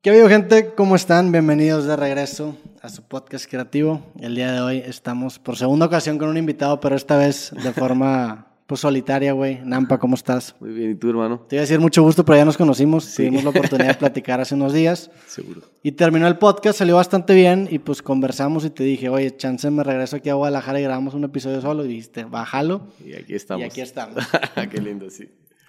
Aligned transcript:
¿Qué 0.00 0.10
habido 0.10 0.28
gente? 0.28 0.74
¿Cómo 0.76 0.94
están? 0.94 1.32
Bienvenidos 1.32 1.84
de 1.84 1.96
regreso 1.96 2.56
a 2.82 2.88
su 2.88 3.02
podcast 3.02 3.50
creativo. 3.50 4.00
El 4.20 4.36
día 4.36 4.52
de 4.52 4.60
hoy 4.60 4.76
estamos 4.86 5.40
por 5.40 5.56
segunda 5.56 5.86
ocasión 5.86 6.18
con 6.18 6.28
un 6.28 6.36
invitado, 6.36 6.78
pero 6.78 6.94
esta 6.94 7.16
vez 7.18 7.50
de 7.50 7.72
forma 7.72 8.46
pues 8.68 8.80
solitaria, 8.82 9.32
güey. 9.32 9.58
Nampa, 9.64 9.98
¿cómo 9.98 10.14
estás? 10.14 10.54
Muy 10.60 10.70
bien, 10.70 10.92
¿y 10.92 10.94
tú, 10.94 11.10
hermano? 11.10 11.40
Te 11.48 11.56
iba 11.56 11.62
a 11.62 11.64
decir 11.64 11.80
mucho 11.80 12.04
gusto, 12.04 12.24
pero 12.24 12.38
ya 12.38 12.44
nos 12.44 12.56
conocimos. 12.56 13.12
Tuvimos 13.12 13.42
la 13.42 13.50
oportunidad 13.50 13.88
de 13.88 13.94
platicar 13.98 14.40
hace 14.40 14.54
unos 14.54 14.72
días. 14.72 15.10
Seguro. 15.26 15.62
Y 15.82 15.90
terminó 15.90 16.28
el 16.28 16.38
podcast, 16.38 16.78
salió 16.78 16.94
bastante 16.94 17.34
bien 17.34 17.66
y 17.68 17.80
pues 17.80 18.00
conversamos 18.00 18.64
y 18.64 18.70
te 18.70 18.84
dije, 18.84 19.08
oye, 19.08 19.36
chance 19.36 19.68
me 19.68 19.82
regreso 19.82 20.14
aquí 20.14 20.28
a 20.28 20.34
Guadalajara 20.34 20.78
y 20.78 20.84
grabamos 20.84 21.14
un 21.14 21.24
episodio 21.24 21.60
solo. 21.60 21.84
Y 21.84 21.88
dijiste, 21.88 22.22
bájalo. 22.22 22.82
Y 23.04 23.14
aquí 23.14 23.34
estamos. 23.34 23.62
Y 23.62 23.64
aquí 23.64 23.80
estamos. 23.80 24.24
Qué 24.70 24.80
lindo, 24.80 25.10
sí. 25.10 25.28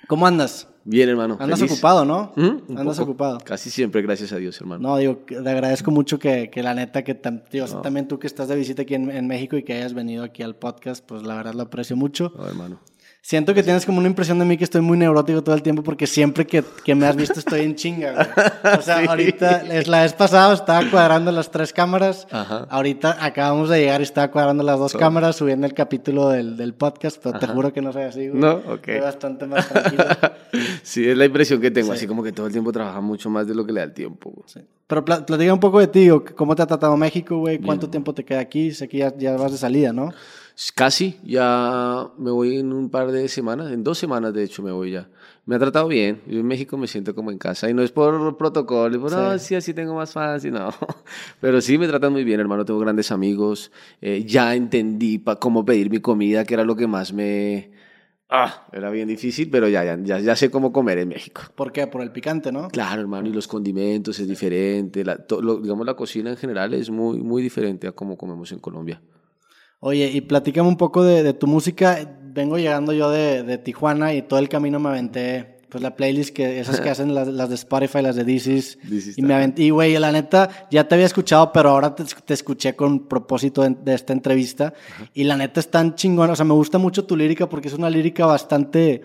¿Cómo 0.10 0.26
andas? 0.26 0.68
Bien, 0.86 1.07
hermano. 1.07 1.38
Andas 1.39 1.60
feliz. 1.60 1.73
ocupado, 1.73 2.04
¿no? 2.04 2.34
¿Mm? 2.36 2.75
Andas 2.80 2.98
poco. 2.98 3.12
ocupado. 3.12 3.38
Casi 3.46 3.70
siempre, 3.70 4.02
gracias 4.02 4.32
a 4.32 4.38
Dios, 4.38 4.60
hermano. 4.60 4.82
No, 4.89 4.98
digo, 4.98 5.18
te 5.28 5.38
agradezco 5.38 5.92
mucho 5.92 6.18
que, 6.18 6.50
que 6.50 6.64
la 6.64 6.74
neta, 6.74 7.04
que 7.04 7.21
tam- 7.21 7.43
No. 7.54 7.82
también 7.82 8.07
tú 8.07 8.18
que 8.18 8.25
estás 8.25 8.47
de 8.47 8.56
visita 8.56 8.82
aquí 8.82 8.96
en, 8.96 9.11
en 9.11 9.28
México 9.28 9.56
y 9.56 9.61
que 9.61 9.74
hayas 9.74 9.93
venido 9.93 10.24
aquí 10.24 10.42
al 10.42 10.56
podcast, 10.56 11.06
pues 11.06 11.21
la 11.21 11.36
verdad 11.36 11.54
lo 11.54 11.61
aprecio 11.61 11.96
mucho. 11.96 12.33
No, 12.36 12.47
hermano. 12.47 12.80
Siento 13.21 13.54
que 13.54 13.61
tienes 13.64 13.86
como 13.86 14.00
una 14.00 14.07
impresión 14.07 14.39
de 14.39 14.46
mí 14.46 14.57
que 14.57 14.64
estoy 14.64 14.79
muy 14.82 14.97
neurótico 14.97 15.43
todo 15.43 15.54
el 15.54 15.61
tiempo 15.61 15.83
porque 15.83 16.07
siempre 16.07 16.47
que, 16.47 16.64
que 16.86 16.96
me 16.96 17.05
has 17.05 17.15
visto 17.18 17.37
estoy 17.39 17.60
en 17.61 17.75
chinga, 17.75 18.14
güey. 18.14 18.77
O 18.79 18.82
sea, 18.82 19.00
Sí. 19.01 19.07
ahorita, 19.07 19.64
la 19.87 20.01
vez 20.04 20.14
pasada 20.14 20.54
estaba 20.54 20.89
cuadrando 20.89 21.32
las 21.32 21.51
tres 21.51 21.74
cámaras. 21.74 22.25
Ajá. 22.32 22.65
Ahorita 22.69 23.18
acabamos 23.24 23.69
de 23.69 23.79
llegar 23.82 24.00
y 24.00 24.04
estaba 24.04 24.32
cuadrando 24.32 24.63
las 24.63 24.79
dos 24.79 24.93
Todo. 24.93 25.00
cámaras, 25.01 25.36
subiendo 25.36 25.68
el 25.68 25.74
capítulo 25.74 26.29
del, 26.29 26.55
del 26.57 26.74
podcast, 26.74 27.18
pero 27.21 27.37
te 27.37 27.46
Ajá. 27.46 27.54
juro 27.54 27.74
que 27.74 27.82
no 27.82 27.91
soy 27.91 28.04
así, 28.04 28.29
güey. 28.29 28.39
No, 28.41 28.51
ok. 28.54 28.86
Soy 28.86 29.00
bastante 29.01 29.46
más 29.46 29.68
tranquilo. 29.68 30.05
Sí, 30.82 31.07
es 31.07 31.15
la 31.15 31.25
impresión 31.25 31.61
que 31.61 31.69
tengo, 31.69 31.89
Sí. 31.91 31.97
así 31.99 32.08
como 32.08 32.23
que 32.23 32.31
todo 32.31 32.47
el 32.47 32.52
tiempo 32.52 32.72
trabaja 32.72 32.99
mucho 33.02 33.30
más 33.30 33.45
de 33.45 33.53
lo 33.53 33.63
que 33.66 33.72
le 33.73 33.81
da 33.81 33.86
el 33.86 33.94
tiempo. 33.94 34.31
güey. 34.31 34.44
Sí. 34.47 34.59
Pero 34.88 35.05
pla- 35.05 35.23
platica 35.23 35.53
un 35.53 35.59
poco 35.59 35.80
de 35.80 35.86
ti, 35.88 36.09
¿cómo 36.36 36.55
te 36.55 36.63
ha 36.63 36.66
tratado 36.66 36.97
México, 36.97 37.38
güey? 37.38 37.59
¿Cuánto 37.59 37.85
Bien. 37.85 37.91
tiempo 37.91 38.13
te 38.16 38.25
queda 38.25 38.39
aquí? 38.39 38.72
Sé 38.72 38.88
que 38.88 38.97
ya, 38.97 39.13
ya 39.16 39.38
vas 39.38 39.51
de 39.51 39.59
salida, 39.59 39.94
¿no? 39.94 40.11
Casi, 40.75 41.17
ya 41.23 42.09
me 42.17 42.31
voy 42.31 42.57
en 42.57 42.73
un 42.73 42.89
par 42.89 43.11
de 43.11 43.29
semanas, 43.29 43.71
en 43.71 43.81
dos 43.83 43.97
semanas 43.97 44.33
de 44.33 44.43
hecho 44.43 44.61
me 44.61 44.71
voy 44.73 44.91
ya. 44.91 45.07
Me 45.45 45.55
ha 45.55 45.59
tratado 45.59 45.88
bien, 45.88 46.21
yo 46.27 46.39
en 46.39 46.45
México 46.45 46.77
me 46.77 46.85
siento 46.88 47.16
como 47.16 47.31
en 47.31 47.38
casa 47.38 47.69
y 47.69 47.73
no 47.73 47.81
es 47.81 47.91
por 47.91 48.35
protocolo, 48.38 48.99
por, 48.99 49.09
Sí. 49.09 49.16
no, 49.16 49.39
sí, 49.39 49.55
así 49.55 49.73
tengo 49.73 49.95
más 49.95 50.11
fans 50.11 50.43
y 50.45 50.51
no. 50.51 50.69
Pero 51.39 51.61
sí 51.61 51.77
me 51.77 51.88
tratan 51.88 52.11
muy 52.11 52.25
bien, 52.25 52.41
hermano, 52.41 52.66
tengo 52.66 52.79
grandes 52.79 53.09
amigos, 53.11 53.71
eh, 54.01 54.25
ya 54.27 54.53
entendí 54.53 55.17
pa 55.17 55.38
cómo 55.38 55.63
pedir 55.63 55.89
mi 55.89 55.99
comida, 56.01 56.43
que 56.43 56.55
era 56.55 56.66
lo 56.66 56.75
que 56.75 56.88
más 56.88 57.13
me... 57.13 57.71
Ah, 58.29 58.67
era 58.73 58.91
bien 58.91 59.07
difícil, 59.07 59.49
pero 59.49 59.67
ya, 59.69 59.83
ya, 59.85 59.97
ya, 60.03 60.19
ya 60.19 60.35
sé 60.35 60.51
cómo 60.51 60.71
comer 60.73 60.99
en 60.99 61.07
México. 61.09 61.41
¿Por 61.55 61.71
qué? 61.71 61.88
Por 61.88 62.01
el 62.01 62.11
picante, 62.11 62.51
¿no? 62.51 62.67
Claro, 62.67 63.01
hermano, 63.01 63.27
y 63.27 63.31
los 63.31 63.47
condimentos 63.47 64.19
es 64.19 64.27
diferente, 64.27 65.03
la, 65.05 65.17
to- 65.25 65.41
lo- 65.41 65.57
digamos 65.57 65.85
la 65.85 65.95
cocina 65.95 66.29
en 66.29 66.38
general 66.38 66.73
es 66.73 66.89
muy, 66.91 67.17
muy 67.19 67.41
diferente 67.41 67.88
a 67.88 67.94
cómo 67.94 68.17
comemos 68.17 68.51
en 68.51 68.59
Colombia. 68.59 69.01
Oye, 69.81 70.11
y 70.11 70.22
platícame 70.22 70.67
un 70.67 70.77
poco 70.77 71.03
de, 71.03 71.23
de 71.23 71.33
tu 71.33 71.47
música. 71.47 71.99
Vengo 72.22 72.58
llegando 72.58 72.91
yo 72.91 73.09
de, 73.09 73.44
de 73.44 73.58
Tijuana 73.58 74.13
y 74.13 74.22
todo 74.22 74.39
el 74.39 74.49
camino 74.49 74.80
me 74.80 74.89
aventé, 74.89 75.59
pues 75.69 75.81
la 75.81 75.95
playlist 75.95 76.35
que 76.35 76.59
esas 76.59 76.81
que 76.81 76.89
hacen 76.89 77.16
las, 77.16 77.30
las 77.30 77.47
de 77.47 77.55
Spotify, 77.55 78.02
las 78.02 78.17
de 78.17 78.30
Is. 78.30 78.77
Y 79.16 79.22
me 79.22 79.33
aventé, 79.33 79.63
y 79.63 79.69
güey, 79.69 79.97
la 79.97 80.11
neta, 80.11 80.67
ya 80.69 80.88
te 80.88 80.95
había 80.95 81.05
escuchado, 81.05 81.53
pero 81.53 81.69
ahora 81.69 81.95
te, 81.95 82.03
te 82.03 82.33
escuché 82.33 82.75
con 82.75 83.07
propósito 83.07 83.61
de, 83.61 83.69
de 83.69 83.94
esta 83.94 84.11
entrevista. 84.11 84.73
Y 85.13 85.23
la 85.23 85.38
neta 85.38 85.61
es 85.61 85.72
tan 85.72 85.95
chingona, 85.95 86.33
o 86.33 86.35
sea, 86.35 86.45
me 86.45 86.53
gusta 86.53 86.77
mucho 86.77 87.05
tu 87.05 87.16
lírica 87.16 87.47
porque 87.47 87.69
es 87.69 87.73
una 87.73 87.89
lírica 87.89 88.25
bastante 88.25 89.02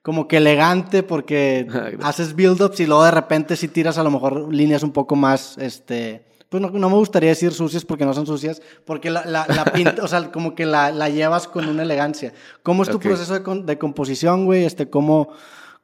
como 0.00 0.28
que 0.28 0.36
elegante 0.36 1.02
porque 1.02 1.66
haces 2.02 2.36
build-ups 2.36 2.78
y 2.78 2.86
luego 2.86 3.04
de 3.04 3.10
repente 3.10 3.56
si 3.56 3.66
tiras 3.66 3.98
a 3.98 4.04
lo 4.04 4.12
mejor 4.12 4.54
líneas 4.54 4.84
un 4.84 4.92
poco 4.92 5.16
más, 5.16 5.58
este, 5.58 6.24
pues 6.48 6.62
no, 6.62 6.70
no 6.70 6.88
me 6.90 6.96
gustaría 6.96 7.30
decir 7.30 7.52
sucias 7.52 7.84
porque 7.84 8.04
no 8.04 8.14
son 8.14 8.26
sucias, 8.26 8.62
porque 8.84 9.10
la, 9.10 9.24
la, 9.24 9.46
la 9.48 9.64
pinta, 9.66 9.96
o 10.04 10.08
sea, 10.08 10.30
como 10.30 10.54
que 10.54 10.64
la, 10.66 10.90
la 10.92 11.08
llevas 11.08 11.48
con 11.48 11.68
una 11.68 11.82
elegancia. 11.82 12.32
¿Cómo 12.62 12.82
es 12.82 12.88
tu 12.88 12.96
Ok. 12.96 13.02
proceso 13.02 13.38
de, 13.38 13.62
de 13.62 13.78
composición, 13.78 14.44
güey? 14.44 14.64
Este, 14.64 14.88
¿cómo, 14.88 15.30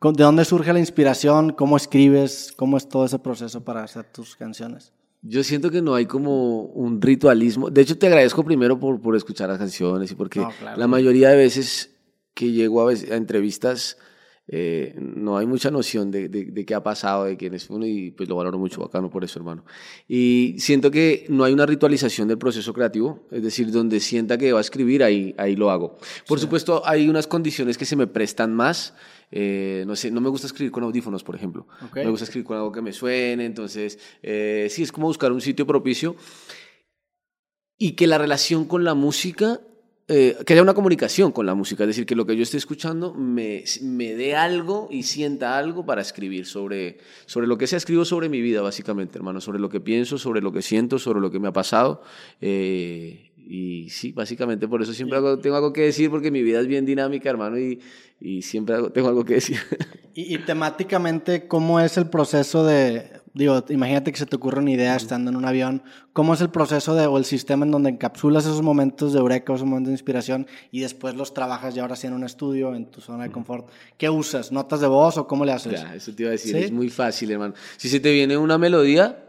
¿De 0.01 0.23
dónde 0.25 0.45
surge 0.45 0.73
la 0.73 0.79
inspiración? 0.79 1.51
¿Cómo 1.53 1.77
escribes? 1.77 2.53
¿Cómo 2.57 2.77
es 2.77 2.89
todo 2.89 3.05
ese 3.05 3.19
proceso 3.19 3.63
para 3.65 3.83
hacer 3.85 4.05
tus 4.05 4.37
canciones? 4.37 4.93
Yo 5.25 5.45
siento 5.45 5.71
que 5.71 5.81
no 5.83 5.95
hay 5.95 6.07
como 6.07 6.63
un 6.63 7.01
ritualismo. 7.01 7.71
De 7.71 7.81
hecho, 7.83 7.97
te 7.97 8.09
agradezco 8.09 8.43
primero 8.45 8.81
por, 8.81 9.01
por 9.01 9.15
escuchar 9.15 9.49
las 9.49 9.59
canciones 9.59 10.11
y 10.11 10.17
porque 10.17 10.41
No, 10.41 10.51
claro. 10.59 10.77
la 10.77 10.89
mayoría 10.89 11.29
de 11.29 11.37
veces 11.37 11.91
que 12.35 12.51
llego 12.51 12.81
a, 12.81 12.87
veces- 12.87 13.11
a 13.13 13.15
entrevistas 13.15 13.99
eh, 14.49 14.95
no 14.99 15.39
hay 15.39 15.47
mucha 15.47 15.71
noción 15.71 16.11
de, 16.11 16.29
de, 16.29 16.47
de 16.47 16.65
qué 16.65 16.75
ha 16.75 16.83
pasado, 16.83 17.25
de 17.25 17.37
quién 17.37 17.55
es 17.55 17.71
uno 17.71 17.87
y 17.87 18.11
pues 18.11 18.29
lo 18.29 18.37
valoro 18.37 18.59
mucho, 18.59 18.81
bacano 18.81 19.09
por 19.09 19.25
eso, 19.25 19.39
hermano. 19.39 19.65
Y 20.09 20.57
siento 20.59 20.91
que 20.91 21.27
no 21.29 21.45
hay 21.45 21.53
una 21.53 21.65
ritualización 21.67 22.29
del 22.29 22.39
proceso 22.39 22.73
creativo, 22.73 23.27
es 23.31 23.43
decir, 23.43 23.71
donde 23.71 24.01
sienta 24.01 24.37
que 24.39 24.53
va 24.53 24.59
a 24.59 24.63
escribir, 24.63 25.03
ahí, 25.05 25.35
ahí 25.39 25.57
lo 25.57 25.71
hago. 25.71 25.97
Por 26.27 26.41
supuesto, 26.41 26.83
hay 26.85 27.09
unas 27.09 27.27
condiciones 27.27 27.79
que 27.79 27.85
se 27.85 27.97
me 27.97 28.07
prestan 28.07 28.55
más. 28.55 28.95
eh, 29.35 29.85
no 29.87 29.97
sé, 29.97 30.11
no 30.11 30.21
me 30.21 30.29
gusta 30.29 30.47
escribir 30.47 30.73
con 30.73 30.85
audífonos, 30.85 31.25
por 31.25 31.35
ejemplo. 31.35 31.67
Ok. 31.87 31.97
Me 31.97 32.11
gusta 32.11 32.25
escribir 32.25 32.47
con 32.47 32.57
algo 32.59 32.71
que 32.71 32.83
me 32.83 32.93
suene, 32.93 33.47
entonces, 33.47 33.99
eh, 34.23 34.67
sí, 34.71 34.83
es 34.83 34.93
como 34.93 35.07
buscar 35.07 35.33
un 35.33 35.41
sitio 35.41 35.67
propicio 35.67 36.17
y 37.79 37.93
que 37.93 38.07
la 38.07 38.19
relación 38.19 38.67
con 38.67 38.85
la 38.85 38.95
música, 38.95 39.61
eh, 40.09 40.37
que 40.45 40.53
haya 40.53 40.63
una 40.63 40.75
comunicación 40.75 41.33
con 41.33 41.47
la 41.47 41.55
música, 41.55 41.85
es 41.85 41.89
decir, 41.89 42.07
que 42.07 42.17
lo 42.17 42.27
que 42.27 42.37
yo 42.37 42.43
esté 42.43 42.57
escuchando 42.57 43.15
me, 43.15 43.65
me 43.83 44.15
dé 44.15 44.35
algo 44.35 44.89
y 44.91 45.05
sienta 45.05 45.57
algo 45.57 45.87
para 45.87 46.03
escribir 46.03 46.45
sobre, 46.47 46.99
sobre 47.27 47.47
lo 47.47 47.57
que 47.57 47.67
sea, 47.67 47.77
escribo 47.79 48.05
sobre 48.05 48.29
mi 48.29 48.41
vida, 48.41 48.61
básicamente, 48.63 49.17
hermano, 49.19 49.41
sobre 49.41 49.59
lo 49.59 49.69
que 49.69 49.81
pienso, 49.81 50.19
sobre 50.19 50.41
lo 50.43 50.53
que 50.53 50.61
siento, 50.63 50.99
sobre 50.99 51.21
lo 51.21 51.31
que 51.31 51.39
me 51.41 51.49
ha 51.49 51.53
pasado. 51.53 52.03
eh, 52.41 53.29
y 53.45 53.91
sí, 53.91 54.13
básicamente 54.13 54.69
por 54.69 54.83
eso 54.83 54.93
siempre 54.95 55.19
hago- 55.19 55.39
tengo 55.39 55.57
algo 55.57 55.73
que 55.73 55.83
decir, 55.83 56.11
porque 56.11 56.31
mi 56.31 56.43
vida 56.43 56.61
es 56.61 56.67
bien 56.69 56.87
dinámica, 56.87 57.29
hermano, 57.29 57.59
y, 57.59 57.81
y 58.21 58.43
siempre 58.43 58.77
hago- 58.77 58.91
tengo 58.93 59.09
algo 59.09 59.25
que 59.25 59.35
decir. 59.35 59.57
Y, 60.15 60.35
y 60.35 60.39
temáticamente, 60.39 61.49
¿cómo 61.49 61.81
es 61.81 61.97
el 61.97 62.09
proceso 62.09 62.65
de, 62.65 63.11
digo, 63.35 63.65
imagínate 63.69 64.13
que 64.13 64.19
se 64.19 64.27
te 64.27 64.37
ocurre 64.37 64.61
una 64.61 64.71
idea 64.71 64.97
estando 64.97 65.31
en 65.31 65.37
un 65.37 65.45
avión, 65.45 65.83
¿cómo 66.13 66.35
es 66.35 66.41
el 66.41 66.51
proceso 66.51 66.95
de, 66.95 67.07
o 67.07 67.19
el 67.19 67.25
sistema 67.25 67.65
en 67.65 67.71
donde 67.71 67.91
encapsulas 67.91 68.45
esos 68.45 68.63
momentos 68.63 69.13
de 69.13 69.19
eureka, 69.19 69.55
esos 69.55 69.67
momentos 69.67 69.89
de 69.89 69.95
inspiración 69.95 70.47
y 70.71 70.81
después 70.81 71.15
los 71.15 71.35
trabajas 71.35 71.75
ya 71.75 71.83
ahora 71.83 71.97
sí 71.97 72.07
en 72.07 72.13
un 72.13 72.25
estudio, 72.25 72.75
en 72.75 72.87
tu 72.87 73.01
zona 73.01 73.25
de 73.25 73.31
confort? 73.31 73.69
¿Qué 73.97 74.11
usas? 74.11 74.53
¿Notas 74.53 74.81
de 74.81 74.87
voz 74.87 75.17
o 75.17 75.27
cómo 75.27 75.45
le 75.45 75.53
haces? 75.53 75.81
Ya, 75.81 75.95
eso 75.95 76.15
te 76.15 76.23
iba 76.23 76.31
a 76.31 76.33
decir, 76.33 76.57
¿Sí? 76.57 76.65
es 76.65 76.73
muy 76.73 76.91
fácil, 76.91 77.31
hermano. 77.31 77.55
Si 77.77 77.89
se 77.89 78.01
te 78.01 78.13
viene 78.13 78.37
una 78.37 78.59
melodía, 78.59 79.25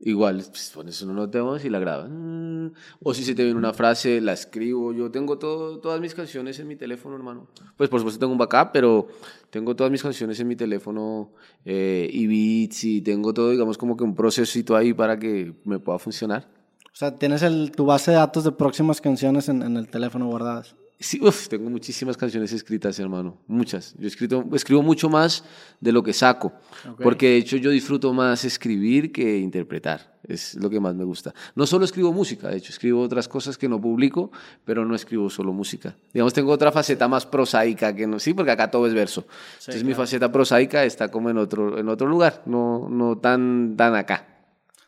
igual, 0.00 0.44
pues, 0.48 0.70
pones 0.74 1.04
de 1.30 1.40
voz 1.40 1.64
y 1.64 1.70
la 1.70 1.78
grabas. 1.78 2.08
Mm, 2.10 2.68
O 3.02 3.14
si 3.14 3.24
se 3.24 3.34
te 3.34 3.44
viene 3.44 3.58
una 3.58 3.72
frase, 3.72 4.20
la 4.20 4.32
escribo. 4.32 4.92
Yo 4.92 5.10
tengo 5.10 5.38
todo, 5.38 5.78
todas 5.80 6.00
mis 6.00 6.14
canciones 6.14 6.58
en 6.58 6.68
mi 6.68 6.76
teléfono, 6.76 7.16
hermano. 7.16 7.48
Pues 7.76 7.90
por 7.90 8.00
supuesto 8.00 8.20
tengo 8.20 8.32
un 8.32 8.38
backup, 8.38 8.70
pero 8.72 9.08
tengo 9.50 9.74
todas 9.74 9.90
mis 9.90 10.02
canciones 10.02 10.38
en 10.40 10.48
mi 10.48 10.56
teléfono 10.56 11.32
eh, 11.64 12.08
y 12.12 12.26
beats 12.26 12.84
y 12.84 13.02
tengo 13.02 13.34
todo, 13.34 13.50
digamos, 13.50 13.78
como 13.78 13.96
que 13.96 14.04
un 14.04 14.14
procesito 14.14 14.76
ahí 14.76 14.92
para 14.94 15.18
que 15.18 15.54
me 15.64 15.78
pueda 15.78 15.98
funcionar. 15.98 16.48
O 16.86 16.96
sea, 16.98 17.14
tienes 17.16 17.42
el, 17.42 17.70
tu 17.70 17.84
base 17.84 18.10
de 18.10 18.16
datos 18.16 18.44
de 18.44 18.52
próximas 18.52 19.00
canciones 19.00 19.48
en, 19.48 19.62
en 19.62 19.76
el 19.76 19.88
teléfono 19.88 20.26
guardadas. 20.26 20.74
Sí, 21.00 21.20
uf, 21.22 21.48
tengo 21.48 21.70
muchísimas 21.70 22.16
canciones 22.16 22.52
escritas, 22.52 22.98
hermano. 22.98 23.38
Muchas. 23.46 23.94
Yo 23.98 24.04
he 24.04 24.08
escrito, 24.08 24.44
escribo 24.52 24.82
mucho 24.82 25.08
más 25.08 25.44
de 25.80 25.92
lo 25.92 26.02
que 26.02 26.12
saco. 26.12 26.48
Ok. 26.90 27.02
Porque 27.02 27.28
de 27.28 27.36
hecho 27.36 27.56
yo 27.56 27.70
disfruto 27.70 28.12
más 28.12 28.44
escribir 28.44 29.12
que 29.12 29.38
interpretar. 29.38 30.18
Es 30.26 30.56
lo 30.56 30.68
que 30.68 30.80
más 30.80 30.96
me 30.96 31.04
gusta. 31.04 31.32
No 31.54 31.66
solo 31.66 31.84
escribo 31.84 32.12
música, 32.12 32.48
de 32.48 32.56
hecho, 32.58 32.72
escribo 32.72 33.00
otras 33.00 33.28
cosas 33.28 33.56
que 33.56 33.68
no 33.68 33.80
publico, 33.80 34.32
pero 34.64 34.84
no 34.84 34.96
escribo 34.96 35.30
solo 35.30 35.52
música. 35.52 35.96
Digamos, 36.12 36.34
tengo 36.34 36.50
otra 36.50 36.72
faceta 36.72 37.06
más 37.06 37.24
prosaica 37.24 37.94
que 37.94 38.06
no. 38.06 38.18
Sí, 38.18 38.34
porque 38.34 38.50
acá 38.50 38.68
todo 38.68 38.86
es 38.88 38.92
verso. 38.92 39.24
Entonces 39.60 39.84
mi 39.84 39.94
faceta 39.94 40.32
prosaica 40.32 40.84
está 40.84 41.10
como 41.10 41.30
en 41.30 41.38
otro, 41.38 41.78
en 41.78 41.88
otro 41.88 42.08
lugar, 42.08 42.42
no, 42.44 42.88
no 42.90 43.16
tan, 43.18 43.76
tan 43.76 43.94
acá. 43.94 44.26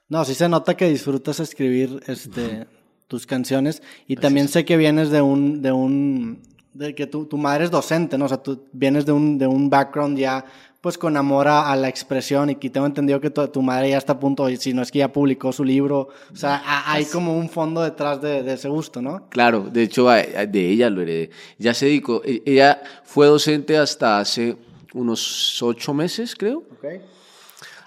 No, 0.08 0.24
sí 0.24 0.34
se 0.34 0.48
nota 0.48 0.76
que 0.76 0.88
disfrutas 0.88 1.38
escribir 1.38 2.02
este, 2.08 2.66
tus 3.10 3.26
canciones 3.26 3.82
y 4.06 4.14
también 4.14 4.46
sé 4.46 4.64
que 4.64 4.76
vienes 4.76 5.10
de 5.10 5.20
un, 5.20 5.62
de 5.62 5.72
un, 5.72 6.38
de 6.74 6.94
que 6.94 7.08
tu, 7.08 7.24
tu 7.26 7.36
madre 7.36 7.64
es 7.64 7.70
docente, 7.72 8.16
¿no? 8.16 8.26
O 8.26 8.28
sea, 8.28 8.36
tú 8.40 8.62
vienes 8.72 9.04
de 9.04 9.10
un, 9.10 9.36
de 9.36 9.48
un 9.48 9.68
background 9.68 10.16
ya, 10.16 10.44
pues 10.80 10.96
con 10.96 11.16
amor 11.16 11.48
a, 11.48 11.72
a 11.72 11.74
la 11.74 11.88
expresión 11.88 12.50
y 12.50 12.54
que 12.54 12.70
tengo 12.70 12.86
entendido 12.86 13.20
que 13.20 13.28
tu, 13.30 13.46
tu 13.48 13.62
madre 13.62 13.90
ya 13.90 13.98
está 13.98 14.12
a 14.12 14.20
punto, 14.20 14.48
si 14.56 14.72
no 14.72 14.80
es 14.82 14.92
que 14.92 15.00
ya 15.00 15.12
publicó 15.12 15.52
su 15.52 15.64
libro, 15.64 16.08
o 16.32 16.36
sea, 16.36 16.62
a- 16.64 16.92
hay 16.92 17.04
como 17.06 17.36
un 17.36 17.48
fondo 17.48 17.82
detrás 17.82 18.22
de, 18.22 18.44
de 18.44 18.52
ese 18.52 18.68
gusto, 18.68 19.02
¿no? 19.02 19.28
Claro, 19.28 19.62
de 19.68 19.82
hecho 19.82 20.06
de 20.08 20.70
ella 20.70 20.88
lo 20.88 21.02
heredé. 21.02 21.30
Ya 21.58 21.74
se 21.74 21.86
dedicó, 21.86 22.22
e- 22.24 22.44
ella 22.46 22.80
fue 23.02 23.26
docente 23.26 23.76
hasta 23.76 24.20
hace 24.20 24.56
unos 24.94 25.60
ocho 25.64 25.92
meses, 25.92 26.36
creo. 26.36 26.62
Okay. 26.78 27.00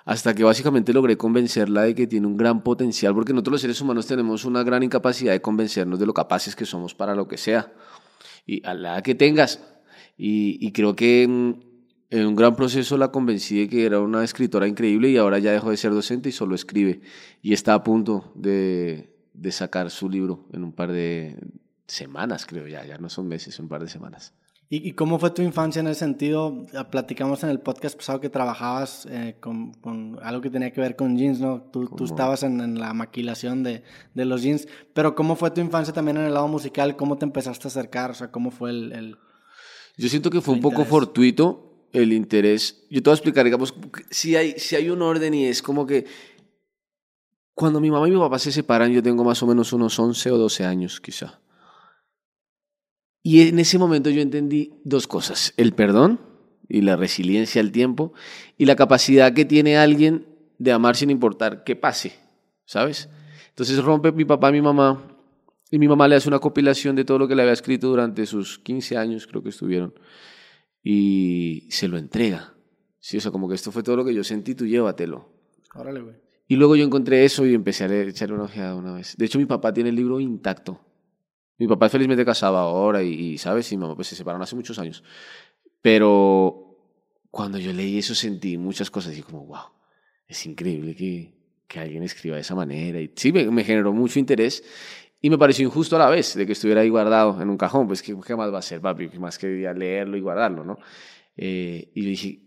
Hasta 0.06 0.34
que 0.34 0.44
básicamente 0.44 0.94
logré 0.94 1.18
convencerla 1.18 1.84
de 1.84 1.96
que 1.96 2.08
tiene 2.08 2.28
un 2.28 2.38
gran 2.38 2.64
potencial, 2.64 3.14
porque 3.14 3.34
nosotros 3.34 3.54
los 3.54 3.62
seres 3.62 3.82
humanos 3.82 4.06
tenemos 4.06 4.46
una 4.46 4.64
gran 4.64 4.84
incapacidad 4.84 5.32
de 5.32 5.42
convencernos 5.42 6.00
de 6.00 6.06
lo 6.06 6.14
capaces 6.14 6.56
que 6.56 6.66
somos 6.66 6.94
para 6.94 7.16
lo 7.16 7.28
que 7.28 7.38
sea, 7.38 7.74
y 8.46 8.66
a 8.66 8.74
la 8.74 8.96
edad 8.96 9.04
que 9.04 9.16
tengas. 9.16 9.62
Y, 10.18 10.72
creo 10.74 10.96
que 10.96 11.24
en 11.24 12.26
un 12.28 12.36
gran 12.36 12.56
proceso 12.56 12.98
la 12.98 13.12
convencí 13.12 13.62
de 13.62 13.68
que 13.68 13.86
era 13.86 14.00
una 14.00 14.24
escritora 14.24 14.68
increíble 14.68 15.10
y 15.10 15.18
ahora 15.18 15.40
ya 15.40 15.52
dejó 15.52 15.72
de 15.72 15.78
ser 15.78 15.92
docente 15.92 16.30
y 16.30 16.32
solo 16.32 16.54
escribe. 16.54 17.02
Y 17.42 17.54
está 17.54 17.74
a 17.74 17.84
punto 17.84 18.32
de, 18.36 19.16
de 19.34 19.52
sacar 19.52 19.90
su 19.90 20.10
libro 20.10 20.46
en 20.54 20.64
un 20.64 20.74
par 20.74 20.92
de 20.92 21.38
semanas, 21.88 22.46
creo 22.46 22.68
ya, 22.68 22.86
ya 22.86 22.98
no 22.98 23.10
son 23.10 23.28
meses, 23.28 23.60
un 23.60 23.70
par 23.70 23.82
de 23.82 23.90
semanas. 23.90 24.34
¿Y, 24.76 24.94
cómo 24.94 25.20
fue 25.20 25.30
tu 25.30 25.44
infancia 25.44 25.82
en 25.82 25.88
ese 25.88 26.00
sentido? 26.00 26.66
Platicamos 26.90 27.44
en 27.44 27.50
el 27.50 27.60
podcast 27.60 27.96
pasado 27.96 28.20
que 28.20 28.30
trabajabas 28.32 29.08
eh, 29.08 29.36
con, 29.40 29.72
con, 29.74 30.18
algo 30.24 30.42
que 30.42 30.50
tenía 30.50 30.74
que 30.74 30.82
ver 30.82 30.96
con 30.96 31.16
jeans, 31.16 31.40
¿no? 31.40 31.62
Tú, 31.72 31.88
tú 31.96 32.06
estabas 32.06 32.42
en, 32.42 32.60
en, 32.60 32.80
la 32.80 32.92
maquilación 32.96 33.62
de, 33.62 33.84
de, 34.16 34.26
los 34.26 34.42
jeans, 34.42 34.68
pero 34.96 35.14
¿cómo 35.14 35.36
fue 35.36 35.52
tu 35.52 35.62
infancia 35.62 35.94
también 35.94 36.18
en 36.18 36.24
el 36.24 36.34
lado 36.34 36.48
musical? 36.48 36.96
¿Cómo 36.96 37.20
te 37.20 37.26
empezaste 37.26 37.68
a 37.68 37.70
acercar? 37.70 38.10
O 38.10 38.14
sea, 38.16 38.32
¿cómo 38.32 38.50
fue 38.50 38.72
el...? 38.72 38.92
el 38.94 39.18
Yo 39.96 40.10
siento 40.10 40.32
que 40.32 40.42
fue 40.42 40.56
un 40.56 40.62
poco 40.62 40.86
fortuito 40.86 41.88
el 41.92 42.12
interés. 42.12 42.88
Yo 42.90 43.04
te 43.04 43.12
voy 43.12 43.14
a 43.14 43.18
explicar, 43.18 43.46
digamos, 43.46 43.76
si 44.10 44.36
hay, 44.36 44.54
si 44.58 44.76
hay 44.76 44.90
un 44.90 45.04
orden 45.04 45.36
y 45.36 45.46
es 45.46 45.62
como 45.62 45.86
que 45.86 46.08
cuando 47.54 47.80
mi 47.80 47.92
mamá 47.92 48.08
y 48.08 48.12
mi 48.12 48.18
papá 48.18 48.40
se 48.40 48.52
separan, 48.52 48.92
yo 48.92 49.04
tengo 49.04 49.24
más 49.24 49.44
o 49.44 49.46
menos 49.46 49.72
unos 49.72 50.00
11 50.00 50.32
o 50.32 50.38
12 50.40 50.66
años, 50.66 51.00
quizá. 51.00 51.43
Y 53.24 53.48
en 53.48 53.58
ese 53.58 53.80
momento 53.80 54.10
yo 54.10 54.22
entendí 54.22 54.74
dos 54.84 55.08
cosas, 55.08 55.54
el 55.56 55.74
perdón 55.74 56.20
y 56.68 56.82
la 56.82 56.98
resiliencia 56.98 57.62
al 57.62 57.72
tiempo 57.72 58.14
y 58.58 58.66
la 58.66 58.76
capacidad 58.76 59.34
que 59.34 59.46
tiene 59.46 59.78
alguien 59.78 60.28
de 60.60 60.74
amar 60.74 60.98
sin 60.98 61.10
importar 61.10 61.64
qué 61.64 61.78
pase, 61.78 62.14
¿sabes? 62.66 63.10
Entonces 63.50 63.82
rompe 63.82 64.12
mi 64.12 64.26
papá 64.26 64.52
mi 64.52 64.62
mamá 64.62 65.08
y 65.72 65.80
mi 65.80 65.88
mamá 65.88 66.08
le 66.08 66.16
hace 66.16 66.28
una 66.28 66.40
compilación 66.40 66.96
de 66.96 67.06
todo 67.06 67.18
lo 67.18 67.28
que 67.28 67.36
le 67.36 67.42
había 67.42 67.54
escrito 67.54 67.88
durante 67.88 68.26
sus 68.26 68.60
15 68.60 68.98
años, 68.98 69.26
creo 69.26 69.42
que 69.42 69.50
estuvieron, 69.50 69.94
y 70.84 71.68
se 71.72 71.88
lo 71.88 71.98
entrega. 71.98 72.54
Sí, 73.00 73.18
o 73.18 73.22
sea, 73.22 73.32
como 73.32 73.50
que 73.50 73.56
esto 73.56 73.72
fue 73.72 73.84
todo 73.84 73.98
lo 73.98 74.06
que 74.06 74.14
yo 74.14 74.24
sentí, 74.24 74.54
tú 74.54 74.68
llévatelo. 74.68 75.30
Órale, 75.74 76.02
güey. 76.02 76.16
Y 76.48 76.58
luego 76.58 76.76
yo 76.76 76.84
encontré 76.84 77.26
eso 77.26 77.46
y 77.46 77.54
empecé 77.54 77.86
a 77.86 78.02
echarle 78.04 78.36
una 78.36 78.44
ojeada 78.44 78.76
una 78.76 78.94
vez. 78.94 79.16
De 79.18 79.26
hecho, 79.26 79.40
mi 79.40 79.46
papá 79.46 79.74
tiene 79.74 79.90
el 79.90 79.96
libro 79.96 80.20
intacto. 80.20 80.80
Mi 81.64 81.70
papá 81.70 81.86
es 81.86 81.94
felizmente 81.94 82.26
casado 82.26 82.58
ahora 82.58 83.02
y, 83.02 83.38
¿sabes? 83.38 83.72
Y 83.72 83.78
mamá 83.78 83.96
pues, 83.96 84.10
se 84.10 84.18
separaron 84.18 84.42
hace 84.42 84.54
muchos 84.54 84.78
años. 84.80 85.02
Pero 85.82 86.78
cuando 87.32 87.58
yo 87.58 87.72
leí 87.72 88.00
eso 88.00 88.14
sentí 88.14 88.58
muchas 88.58 88.92
cosas 88.92 89.18
y 89.18 89.22
como, 89.22 89.46
wow, 89.46 89.68
es 90.28 90.46
increíble 90.46 90.94
que, 90.94 91.34
que 91.66 91.80
alguien 91.80 92.04
escriba 92.04 92.36
de 92.36 92.42
esa 92.42 92.54
manera. 92.54 93.00
Y 93.00 93.14
sí, 93.16 93.32
me, 93.32 93.64
generó 93.64 93.94
mucho 93.94 94.20
interés 94.20 94.62
y 95.22 95.30
me 95.30 95.38
pareció 95.38 95.66
injusto 95.66 95.96
a 95.96 96.00
la 96.00 96.10
vez 96.10 96.36
de 96.36 96.46
que 96.46 96.52
estuviera 96.52 96.82
ahí 96.82 96.90
guardado 96.90 97.42
en 97.42 97.50
un 97.50 97.56
cajón. 97.56 97.88
Pues, 97.88 98.02
¿qué, 98.02 98.14
qué 98.28 98.36
más 98.36 98.54
va 98.54 98.60
a 98.60 98.62
ser, 98.62 98.82
papi? 98.82 99.08
¿Qué 99.08 99.20
más 99.20 99.38
quería 99.38 99.72
leerlo 99.72 100.18
y 100.18 100.20
guardarlo, 100.20 100.66
no? 100.66 100.80
Eh, 101.38 101.92
y 101.96 102.02
dije, 102.06 102.42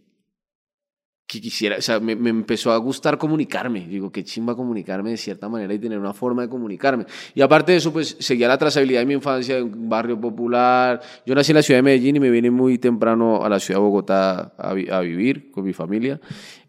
que 1.27 1.41
quisiera, 1.41 1.77
o 1.77 1.83
sea, 1.83 1.99
me, 1.99 2.15
me, 2.15 2.31
empezó 2.31 2.71
a 2.71 2.77
gustar 2.77 3.19
comunicarme. 3.19 3.87
Digo, 3.89 4.13
qué 4.13 4.23
chimba 4.23 4.55
comunicarme 4.55 5.11
de 5.11 5.17
cierta 5.17 5.49
manera 5.49 5.75
y 5.75 5.79
tener 5.79 5.99
una 5.99 6.13
forma 6.13 6.43
de 6.43 6.49
comunicarme. 6.49 7.05
Y 7.35 7.41
aparte 7.41 7.73
de 7.73 7.79
eso, 7.79 7.93
pues 7.93 8.17
seguía 8.21 8.47
la 8.47 8.57
trazabilidad 8.57 9.01
de 9.01 9.07
mi 9.07 9.15
infancia, 9.15 9.57
de 9.57 9.63
un 9.63 9.89
barrio 9.89 10.21
popular. 10.21 11.01
Yo 11.27 11.35
nací 11.35 11.51
en 11.51 11.57
la 11.57 11.63
ciudad 11.63 11.79
de 11.79 11.83
Medellín 11.83 12.17
y 12.17 12.21
me 12.21 12.31
vine 12.31 12.51
muy 12.51 12.79
temprano 12.79 13.45
a 13.45 13.49
la 13.49 13.59
ciudad 13.59 13.81
de 13.81 13.85
Bogotá 13.85 14.55
a, 14.57 14.71
a 14.71 15.01
vivir 15.01 15.51
con 15.51 15.65
mi 15.65 15.73
familia. 15.73 16.21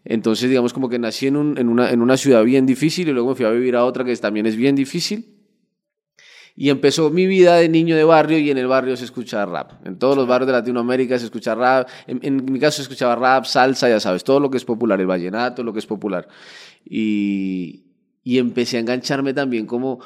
Entonces, 0.04 0.48
digamos, 0.48 0.72
como 0.72 0.88
que 0.88 0.98
nací 0.98 1.28
en, 1.28 1.36
un, 1.36 1.56
en, 1.56 1.68
una, 1.68 1.92
en 1.92 2.02
una 2.02 2.16
ciudad 2.16 2.42
bien 2.42 2.66
difícil 2.66 3.08
y 3.08 3.12
luego 3.12 3.28
me 3.28 3.34
fui 3.36 3.44
a 3.44 3.50
vivir 3.50 3.76
a 3.76 3.84
otra 3.84 4.04
que 4.04 4.16
también 4.16 4.46
es 4.46 4.56
bien 4.56 4.74
difícil. 4.74 5.37
Y 6.60 6.70
empezó 6.70 7.08
mi 7.10 7.28
vida 7.28 7.54
de 7.58 7.68
niño 7.68 7.94
de 7.94 8.02
barrio 8.02 8.36
y 8.36 8.50
en 8.50 8.58
el 8.58 8.66
barrio 8.66 8.96
se 8.96 9.04
escucha 9.04 9.46
rap. 9.46 9.86
En 9.86 9.96
todos 9.96 10.16
los 10.16 10.26
barrios 10.26 10.48
de 10.48 10.54
Latinoamérica 10.54 11.16
se 11.16 11.26
escucha 11.26 11.54
rap. 11.54 11.88
En, 12.08 12.44
mi 12.46 12.58
caso 12.58 12.78
se 12.78 12.82
escuchaba 12.82 13.14
rap, 13.14 13.44
salsa, 13.44 13.88
ya 13.88 14.00
sabes, 14.00 14.24
todo 14.24 14.40
lo 14.40 14.50
que 14.50 14.56
es 14.56 14.64
popular, 14.64 15.00
el 15.00 15.06
vallenato, 15.06 15.62
lo 15.62 15.72
que 15.72 15.78
es 15.78 15.86
popular. 15.86 16.26
Y, 16.84 17.84
y 18.24 18.38
empecé 18.38 18.78
a 18.78 18.80
engancharme 18.80 19.32
también 19.34 19.66
como... 19.66 20.00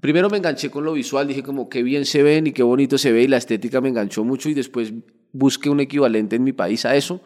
Primero 0.00 0.30
me 0.30 0.38
enganché 0.38 0.70
con 0.70 0.82
lo 0.82 0.94
visual, 0.94 1.28
dije 1.28 1.42
como 1.42 1.68
qué 1.68 1.82
bien 1.82 2.06
se 2.06 2.22
ven 2.22 2.46
y 2.46 2.52
qué 2.52 2.62
bonito 2.62 2.96
se 2.96 3.12
ve 3.12 3.24
y 3.24 3.28
la 3.28 3.36
estética 3.36 3.82
me 3.82 3.90
enganchó 3.90 4.24
mucho 4.24 4.48
y 4.48 4.54
después 4.54 4.94
busqué 5.32 5.68
un 5.68 5.80
equivalente 5.80 6.36
en 6.36 6.44
mi 6.44 6.54
país 6.54 6.86
a 6.86 6.96
eso 6.96 7.20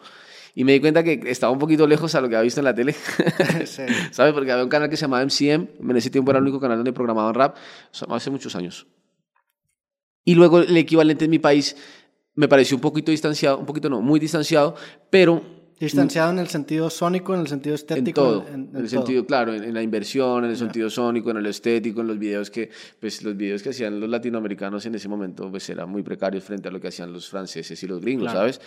y 0.55 0.63
me 0.63 0.73
di 0.73 0.79
cuenta 0.79 1.03
que 1.03 1.21
estaba 1.25 1.51
un 1.51 1.59
poquito 1.59 1.87
lejos 1.87 2.13
a 2.15 2.21
lo 2.21 2.29
que 2.29 2.35
había 2.35 2.43
visto 2.43 2.59
en 2.59 2.65
la 2.65 2.75
tele. 2.75 2.93
¿Sabes? 3.65 4.33
Porque 4.33 4.51
había 4.51 4.63
un 4.63 4.69
canal 4.69 4.89
que 4.89 4.95
se 4.95 5.01
llamaba 5.01 5.25
MCM. 5.25 5.89
En 5.89 5.97
ese 5.97 6.09
tiempo 6.09 6.31
era 6.31 6.37
el 6.37 6.43
único 6.43 6.59
canal 6.59 6.77
donde 6.77 6.93
programaban 6.93 7.33
rap. 7.33 7.55
Hace 8.09 8.29
muchos 8.29 8.55
años. 8.55 8.85
Y 10.23 10.35
luego 10.35 10.59
el 10.59 10.77
equivalente 10.77 11.25
en 11.25 11.31
mi 11.31 11.39
país 11.39 11.75
me 12.35 12.47
pareció 12.47 12.77
un 12.77 12.81
poquito 12.81 13.11
distanciado, 13.11 13.57
un 13.57 13.65
poquito 13.65 13.89
no, 13.89 14.01
muy 14.01 14.19
distanciado, 14.19 14.75
pero 15.09 15.41
Distanciado 15.79 16.31
en 16.31 16.39
el 16.39 16.47
sentido 16.47 16.89
sónico, 16.89 17.33
en 17.33 17.41
el 17.41 17.47
sentido 17.47 17.75
estético. 17.75 18.05
En 18.07 18.13
todo. 18.13 18.45
En, 18.47 18.69
el 18.75 18.89
sentido, 18.89 19.25
claro, 19.25 19.53
en, 19.53 19.73
la 19.73 19.81
inversión, 19.81 20.45
en 20.45 20.51
el 20.51 20.57
sentido 20.57 20.89
sónico, 20.89 21.31
en 21.31 21.37
el 21.37 21.45
estético, 21.47 22.01
en 22.01 22.07
los 22.07 22.17
videos 22.17 22.49
que, 22.49 22.69
pues, 22.99 23.21
los 23.23 23.35
videos 23.35 23.61
que 23.61 23.69
hacían 23.69 23.99
los 23.99 24.09
latinoamericanos 24.09 24.85
en 24.85 24.95
ese 24.95 25.09
momento, 25.09 25.49
pues, 25.49 25.67
eran 25.69 25.89
muy 25.89 26.03
precarios 26.03 26.43
frente 26.43 26.69
a 26.69 26.71
lo 26.71 26.79
que 26.79 26.87
hacían 26.87 27.11
los 27.11 27.27
franceses 27.27 27.81
y 27.83 27.87
los 27.87 27.99
gringos, 27.99 28.31
¿sabes? 28.31 28.61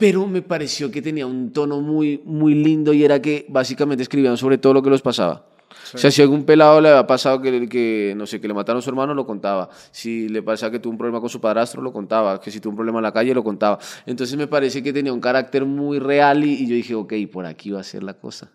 Pero 0.00 0.26
me 0.26 0.40
pareció 0.40 0.90
que 0.90 1.02
tenía 1.02 1.26
un 1.26 1.52
tono 1.52 1.82
muy, 1.82 2.22
muy 2.24 2.54
lindo 2.54 2.94
y 2.94 3.04
era 3.04 3.20
que 3.20 3.44
básicamente 3.50 4.02
escribían 4.02 4.38
sobre 4.38 4.56
todo 4.56 4.72
lo 4.72 4.82
que 4.82 4.88
los 4.88 5.02
pasaba. 5.02 5.44
O 5.92 5.98
sea, 5.98 6.10
si 6.10 6.22
algún 6.22 6.44
pelado 6.44 6.80
le 6.80 6.88
había 6.88 7.06
pasado 7.06 7.42
que, 7.42 7.68
que, 7.68 8.14
no 8.16 8.26
sé, 8.26 8.40
que 8.40 8.48
le 8.48 8.54
mataron 8.54 8.78
a 8.78 8.82
su 8.82 8.88
hermano, 8.88 9.12
lo 9.12 9.26
contaba. 9.26 9.68
Si 9.90 10.28
le 10.28 10.42
pasaba 10.42 10.72
que 10.72 10.78
tuvo 10.78 10.92
un 10.92 10.98
problema 10.98 11.20
con 11.20 11.28
su 11.28 11.40
padrastro, 11.40 11.82
lo 11.82 11.92
contaba. 11.92 12.40
Que 12.40 12.50
si 12.50 12.60
tuvo 12.60 12.70
un 12.70 12.76
problema 12.76 12.98
en 12.98 13.02
la 13.02 13.12
calle, 13.12 13.34
lo 13.34 13.44
contaba. 13.44 13.78
Entonces 14.06 14.38
me 14.38 14.46
parece 14.46 14.82
que 14.82 14.92
tenía 14.92 15.12
un 15.12 15.20
carácter 15.20 15.66
muy 15.66 15.98
real 15.98 16.44
y, 16.44 16.54
y 16.54 16.66
yo 16.66 16.74
dije, 16.74 16.94
ok, 16.94 17.12
por 17.30 17.44
aquí 17.44 17.70
va 17.70 17.80
a 17.80 17.84
ser 17.84 18.02
la 18.02 18.14
cosa 18.14 18.50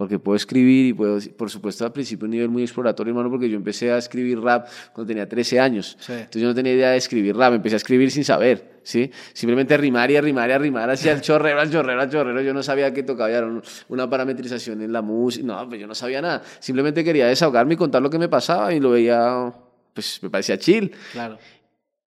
porque 0.00 0.18
puedo 0.18 0.34
escribir 0.34 0.86
y 0.86 0.92
puedo, 0.94 1.18
por 1.36 1.50
supuesto, 1.50 1.84
al 1.84 1.92
principio 1.92 2.24
un 2.24 2.30
nivel 2.30 2.48
muy 2.48 2.62
exploratorio, 2.62 3.10
hermano, 3.10 3.28
porque 3.28 3.50
yo 3.50 3.56
empecé 3.56 3.92
a 3.92 3.98
escribir 3.98 4.40
rap 4.40 4.66
cuando 4.94 5.08
tenía 5.08 5.28
13 5.28 5.60
años. 5.60 5.98
Entonces 6.08 6.40
yo 6.40 6.48
no 6.48 6.54
tenía 6.54 6.72
idea 6.72 6.90
de 6.92 6.96
escribir 6.96 7.36
rap, 7.36 7.52
empecé 7.52 7.74
a 7.74 7.76
escribir 7.76 8.10
sin 8.10 8.24
saber, 8.24 8.80
¿sí? 8.82 9.10
Simplemente 9.34 9.76
rimar 9.76 10.10
y 10.10 10.16
arrimar 10.16 10.48
y 10.48 10.52
arrimar 10.54 10.88
hacia 10.88 11.12
el 11.12 11.20
chorrero, 11.20 11.60
al 11.60 11.70
chorrero, 11.70 12.00
al 12.00 12.08
chorrero. 12.08 12.40
Yo 12.40 12.54
no 12.54 12.62
sabía 12.62 12.94
que 12.94 13.02
tocaba 13.02 13.46
una 13.88 14.08
parametrización 14.08 14.80
en 14.80 14.90
la 14.90 15.02
música, 15.02 15.46
no, 15.46 15.68
pues 15.68 15.78
yo 15.78 15.86
no 15.86 15.94
sabía 15.94 16.22
nada. 16.22 16.44
Simplemente 16.60 17.04
quería 17.04 17.26
desahogarme 17.26 17.74
y 17.74 17.76
contar 17.76 18.00
lo 18.00 18.08
que 18.08 18.18
me 18.18 18.30
pasaba 18.30 18.72
y 18.72 18.80
lo 18.80 18.92
veía, 18.92 19.52
pues 19.92 20.18
me 20.22 20.30
parecía 20.30 20.56
chill. 20.56 20.92
Claro. 21.12 21.36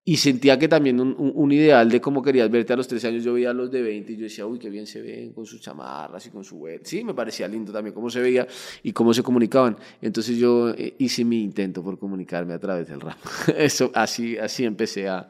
Y 0.05 0.17
sentía 0.17 0.59
que 0.59 0.67
también 0.67 0.99
un, 0.99 1.15
un, 1.17 1.51
ideal 1.53 1.89
de 1.89 2.01
cómo 2.01 2.21
querías 2.21 2.51
verte 2.51 2.73
a 2.73 2.75
los 2.75 2.89
13 2.89 3.07
años, 3.07 3.23
yo 3.23 3.33
veía 3.33 3.51
a 3.51 3.53
los 3.53 3.71
de 3.71 3.81
20 3.81 4.11
y 4.11 4.17
yo 4.17 4.23
decía, 4.23 4.45
uy, 4.45 4.59
qué 4.59 4.69
bien 4.69 4.85
se 4.85 5.01
ven 5.01 5.31
con 5.31 5.45
sus 5.45 5.61
chamarras 5.61 6.25
y 6.25 6.29
con 6.29 6.43
su 6.43 6.57
web. 6.57 6.81
Sí, 6.83 7.05
me 7.05 7.13
parecía 7.13 7.47
lindo 7.47 7.71
también 7.71 7.93
cómo 7.93 8.09
se 8.09 8.19
veía 8.19 8.45
y 8.83 8.91
cómo 8.91 9.13
se 9.13 9.23
comunicaban. 9.23 9.77
Entonces 10.01 10.37
yo 10.37 10.71
eh, 10.71 10.95
hice 10.97 11.23
mi 11.23 11.41
intento 11.41 11.81
por 11.81 11.97
comunicarme 11.97 12.53
a 12.53 12.59
través 12.59 12.89
del 12.89 12.99
rap. 12.99 13.17
Eso, 13.57 13.91
así, 13.95 14.37
así 14.37 14.65
empecé 14.65 15.07
a, 15.07 15.29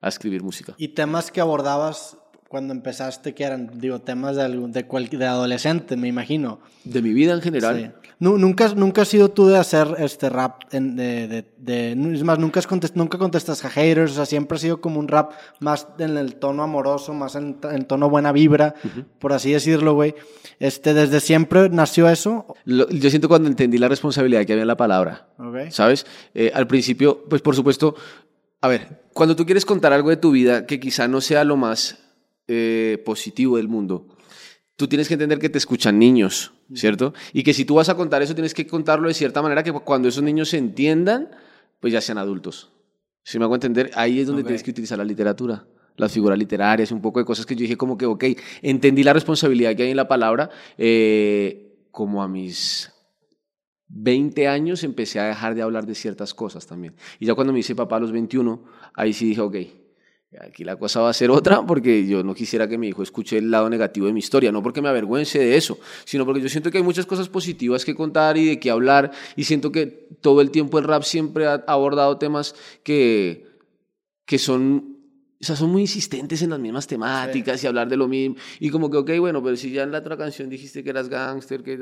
a 0.00 0.08
escribir 0.08 0.42
música. 0.42 0.74
¿Y 0.78 0.88
temas 0.88 1.30
que 1.30 1.42
abordabas 1.42 2.16
cuando 2.48 2.72
empezaste, 2.72 3.34
que 3.34 3.42
eran, 3.42 3.80
digo, 3.80 4.00
temas 4.00 4.36
de, 4.36 4.48
de, 4.48 5.18
de 5.18 5.26
adolescente, 5.26 5.96
me 5.96 6.06
imagino. 6.06 6.60
De 6.84 7.02
mi 7.02 7.12
vida 7.12 7.34
en 7.34 7.42
general. 7.42 7.94
Sí. 8.00 8.03
Nunca, 8.24 8.74
nunca 8.74 9.02
has 9.02 9.08
sido 9.08 9.28
tú 9.28 9.48
de 9.48 9.58
hacer 9.58 9.86
este 9.98 10.30
rap, 10.30 10.62
en, 10.72 10.96
de, 10.96 11.28
de, 11.28 11.44
de, 11.58 12.14
es 12.14 12.24
más, 12.24 12.38
nunca, 12.38 12.62
contest, 12.62 12.96
nunca 12.96 13.18
contestas 13.18 13.62
a 13.66 13.68
haters, 13.68 14.12
o 14.12 14.14
sea, 14.14 14.24
siempre 14.24 14.56
ha 14.56 14.58
sido 14.58 14.80
como 14.80 14.98
un 14.98 15.08
rap 15.08 15.32
más 15.60 15.88
en 15.98 16.16
el 16.16 16.36
tono 16.36 16.62
amoroso, 16.62 17.12
más 17.12 17.34
en 17.34 17.58
el 17.70 17.84
tono 17.84 18.08
buena 18.08 18.32
vibra, 18.32 18.76
uh 18.82 18.88
-huh. 18.88 19.04
por 19.18 19.34
así 19.34 19.52
decirlo, 19.52 19.92
güey. 19.92 20.14
Este, 20.58 20.94
¿Desde 20.94 21.20
siempre 21.20 21.68
nació 21.68 22.08
eso? 22.08 22.46
Lo, 22.64 22.88
yo 22.88 23.10
siento 23.10 23.28
cuando 23.28 23.46
entendí 23.50 23.76
la 23.76 23.88
responsabilidad 23.88 24.46
que 24.46 24.54
había 24.54 24.62
en 24.62 24.68
la 24.68 24.76
palabra, 24.78 25.28
okay. 25.38 25.70
¿sabes? 25.70 26.06
Eh, 26.34 26.50
al 26.54 26.66
principio, 26.66 27.24
pues 27.28 27.42
por 27.42 27.54
supuesto, 27.54 27.94
a 28.62 28.68
ver, 28.68 29.02
cuando 29.12 29.36
tú 29.36 29.44
quieres 29.44 29.66
contar 29.66 29.92
algo 29.92 30.08
de 30.08 30.16
tu 30.16 30.30
vida 30.30 30.64
que 30.64 30.80
quizá 30.80 31.08
no 31.08 31.20
sea 31.20 31.44
lo 31.44 31.58
más 31.58 31.98
eh, 32.48 33.02
positivo 33.04 33.58
del 33.58 33.68
mundo, 33.68 34.06
tú 34.76 34.88
tienes 34.88 35.08
que 35.08 35.14
entender 35.14 35.38
que 35.38 35.48
te 35.48 35.58
escuchan 35.58 35.98
niños, 35.98 36.52
¿cierto? 36.74 37.14
Y 37.32 37.42
que 37.42 37.54
si 37.54 37.64
tú 37.64 37.76
vas 37.76 37.88
a 37.88 37.94
contar 37.94 38.22
eso, 38.22 38.34
tienes 38.34 38.54
que 38.54 38.66
contarlo 38.66 39.08
de 39.08 39.14
cierta 39.14 39.42
manera 39.42 39.62
que 39.62 39.72
cuando 39.72 40.08
esos 40.08 40.22
niños 40.22 40.48
se 40.50 40.58
entiendan, 40.58 41.30
pues 41.80 41.92
ya 41.92 42.00
sean 42.00 42.18
adultos. 42.18 42.72
Si 43.22 43.38
me 43.38 43.44
hago 43.44 43.54
entender, 43.54 43.90
ahí 43.94 44.20
es 44.20 44.26
donde 44.26 44.42
okay. 44.42 44.48
tienes 44.48 44.62
que 44.62 44.70
utilizar 44.70 44.98
la 44.98 45.04
literatura, 45.04 45.66
las 45.96 46.12
figuras 46.12 46.38
literarias, 46.38 46.92
un 46.92 47.00
poco 47.00 47.20
de 47.20 47.24
cosas 47.24 47.46
que 47.46 47.54
yo 47.54 47.60
dije 47.60 47.76
como 47.76 47.96
que, 47.96 48.06
ok, 48.06 48.24
entendí 48.62 49.02
la 49.02 49.12
responsabilidad 49.12 49.74
que 49.76 49.84
hay 49.84 49.90
en 49.90 49.96
la 49.96 50.08
palabra, 50.08 50.50
eh, 50.76 51.86
como 51.90 52.22
a 52.22 52.28
mis 52.28 52.90
20 53.88 54.48
años 54.48 54.82
empecé 54.82 55.20
a 55.20 55.26
dejar 55.26 55.54
de 55.54 55.62
hablar 55.62 55.86
de 55.86 55.94
ciertas 55.94 56.34
cosas 56.34 56.66
también. 56.66 56.96
Y 57.20 57.26
ya 57.26 57.34
cuando 57.34 57.52
me 57.52 57.60
hice 57.60 57.74
papá 57.74 57.96
a 57.96 58.00
los 58.00 58.12
21, 58.12 58.64
ahí 58.94 59.12
sí 59.12 59.26
dije, 59.26 59.40
ok, 59.40 59.56
Aquí 60.40 60.64
la 60.64 60.76
cosa 60.76 61.00
va 61.00 61.10
a 61.10 61.12
ser 61.12 61.30
otra 61.30 61.64
porque 61.66 62.06
yo 62.06 62.22
no 62.22 62.34
quisiera 62.34 62.68
que 62.68 62.78
mi 62.78 62.88
hijo 62.88 63.02
escuche 63.02 63.38
el 63.38 63.50
lado 63.50 63.68
negativo 63.68 64.06
de 64.06 64.12
mi 64.12 64.18
historia, 64.18 64.52
no 64.52 64.62
porque 64.62 64.82
me 64.82 64.88
avergüence 64.88 65.38
de 65.38 65.56
eso, 65.56 65.78
sino 66.04 66.24
porque 66.24 66.40
yo 66.40 66.48
siento 66.48 66.70
que 66.70 66.78
hay 66.78 66.84
muchas 66.84 67.06
cosas 67.06 67.28
positivas 67.28 67.84
que 67.84 67.94
contar 67.94 68.36
y 68.36 68.46
de 68.46 68.60
qué 68.60 68.70
hablar 68.70 69.12
y 69.36 69.44
siento 69.44 69.72
que 69.72 70.08
todo 70.20 70.40
el 70.40 70.50
tiempo 70.50 70.78
el 70.78 70.84
rap 70.84 71.02
siempre 71.02 71.46
ha 71.46 71.64
abordado 71.66 72.18
temas 72.18 72.54
que, 72.82 73.46
que 74.24 74.38
son 74.38 74.93
o 75.44 75.46
sea, 75.46 75.56
son 75.56 75.70
muy 75.70 75.82
insistentes 75.82 76.40
en 76.40 76.48
las 76.48 76.58
mismas 76.58 76.86
temáticas 76.86 77.62
y 77.62 77.66
hablar 77.66 77.86
de 77.86 77.98
lo 77.98 78.08
mismo. 78.08 78.36
Y 78.60 78.70
como 78.70 78.90
que, 78.90 78.96
ok, 78.96 79.10
bueno, 79.20 79.42
pero 79.42 79.58
si 79.58 79.70
ya 79.70 79.82
en 79.82 79.92
la 79.92 79.98
otra 79.98 80.16
canción 80.16 80.48
dijiste 80.48 80.82
que 80.82 80.88
eras 80.88 81.10
gángster, 81.10 81.62
que 81.62 81.74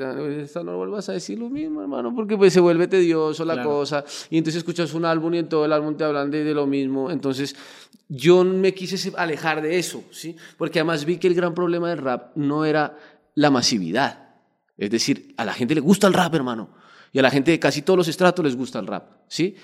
esta 0.43 0.63
no 0.65 0.75
vuelvas 0.75 1.07
a 1.07 1.13
decir 1.13 1.39
lo 1.39 1.49
mismo, 1.49 1.81
hermano, 1.81 2.13
porque 2.13 2.35
pues 2.35 2.51
se 2.51 2.59
vuelve 2.59 2.89
tedioso 2.89 3.45
la 3.45 3.63
cosa. 3.63 4.03
Y 4.29 4.37
entonces 4.37 4.57
escuchas 4.57 4.93
un 4.93 5.05
álbum 5.05 5.33
y 5.35 5.37
en 5.37 5.47
todo 5.47 5.63
el 5.63 5.71
álbum 5.71 5.95
te 5.95 6.03
hablan 6.03 6.29
de, 6.29 6.43
de 6.43 6.53
lo 6.53 6.67
mismo. 6.67 7.09
Entonces, 7.09 7.55
yo 8.09 8.43
me 8.43 8.73
quise 8.73 9.13
alejar 9.15 9.61
de 9.61 9.79
eso, 9.79 10.03
¿sí? 10.11 10.35
Porque 10.57 10.79
además 10.79 11.05
vi 11.05 11.15
que 11.15 11.27
el 11.27 11.33
gran 11.33 11.53
problema 11.53 11.89
del 11.89 11.99
rap 11.99 12.35
no 12.35 12.65
era 12.65 12.97
la 13.33 13.49
masividad. 13.49 14.35
Es 14.77 14.89
decir, 14.89 15.33
a 15.37 15.45
la 15.45 15.53
gente 15.53 15.73
le 15.73 15.79
gusta 15.79 16.07
el 16.07 16.13
rap, 16.13 16.35
hermano. 16.35 16.69
Y 17.13 17.19
a 17.19 17.21
la 17.21 17.29
gente 17.29 17.51
de 17.51 17.59
casi 17.59 17.81
todos 17.81 17.95
los 17.95 18.09
estratos 18.09 18.43
les 18.43 18.57
gusta 18.57 18.79
el 18.79 18.87
rap, 18.87 19.07
¿sí? 19.29 19.55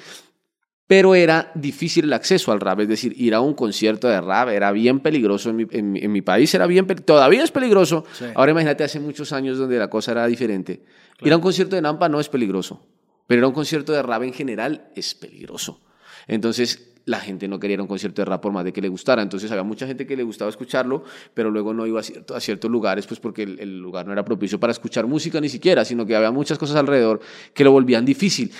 Pero 0.89 1.13
era 1.13 1.51
difícil 1.53 2.05
el 2.05 2.13
acceso 2.13 2.51
al 2.51 2.59
rap, 2.59 2.79
es 2.79 2.87
decir, 2.87 3.13
ir 3.15 3.35
a 3.35 3.41
un 3.41 3.53
concierto 3.53 4.07
de 4.07 4.19
rap 4.19 4.49
era 4.49 4.71
bien 4.71 5.01
peligroso 5.01 5.51
en 5.51 5.55
mi, 5.55 5.67
en, 5.69 6.11
mi 6.11 6.23
país, 6.23 6.51
era 6.55 6.65
bien, 6.65 6.87
todavía 6.87 7.43
es 7.43 7.51
peligroso. 7.51 8.05
Ahora 8.33 8.53
imagínate 8.53 8.83
hace 8.83 8.99
muchos 8.99 9.31
años 9.31 9.59
donde 9.59 9.77
la 9.77 9.87
cosa 9.87 10.13
era 10.13 10.25
diferente. 10.25 10.81
Ir 11.21 11.31
a 11.31 11.35
un 11.35 11.43
concierto 11.43 11.75
de 11.75 11.83
Nampa 11.83 12.09
no 12.09 12.19
es 12.19 12.27
peligroso, 12.27 12.87
pero 13.27 13.37
ir 13.37 13.43
a 13.43 13.47
un 13.49 13.53
concierto 13.53 13.93
de 13.93 14.01
rap 14.01 14.23
en 14.23 14.33
general 14.33 14.89
es 14.95 15.13
peligroso. 15.13 15.79
Entonces, 16.25 16.93
la 17.05 17.19
gente 17.19 17.47
no 17.47 17.59
quería 17.59 17.75
ir 17.75 17.79
a 17.81 17.83
un 17.83 17.87
concierto 17.87 18.23
de 18.23 18.25
rap 18.25 18.41
por 18.41 18.51
más 18.51 18.65
de 18.65 18.73
que 18.73 18.81
le 18.81 18.89
gustara. 18.89 19.21
Entonces 19.21 19.51
había 19.51 19.63
mucha 19.63 19.85
gente 19.85 20.07
que 20.07 20.17
le 20.17 20.23
gustaba 20.23 20.49
escucharlo, 20.49 21.03
pero 21.35 21.51
luego 21.51 21.71
no 21.71 21.85
iba 21.85 22.01
a, 22.01 22.35
a 22.35 22.39
ciertos 22.39 22.71
lugares, 22.71 23.05
pues 23.05 23.19
porque 23.19 23.43
el, 23.43 23.59
el, 23.59 23.79
lugar 23.79 24.07
no 24.07 24.13
era 24.13 24.25
propicio 24.25 24.59
para 24.59 24.71
escuchar 24.71 25.05
música 25.05 25.39
ni 25.39 25.49
siquiera, 25.49 25.85
sino 25.85 26.03
que 26.03 26.15
había 26.15 26.31
muchas 26.31 26.57
cosas 26.57 26.77
alrededor 26.77 27.19
que 27.53 27.63
lo 27.63 27.71
volvían 27.71 28.05
difícil. 28.05 28.51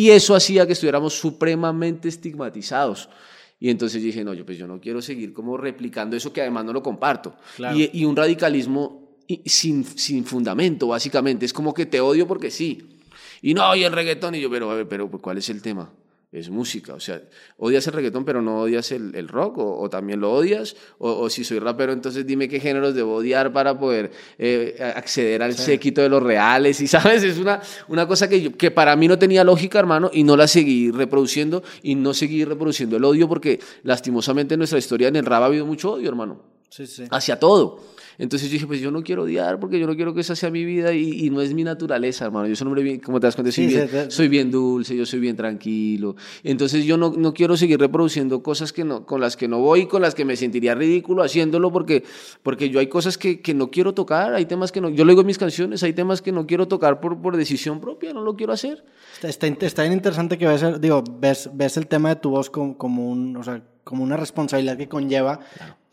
Y 0.00 0.12
eso 0.12 0.34
hacía 0.34 0.66
que 0.66 0.72
estuviéramos 0.72 1.12
supremamente 1.12 2.08
estigmatizados. 2.08 3.10
Y 3.58 3.68
entonces 3.68 4.02
dije, 4.02 4.24
no, 4.24 4.32
yo 4.32 4.46
pues 4.46 4.56
yo 4.56 4.66
no 4.66 4.80
quiero 4.80 5.02
seguir 5.02 5.34
como 5.34 5.58
replicando 5.58 6.16
eso 6.16 6.32
que 6.32 6.40
además 6.40 6.64
no 6.64 6.72
lo 6.72 6.82
comparto. 6.82 7.36
Y, 7.74 8.00
y, 8.00 8.06
un 8.06 8.16
radicalismo 8.16 9.18
sin, 9.44 9.84
sin 9.84 10.24
fundamento, 10.24 10.88
básicamente. 10.88 11.44
Es 11.44 11.52
como 11.52 11.74
que 11.74 11.84
te 11.84 12.00
odio 12.00 12.26
porque 12.26 12.50
sí. 12.50 12.98
Y 13.42 13.52
no, 13.52 13.76
y 13.76 13.84
el 13.84 13.92
reggaetón. 13.92 14.36
Y 14.36 14.40
yo, 14.40 14.48
pero, 14.48 14.88
pero, 14.88 15.10
¿cuál 15.10 15.36
es 15.36 15.50
el 15.50 15.60
tema? 15.60 15.92
Es 16.32 16.48
música. 16.48 16.94
O 16.94 17.00
sea, 17.00 17.20
odias 17.56 17.86
el 17.86 17.92
reggaetón, 17.92 18.24
pero 18.24 18.40
no 18.40 18.60
odias 18.60 18.92
el, 18.92 19.14
el 19.14 19.28
rock, 19.28 19.58
o, 19.58 19.90
también 19.90 20.20
lo 20.20 20.32
odias. 20.32 20.76
O, 20.98 21.28
si 21.28 21.42
soy 21.44 21.58
rapero, 21.58 21.92
entonces 21.92 22.26
dime 22.26 22.48
qué 22.48 22.60
géneros 22.60 22.94
debo 22.94 23.16
odiar 23.16 23.52
para 23.52 23.78
poder 23.78 24.12
eh, 24.38 24.76
acceder 24.94 25.42
al 25.42 25.54
séquito 25.54 26.00
de 26.00 26.08
los 26.08 26.22
reales. 26.22 26.80
Y 26.80 26.86
sabes, 26.88 27.22
es 27.22 27.38
una, 27.38 27.60
una 27.88 28.06
cosa 28.06 28.28
que, 28.28 28.52
que 28.52 28.70
para 28.70 28.94
mí 28.96 29.08
no 29.08 29.18
tenía 29.18 29.42
lógica, 29.42 29.78
hermano, 29.78 30.10
y 30.12 30.22
no 30.22 30.36
la 30.36 30.46
seguí 30.46 30.90
reproduciendo, 30.90 31.62
y 31.82 31.94
no 31.94 32.14
seguí 32.14 32.44
reproduciendo 32.44 32.96
el 32.96 33.04
odio, 33.04 33.28
porque 33.28 33.60
lastimosamente 33.82 34.54
en 34.54 34.58
nuestra 34.58 34.78
historia 34.78 35.08
en 35.08 35.16
el 35.16 35.26
rap 35.26 35.42
ha 35.42 35.46
habido 35.46 35.66
mucho 35.66 35.92
odio, 35.92 36.08
hermano. 36.08 36.42
Sí, 36.68 36.86
sí. 36.86 37.04
Hacia 37.10 37.38
todo. 37.38 37.80
Entonces 38.20 38.50
yo 38.50 38.52
dije, 38.52 38.66
pues 38.66 38.82
yo 38.82 38.90
no 38.90 39.02
quiero 39.02 39.22
odiar 39.22 39.58
porque 39.58 39.80
yo 39.80 39.86
no 39.86 39.96
quiero 39.96 40.12
que 40.12 40.20
esa 40.20 40.36
sea 40.36 40.50
mi 40.50 40.62
vida 40.62 40.92
y, 40.92 41.30
no 41.30 41.40
es 41.40 41.54
mi 41.54 41.64
naturaleza, 41.64 42.26
hermano. 42.26 42.48
Yo 42.48 42.54
soy 42.54 42.66
un 42.66 42.68
hombre 42.68 42.82
bien, 42.82 43.00
como 43.00 43.18
te 43.18 43.26
das 43.26 43.34
cuenta, 43.34 43.50
soy, 43.50 43.66
bien, 43.66 43.88
soy 44.10 44.28
bien 44.28 44.50
dulce, 44.50 44.94
yo 44.94 45.06
soy 45.06 45.20
bien 45.20 45.36
tranquilo. 45.36 46.16
Entonces 46.44 46.84
yo 46.84 46.98
no, 46.98 47.14
no 47.16 47.32
quiero 47.32 47.56
seguir 47.56 47.80
reproduciendo 47.80 48.42
cosas 48.42 48.74
que 48.74 48.84
no, 48.84 49.06
con 49.06 49.22
las 49.22 49.38
que 49.38 49.48
no 49.48 49.60
voy, 49.60 49.86
con 49.86 50.02
las 50.02 50.14
que 50.14 50.26
me 50.26 50.36
sentiría 50.36 50.74
ridículo 50.74 51.22
haciéndolo 51.22 51.72
porque, 51.72 52.04
porque 52.42 52.68
yo 52.68 52.78
hay 52.78 52.88
cosas 52.88 53.16
que, 53.16 53.40
que 53.40 53.54
no 53.54 53.70
quiero 53.70 53.94
tocar, 53.94 54.34
hay 54.34 54.44
temas 54.44 54.70
que 54.70 54.82
no, 54.82 54.90
yo 54.90 55.06
lo 55.06 55.12
digo 55.12 55.22
en 55.22 55.26
mis 55.26 55.38
canciones, 55.38 55.82
hay 55.82 55.94
temas 55.94 56.20
que 56.20 56.30
no 56.30 56.46
quiero 56.46 56.68
tocar 56.68 57.00
por, 57.00 57.22
por 57.22 57.38
decisión 57.38 57.80
propia, 57.80 58.12
no 58.12 58.20
lo 58.20 58.36
quiero 58.36 58.52
hacer. 58.52 58.84
Está, 59.22 59.46
está, 59.46 59.82
bien 59.82 59.94
interesante 59.94 60.36
que 60.36 60.46
ves, 60.46 60.78
digo, 60.78 61.02
ves, 61.18 61.48
ves 61.54 61.78
el 61.78 61.86
tema 61.86 62.10
de 62.10 62.16
tu 62.16 62.28
voz 62.28 62.50
como, 62.50 62.76
como 62.76 63.10
un, 63.10 63.34
o 63.38 63.42
sea, 63.42 63.62
como 63.82 64.04
una 64.04 64.18
responsabilidad 64.18 64.76
que 64.76 64.88
conlleva 64.88 65.40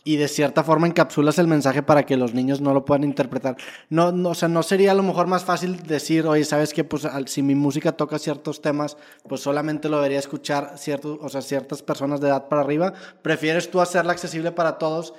y 0.08 0.16
de 0.16 0.30
cierta 0.30 0.64
forma 0.64 0.88
encapsulas 0.88 1.38
el 1.38 1.48
mensaje 1.48 1.84
para 1.84 2.06
que 2.06 2.16
los 2.16 2.34
niños 2.34 2.62
no 2.62 2.74
lo 2.74 2.86
puedan 2.86 3.04
interpretar. 3.04 3.58
No, 3.90 4.14
no, 4.14 4.30
o 4.30 4.36
sea, 4.36 4.48
no 4.48 4.64
sería 4.64 4.92
a 4.92 4.96
lo 4.96 5.04
mejor 5.04 5.28
más 5.28 5.44
fácil 5.44 5.84
decir, 5.84 6.26
oye, 6.26 6.46
¿sabes 6.46 6.74
qué? 6.74 6.86
Pues 6.86 7.06
si 7.26 7.44
mi 7.44 7.56
música 7.56 7.92
toca 7.92 8.18
ciertos 8.18 8.62
temas, 8.62 8.96
pues 9.28 9.42
solamente 9.42 9.90
lo 9.90 9.98
debería 9.98 10.20
escuchar 10.20 10.76
ciertos, 10.78 11.20
o 11.22 11.28
sea, 11.28 11.42
ciertas 11.42 11.84
personas 11.84 12.22
de 12.22 12.30
edad 12.30 12.48
para 12.48 12.62
arriba. 12.62 12.94
¿Prefieres 13.22 13.70
tú 13.70 13.82
hacerla 13.82 14.14
accesible 14.14 14.54
para 14.54 14.78
todos? 14.78 15.14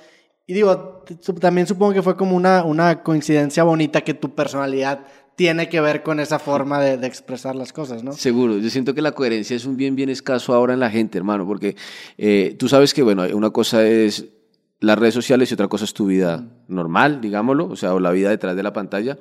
Y 0.47 0.53
digo, 0.53 1.05
también 1.39 1.67
supongo 1.67 1.93
que 1.93 2.01
fue 2.01 2.17
como 2.17 2.35
una, 2.35 2.63
una 2.63 3.03
coincidencia 3.03 3.63
bonita 3.63 4.01
que 4.01 4.15
tu 4.15 4.33
personalidad 4.33 5.05
tiene 5.35 5.69
que 5.69 5.81
ver 5.81 6.01
con 6.01 6.19
esa 6.19 6.39
forma 6.39 6.81
de, 6.81 6.97
de, 6.97 7.05
expresar 7.05 7.55
las 7.55 7.71
cosas, 7.71 8.03
¿no? 8.03 8.13
Seguro, 8.13 8.57
yo 8.57 8.71
siento 8.71 8.95
que 8.95 9.03
la 9.03 9.11
coherencia 9.11 9.55
es 9.55 9.65
un 9.65 9.77
bien, 9.77 9.95
bien 9.95 10.09
escaso 10.09 10.55
ahora 10.55 10.73
en 10.73 10.79
la 10.79 10.89
gente, 10.89 11.19
hermano, 11.19 11.45
porque 11.45 11.75
eh, 12.17 12.55
tú 12.57 12.67
sabes 12.67 12.95
que, 12.95 13.03
bueno, 13.03 13.23
una 13.31 13.51
cosa 13.51 13.85
es 13.85 14.25
las 14.79 14.97
redes 14.97 15.13
sociales 15.13 15.51
y 15.51 15.53
otra 15.53 15.67
cosa 15.67 15.83
es 15.85 15.93
tu 15.93 16.05
vida 16.05 16.47
normal, 16.67 17.19
digámoslo, 17.21 17.67
o 17.67 17.75
sea, 17.75 17.93
o 17.93 17.99
la 17.99 18.11
vida 18.11 18.29
detrás 18.29 18.55
de 18.55 18.63
la 18.63 18.73
pantalla. 18.73 19.17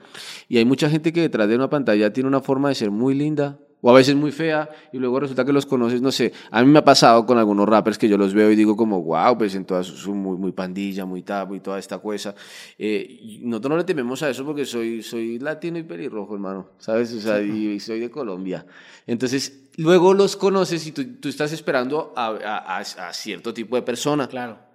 Y 0.49 0.59
hay 0.59 0.65
mucha 0.65 0.89
gente 0.89 1.13
que 1.13 1.21
detrás 1.21 1.49
de 1.49 1.57
una 1.57 1.69
pantalla 1.69 2.13
tiene 2.13 2.29
una 2.29 2.41
forma 2.41 2.69
de 2.69 2.77
ser 2.77 2.91
muy 2.91 3.15
linda 3.15 3.59
o 3.81 3.91
a 3.91 3.95
veces 3.95 4.15
muy 4.15 4.33
fea 4.33 4.69
y 4.93 4.99
luego 4.99 5.21
resulta 5.21 5.45
que 5.45 5.53
los 5.53 5.67
conoces, 5.67 6.03
no 6.03 6.11
sé, 6.11 6.33
a 6.51 6.63
mí 6.63 6.71
me 6.71 6.81
ha 6.81 6.85
pasado 6.85 7.25
con 7.27 7.39
algunos 7.39 7.69
rappers 7.69 7.97
que 7.97 8.09
yo 8.09 8.19
los 8.19 8.35
veo 8.35 8.51
y 8.51 8.57
digo 8.57 8.77
como, 8.77 9.03
wow, 9.03 9.39
pues 9.39 9.55
en 9.55 9.65
todas 9.65 9.87
son 9.87 10.19
muy, 10.19 10.37
muy 10.37 10.53
pandilla, 10.53 11.05
muy 11.05 11.23
tapo 11.23 11.55
y 11.55 11.61
toda 11.61 11.79
esta 11.79 11.99
cosa. 11.99 12.35
Eh, 12.77 13.39
nosotros 13.43 13.71
no 13.71 13.77
le 13.77 13.85
tememos 13.85 14.23
a 14.23 14.31
eso 14.31 14.45
porque 14.45 14.65
soy, 14.65 15.03
soy 15.03 15.39
latino 15.39 15.79
y 15.79 15.85
pelirrojo, 15.85 16.35
hermano, 16.35 16.71
¿sabes? 16.79 17.13
O 17.15 17.21
sea, 17.21 17.41
y, 17.41 17.79
soy 17.79 18.01
de 18.01 18.11
Colombia. 18.11 18.67
Entonces, 19.07 19.71
luego 19.77 20.13
los 20.13 20.37
conoces 20.37 20.87
y 20.87 20.93
tú, 20.93 21.05
tú 21.21 21.29
estás 21.29 21.53
esperando 21.53 22.13
a, 22.17 22.29
a, 22.29 22.79
a 22.79 23.13
cierto 23.13 23.55
tipo 23.55 23.77
de 23.77 23.83
persona. 23.83 24.29
Claro 24.29 24.68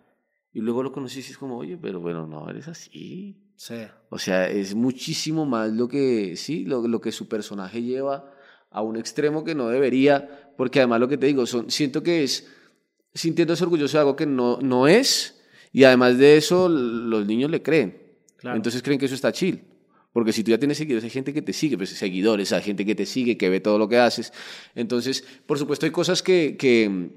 y 0.53 0.61
luego 0.61 0.83
lo 0.83 0.91
conoces 0.91 1.27
y 1.27 1.31
es 1.31 1.37
como, 1.37 1.57
oye, 1.57 1.77
pero 1.77 1.99
bueno, 1.99 2.27
no, 2.27 2.49
eres 2.49 2.67
así. 2.67 3.35
Sí. 3.55 3.75
O 4.09 4.19
sea, 4.19 4.49
es 4.49 4.75
muchísimo 4.75 5.45
más 5.45 5.71
lo 5.71 5.87
que, 5.87 6.35
sí, 6.35 6.65
lo, 6.65 6.87
lo 6.87 7.01
que 7.01 7.11
su 7.11 7.27
personaje 7.27 7.81
lleva 7.81 8.31
a 8.69 8.81
un 8.81 8.97
extremo 8.97 9.43
que 9.43 9.55
no 9.55 9.69
debería, 9.69 10.53
porque 10.57 10.79
además 10.79 10.99
lo 10.99 11.07
que 11.07 11.17
te 11.17 11.27
digo, 11.27 11.45
son, 11.45 11.71
siento 11.71 12.03
que 12.03 12.23
es 12.23 12.47
sintiéndose 13.13 13.63
orgulloso 13.63 13.97
de 13.97 14.01
algo 14.01 14.15
que 14.15 14.25
no, 14.25 14.59
no 14.61 14.87
es, 14.87 15.41
y 15.71 15.83
además 15.83 16.17
de 16.17 16.37
eso, 16.37 16.69
los 16.69 17.25
niños 17.25 17.49
le 17.49 17.61
creen. 17.61 17.97
Claro. 18.37 18.55
Entonces 18.55 18.83
creen 18.83 18.99
que 18.99 19.05
eso 19.05 19.15
está 19.15 19.31
chill. 19.31 19.63
Porque 20.11 20.31
si 20.31 20.43
tú 20.43 20.51
ya 20.51 20.59
tienes 20.59 20.77
seguidores, 20.77 21.03
hay 21.03 21.09
gente 21.09 21.33
que 21.33 21.41
te 21.41 21.53
sigue, 21.53 21.75
pues 21.75 21.89
seguidores, 21.89 22.53
hay 22.53 22.61
gente 22.61 22.85
que 22.85 22.93
te 22.93 23.07
sigue, 23.07 23.35
que 23.35 23.49
ve 23.49 23.59
todo 23.59 23.79
lo 23.79 23.89
que 23.89 23.97
haces. 23.97 24.31
Entonces, 24.75 25.25
por 25.47 25.57
supuesto, 25.57 25.87
hay 25.87 25.91
cosas 25.91 26.21
que, 26.21 26.55
que, 26.55 27.09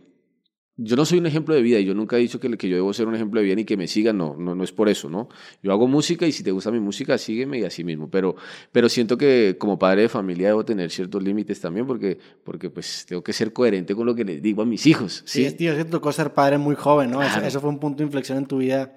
yo 0.79 0.97
no 0.97 1.07
soy 1.07 1.19
un 1.19 1.27
ejemplo 1.27 1.55
de 1.55 1.63
vida 1.63 1.79
y 1.79 1.85
yo 1.87 1.95
nunca 1.95 2.17
he 2.17 2.19
dicho 2.19 2.39
que, 2.39 2.51
que 2.59 2.69
yo 2.69 2.77
debo 2.77 2.93
ser 2.93 3.09
un 3.09 3.15
ejemplo 3.15 3.41
de 3.41 3.47
vida 3.47 3.61
y 3.61 3.65
que 3.65 3.77
me 3.77 3.87
sigan, 3.87 4.19
no, 4.19 4.37
no, 4.39 4.55
no 4.55 4.63
es 4.63 4.73
por 4.73 4.89
eso, 4.89 5.09
¿no? 5.09 5.29
Yo 5.63 5.73
hago 5.73 5.89
música 5.89 6.27
y 6.27 6.33
si 6.33 6.43
te 6.43 6.51
gusta 6.51 6.71
mi 6.71 6.81
música, 6.81 7.17
sígueme 7.17 7.59
y 7.61 7.65
así 7.65 7.83
mismo, 7.83 8.11
pero, 8.11 8.37
pero 8.73 8.89
siento 8.89 9.17
que 9.17 9.57
como 9.59 9.79
padre 9.79 10.03
de 10.03 10.09
familia 10.09 10.49
debo 10.49 10.65
tener 10.65 10.91
ciertos 10.91 11.23
límites 11.23 11.61
también 11.61 11.87
porque, 11.87 12.19
porque 12.45 12.69
pues 12.69 13.07
tengo 13.09 13.23
que 13.23 13.33
ser 13.33 13.53
coherente 13.53 13.95
con 13.95 14.07
lo 14.07 14.15
que 14.15 14.25
les 14.25 14.43
digo 14.43 14.63
a 14.63 14.67
mis 14.67 14.87
hijos. 14.87 15.23
Sí, 15.25 15.49
sí 15.49 15.57
tío, 15.57 15.73
es 15.73 15.79
que 15.79 15.85
tocó 15.87 16.13
ser 16.13 16.35
padre 16.35 16.59
muy 16.59 16.75
joven, 16.75 17.11
¿no? 17.11 17.23
Eso, 17.23 17.41
eso, 17.41 17.61
fue 17.61 17.71
un 17.71 17.79
punto 17.79 17.99
de 17.99 18.05
inflexión 18.05 18.37
en 18.39 18.47
tu 18.47 18.59
vida 18.59 18.93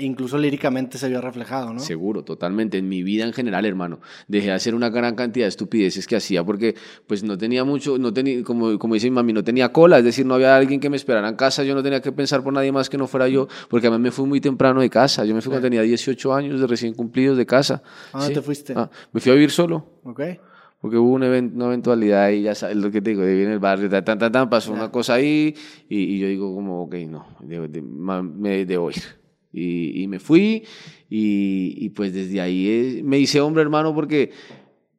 incluso 0.00 0.38
líricamente 0.38 0.98
se 0.98 1.08
vio 1.08 1.20
reflejado, 1.20 1.72
¿no? 1.72 1.80
Seguro, 1.80 2.24
totalmente. 2.24 2.78
En 2.78 2.88
mi 2.88 3.02
vida 3.02 3.24
en 3.24 3.32
general, 3.32 3.64
hermano, 3.66 4.00
dejé 4.28 4.48
de 4.48 4.52
hacer 4.52 4.74
una 4.74 4.90
gran 4.90 5.14
cantidad 5.14 5.44
de 5.44 5.48
estupideces 5.48 6.06
que 6.06 6.16
hacía 6.16 6.44
porque 6.44 6.74
pues 7.06 7.22
no 7.22 7.36
tenía 7.38 7.64
mucho, 7.64 7.98
no 7.98 8.12
tenía, 8.12 8.42
como, 8.42 8.78
como 8.78 8.94
dice 8.94 9.08
mi 9.08 9.14
mami, 9.14 9.32
no 9.32 9.44
tenía 9.44 9.72
cola, 9.72 9.98
es 9.98 10.04
decir, 10.04 10.26
no 10.26 10.34
había 10.34 10.56
alguien 10.56 10.80
que 10.80 10.90
me 10.90 10.96
esperara 10.96 11.28
en 11.28 11.36
casa, 11.36 11.64
yo 11.64 11.74
no 11.74 11.82
tenía 11.82 12.00
que 12.00 12.12
pensar 12.12 12.42
por 12.42 12.52
nadie 12.52 12.72
más 12.72 12.88
que 12.88 12.98
no 12.98 13.06
fuera 13.06 13.28
yo, 13.28 13.48
porque 13.68 13.86
además 13.86 14.00
me 14.00 14.10
fui 14.10 14.26
muy 14.26 14.40
temprano 14.40 14.80
de 14.80 14.90
casa, 14.90 15.24
yo 15.24 15.34
me 15.34 15.40
fui 15.40 15.50
cuando 15.50 15.66
tenía 15.66 15.82
18 15.82 16.34
años 16.34 16.60
de 16.60 16.66
recién 16.66 16.94
cumplidos 16.94 17.36
de 17.36 17.46
casa. 17.46 17.82
¿A 18.12 18.18
dónde 18.20 18.34
te 18.34 18.42
fuiste? 18.42 18.74
Ah, 18.76 18.90
me 19.12 19.20
fui 19.20 19.32
a 19.32 19.34
vivir 19.34 19.50
solo. 19.50 20.00
Ok 20.04 20.22
porque 20.78 20.98
hubo 20.98 21.14
una, 21.14 21.26
eventualidad 21.26 22.28
y 22.30 22.42
ya 22.42 22.54
sabes 22.54 22.76
lo 22.76 22.92
que 22.92 23.00
te 23.00 23.10
digo, 23.10 23.22
de 23.22 23.42
en 23.42 23.50
el 23.50 23.58
barrio, 23.58 23.88
tan, 23.88 24.04
tan, 24.04 24.30
tan, 24.30 24.48
pasó 24.48 24.72
una 24.72 24.90
cosa 24.90 25.14
ahí 25.14 25.52
y, 25.88 26.18
yo 26.18 26.28
digo 26.28 26.54
como, 26.54 26.82
ok, 26.84 26.94
no, 27.08 27.26
me 27.40 28.64
debo 28.64 28.90
ir. 28.90 29.25
Y, 29.58 30.06
me 30.06 30.18
fui 30.18 30.64
y, 31.08 31.88
pues 31.90 32.12
desde 32.12 32.40
ahí 32.40 33.00
me 33.02 33.18
hice 33.18 33.40
hombre, 33.40 33.62
hermano, 33.62 33.94
porque 33.94 34.30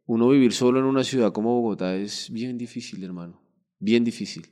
uno 0.07 0.29
vivir 0.29 0.51
solo 0.51 0.79
en 0.79 0.85
una 0.85 1.03
ciudad 1.03 1.31
como 1.31 1.61
Bogotá 1.61 1.95
es 1.95 2.31
bien 2.31 2.57
difícil, 2.57 3.03
hermano, 3.03 3.39
bien 3.79 4.03
difícil. 4.03 4.47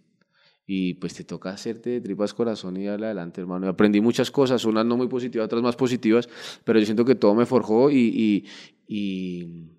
Y 0.68 0.96
pues 0.96 1.14
te 1.14 1.24
toca 1.24 1.52
hacerte 1.52 1.92
de 1.92 2.02
tripas 2.02 2.34
corazón 2.34 2.78
y 2.78 2.86
darle 2.86 3.06
adelante, 3.06 3.42
hermano. 3.42 3.66
Y 3.68 3.70
aprendí 3.70 4.02
muchas 4.02 4.32
cosas, 4.32 4.66
unas 4.66 4.86
no 4.86 4.98
muy 4.98 5.08
positivas, 5.08 5.46
otras 5.46 5.62
más 5.62 5.76
positivas, 5.76 6.28
pero 6.64 6.80
yo 6.80 6.86
siento 6.86 7.06
que 7.06 7.16
todo 7.16 7.36
me 7.36 7.46
forjó 7.46 7.92
y, 7.92 8.46
y 8.88 9.70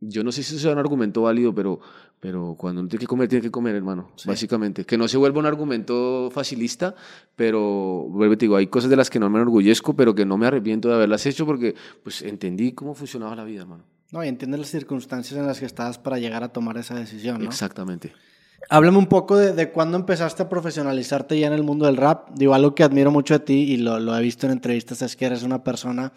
yo 0.00 0.22
no 0.22 0.32
sé 0.32 0.42
si 0.42 0.54
eso 0.54 0.62
sea 0.62 0.72
un 0.72 0.78
argumento 0.78 1.22
válido, 1.22 1.54
pero, 1.54 1.80
pero 2.26 2.56
cuando 2.58 2.80
uno 2.80 2.88
tiene 2.88 3.02
que 3.02 3.06
comer, 3.06 3.28
tiene 3.28 3.40
que 3.40 3.52
comer, 3.52 3.76
hermano, 3.76 4.10
básicamente. 4.24 4.84
Que 4.84 4.98
no 4.98 5.06
se 5.06 5.16
vuelva 5.16 5.38
un 5.38 5.46
argumento 5.46 6.28
facilista, 6.32 6.92
pero, 7.36 8.08
vuelve, 8.08 8.36
te 8.36 8.46
digo, 8.46 8.56
hay 8.56 8.66
cosas 8.66 8.90
de 8.90 8.96
las 8.96 9.10
que 9.10 9.20
no 9.20 9.30
me 9.30 9.38
enorgullezco, 9.38 9.94
pero 9.94 10.12
que 10.12 10.26
no 10.26 10.36
me 10.36 10.48
arrepiento 10.48 10.88
de 10.88 10.96
haberlas 10.96 11.24
hecho 11.24 11.46
porque, 11.46 11.76
pues, 12.02 12.22
entendí 12.22 12.72
cómo 12.72 12.94
funcionaba 12.94 13.36
la 13.36 13.44
vida, 13.44 13.60
hermano. 13.60 13.84
No, 14.10 14.24
y 14.24 14.26
entiendes 14.26 14.58
las 14.58 14.70
circunstancias 14.70 15.38
en 15.38 15.46
las 15.46 15.60
que 15.60 15.66
estabas 15.66 15.98
para 15.98 16.18
llegar 16.18 16.42
a 16.42 16.48
tomar 16.48 16.76
esa 16.78 16.96
decisión, 16.96 17.38
¿no? 17.38 17.44
Exactamente. 17.44 18.12
Háblame 18.70 18.98
un 18.98 19.06
poco 19.06 19.36
de, 19.36 19.52
de 19.52 19.70
cuándo 19.70 19.96
empezaste 19.96 20.42
a 20.42 20.48
profesionalizarte 20.48 21.38
ya 21.38 21.46
en 21.46 21.52
el 21.52 21.62
mundo 21.62 21.86
del 21.86 21.96
rap. 21.96 22.30
Digo, 22.34 22.54
algo 22.54 22.74
que 22.74 22.82
admiro 22.82 23.12
mucho 23.12 23.34
de 23.34 23.44
ti 23.44 23.54
y 23.54 23.76
lo, 23.76 24.00
lo 24.00 24.18
he 24.18 24.20
visto 24.20 24.46
en 24.46 24.52
entrevistas 24.52 25.00
es 25.02 25.14
que 25.14 25.26
eres 25.26 25.44
una 25.44 25.62
persona 25.62 26.12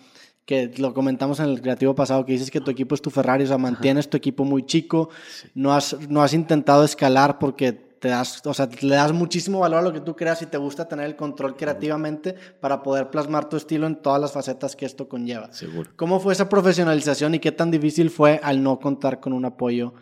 que 0.50 0.72
lo 0.80 0.96
comentamos 0.96 1.40
en 1.40 1.46
el 1.46 1.62
creativo 1.62 1.94
pasado, 1.94 2.26
que 2.26 2.32
dices 2.32 2.50
que 2.50 2.60
tu 2.60 2.72
equipo 2.72 2.96
es 2.96 3.04
tu 3.04 3.12
Ferrari, 3.12 3.44
o 3.44 3.48
sea, 3.48 3.60
mantienes 3.60 4.10
tu 4.10 4.18
equipo 4.18 4.46
muy 4.46 4.66
chico, 4.66 5.12
no, 5.54 5.76
has, 5.76 5.96
no 6.10 6.24
has 6.24 6.34
intentado 6.34 6.84
escalar 6.84 7.38
porque 7.38 7.72
te 7.72 8.08
das, 8.08 8.42
o 8.44 8.54
sea, 8.56 8.68
le 8.82 8.96
das 8.96 9.14
muchísimo 9.14 9.60
valor 9.60 9.78
a 9.78 9.82
lo 9.84 9.94
que 9.94 10.00
tú 10.00 10.16
creas 10.16 10.42
y 10.42 10.48
te 10.48 10.58
gusta 10.58 10.88
tener 10.88 11.06
el 11.06 11.16
control 11.16 11.56
creativamente 11.56 12.34
para 12.60 12.82
poder 12.82 13.12
plasmar 13.12 13.48
tu 13.48 13.58
estilo 13.58 13.86
en 13.86 13.98
todas 13.98 14.20
las 14.20 14.32
facetas 14.32 14.76
que 14.76 14.88
esto 14.88 15.08
conlleva. 15.08 15.54
Seguro. 15.54 15.92
¿Cómo 15.96 16.20
fue 16.20 16.34
esa 16.34 16.50
profesionalización 16.50 17.36
y 17.36 17.40
qué 17.40 17.52
tan 17.52 17.70
difícil 17.70 18.10
fue 18.10 18.40
al 18.42 18.64
no 18.64 18.80
contar 18.80 19.20
con 19.20 19.34
un 19.34 19.46
apoyo, 19.46 19.94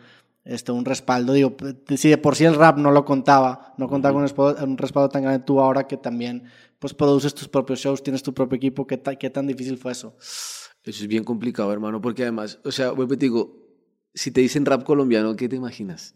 este, 0.46 0.72
un 0.72 0.86
respaldo? 0.86 1.34
Digo, 1.34 1.56
si 1.94 2.08
de 2.08 2.16
por 2.16 2.36
sí 2.36 2.46
el 2.46 2.54
rap 2.54 2.78
no 2.78 2.90
lo 2.90 3.04
contaba, 3.04 3.74
no 3.76 3.86
contaba 3.86 4.14
con 4.14 4.22
un 4.22 4.28
respaldo, 4.28 4.64
un 4.64 4.78
respaldo 4.78 5.10
tan 5.10 5.24
grande, 5.24 5.44
tú 5.44 5.60
ahora 5.60 5.86
que 5.86 5.98
también 5.98 6.44
pues 6.78 6.94
produces 6.94 7.34
tus 7.34 7.48
propios 7.48 7.80
shows, 7.80 8.02
tienes 8.02 8.22
tu 8.22 8.32
propio 8.34 8.56
equipo, 8.56 8.86
¿qué, 8.86 8.96
ta- 8.96 9.16
qué 9.16 9.30
tan 9.30 9.46
difícil 9.46 9.76
fue 9.78 9.92
eso? 9.92 10.16
Eso 10.18 11.02
es 11.02 11.06
bien 11.08 11.24
complicado, 11.24 11.72
hermano, 11.72 12.00
porque 12.00 12.22
además, 12.22 12.60
o 12.64 12.70
sea, 12.72 12.92
vuelvo 12.92 13.16
te 13.18 13.26
digo, 13.26 13.66
si 14.14 14.30
te 14.30 14.40
dicen 14.40 14.64
rap 14.64 14.84
colombiano, 14.84 15.34
¿qué 15.36 15.48
te 15.48 15.56
imaginas? 15.56 16.14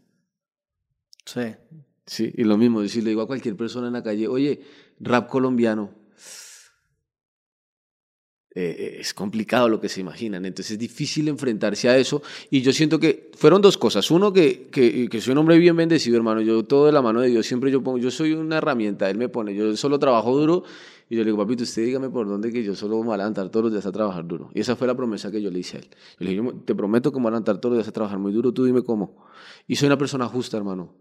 Sí. 1.24 1.54
Sí, 2.06 2.32
y 2.34 2.44
lo 2.44 2.56
mismo, 2.58 2.82
si 2.88 3.00
le 3.00 3.10
digo 3.10 3.22
a 3.22 3.26
cualquier 3.26 3.56
persona 3.56 3.86
en 3.86 3.92
la 3.92 4.02
calle, 4.02 4.26
oye, 4.26 4.60
rap 4.98 5.28
colombiano, 5.28 5.94
eh, 8.54 8.98
es 9.00 9.14
complicado 9.14 9.68
lo 9.68 9.80
que 9.80 9.88
se 9.88 10.00
imaginan, 10.00 10.44
entonces 10.44 10.72
es 10.72 10.78
difícil 10.78 11.28
enfrentarse 11.28 11.88
a 11.88 11.96
eso, 11.96 12.22
y 12.50 12.60
yo 12.60 12.72
siento 12.72 12.98
que 12.98 13.30
fueron 13.34 13.62
dos 13.62 13.78
cosas, 13.78 14.10
uno 14.10 14.32
que, 14.32 14.68
que, 14.70 15.08
que 15.08 15.20
soy 15.20 15.32
un 15.32 15.38
hombre 15.38 15.58
bien 15.58 15.74
bendecido, 15.76 16.16
hermano, 16.16 16.40
yo 16.42 16.62
todo 16.64 16.86
de 16.86 16.92
la 16.92 17.00
mano 17.00 17.20
de 17.20 17.28
Dios, 17.28 17.46
siempre 17.46 17.70
yo 17.70 17.82
pongo, 17.82 17.98
yo 17.98 18.10
soy 18.10 18.32
una 18.32 18.58
herramienta, 18.58 19.08
Él 19.08 19.16
me 19.16 19.28
pone, 19.28 19.54
yo 19.54 19.74
solo 19.76 19.98
trabajo 19.98 20.36
duro, 20.36 20.64
y 21.08 21.16
yo 21.16 21.22
le 21.22 21.30
digo, 21.30 21.38
papito, 21.38 21.62
usted 21.62 21.84
dígame 21.84 22.10
por 22.10 22.28
dónde 22.28 22.52
que 22.52 22.62
yo 22.62 22.74
solo 22.74 22.98
me 22.98 23.06
voy 23.06 23.14
a 23.14 23.18
levantar 23.18 23.48
todos 23.48 23.64
los 23.64 23.72
días 23.72 23.86
a 23.86 23.92
trabajar 23.92 24.26
duro, 24.26 24.50
y 24.54 24.60
esa 24.60 24.76
fue 24.76 24.86
la 24.86 24.94
promesa 24.94 25.30
que 25.30 25.40
yo 25.40 25.50
le 25.50 25.60
hice 25.60 25.78
a 25.78 25.80
él, 25.80 25.88
yo 26.20 26.24
le 26.26 26.30
dije, 26.30 26.56
te 26.66 26.74
prometo 26.74 27.10
que 27.10 27.18
me 27.18 27.22
voy 27.22 27.28
a 27.28 27.32
levantar 27.32 27.58
todos 27.58 27.76
los 27.76 27.78
días 27.84 27.88
a 27.88 27.92
trabajar 27.92 28.18
muy 28.18 28.32
duro, 28.32 28.52
tú 28.52 28.64
dime 28.64 28.82
cómo, 28.82 29.24
y 29.66 29.76
soy 29.76 29.86
una 29.86 29.96
persona 29.96 30.26
justa, 30.26 30.58
hermano, 30.58 30.92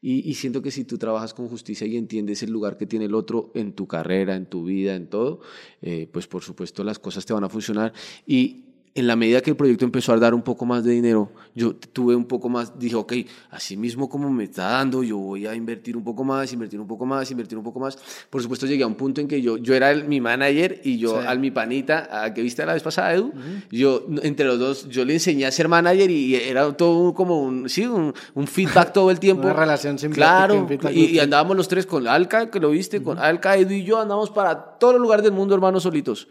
y, 0.00 0.34
siento 0.34 0.62
que 0.62 0.70
si 0.70 0.84
tú 0.84 0.98
trabajas 0.98 1.34
con 1.34 1.48
justicia 1.48 1.86
y 1.86 1.96
entiendes 1.96 2.42
el 2.42 2.50
lugar 2.50 2.76
que 2.76 2.86
tiene 2.86 3.06
el 3.06 3.14
otro 3.14 3.50
en 3.54 3.72
tu 3.72 3.86
carrera, 3.86 4.36
en 4.36 4.46
tu 4.46 4.64
vida, 4.64 4.94
en 4.94 5.08
todo, 5.08 5.40
eh, 5.82 6.08
pues 6.12 6.26
por 6.26 6.42
supuesto 6.42 6.84
las 6.84 6.98
cosas 6.98 7.26
te 7.26 7.32
van 7.32 7.44
a 7.44 7.48
funcionar. 7.48 7.92
Y 8.26 8.67
en 8.98 9.06
la 9.06 9.16
medida 9.16 9.40
que 9.40 9.50
el 9.50 9.56
proyecto 9.56 9.84
empezó 9.84 10.12
a 10.12 10.18
dar 10.18 10.34
un 10.34 10.42
poco 10.42 10.66
más 10.66 10.84
de 10.84 10.92
dinero, 10.92 11.30
yo 11.54 11.74
tuve 11.74 12.14
un 12.16 12.24
poco 12.24 12.48
más, 12.48 12.78
dije, 12.78 12.96
ok, 12.96 13.12
así 13.50 13.76
mismo 13.76 14.08
como 14.08 14.30
me 14.30 14.44
está 14.44 14.64
dando, 14.70 15.02
yo 15.02 15.16
voy 15.18 15.46
a 15.46 15.54
invertir 15.54 15.96
un 15.96 16.04
poco 16.04 16.24
más, 16.24 16.52
invertir 16.52 16.80
un 16.80 16.86
poco 16.86 17.06
más, 17.06 17.30
invertir 17.30 17.56
un 17.58 17.64
poco 17.64 17.80
más. 17.80 17.98
Por 18.30 18.42
supuesto 18.42 18.66
llegué 18.66 18.82
a 18.82 18.86
un 18.86 18.94
punto 18.94 19.20
en 19.20 19.28
que 19.28 19.40
yo, 19.42 19.56
yo 19.56 19.74
era 19.74 19.90
el, 19.90 20.04
mi 20.04 20.20
manager 20.20 20.80
y 20.84 20.98
yo 20.98 21.20
Sí. 21.20 21.26
al 21.26 21.38
mi 21.38 21.50
panita, 21.50 22.24
a 22.24 22.34
que 22.34 22.42
viste 22.42 22.64
la 22.66 22.74
vez 22.74 22.82
pasada, 22.82 23.14
Edu, 23.14 23.32
yo 23.70 24.04
entre 24.22 24.46
los 24.46 24.58
dos, 24.58 24.88
yo 24.88 25.04
le 25.04 25.14
enseñé 25.14 25.46
a 25.46 25.50
ser 25.50 25.68
manager 25.68 26.10
y 26.10 26.34
era 26.34 26.70
todo 26.76 27.14
como 27.14 27.42
un, 27.42 27.68
sí, 27.68 27.86
un, 27.86 28.12
un 28.34 28.46
feedback 28.46 28.92
todo 28.92 29.10
el 29.10 29.18
tiempo. 29.20 29.42
Una 29.44 29.52
relación 29.54 29.98
simbiótica, 29.98 30.46
Claro, 30.48 30.68
y, 30.92 31.04
y 31.06 31.18
andábamos 31.18 31.56
los 31.56 31.68
tres 31.68 31.86
con 31.86 32.06
Alca, 32.06 32.50
que 32.50 32.60
lo 32.60 32.70
viste, 32.70 33.02
con 33.02 33.18
Alca, 33.18 33.56
Edu 33.56 33.72
y 33.74 33.84
yo, 33.84 33.98
andamos 34.00 34.30
para 34.30 34.56
todos 34.78 34.94
los 34.94 35.02
lugares 35.02 35.22
del 35.24 35.32
mundo, 35.32 35.54
hermanos, 35.54 35.82
solitos. 35.82 36.28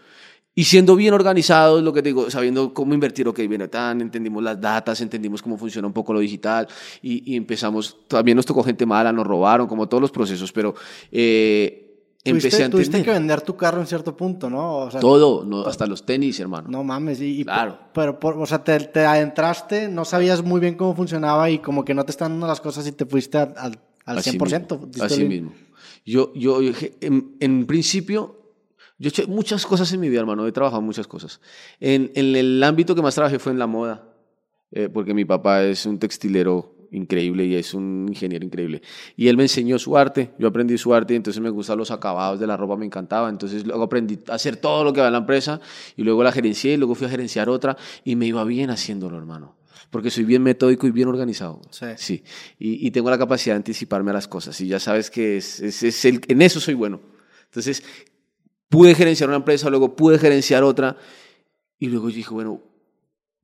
Y 0.60 0.64
siendo 0.64 0.96
bien 0.96 1.14
organizados, 1.14 1.84
lo 1.84 1.94
que 1.94 2.02
te 2.02 2.10
digo, 2.10 2.32
sabiendo 2.32 2.74
cómo 2.74 2.96
invertir, 2.96 3.28
ok, 3.28 3.38
viene 3.48 3.68
tan, 3.68 4.02
entendimos 4.02 4.42
las 4.42 4.60
datas, 4.60 5.00
entendimos 5.02 5.40
cómo 5.44 5.56
funciona 5.56 5.88
un 5.88 5.94
poco 5.94 6.14
lo 6.14 6.20
digital 6.20 6.68
y, 7.04 7.32
y 7.32 7.36
empezamos, 7.36 7.96
también 8.08 8.36
nos 8.38 8.46
tocó 8.48 8.64
gente 8.64 8.84
mala, 8.84 9.12
nos 9.14 9.28
robaron, 9.28 9.68
como 9.68 9.88
todos 9.88 10.02
los 10.02 10.10
procesos, 10.10 10.52
pero 10.52 10.74
eh, 11.12 12.10
empecé 12.24 12.50
Tuviste, 12.50 12.64
a 12.64 12.70
tuviste 12.72 12.98
entender 12.98 13.06
que 13.14 13.20
vender 13.20 13.42
tu 13.42 13.56
carro 13.56 13.82
en 13.82 13.86
cierto 13.86 14.18
punto, 14.18 14.50
¿no? 14.50 14.78
O 14.78 14.90
sea, 14.92 15.00
todo, 15.00 15.46
no, 15.46 15.62
hasta 15.66 15.86
los 15.86 16.04
tenis, 16.06 16.40
hermano. 16.40 16.68
No 16.70 16.84
mames, 16.84 17.22
y, 17.22 17.42
y 17.42 17.44
Claro. 17.46 17.78
pero, 17.94 18.20
por- 18.20 18.38
o 18.38 18.46
sea, 18.48 18.64
te, 18.64 18.80
te 18.80 19.06
adentraste, 19.06 19.88
no 19.90 20.06
sabías 20.06 20.44
muy 20.44 20.60
bien 20.60 20.74
cómo 20.76 20.96
funcionaba 20.96 21.50
y 21.52 21.60
como 21.60 21.86
que 21.86 21.94
no 21.94 22.04
te 22.04 22.10
están 22.12 22.32
dando 22.32 22.48
las 22.48 22.62
cosas 22.62 22.88
y 22.88 22.93
te 22.93 23.06
fuiste 23.06 23.38
al, 23.38 23.54
al, 23.58 23.80
al 24.06 24.17
Así 24.17 24.32
100%. 24.32 24.80
mismo, 24.80 25.04
Así 25.06 25.24
mismo. 25.24 25.54
Yo, 26.04 26.34
yo, 26.34 26.62
yo, 26.62 26.72
en, 27.02 27.36
en 27.39 27.65
principio, 27.67 28.37
yo 28.99 29.07
he 29.07 29.10
hecho 29.10 29.27
muchas 29.27 29.65
cosas 29.65 29.91
en 29.93 29.99
mi 29.99 30.10
vida, 30.10 30.21
hermano. 30.21 30.45
He 30.47 30.51
trabajado 30.51 30.81
muchas 30.81 31.07
cosas. 31.07 31.39
En, 31.79 32.12
en 32.15 32.36
el 32.36 32.63
ámbito 32.63 32.95
que 32.95 33.01
más 33.01 33.15
trabajé 33.15 33.39
fue 33.39 33.51
en 33.51 33.60
la 33.60 33.67
moda, 33.67 34.13
eh, 34.71 34.89
porque 34.89 35.13
mi 35.13 35.25
papá 35.25 35.63
es 35.63 35.86
un 35.86 35.99
textilero 35.99 36.75
increíble 36.91 37.45
y 37.45 37.55
es 37.55 37.73
un 37.73 38.05
ingeniero 38.07 38.45
increíble. 38.45 38.81
Y 39.15 39.27
él 39.27 39.36
me 39.38 39.43
enseñó 39.43 39.77
su 39.77 39.97
arte, 39.97 40.31
yo 40.39 40.47
aprendí 40.47 40.77
su 40.77 40.93
arte 40.93 41.13
y 41.13 41.17
entonces 41.17 41.41
me 41.41 41.49
gustan 41.49 41.77
los 41.77 41.91
acabados 41.91 42.39
de 42.39 42.47
la 42.47 42.55
ropa, 42.57 42.77
me 42.77 42.86
encantaba. 42.86 43.29
Entonces 43.29 43.65
luego 43.65 43.83
aprendí 43.83 44.19
a 44.29 44.36
hacer 44.36 44.55
todo 44.57 44.83
lo 44.83 44.93
que 44.93 45.01
va 45.01 45.07
en 45.07 45.13
la 45.13 45.19
empresa 45.19 45.60
y 45.95 46.03
luego 46.03 46.23
la 46.23 46.31
gerencié 46.31 46.73
y 46.73 46.77
luego 46.77 46.95
fui 46.95 47.07
a 47.07 47.10
gerenciar 47.10 47.49
otra 47.49 47.77
y 48.03 48.15
me 48.15 48.25
iba 48.25 48.43
bien 48.45 48.69
haciéndolo, 48.69 49.17
hermano. 49.17 49.55
Porque 49.89 50.10
soy 50.10 50.23
bien 50.25 50.43
metódico 50.43 50.86
y 50.88 50.91
bien 50.91 51.07
organizado. 51.07 51.62
Sí. 51.71 51.86
Sí, 51.97 52.23
y, 52.60 52.86
y 52.88 52.91
tengo 52.91 53.10
la 53.10 53.17
capacidad 53.17 53.53
de 53.55 53.57
anticiparme 53.57 54.12
a 54.12 54.15
las 54.15 54.27
cosas. 54.27 54.60
Y 54.60 54.67
ya 54.67 54.79
sabes 54.79 55.10
que 55.12 55.38
es, 55.38 55.60
es- 55.62 55.83
es 55.83 56.03
el, 56.05 56.21
en 56.27 56.41
eso 56.41 56.60
soy 56.60 56.73
bueno. 56.73 56.99
Entonces, 57.45 57.83
pude 58.69 58.95
gerenciar 58.95 59.30
una 59.30 59.38
empresa, 59.38 59.69
luego 59.69 59.95
pude 59.95 60.17
gerenciar 60.19 60.63
otra. 60.63 60.97
Y 61.80 61.88
luego 61.88 62.10
yo 62.10 62.15
dije, 62.15 62.34
bueno, 62.34 62.62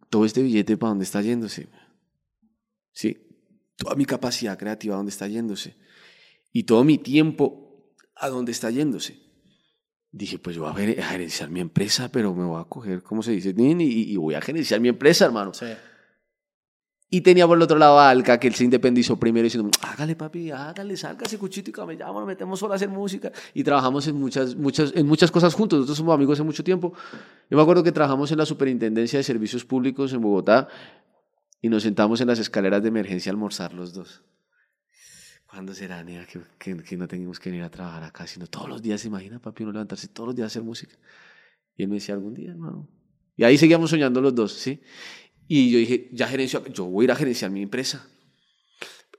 todo 0.09 0.25
este 0.25 0.41
billete, 0.41 0.77
¿para 0.77 0.89
dónde 0.89 1.03
está 1.05 1.21
yéndose? 1.21 1.67
Sí, 2.91 3.17
toda 3.75 3.95
mi 3.95 4.05
capacidad 4.05 4.57
creativa, 4.57 4.95
¿a 4.95 4.97
dónde 4.97 5.11
está 5.11 5.27
yéndose? 5.27 5.75
Y 6.51 6.63
todo 6.63 6.83
mi 6.83 6.97
tiempo, 6.97 7.93
¿a 8.15 8.29
dónde 8.29 8.51
está 8.51 8.69
yéndose? 8.69 9.19
Dije, 10.11 10.37
pues 10.37 10.55
yo 10.55 10.61
voy 10.61 10.71
a 10.71 10.75
ger- 10.75 10.99
a 10.99 11.07
gerenciar 11.09 11.49
mi 11.49 11.59
empresa, 11.59 12.09
pero 12.11 12.35
me 12.35 12.43
voy 12.45 12.61
a 12.61 12.65
coger, 12.65 13.01
¿cómo 13.01 13.23
se 13.23 13.31
dice? 13.31 13.53
Y, 13.57 14.11
y 14.13 14.15
voy 14.17 14.35
a 14.35 14.41
gerenciar 14.41 14.79
mi 14.79 14.89
empresa, 14.89 15.25
hermano. 15.25 15.53
Sí. 15.55 15.65
Y 17.13 17.21
tenía 17.21 17.45
por 17.45 17.55
el 17.55 17.61
otro 17.61 17.77
lado 17.77 17.99
a 17.99 18.09
Alca, 18.09 18.39
que 18.39 18.47
él 18.47 18.55
se 18.55 18.63
independizó 18.63 19.19
primero 19.19 19.43
diciendo, 19.43 19.69
hágale 19.83 20.15
papi, 20.15 20.49
hágale, 20.49 20.97
salga 20.97 21.27
ese 21.27 21.37
cuchito 21.37 21.69
y 21.69 21.71
camellamos, 21.71 22.15
nos 22.15 22.25
metemos 22.25 22.57
solo 22.57 22.73
a 22.73 22.75
hacer 22.75 22.89
música. 22.89 23.31
Y 23.53 23.63
trabajamos 23.63 24.07
en 24.07 24.15
muchas, 24.15 24.55
muchas, 24.55 24.91
en 24.95 25.05
muchas 25.05 25.29
cosas 25.29 25.53
juntos. 25.53 25.77
Nosotros 25.77 25.99
somos 25.99 26.15
amigos 26.15 26.39
hace 26.39 26.43
mucho 26.43 26.63
tiempo. 26.63 26.91
Yo 27.51 27.55
me 27.55 27.61
acuerdo 27.61 27.83
que 27.83 27.91
trabajamos 27.91 28.31
en 28.31 28.39
la 28.39 28.47
Superintendencia 28.47 29.19
de 29.19 29.23
Servicios 29.23 29.63
Públicos 29.63 30.11
en 30.11 30.21
Bogotá 30.21 30.67
y 31.61 31.69
nos 31.69 31.83
sentamos 31.83 32.19
en 32.19 32.29
las 32.29 32.39
escaleras 32.39 32.81
de 32.81 32.87
emergencia 32.87 33.29
a 33.29 33.33
almorzar 33.33 33.75
los 33.75 33.93
dos. 33.93 34.23
¿Cuándo 35.45 35.75
será, 35.75 36.03
nea, 36.03 36.25
que, 36.25 36.41
que, 36.57 36.81
que 36.81 36.97
no 36.97 37.07
tengamos 37.07 37.39
que 37.39 37.51
venir 37.51 37.63
a 37.63 37.69
trabajar 37.69 38.05
acá? 38.05 38.25
Sino 38.25 38.47
todos 38.47 38.67
los 38.67 38.81
días, 38.81 39.01
se 39.01 39.09
imagina, 39.09 39.37
papi, 39.37 39.61
uno 39.61 39.73
levantarse 39.73 40.07
todos 40.07 40.29
los 40.29 40.35
días 40.35 40.45
a 40.45 40.47
hacer 40.47 40.63
música. 40.63 40.95
Y 41.77 41.83
él 41.83 41.89
me 41.89 41.97
decía, 41.97 42.15
algún 42.15 42.33
día, 42.33 42.49
hermano. 42.49 42.89
Y 43.35 43.43
ahí 43.43 43.57
seguíamos 43.57 43.89
soñando 43.89 44.21
los 44.21 44.35
dos, 44.35 44.53
¿sí? 44.53 44.81
Y 45.47 45.71
yo 45.71 45.77
dije, 45.79 46.09
ya 46.13 46.27
gerencio, 46.27 46.65
yo 46.67 46.85
voy 46.85 47.03
a 47.03 47.05
ir 47.05 47.11
a 47.11 47.15
gerenciar 47.15 47.51
mi 47.51 47.61
empresa. 47.61 48.07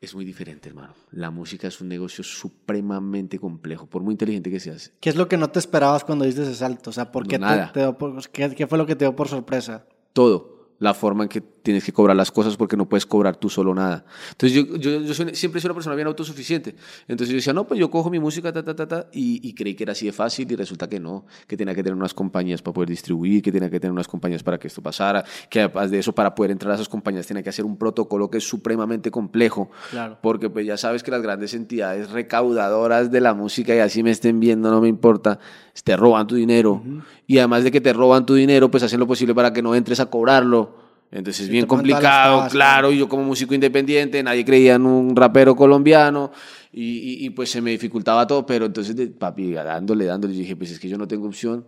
Es 0.00 0.14
muy 0.14 0.24
diferente, 0.24 0.68
hermano. 0.68 0.94
La 1.12 1.30
música 1.30 1.68
es 1.68 1.80
un 1.80 1.88
negocio 1.88 2.22
supremamente 2.24 3.38
complejo, 3.38 3.86
por 3.86 4.02
muy 4.02 4.12
inteligente 4.12 4.50
que 4.50 4.60
seas. 4.60 4.92
¿Qué 5.00 5.08
es 5.10 5.16
lo 5.16 5.28
que 5.28 5.36
no 5.38 5.48
te 5.50 5.58
esperabas 5.58 6.04
cuando 6.04 6.24
diste 6.26 6.42
ese 6.42 6.54
salto? 6.54 6.90
O 6.90 6.92
sea, 6.92 7.10
¿por 7.10 7.24
No, 7.24 7.28
qué, 7.28 7.36
te- 7.36 7.40
nada. 7.40 7.72
te 7.72 7.80
dio 7.80 7.96
por- 7.96 8.28
qué, 8.30 8.54
qué 8.54 8.66
fue 8.66 8.76
lo 8.78 8.84
que 8.86 8.96
te 8.96 9.04
dio 9.04 9.16
por 9.16 9.28
sorpresa? 9.28 9.86
Todo. 10.12 10.74
La 10.78 10.92
forma 10.92 11.22
en 11.24 11.28
que 11.30 11.40
tienes 11.64 11.82
que 11.82 11.92
cobrar 11.92 12.14
las 12.14 12.30
cosas 12.30 12.56
porque 12.56 12.76
no 12.76 12.86
puedes 12.88 13.06
cobrar 13.06 13.36
tú 13.36 13.48
solo 13.48 13.74
nada. 13.74 14.04
Entonces 14.32 14.52
yo, 14.56 14.76
yo, 14.76 15.00
yo 15.00 15.14
soy- 15.14 15.34
siempre 15.34 15.60
soy 15.60 15.68
una 15.68 15.74
persona 15.74 15.96
bien 15.96 16.06
autosuficiente. 16.06 16.76
Entonces 17.08 17.30
yo 17.30 17.36
decía, 17.36 17.52
no, 17.54 17.66
pues 17.66 17.80
yo 17.80 17.90
cojo 17.90 18.10
mi 18.10 18.20
música, 18.20 18.52
ta, 18.52 18.62
ta, 18.62 18.76
ta, 18.76 18.86
ta, 18.86 19.06
y, 19.12 19.40
y 19.48 19.54
creí 19.54 19.74
que 19.74 19.82
era 19.84 19.92
así 19.92 20.04
de 20.06 20.12
fácil 20.12 20.50
y 20.52 20.56
resulta 20.56 20.88
que 20.88 21.00
no, 21.00 21.24
que 21.48 21.56
tenía 21.56 21.74
que 21.74 21.82
tener 21.82 21.96
unas 21.96 22.12
compañías 22.12 22.60
para 22.60 22.74
poder 22.74 22.90
distribuir, 22.90 23.42
que 23.42 23.50
tenía 23.50 23.70
que 23.70 23.80
tener 23.80 23.92
unas 23.92 24.06
compañías 24.06 24.42
para 24.42 24.58
que 24.58 24.68
esto 24.68 24.82
pasara, 24.82 25.24
que 25.48 25.60
además 25.62 25.90
de 25.90 25.98
eso 26.00 26.14
para 26.14 26.34
poder 26.34 26.50
entrar 26.50 26.70
a 26.72 26.74
esas 26.74 26.88
compañías 26.90 27.26
tenía 27.26 27.42
que 27.42 27.48
hacer 27.48 27.64
un 27.64 27.78
protocolo 27.78 28.30
que 28.30 28.38
es 28.38 28.44
supremamente 28.46 29.10
complejo. 29.10 29.70
Claro. 29.90 30.18
Porque 30.22 30.50
pues 30.50 30.66
ya 30.66 30.76
sabes 30.76 31.02
que 31.02 31.10
las 31.10 31.22
grandes 31.22 31.54
entidades 31.54 32.10
recaudadoras 32.10 33.10
de 33.10 33.20
la 33.22 33.32
música 33.32 33.74
y 33.74 33.78
así 33.78 34.02
me 34.02 34.10
estén 34.10 34.38
viendo, 34.38 34.70
no 34.70 34.82
me 34.82 34.88
importa, 34.88 35.38
te 35.82 35.96
roban 35.96 36.26
tu 36.26 36.34
dinero. 36.34 36.82
Y 37.26 37.38
además 37.38 37.64
de 37.64 37.70
que 37.70 37.80
te 37.80 37.94
roban 37.94 38.26
tu 38.26 38.34
dinero, 38.34 38.70
pues 38.70 38.82
hacen 38.82 39.00
lo 39.00 39.06
posible 39.06 39.34
para 39.34 39.52
que 39.52 39.62
no 39.62 39.74
entres 39.74 39.98
a 40.00 40.06
cobrarlo. 40.06 40.83
Entonces 41.10 41.42
es 41.42 41.46
Sí, 41.46 41.52
bien 41.52 41.66
complicado, 41.66 42.48
claro, 42.50 42.90
y 42.90 42.98
yo 42.98 43.08
como 43.08 43.22
músico 43.22 43.54
independiente, 43.54 44.20
nadie 44.22 44.44
creía 44.44 44.74
en 44.74 44.86
un 44.86 45.14
rapero 45.14 45.54
colombiano 45.54 46.32
y, 46.72 46.82
y- 46.82 47.26
y, 47.26 47.30
pues 47.30 47.50
se 47.50 47.60
me 47.60 47.70
dificultaba 47.70 48.26
todo, 48.26 48.44
pero 48.44 48.66
entonces 48.66 48.96
de- 48.96 49.06
papi, 49.08 49.52
dándole, 49.52 50.06
dándole, 50.06 50.34
yo 50.34 50.40
dije, 50.40 50.56
pues 50.56 50.72
es 50.72 50.80
que 50.80 50.88
yo 50.88 50.98
no 50.98 51.06
tengo 51.06 51.26
opción. 51.28 51.64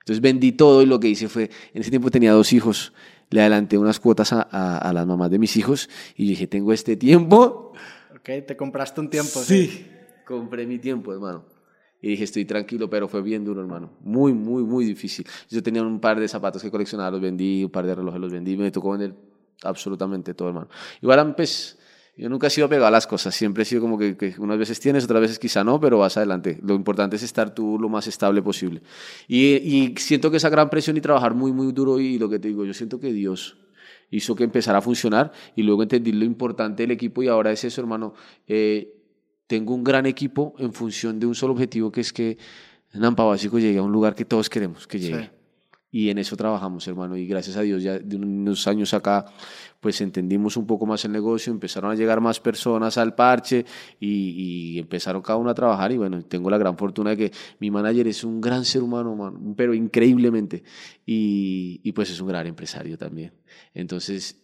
Entonces 0.00 0.20
vendí 0.20 0.52
todo 0.52 0.82
y 0.82 0.86
lo 0.86 0.98
que 0.98 1.08
hice 1.08 1.28
fue, 1.28 1.50
en 1.72 1.82
ese 1.82 1.90
tiempo 1.90 2.10
tenía 2.10 2.32
dos 2.32 2.52
hijos, 2.52 2.92
le 3.30 3.40
adelanté 3.42 3.78
unas 3.78 4.00
cuotas 4.00 4.32
a, 4.32 4.48
a- 4.50 4.78
a 4.78 4.92
las 4.92 5.06
mamás 5.06 5.30
de 5.30 5.38
mis 5.38 5.56
hijos 5.56 5.88
y 6.16 6.24
yo 6.24 6.30
dije, 6.30 6.46
tengo 6.48 6.72
este 6.72 6.96
tiempo, 6.96 7.72
Ok, 8.16 8.28
te 8.46 8.56
compraste 8.56 9.00
un 9.00 9.08
tiempo. 9.08 9.40
Sí. 9.40 9.86
Compré 10.26 10.66
mi 10.66 10.78
tiempo, 10.78 11.12
hermano. 11.12 11.44
Y 12.02 12.08
dije, 12.08 12.24
estoy 12.24 12.44
tranquilo, 12.44 12.88
pero 12.88 13.08
fue 13.08 13.22
bien 13.22 13.44
duro, 13.44 13.60
hermano. 13.60 13.90
Muy, 14.00 14.32
muy, 14.32 14.62
muy 14.62 14.84
difícil. 14.84 15.26
Yo 15.50 15.62
tenía 15.62 15.82
un 15.82 16.00
par 16.00 16.18
de 16.18 16.28
zapatos 16.28 16.62
que 16.62 16.70
coleccionaba, 16.70 17.10
los 17.10 17.20
vendí, 17.20 17.64
un 17.64 17.70
par 17.70 17.86
de 17.86 17.94
relojes 17.94 18.20
los 18.20 18.32
vendí, 18.32 18.56
me 18.56 18.70
tocó 18.70 18.92
vender 18.92 19.14
absolutamente 19.62 20.34
todo, 20.34 20.48
hermano. 20.48 20.68
Igual, 21.02 21.34
pues, 21.34 21.76
Yo 22.16 22.28
nunca 22.28 22.48
he 22.48 22.50
sido 22.50 22.68
pegado 22.68 22.86
a 22.86 22.90
las 22.90 23.06
cosas, 23.06 23.34
siempre 23.34 23.62
he 23.62 23.66
sido 23.66 23.80
como 23.80 23.96
que, 23.96 24.16
que, 24.16 24.34
unas 24.38 24.58
veces 24.58 24.80
tienes, 24.80 25.04
otras 25.04 25.20
veces 25.20 25.38
quizá 25.38 25.62
no, 25.64 25.80
pero 25.80 25.98
vas 25.98 26.16
adelante. 26.16 26.58
Lo 26.62 26.74
importante 26.74 27.16
es 27.16 27.22
estar 27.22 27.54
tú 27.54 27.78
lo 27.78 27.88
más 27.88 28.06
estable 28.06 28.42
posible. 28.42 28.82
Y, 29.28 29.54
y 29.56 29.94
siento 29.96 30.30
que 30.30 30.38
esa 30.38 30.48
gran 30.50 30.68
presión 30.70 30.96
y 30.96 31.00
trabajar 31.00 31.34
muy, 31.34 31.52
muy 31.52 31.72
duro 31.72 31.98
y 32.00 32.18
lo 32.18 32.28
que 32.28 32.38
te 32.38 32.48
digo, 32.48 32.64
yo 32.64 32.74
siento 32.74 32.98
que 32.98 33.12
Dios 33.12 33.56
hizo 34.10 34.34
que 34.34 34.44
empezara 34.44 34.78
a 34.78 34.82
funcionar 34.82 35.32
y 35.54 35.62
luego 35.62 35.82
entendí 35.82 36.12
lo 36.12 36.24
importante 36.24 36.82
del 36.82 36.90
equipo 36.90 37.22
y 37.22 37.28
ahora 37.28 37.52
es 37.52 37.64
eso, 37.64 37.80
hermano. 37.80 38.14
Eh, 38.46 38.99
tengo 39.50 39.74
un 39.74 39.82
gran 39.82 40.06
equipo 40.06 40.54
en 40.58 40.72
función 40.72 41.18
de 41.18 41.26
un 41.26 41.34
solo 41.34 41.54
objetivo 41.54 41.90
que 41.90 42.02
es 42.02 42.12
que 42.12 42.38
Nampa 42.92 43.24
Básico 43.24 43.58
llegue 43.58 43.80
a 43.80 43.82
un 43.82 43.90
lugar 43.90 44.14
que 44.14 44.24
todos 44.24 44.48
queremos 44.48 44.86
que 44.86 45.00
llegue. 45.00 45.32
Y 45.90 46.08
en 46.08 46.18
eso 46.18 46.36
trabajamos, 46.36 46.86
hermano. 46.86 47.16
Y 47.16 47.26
gracias 47.26 47.56
a 47.56 47.62
Dios, 47.62 47.82
ya 47.82 47.98
de 47.98 48.14
unos 48.14 48.68
años 48.68 48.94
acá, 48.94 49.24
pues 49.80 50.00
entendimos 50.02 50.56
un 50.56 50.68
poco 50.68 50.86
más 50.86 51.04
el 51.04 51.10
negocio, 51.10 51.52
empezaron 51.52 51.90
a 51.90 51.96
llegar 51.96 52.20
más 52.20 52.38
personas 52.38 52.96
al 52.96 53.16
parche 53.16 53.64
y, 53.98 54.78
empezaron 54.78 55.20
cada 55.20 55.36
uno 55.40 55.50
a 55.50 55.54
trabajar. 55.54 55.90
Y 55.90 55.96
bueno, 55.96 56.22
tengo 56.22 56.48
la 56.48 56.56
gran 56.56 56.78
fortuna 56.78 57.10
de 57.10 57.16
que 57.16 57.32
mi 57.58 57.72
manager 57.72 58.06
es 58.06 58.22
un 58.22 58.40
gran 58.40 58.64
ser 58.64 58.84
humano, 58.84 59.34
pero 59.56 59.74
increíblemente. 59.74 60.62
Y, 61.04 61.80
y 61.82 61.90
pues 61.90 62.08
es 62.10 62.20
un 62.20 62.28
gran 62.28 62.46
empresario 62.46 62.96
también. 62.96 63.32
Entonces, 63.74 64.40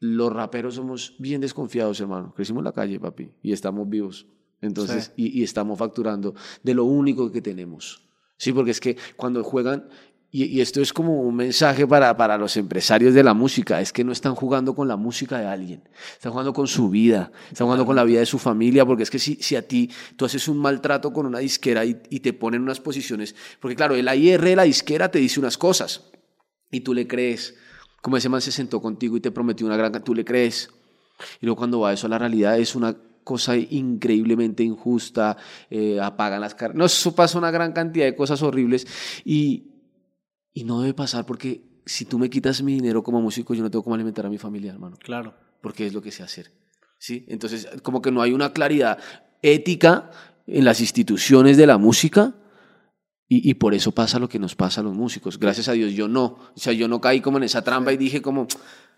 los 0.00 0.32
raperos 0.32 0.74
somos 0.74 1.14
bien 1.18 1.40
desconfiados, 1.40 2.00
hermano. 2.00 2.32
Crecimos 2.34 2.60
en 2.60 2.64
la 2.64 2.72
calle, 2.72 3.00
papi, 3.00 3.30
y 3.42 3.52
estamos 3.52 3.88
vivos. 3.88 4.26
Entonces, 4.60 5.12
y, 5.16 5.40
y, 5.40 5.44
estamos 5.44 5.78
facturando 5.78 6.34
de 6.62 6.74
lo 6.74 6.84
único 6.84 7.30
que 7.30 7.40
tenemos. 7.40 8.08
Sí, 8.36 8.52
porque 8.52 8.72
es 8.72 8.80
que 8.80 8.96
cuando 9.16 9.44
juegan, 9.44 9.88
y, 10.30 10.60
esto 10.60 10.80
es 10.80 10.92
como 10.92 11.22
un 11.22 11.34
mensaje 11.34 11.86
para, 11.86 12.16
para 12.16 12.36
los 12.36 12.56
empresarios 12.56 13.14
de 13.14 13.22
la 13.22 13.34
música, 13.34 13.80
es 13.80 13.92
que 13.92 14.04
no 14.04 14.12
están 14.12 14.34
jugando 14.34 14.74
con 14.74 14.86
la 14.86 14.96
música 14.96 15.38
de 15.38 15.46
alguien, 15.46 15.88
están 16.12 16.32
jugando 16.32 16.52
con 16.52 16.66
su 16.66 16.90
vida, 16.90 17.32
están 17.50 17.66
jugando 17.66 17.86
con 17.86 17.96
la 17.96 18.04
vida 18.04 18.20
de 18.20 18.26
su 18.26 18.38
familia, 18.38 18.84
porque 18.84 19.04
es 19.04 19.10
que 19.10 19.18
si, 19.18 19.36
si 19.36 19.56
a 19.56 19.66
ti 19.66 19.90
tú 20.16 20.24
haces 20.24 20.46
un 20.48 20.58
maltrato 20.58 21.12
con 21.12 21.24
una 21.24 21.38
disquera 21.38 21.84
y, 21.84 22.00
y 22.10 22.20
te 22.20 22.32
ponen 22.32 22.62
unas 22.62 22.80
posiciones, 22.80 23.34
porque 23.60 23.76
claro, 23.76 23.94
el 23.94 24.06
AIR 24.06 24.42
de 24.42 24.56
la 24.56 24.64
disquera 24.64 25.10
te 25.10 25.18
dice 25.18 25.40
unas 25.40 25.56
cosas 25.56 26.10
y 26.70 26.80
tú 26.80 26.94
le 26.94 27.06
crees, 27.06 27.54
como 28.00 28.16
ese 28.16 28.28
man 28.28 28.40
se 28.40 28.52
sentó 28.52 28.80
contigo 28.80 29.16
y 29.16 29.20
te 29.20 29.30
prometió 29.30 29.66
una 29.66 29.76
gran, 29.76 29.92
tú 30.04 30.14
le 30.14 30.24
crees, 30.24 30.70
y 31.40 31.46
luego 31.46 31.56
cuando 31.56 31.80
va 31.80 31.92
eso 31.92 32.06
a 32.06 32.10
la 32.10 32.18
realidad 32.18 32.58
es 32.58 32.74
una 32.74 32.96
cosa 33.24 33.56
increíblemente 33.56 34.62
injusta, 34.62 35.36
eh, 35.68 36.00
apagan 36.00 36.40
las 36.40 36.54
cargas, 36.54 36.76
no, 36.76 36.86
eso 36.86 37.14
pasa 37.14 37.38
una 37.38 37.50
gran 37.50 37.72
cantidad 37.72 38.06
de 38.06 38.14
cosas 38.16 38.42
horribles 38.42 38.86
y 39.24 39.74
y 40.58 40.64
no 40.64 40.80
debe 40.80 40.92
pasar 40.92 41.24
porque 41.24 41.82
si 41.86 42.04
tú 42.04 42.18
me 42.18 42.28
quitas 42.28 42.62
mi 42.62 42.74
dinero 42.74 43.04
como 43.04 43.20
músico, 43.20 43.54
yo 43.54 43.62
no 43.62 43.70
tengo 43.70 43.84
cómo 43.84 43.94
alimentar 43.94 44.26
a 44.26 44.28
mi 44.28 44.38
familia, 44.38 44.72
hermano. 44.72 44.96
Claro. 45.00 45.34
Porque 45.62 45.86
es 45.86 45.94
lo 45.94 46.02
que 46.02 46.10
sé 46.10 46.24
hacer. 46.24 46.50
¿Sí? 46.98 47.24
Entonces, 47.28 47.68
como 47.84 48.02
que 48.02 48.10
no 48.10 48.22
hay 48.22 48.32
una 48.32 48.52
claridad 48.52 48.98
ética 49.40 50.10
en 50.48 50.64
las 50.64 50.80
instituciones 50.80 51.56
de 51.56 51.66
la 51.68 51.78
música 51.78 52.34
y, 53.28 53.50
y, 53.50 53.54
por 53.54 53.74
eso 53.74 53.92
pasa 53.92 54.18
lo 54.18 54.28
que 54.28 54.38
nos 54.38 54.54
pasa 54.54 54.80
a 54.80 54.84
los 54.84 54.94
músicos. 54.94 55.38
Gracias 55.38 55.68
a 55.68 55.72
Dios 55.72 55.92
yo 55.92 56.08
no. 56.08 56.24
O 56.24 56.52
sea, 56.56 56.72
yo 56.72 56.88
no 56.88 57.00
caí 57.00 57.20
como 57.20 57.36
en 57.36 57.44
esa 57.44 57.62
trampa 57.62 57.92
y 57.92 57.98
dije 57.98 58.22
como, 58.22 58.48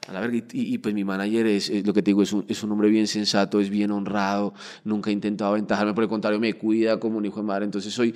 a 0.09 0.13
la 0.13 0.21
verga, 0.21 0.45
y, 0.53 0.79
pues 0.79 0.95
mi 0.95 1.05
manager 1.05 1.47
es, 1.47 1.85
lo 1.85 1.93
que 1.93 2.03
te 2.03 2.11
digo, 2.11 2.23
es 2.23 2.33
un, 2.33 2.45
es 2.49 2.63
un, 2.63 2.73
hombre 2.73 2.89
bien 2.89 3.07
sensato, 3.07 3.61
es 3.61 3.69
bien 3.71 3.91
honrado, 3.91 4.55
nunca 4.85 5.11
ha 5.11 5.13
intentado 5.13 5.51
aventajarme, 5.51 5.95
por 5.95 6.05
el 6.05 6.09
contrario, 6.09 6.41
me 6.41 6.55
cuida 6.55 6.99
como 6.99 7.19
un 7.19 7.25
hijo 7.27 7.41
de 7.41 7.47
madre. 7.47 7.65
Entonces 7.65 7.93
soy 7.93 8.15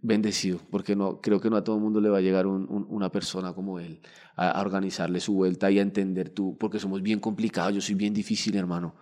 bendecido, 0.00 0.60
porque 0.70 0.96
no, 0.96 1.20
creo 1.20 1.40
que 1.40 1.50
no 1.50 1.56
a 1.56 1.64
todo 1.64 1.76
el 1.76 1.82
mundo 1.82 2.00
le 2.00 2.08
va 2.08 2.18
a 2.18 2.20
llegar 2.20 2.46
un, 2.46 2.86
una 2.88 3.10
persona 3.10 3.52
como 3.52 3.78
él 3.78 4.00
a, 4.36 4.50
a, 4.50 4.60
organizarle 4.60 5.20
su 5.20 5.34
vuelta 5.34 5.70
y 5.70 5.78
a 5.78 5.82
entender 5.82 6.30
tú, 6.30 6.56
porque 6.56 6.78
somos 6.78 7.02
bien 7.02 7.18
complicados, 7.18 7.74
yo 7.74 7.80
soy 7.80 7.94
bien 7.96 8.14
difícil, 8.14 8.54
hermano. 8.56 8.94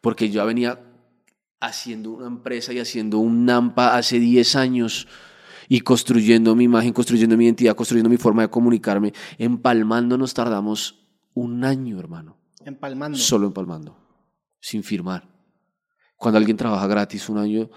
Porque 0.00 0.30
yo 0.30 0.44
venía 0.46 0.78
haciendo 1.60 2.10
una 2.10 2.26
empresa 2.26 2.72
y 2.72 2.80
haciendo 2.80 3.18
un 3.18 3.44
NAMPA 3.44 3.96
hace 3.96 4.18
10 4.18 4.56
años 4.56 5.08
y 5.68 5.80
construyendo 5.80 6.54
mi 6.54 6.64
imagen, 6.64 6.92
construyendo 6.92 7.36
mi 7.36 7.44
identidad, 7.44 7.74
construyendo 7.74 8.10
mi 8.10 8.16
forma 8.16 8.42
de 8.42 8.50
comunicarme. 8.50 9.12
Empalmando 9.38 10.18
nos 10.18 10.34
tardamos 10.34 11.06
un 11.34 11.64
año, 11.64 11.98
hermano. 11.98 12.36
Empalmando. 12.64 13.18
Solo 13.18 13.46
empalmando, 13.46 13.96
sin 14.60 14.82
firmar. 14.82 15.28
Cuando 16.16 16.38
alguien 16.38 16.56
trabaja 16.56 16.86
gratis 16.86 17.28
un 17.28 17.38
año, 17.38 17.68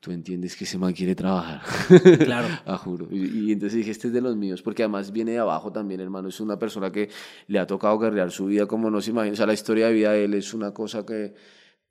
tú 0.00 0.12
entiendes 0.12 0.54
que 0.54 0.64
ese 0.64 0.78
man 0.78 0.92
quiere 0.92 1.14
trabajar. 1.14 1.62
Claro. 2.24 2.48
ah, 2.64 2.76
juro. 2.76 3.08
Y, 3.10 3.48
y, 3.48 3.52
entonces 3.52 3.78
dije, 3.78 3.90
este 3.90 4.08
es 4.08 4.12
de 4.12 4.20
los 4.20 4.36
míos, 4.36 4.62
porque 4.62 4.82
además 4.82 5.10
viene 5.10 5.32
de 5.32 5.38
abajo 5.38 5.72
también, 5.72 6.00
hermano. 6.00 6.28
Es 6.28 6.40
una 6.40 6.58
persona 6.58 6.92
que 6.92 7.10
le 7.48 7.58
ha 7.58 7.66
tocado 7.66 7.98
guerrear 7.98 8.30
su 8.30 8.46
vida 8.46 8.66
como 8.66 8.90
no 8.90 9.00
se 9.00 9.10
imagina. 9.10 9.32
O 9.32 9.36
sea, 9.36 9.46
la 9.46 9.54
historia 9.54 9.88
de 9.88 9.94
vida 9.94 10.12
de 10.12 10.24
él 10.24 10.34
es 10.34 10.54
una 10.54 10.72
cosa 10.72 11.04
que 11.04 11.34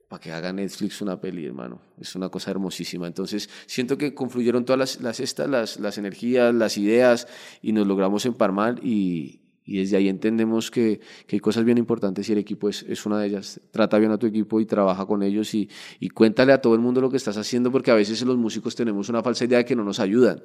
para 0.08 0.22
que 0.22 0.32
haga 0.32 0.54
Netflix 0.54 1.02
una 1.02 1.20
peli, 1.20 1.46
hermano. 1.46 1.82
Es 2.00 2.16
una 2.16 2.30
cosa 2.30 2.52
hermosísima. 2.52 3.08
Entonces, 3.08 3.50
siento 3.66 3.98
que 3.98 4.14
confluyeron 4.14 4.64
todas 4.64 4.80
las, 4.80 5.02
las 5.02 5.20
estas, 5.20 5.50
las, 5.50 5.80
las 5.80 5.98
energías, 5.98 6.54
las 6.54 6.78
ideas, 6.78 7.28
y 7.62 7.74
nos 7.74 7.86
logramos 7.86 8.26
emparmar 8.26 8.80
y, 8.84 9.42
y 9.66 9.80
desde 9.80 9.98
ahí 9.98 10.08
entendemos 10.08 10.72
que, 10.72 11.02
que, 11.28 11.36
hay 11.36 11.40
cosas 11.42 11.66
bien 11.66 11.78
importantes 11.78 12.30
y 12.30 12.32
el 12.32 12.38
equipo 12.38 12.70
es, 12.70 12.84
es, 12.84 13.06
una 13.06 13.20
de 13.20 13.28
ellas. 13.28 13.60
Trata 13.72 13.98
bien 14.00 14.12
a 14.12 14.18
tu 14.18 14.26
equipo 14.26 14.62
y 14.62 14.66
trabaja 14.66 15.06
con 15.06 15.24
ellos 15.24 15.54
y, 15.54 15.70
y 16.00 16.08
cuéntale 16.10 16.54
a 16.54 16.62
todo 16.62 16.74
el 16.74 16.80
mundo 16.80 17.02
lo 17.02 17.10
que 17.10 17.18
estás 17.18 17.36
haciendo 17.36 17.70
porque 17.70 17.92
a 17.92 17.96
veces 17.96 18.22
los 18.22 18.38
músicos 18.38 18.76
tenemos 18.76 19.10
una 19.10 19.22
falsa 19.22 19.44
idea 19.44 19.58
de 19.58 19.66
que 19.66 19.76
no 19.76 19.84
nos 19.84 20.00
ayudan. 20.00 20.42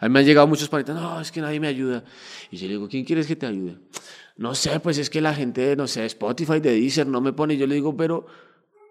A 0.00 0.08
mí 0.08 0.12
me 0.12 0.20
han 0.20 0.24
llegado 0.24 0.46
muchos 0.46 0.68
panitas, 0.70 0.96
no, 0.96 1.20
es 1.20 1.30
que 1.30 1.42
nadie 1.42 1.60
me 1.60 1.68
ayuda. 1.68 2.04
Y 2.50 2.56
yo 2.56 2.66
le 2.68 2.72
digo, 2.74 2.88
¿quién 2.88 3.04
quieres 3.04 3.26
que 3.26 3.36
te 3.36 3.44
ayude? 3.44 3.76
No 4.38 4.54
sé, 4.54 4.80
pues 4.80 4.96
es 4.96 5.10
que 5.10 5.20
la 5.20 5.34
gente, 5.34 5.76
no 5.76 5.86
sé, 5.86 6.06
Spotify, 6.06 6.60
de 6.60 6.72
Deezer, 6.72 7.06
no 7.06 7.20
me 7.20 7.34
pone. 7.34 7.56
Yo 7.56 7.66
le 7.66 7.74
digo, 7.74 7.96
pero 7.96 8.26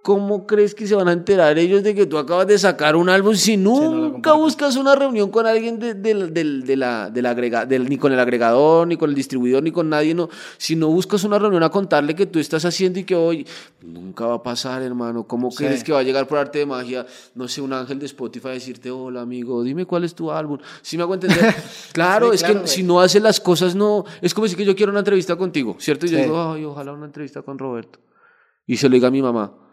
¿Cómo 0.03 0.47
crees 0.47 0.73
que 0.73 0.88
se 0.88 0.95
van 0.95 1.10
a 1.10 1.12
enterar 1.12 1.57
ellos 1.57 1.83
de 1.83 1.93
que 1.93 2.05
tú 2.05 2.17
acabas 2.17 2.47
de 2.47 2.57
sacar 2.57 2.95
un 2.95 3.10
álbum 3.10 3.36
si 3.36 3.57
nunca 3.57 4.29
no 4.29 4.38
buscas 4.38 4.77
una 4.77 4.95
reunión 4.95 5.29
con 5.29 5.45
alguien 5.45 5.79
de, 5.79 5.95
de, 5.95 6.27
de, 6.27 6.43
de 6.62 6.75
la, 6.77 7.10
del 7.10 7.25
agrega, 7.25 7.65
ni 7.65 7.97
con 7.97 8.13
el 8.13 8.19
agregador, 8.19 8.88
ni 8.88 8.95
con 8.95 9.10
el 9.10 9.15
distribuidor, 9.15 9.63
ni 9.63 9.71
con 9.71 9.89
nadie? 9.89 10.13
No, 10.13 10.29
si 10.57 10.77
no 10.77 10.88
buscas 10.88 11.25
una 11.25 11.38
reunión 11.38 11.62
a 11.63 11.69
contarle 11.69 12.15
que 12.15 12.25
tú 12.25 12.39
estás 12.39 12.63
haciendo 12.63 12.99
y 12.99 13.03
que 13.03 13.15
hoy 13.15 13.45
nunca 13.81 14.25
va 14.25 14.36
a 14.36 14.43
pasar, 14.43 14.81
hermano. 14.81 15.27
¿Cómo 15.27 15.51
sí. 15.51 15.57
crees 15.57 15.83
que 15.83 15.91
va 15.91 15.99
a 15.99 16.03
llegar 16.03 16.25
por 16.25 16.38
arte 16.38 16.60
de 16.60 16.65
magia, 16.65 17.05
no 17.36 17.49
sé, 17.49 17.60
un 17.60 17.73
ángel 17.73 17.99
de 17.99 18.05
Spotify 18.05 18.47
a 18.47 18.51
decirte, 18.51 18.89
hola 18.89 19.21
amigo, 19.21 19.62
dime 19.62 19.86
cuál 19.86 20.05
es 20.05 20.15
tu 20.15 20.31
álbum? 20.31 20.57
¿Sí 20.81 20.95
me 20.95 21.03
hago 21.03 21.15
entender? 21.15 21.53
claro, 21.91 22.29
sí, 22.29 22.36
es 22.36 22.41
claro, 22.43 22.53
que 22.53 22.60
wey. 22.62 22.67
si 22.67 22.83
no 22.83 23.01
haces 23.01 23.21
las 23.21 23.41
cosas, 23.41 23.75
no. 23.75 24.05
Es 24.21 24.33
como 24.33 24.45
decir 24.45 24.57
que 24.57 24.65
yo 24.65 24.75
quiero 24.75 24.91
una 24.91 24.99
entrevista 24.99 25.36
contigo, 25.36 25.75
¿cierto? 25.79 26.05
Y 26.05 26.10
yo 26.10 26.17
digo, 26.17 26.51
ay, 26.53 26.63
ojalá 26.63 26.93
una 26.93 27.07
entrevista 27.07 27.41
con 27.41 27.60
Roberto. 27.60 27.99
Y 28.65 28.77
se 28.77 28.88
lo 28.88 28.93
diga 28.95 29.10
a 29.10 29.12
mi 29.12 29.21
mamá. 29.21 29.66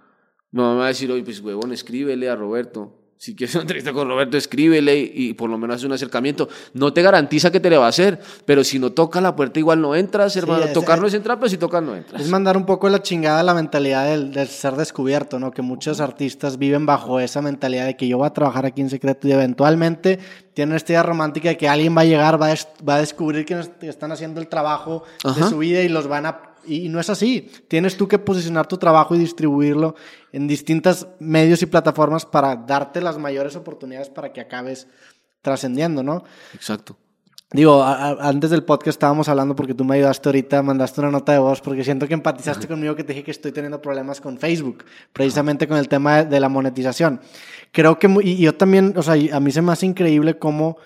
Mi 0.54 0.60
mamá 0.60 0.74
va 0.76 0.84
a 0.84 0.88
decir, 0.88 1.10
oye, 1.10 1.24
pues 1.24 1.40
huevón, 1.40 1.72
escríbele 1.72 2.30
a 2.30 2.36
Roberto. 2.36 2.92
Si 3.16 3.34
quieres 3.34 3.56
una 3.56 3.62
entrevista 3.62 3.92
con 3.92 4.06
Roberto, 4.06 4.36
escríbele 4.36 4.96
y, 4.96 5.30
y 5.30 5.34
por 5.34 5.50
lo 5.50 5.58
menos 5.58 5.76
hace 5.76 5.86
un 5.86 5.92
acercamiento. 5.92 6.48
No 6.74 6.92
te 6.92 7.02
garantiza 7.02 7.50
que 7.50 7.58
te 7.58 7.70
le 7.70 7.76
va 7.76 7.86
a 7.86 7.88
hacer, 7.88 8.20
pero 8.44 8.62
si 8.62 8.78
no 8.78 8.92
toca 8.92 9.20
la 9.20 9.34
puerta, 9.34 9.58
igual 9.58 9.80
no 9.80 9.96
entras, 9.96 10.36
hermano. 10.36 10.68
Sí, 10.68 10.72
tocar 10.72 11.00
no 11.00 11.08
es 11.08 11.14
entrar, 11.14 11.40
pero 11.40 11.48
si 11.48 11.58
tocas 11.58 11.82
no 11.82 11.96
entras. 11.96 12.22
Es 12.22 12.28
mandar 12.28 12.56
un 12.56 12.66
poco 12.66 12.88
la 12.88 13.02
chingada 13.02 13.42
la 13.42 13.52
mentalidad 13.52 14.06
del, 14.06 14.30
del, 14.30 14.46
ser 14.46 14.74
descubierto, 14.74 15.40
¿no? 15.40 15.50
Que 15.50 15.62
muchos 15.62 15.98
artistas 15.98 16.56
viven 16.56 16.86
bajo 16.86 17.18
esa 17.18 17.42
mentalidad 17.42 17.86
de 17.86 17.96
que 17.96 18.06
yo 18.06 18.18
voy 18.18 18.28
a 18.28 18.32
trabajar 18.32 18.64
aquí 18.64 18.80
en 18.80 18.90
secreto 18.90 19.26
y 19.26 19.32
eventualmente 19.32 20.20
tienen 20.54 20.76
esta 20.76 20.92
idea 20.92 21.02
romántica 21.02 21.48
de 21.50 21.56
que 21.56 21.68
alguien 21.68 21.96
va 21.96 22.02
a 22.02 22.06
llegar, 22.06 22.40
va 22.40 22.52
a, 22.52 22.54
va 22.88 22.96
a 22.96 23.00
descubrir 23.00 23.44
que 23.44 23.60
están 23.82 24.12
haciendo 24.12 24.40
el 24.40 24.48
trabajo 24.48 25.04
Ajá. 25.22 25.44
de 25.44 25.50
su 25.50 25.58
vida 25.58 25.82
y 25.82 25.88
los 25.88 26.06
van 26.06 26.26
a 26.26 26.54
y 26.66 26.88
no 26.88 26.98
es 26.98 27.10
así. 27.10 27.50
Tienes 27.68 27.96
tú 27.96 28.08
que 28.08 28.18
posicionar 28.18 28.66
tu 28.66 28.78
trabajo 28.78 29.14
y 29.14 29.18
distribuirlo 29.18 29.94
en 30.32 30.46
distintos 30.46 31.06
medios 31.18 31.62
y 31.62 31.66
plataformas 31.66 32.24
para 32.24 32.56
darte 32.56 33.00
las 33.00 33.18
mayores 33.18 33.54
oportunidades 33.56 34.08
para 34.08 34.32
que 34.32 34.40
acabes 34.40 34.88
trascendiendo, 35.42 36.02
¿no? 36.02 36.24
Exacto. 36.54 36.96
Digo, 37.52 37.82
a, 37.82 38.10
a, 38.10 38.28
antes 38.28 38.50
del 38.50 38.64
podcast 38.64 38.96
estábamos 38.96 39.28
hablando 39.28 39.54
porque 39.54 39.74
tú 39.74 39.84
me 39.84 39.96
ayudaste 39.96 40.28
ahorita, 40.28 40.62
mandaste 40.62 41.00
una 41.00 41.10
nota 41.10 41.32
de 41.32 41.38
voz 41.38 41.60
porque 41.60 41.84
siento 41.84 42.08
que 42.08 42.14
empatizaste 42.14 42.66
conmigo 42.66 42.96
que 42.96 43.04
te 43.04 43.12
dije 43.12 43.24
que 43.24 43.30
estoy 43.30 43.52
teniendo 43.52 43.80
problemas 43.80 44.20
con 44.20 44.38
Facebook, 44.38 44.84
precisamente 45.12 45.68
con 45.68 45.76
el 45.76 45.88
tema 45.88 46.18
de, 46.18 46.24
de 46.26 46.40
la 46.40 46.48
monetización. 46.48 47.20
Creo 47.70 47.98
que, 47.98 48.08
y 48.22 48.38
yo 48.38 48.54
también, 48.54 48.94
o 48.96 49.02
sea, 49.02 49.14
a 49.14 49.40
mí 49.40 49.52
se 49.52 49.62
me 49.62 49.72
hace 49.72 49.86
increíble 49.86 50.38
cómo 50.38 50.78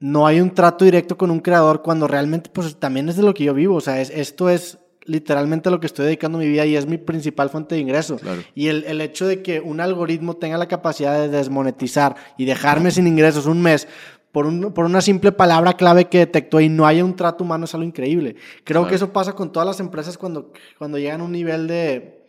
no 0.00 0.26
hay 0.26 0.40
un 0.40 0.54
trato 0.54 0.84
directo 0.84 1.16
con 1.16 1.30
un 1.30 1.40
creador 1.40 1.82
cuando 1.82 2.06
realmente, 2.06 2.50
pues 2.52 2.76
también 2.76 3.08
es 3.08 3.16
de 3.16 3.22
lo 3.22 3.34
que 3.34 3.44
yo 3.44 3.54
vivo, 3.54 3.76
o 3.76 3.80
sea, 3.80 4.00
es, 4.00 4.10
esto 4.10 4.48
es 4.48 4.78
literalmente 5.04 5.70
lo 5.70 5.80
que 5.80 5.86
estoy 5.86 6.04
dedicando 6.04 6.38
mi 6.38 6.46
vida 6.46 6.66
y 6.66 6.76
es 6.76 6.86
mi 6.86 6.98
principal 6.98 7.48
fuente 7.48 7.74
de 7.74 7.80
ingreso. 7.80 8.16
Claro. 8.16 8.42
Y 8.54 8.68
el, 8.68 8.84
el, 8.84 9.00
hecho 9.00 9.26
de 9.26 9.42
que 9.42 9.58
un 9.58 9.80
algoritmo 9.80 10.36
tenga 10.36 10.58
la 10.58 10.68
capacidad 10.68 11.18
de 11.18 11.28
desmonetizar 11.28 12.14
y 12.36 12.44
dejarme 12.44 12.90
sin 12.90 13.06
ingresos 13.06 13.46
un 13.46 13.62
mes 13.62 13.88
por, 14.32 14.46
un, 14.46 14.72
por 14.72 14.84
una 14.84 15.00
simple 15.00 15.32
palabra 15.32 15.74
clave 15.74 16.06
que 16.06 16.18
detectó 16.18 16.60
y 16.60 16.68
no 16.68 16.86
haya 16.86 17.04
un 17.04 17.16
trato 17.16 17.44
humano 17.44 17.64
es 17.64 17.74
algo 17.74 17.86
increíble. 17.86 18.36
Creo 18.64 18.82
claro. 18.82 18.88
que 18.88 18.94
eso 18.94 19.12
pasa 19.12 19.34
con 19.34 19.52
todas 19.52 19.66
las 19.66 19.80
empresas 19.80 20.18
cuando, 20.18 20.52
cuando 20.78 20.98
llegan 20.98 21.20
a 21.20 21.24
un 21.24 21.32
nivel 21.32 21.66
de... 21.66 22.28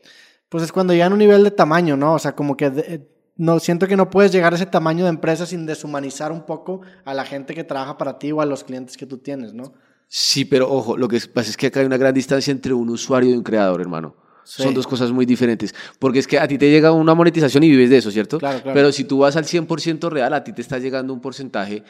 Pues 0.50 0.64
es 0.64 0.72
cuando 0.72 0.94
llegan 0.94 1.12
a 1.12 1.16
un 1.16 1.20
nivel 1.20 1.44
de 1.44 1.52
tamaño, 1.52 1.96
¿no? 1.98 2.14
O 2.14 2.20
sea, 2.20 2.36
como 2.36 2.56
que... 2.58 2.70
De, 2.70 3.08
no 3.40 3.58
siento 3.60 3.88
que 3.88 3.96
no 3.96 4.10
puedes 4.10 4.34
llegar 4.34 4.52
a 4.52 4.58
ese 4.58 4.66
tamaño 4.66 5.06
de 5.06 5.12
empresa 5.12 5.46
sin 5.46 5.66
deshumanizar 5.66 6.34
un 6.34 6.46
poco 6.46 6.82
a 7.06 7.14
la 7.14 7.24
gente 7.24 7.56
que 7.56 7.64
trabaja 7.64 7.98
para 7.98 8.20
ti 8.20 8.34
o 8.34 8.42
a 8.42 8.46
los 8.46 8.66
clientes 8.66 8.98
que 8.98 9.06
tú 9.06 9.18
tienes, 9.18 9.54
¿no? 9.54 9.74
Sí, 10.10 10.44
pero 10.44 10.70
ojo, 10.70 10.98
lo 10.98 11.08
que 11.08 11.22
pasa 11.34 11.50
es 11.50 11.56
que 11.56 11.68
acá 11.68 11.80
hay 11.80 11.86
una 11.86 11.98
gran 11.98 12.14
distancia 12.14 12.52
entre 12.52 12.74
un 12.74 12.90
usuario 12.90 13.32
y 13.32 13.34
un 13.36 13.44
creador, 13.44 13.80
hermano. 13.80 14.16
Son 14.50 14.74
dos 14.74 14.88
cosas 14.88 15.12
muy 15.12 15.26
diferentes. 15.26 15.76
Porque 16.00 16.20
es 16.20 16.28
que 16.28 16.40
a 16.40 16.48
ti 16.48 16.58
te 16.58 16.70
llega 16.70 16.92
una 16.92 17.14
monetización 17.14 17.64
y 17.64 17.70
vives 17.70 17.90
de 17.90 17.98
eso, 17.98 18.12
¿cierto? 18.12 18.40
Claro, 18.40 18.62
claro. 18.62 18.74
Pero 18.76 18.92
si 18.92 19.04
tú 19.04 19.20
vas 19.20 19.36
al 19.36 19.46
100% 19.46 20.10
real, 20.10 20.34
a 20.34 20.44
ti 20.44 20.54
te 20.54 20.62
está 20.62 20.80
llegando 20.80 21.14
un 21.14 21.22
porcentaje 21.22 21.84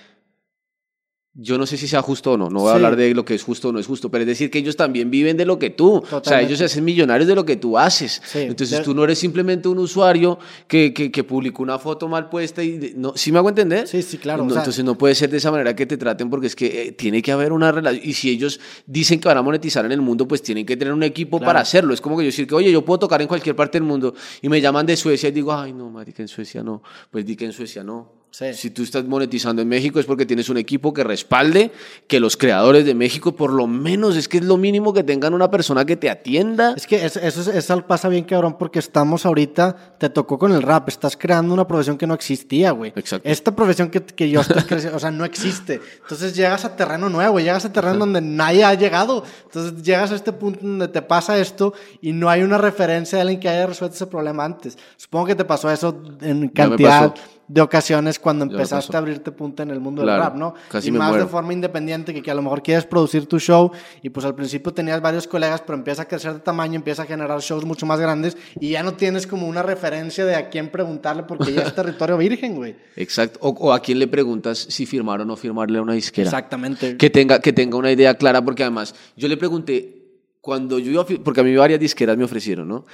yo 1.35 1.57
no 1.57 1.65
sé 1.65 1.77
si 1.77 1.87
sea 1.87 2.01
justo 2.01 2.33
o 2.33 2.37
no, 2.37 2.49
no 2.49 2.61
voy 2.61 2.71
a 2.71 2.73
hablar 2.73 2.95
de 2.95 3.13
lo 3.13 3.23
que 3.23 3.35
es 3.35 3.43
justo 3.43 3.69
o 3.69 3.71
no 3.71 3.79
es 3.79 3.85
justo, 3.87 4.09
pero 4.09 4.23
es 4.23 4.27
decir 4.27 4.49
que 4.49 4.57
ellos 4.59 4.75
también 4.75 5.09
viven 5.11 5.37
de 5.37 5.45
lo 5.45 5.57
que 5.59 5.69
tú, 5.69 6.03
o 6.11 6.21
sea, 6.23 6.41
ellos 6.41 6.57
se 6.57 6.65
hacen 6.65 6.83
millonarios 6.83 7.27
de 7.27 7.35
lo 7.35 7.45
que 7.45 7.55
tú 7.55 7.77
haces. 7.77 8.21
Sí. 8.25 8.39
Entonces 8.39 8.79
De- 8.79 8.83
tú 8.83 8.93
no 8.95 9.03
eres 9.03 9.19
simplemente 9.19 9.67
un 9.69 9.77
usuario 9.77 10.39
que, 10.67 10.93
que, 10.93 11.11
que 11.11 11.23
publicó 11.23 11.61
una 11.63 11.77
foto 11.79 12.07
mal 12.09 12.29
puesta 12.29 12.63
y... 12.63 12.93
no, 12.97 13.13
¿Sí 13.15 13.31
me 13.31 13.37
hago 13.37 13.47
entender? 13.49 13.87
Sí, 13.87 14.01
sí, 14.01 14.17
claro, 14.17 14.43
No, 14.43 14.47
o 14.49 14.51
sea- 14.51 14.61
entonces 14.63 14.83
no 14.83 14.97
puede 14.97 15.15
ser 15.15 15.29
de 15.29 15.37
esa 15.37 15.51
manera 15.51 15.75
que 15.75 15.85
te 15.85 15.97
traten 15.97 16.29
porque 16.29 16.47
es 16.47 16.55
que 16.55 16.87
eh, 16.87 16.91
tiene 16.93 17.21
que 17.21 17.31
haber 17.31 17.53
una 17.53 17.71
relación. 17.71 18.01
Y 18.09 18.13
si 18.13 18.31
ellos 18.31 18.59
dicen 18.85 19.19
que 19.19 19.27
van 19.27 19.37
a 19.37 19.41
monetizar 19.41 19.85
en 19.85 19.91
el 19.91 20.01
mundo, 20.01 20.27
pues 20.27 20.41
tienen 20.41 20.65
que 20.65 20.75
tener 20.77 20.93
un 20.93 21.03
equipo 21.03 21.37
Claro. 21.37 21.49
para 21.49 21.59
hacerlo. 21.61 21.93
Es 21.93 22.01
como 22.01 22.17
que 22.17 22.23
yo 22.23 22.27
decir 22.27 22.47
que, 22.47 22.55
oye, 22.55 22.71
yo 22.71 22.83
puedo 22.83 22.99
tocar 22.99 23.21
en 23.21 23.27
cualquier 23.27 23.55
parte 23.55 23.77
del 23.79 23.87
mundo 23.87 24.13
y 24.41 24.49
me 24.49 24.59
llaman 24.59 24.85
de 24.85 24.97
Suecia 24.97 25.29
y 25.29 25.31
digo, 25.31 25.53
ay, 25.53 25.73
no, 25.73 25.89
marica, 25.89 26.21
en 26.23 26.27
Suecia 26.27 26.63
no. 26.63 26.81
Pues 27.11 27.25
di 27.25 27.35
que 27.37 27.45
en 27.45 27.53
Suecia 27.53 27.83
no. 27.83 28.18
Sí. 28.31 28.53
Si 28.53 28.69
tú 28.69 28.83
estás 28.83 29.05
monetizando 29.05 29.61
en 29.61 29.67
México 29.67 29.99
es 29.99 30.05
porque 30.05 30.25
tienes 30.25 30.49
un 30.49 30.57
equipo 30.57 30.93
que 30.93 31.03
respalde, 31.03 31.71
que 32.07 32.19
los 32.19 32.37
creadores 32.37 32.85
de 32.85 32.93
México, 32.93 33.35
por 33.35 33.51
lo 33.51 33.67
menos, 33.67 34.15
es 34.15 34.27
que 34.27 34.37
es 34.37 34.45
lo 34.45 34.57
mínimo 34.57 34.93
que 34.93 35.03
tengan 35.03 35.33
una 35.33 35.49
persona 35.49 35.83
que 35.83 35.95
te 35.95 36.09
atienda. 36.09 36.73
Es 36.77 36.87
que 36.87 37.03
eso, 37.05 37.19
eso, 37.19 37.51
eso 37.51 37.87
pasa 37.87 38.07
bien, 38.07 38.23
cabrón, 38.23 38.57
porque 38.57 38.79
estamos 38.79 39.25
ahorita, 39.25 39.95
te 39.97 40.09
tocó 40.09 40.37
con 40.37 40.51
el 40.53 40.61
rap, 40.61 40.87
estás 40.89 41.17
creando 41.17 41.53
una 41.53 41.67
profesión 41.67 41.97
que 41.97 42.05
no 42.07 42.13
existía, 42.13 42.71
güey. 42.71 42.93
Exacto. 42.95 43.27
Esta 43.27 43.55
profesión 43.55 43.89
que, 43.89 44.01
que 44.01 44.29
yo 44.29 44.41
estoy 44.41 44.63
creciendo, 44.63 44.97
o 44.97 44.99
sea, 44.99 45.11
no 45.11 45.25
existe. 45.25 45.81
Entonces 46.01 46.35
llegas 46.35 46.65
a 46.65 46.75
terreno 46.75 47.09
nuevo, 47.09 47.39
llegas 47.39 47.65
a 47.65 47.73
terreno 47.73 47.97
donde 47.97 48.21
nadie 48.21 48.63
ha 48.63 48.73
llegado. 48.73 49.23
Entonces 49.45 49.81
llegas 49.83 50.11
a 50.11 50.15
este 50.15 50.31
punto 50.31 50.59
donde 50.61 50.87
te 50.87 51.01
pasa 51.01 51.37
esto 51.39 51.73
y 52.01 52.11
no 52.11 52.29
hay 52.29 52.43
una 52.43 52.57
referencia 52.57 53.17
de 53.17 53.21
alguien 53.23 53.39
que 53.39 53.49
haya 53.49 53.65
resuelto 53.65 53.95
ese 53.95 54.07
problema 54.07 54.45
antes. 54.45 54.77
Supongo 54.97 55.27
que 55.27 55.35
te 55.35 55.45
pasó 55.45 55.71
eso 55.71 56.01
en 56.21 56.49
cantidad. 56.49 57.13
De 57.49 57.61
ocasiones 57.61 58.19
cuando 58.19 58.45
empezaste 58.45 58.95
a 58.95 58.99
abrirte 58.99 59.31
punta 59.31 59.63
en 59.63 59.71
el 59.71 59.79
mundo 59.79 60.03
Claro, 60.03 60.21
del 60.21 60.29
rap, 60.31 60.37
¿no? 60.37 60.53
casi 60.69 60.87
y 60.87 60.91
me 60.91 60.99
más 60.99 61.09
muero. 61.09 61.25
de 61.25 61.29
forma 61.31 61.51
independiente, 61.51 62.13
que, 62.13 62.21
que 62.21 62.29
a 62.31 62.35
lo 62.35 62.43
mejor 62.43 62.61
quieres 62.61 62.85
producir 62.85 63.25
tu 63.25 63.39
show 63.39 63.71
y 64.03 64.09
pues 64.11 64.23
al 64.25 64.35
principio 64.35 64.71
tenías 64.71 65.01
varios 65.01 65.27
colegas, 65.27 65.61
pero 65.65 65.75
empieza 65.77 66.03
a 66.03 66.05
crecer 66.05 66.33
de 66.35 66.39
tamaño, 66.41 66.75
empieza 66.75 67.01
a 67.03 67.05
generar 67.05 67.41
shows 67.41 67.65
mucho 67.65 67.85
más 67.87 67.99
grandes 67.99 68.37
y 68.59 68.69
ya 68.69 68.83
no 68.83 68.93
tienes 68.93 69.25
como 69.27 69.47
una 69.47 69.63
referencia 69.63 70.25
de 70.25 70.35
a 70.35 70.49
quién 70.49 70.69
preguntarle 70.69 71.23
porque 71.23 71.51
ya 71.51 71.63
es 71.63 71.73
territorio 71.75 72.17
virgen, 72.17 72.55
güey. 72.55 72.75
Exacto. 72.95 73.39
O, 73.41 73.49
o 73.49 73.73
a 73.73 73.79
quién 73.81 73.97
le 73.97 74.07
preguntas 74.07 74.59
si 74.69 74.85
firmar 74.85 75.19
o 75.21 75.25
no 75.25 75.35
firmarle 75.35 75.79
a 75.79 75.81
una 75.81 75.93
disquera. 75.93 76.27
Exactamente. 76.29 76.97
que 76.97 77.09
tenga, 77.09 77.39
que 77.39 77.51
tenga 77.51 77.77
una 77.77 77.91
idea 77.91 78.13
clara, 78.13 78.43
porque 78.43 78.61
además 78.61 78.93
yo 79.17 79.27
le 79.27 79.37
pregunté, 79.37 79.95
cuando 80.39 80.77
yo 80.79 80.91
iba, 80.91 81.01
a 81.01 81.05
porque 81.23 81.41
a 81.41 81.43
mí 81.43 81.55
varias 81.55 81.79
disqueras 81.79 82.15
me 82.15 82.23
ofrecieron, 82.23 82.67
¿no? 82.67 82.85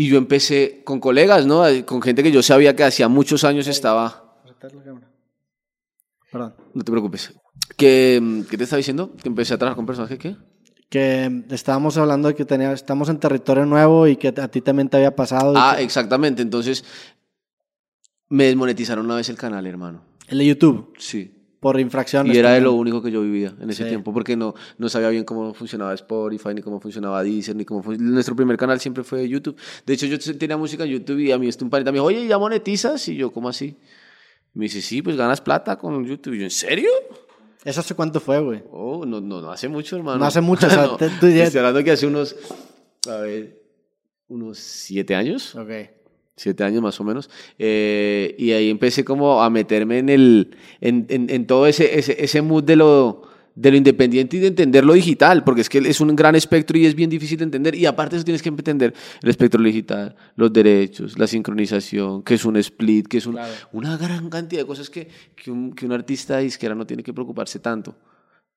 Y 0.00 0.06
yo 0.08 0.16
empecé 0.16 0.82
con 0.84 1.00
colegas, 1.00 1.44
¿no? 1.44 1.64
Con 1.84 2.00
gente 2.00 2.22
que 2.22 2.30
yo 2.30 2.40
sabía 2.40 2.76
que 2.76 2.84
hacía 2.84 3.08
muchos 3.08 3.42
años 3.42 3.66
estaba... 3.66 4.32
Perdón. 6.30 6.54
No 6.72 6.84
te 6.84 6.92
preocupes. 6.92 7.32
Mm, 7.32 8.42
¿Qué 8.42 8.56
te 8.56 8.62
estaba 8.62 8.76
diciendo? 8.76 9.12
Que 9.20 9.28
empecé 9.28 9.54
a 9.54 9.58
trabajar 9.58 9.74
con 9.74 9.86
personas 9.86 10.08
que 10.08 10.18
qué? 10.18 10.36
Que 10.88 11.42
estábamos 11.50 11.96
hablando 11.96 12.28
de 12.28 12.36
que 12.36 12.44
tenía, 12.44 12.70
estamos 12.72 13.08
en 13.08 13.18
territorio 13.18 13.66
nuevo 13.66 14.06
y 14.06 14.14
que 14.16 14.28
a 14.28 14.46
ti 14.48 14.60
también 14.60 14.88
te 14.88 14.98
había 14.98 15.16
pasado. 15.16 15.54
Ah, 15.56 15.74
que- 15.76 15.82
exactamente. 15.82 16.42
Entonces, 16.42 16.84
me 18.28 18.44
desmonetizaron 18.44 19.04
una 19.04 19.16
vez 19.16 19.28
el 19.30 19.36
canal, 19.36 19.66
hermano. 19.66 20.04
el 20.28 20.38
de 20.38 20.46
YouTube, 20.46 20.92
Sí. 20.98 21.37
Por 21.60 21.78
infracciones. 21.80 22.34
Y 22.34 22.38
era 22.38 22.52
de 22.52 22.60
lo 22.60 22.72
único 22.74 23.02
que 23.02 23.10
yo 23.10 23.20
vivía 23.22 23.52
en 23.60 23.68
ese 23.70 23.82
Sí. 23.84 23.88
tiempo, 23.88 24.12
porque 24.12 24.36
no, 24.36 24.54
no 24.78 24.88
sabía 24.88 25.08
bien 25.08 25.24
cómo 25.24 25.52
funcionaba 25.54 25.92
Spotify, 25.94 26.54
ni 26.54 26.62
cómo 26.62 26.80
funcionaba 26.80 27.22
Deezer, 27.22 27.56
ni 27.56 27.64
cómo 27.64 27.82
fun- 27.82 27.96
Nuestro 27.98 28.36
primer 28.36 28.56
canal 28.56 28.78
siempre 28.80 29.02
fue 29.04 29.28
YouTube. 29.28 29.56
De 29.84 29.94
hecho, 29.94 30.06
yo 30.06 30.18
tenía 30.38 30.56
música 30.56 30.84
en 30.84 30.90
YouTube 30.90 31.18
y 31.18 31.32
a 31.32 31.38
mí 31.38 31.48
este 31.48 31.64
un 31.64 31.70
panita 31.70 31.90
me 31.90 31.96
dijo, 31.96 32.06
oye, 32.06 32.26
¿ya 32.26 32.38
monetizas? 32.38 33.08
Y 33.08 33.16
yo, 33.16 33.32
¿cómo 33.32 33.48
así? 33.48 33.76
Me 34.54 34.64
dice, 34.66 34.80
sí, 34.80 35.02
pues 35.02 35.16
ganas 35.16 35.40
plata 35.40 35.76
con 35.76 36.04
YouTube. 36.06 36.34
Y 36.34 36.38
yo, 36.38 36.44
¿en 36.44 36.50
serio? 36.50 36.90
¿Eso 37.64 37.80
hace 37.80 37.94
cuánto 37.94 38.20
fue, 38.20 38.40
güey? 38.40 38.62
Oh, 38.70 39.04
no, 39.04 39.20
no, 39.20 39.40
no 39.42 39.50
hace 39.50 39.68
mucho, 39.68 39.96
hermano. 39.96 40.18
No 40.18 40.24
hace 40.26 40.40
mucho, 40.40 40.66
o 40.68 40.70
sea, 40.70 40.86
No, 40.86 40.96
te- 40.96 41.10
tú 41.20 41.28
ya- 41.28 41.44
Estoy 41.44 41.58
hablando 41.58 41.82
que 41.82 41.90
hace 41.90 42.06
unos, 42.06 42.36
a 43.08 43.16
ver, 43.16 43.60
unos 44.28 44.58
siete 44.58 45.14
años. 45.16 45.54
Ok. 45.56 45.70
Siete 46.38 46.64
años 46.64 46.80
más 46.80 46.98
o 47.00 47.04
menos, 47.04 47.28
eh, 47.58 48.34
y 48.38 48.52
ahí 48.52 48.70
empecé 48.70 49.04
como 49.04 49.42
a 49.42 49.50
meterme 49.50 49.98
en, 49.98 50.08
el, 50.08 50.56
en, 50.80 51.04
en, 51.10 51.28
en 51.28 51.46
todo 51.46 51.66
ese, 51.66 51.98
ese, 51.98 52.16
ese 52.24 52.40
mood 52.40 52.64
de 52.64 52.76
lo, 52.76 53.22
de 53.54 53.72
lo 53.72 53.76
independiente 53.76 54.36
y 54.36 54.40
de 54.40 54.46
entender 54.46 54.84
lo 54.84 54.92
digital, 54.92 55.42
porque 55.42 55.62
es 55.62 55.68
que 55.68 55.78
es 55.78 56.00
un 56.00 56.14
gran 56.14 56.36
espectro 56.36 56.78
y 56.78 56.86
es 56.86 56.94
bien 56.94 57.10
difícil 57.10 57.36
de 57.38 57.44
entender, 57.44 57.74
y 57.74 57.86
aparte 57.86 58.14
eso 58.16 58.24
tienes 58.24 58.40
que 58.40 58.48
entender 58.50 58.94
el 59.20 59.28
espectro 59.28 59.60
digital, 59.62 60.14
los 60.36 60.52
derechos, 60.52 61.18
la 61.18 61.26
sincronización, 61.26 62.22
que 62.22 62.34
es 62.34 62.44
un 62.44 62.56
split, 62.56 63.08
que 63.08 63.18
es 63.18 63.26
un- 63.26 63.34
Claro. 63.34 63.52
una 63.72 63.96
gran 63.96 64.30
cantidad 64.30 64.62
de 64.62 64.66
cosas 64.66 64.88
que, 64.88 65.08
que, 65.36 65.50
un, 65.50 65.72
que 65.72 65.84
un 65.86 65.92
artista 65.92 66.38
disquera 66.38 66.74
no 66.74 66.86
tiene 66.86 67.02
que 67.02 67.12
preocuparse 67.12 67.58
tanto. 67.58 67.96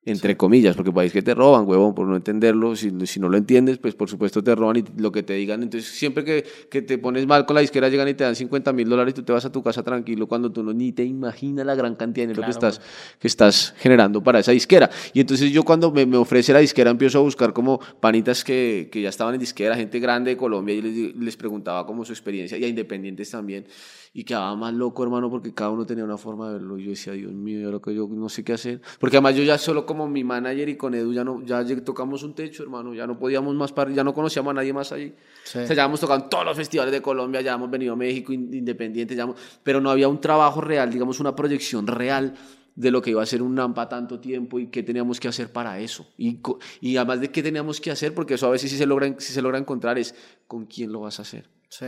Entre 0.04 0.36
comillas, 0.36 0.76
porque 0.76 0.92
país 0.92 1.12
que 1.14 1.22
te 1.22 1.36
roban, 1.36 1.68
huevón, 1.68 1.94
por 1.94 2.08
no 2.08 2.16
entenderlo. 2.16 2.76
Si, 2.76 2.92
si 3.06 3.20
no 3.20 3.30
lo 3.30 3.38
entiendes, 3.38 3.78
pues 3.78 3.94
por 3.94 4.10
supuesto 4.10 4.44
te 4.44 4.56
roban 4.56 4.78
y 4.78 4.84
lo 5.00 5.12
que 5.12 5.22
te 5.22 5.34
digan. 5.34 5.62
Entonces, 5.62 5.92
siempre 5.92 6.24
que, 6.24 6.44
que 6.72 6.82
te 6.82 6.98
pones 6.98 7.28
mal 7.28 7.46
con 7.46 7.54
la 7.54 7.62
disquera, 7.62 7.88
llegan 7.88 8.08
y 8.08 8.16
te 8.16 8.24
dan 8.24 8.36
50 8.36 8.74
mil 8.74 8.90
dólares 8.90 9.12
y 9.12 9.16
tú 9.16 9.22
te 9.22 9.32
vas 9.32 9.46
a 9.46 9.52
tu 9.52 9.62
casa 9.62 9.84
tranquilo 9.84 10.28
cuando 10.28 10.52
tú 10.52 10.64
no 10.64 10.74
ni 10.74 10.92
te 10.92 11.04
imaginas 11.04 11.68
la 11.68 11.76
gran 11.76 11.96
cantidad 11.96 12.26
de 12.26 12.34
dinero 12.34 12.44
que, 12.44 12.52
estás, 12.52 12.82
que 13.20 13.28
estás 13.28 13.76
generando 13.78 14.24
para 14.24 14.40
esa 14.40 14.52
disquera. 14.52 14.90
Y 15.14 15.20
entonces, 15.20 15.52
yo 15.52 15.62
cuando 15.62 15.92
me, 15.92 16.08
me 16.08 16.18
ofrece 16.18 16.52
la 16.52 16.60
disquera, 16.60 16.90
empiezo 16.90 17.20
a 17.20 17.22
buscar 17.22 17.54
como 17.54 17.80
panitas 18.00 18.44
que, 18.44 18.90
que 18.92 19.04
ya 19.04 19.10
estaban 19.10 19.36
en 19.36 19.40
disquera, 19.40 19.76
gente 19.76 20.00
grande 20.00 20.32
de 20.32 20.38
Colombia, 20.38 20.74
y 20.74 20.82
les, 20.82 21.16
les 21.16 21.38
preguntaba 21.38 21.86
como 21.86 22.06
su 22.06 22.12
experiencia, 22.12 22.58
y 22.58 22.64
a 22.64 22.68
independientes 22.68 23.30
también. 23.30 23.68
Y 24.14 24.26
quedaba 24.26 24.54
más 24.58 24.74
loco, 24.74 25.04
hermano, 25.04 25.30
porque 25.30 25.54
cada 25.54 25.70
uno 25.70 25.86
tenía 25.86 26.04
una 26.04 26.18
forma 26.18 26.48
de 26.48 26.54
verlo. 26.56 26.78
Y 26.78 26.84
yo 26.84 26.90
decía, 26.90 27.14
Dios 27.14 27.32
mío, 27.32 27.82
que 27.82 27.96
yo 27.96 28.10
no 28.12 28.28
sé 28.28 28.44
qué 28.44 28.52
hacer. 28.54 28.82
Porque 29.00 29.16
además 29.16 29.36
yo 29.36 29.44
ya 29.44 29.58
solo 29.58 29.86
como 29.86 30.06
mi 30.10 30.24
manager 30.26 30.68
y 30.68 30.76
con 30.76 30.94
Edu 30.94 31.14
ya, 31.14 31.24
no, 31.24 31.42
ya 31.46 31.64
tocamos 31.82 32.22
un 32.24 32.36
techo, 32.36 32.64
hermano. 32.64 32.94
Ya 32.94 33.08
no 33.08 33.18
podíamos 33.18 33.56
más, 33.56 33.72
para, 33.72 33.90
ya 33.92 34.04
no 34.04 34.14
conocíamos 34.14 34.52
a 34.52 34.56
nadie 34.56 34.74
más 34.74 34.92
allí. 34.92 35.14
Sí. 35.46 35.60
O 35.60 35.66
sea, 35.66 35.76
ya 35.76 35.86
hemos 35.86 36.02
tocado 36.02 36.24
en 36.24 36.30
todos 36.30 36.44
los 36.44 36.58
festivales 36.58 36.92
de 36.92 37.02
Colombia, 37.02 37.40
ya 37.40 37.54
hemos 37.54 37.70
venido 37.72 37.94
a 37.94 37.96
México, 37.96 38.34
in- 38.34 38.54
independientes, 38.54 39.16
ya 39.16 39.24
hemos- 39.24 39.38
pero 39.64 39.80
no 39.80 39.90
había 39.90 40.10
un 40.10 40.20
trabajo 40.20 40.60
real, 40.60 40.92
digamos, 40.92 41.22
una 41.22 41.34
proyección 41.34 41.88
real 41.88 42.34
de 42.76 42.92
lo 42.92 43.02
que 43.02 43.12
iba 43.12 43.22
a 43.24 43.26
ser 43.26 43.42
un 43.42 43.56
NAMPA 43.56 43.88
tanto 43.88 44.20
tiempo 44.20 44.60
y 44.60 44.68
qué 44.68 44.84
teníamos 44.84 45.22
que 45.22 45.30
hacer 45.30 45.54
para 45.54 45.80
eso. 45.80 46.06
Y, 46.18 46.40
y 46.82 46.98
además 46.98 47.22
de 47.22 47.32
qué 47.32 47.42
teníamos 47.42 47.80
que 47.80 47.92
hacer, 47.92 48.14
porque 48.14 48.34
eso 48.34 48.48
a 48.48 48.50
veces 48.50 48.72
sí 48.72 48.78
se 48.78 48.86
logra, 48.86 49.08
sí 49.20 49.32
se 49.32 49.42
logra 49.42 49.58
encontrar, 49.58 49.98
es 49.98 50.16
con 50.48 50.66
quién 50.66 50.92
lo 50.92 51.00
vas 51.02 51.20
a 51.20 51.22
hacer. 51.22 51.50
Sí. 51.70 51.86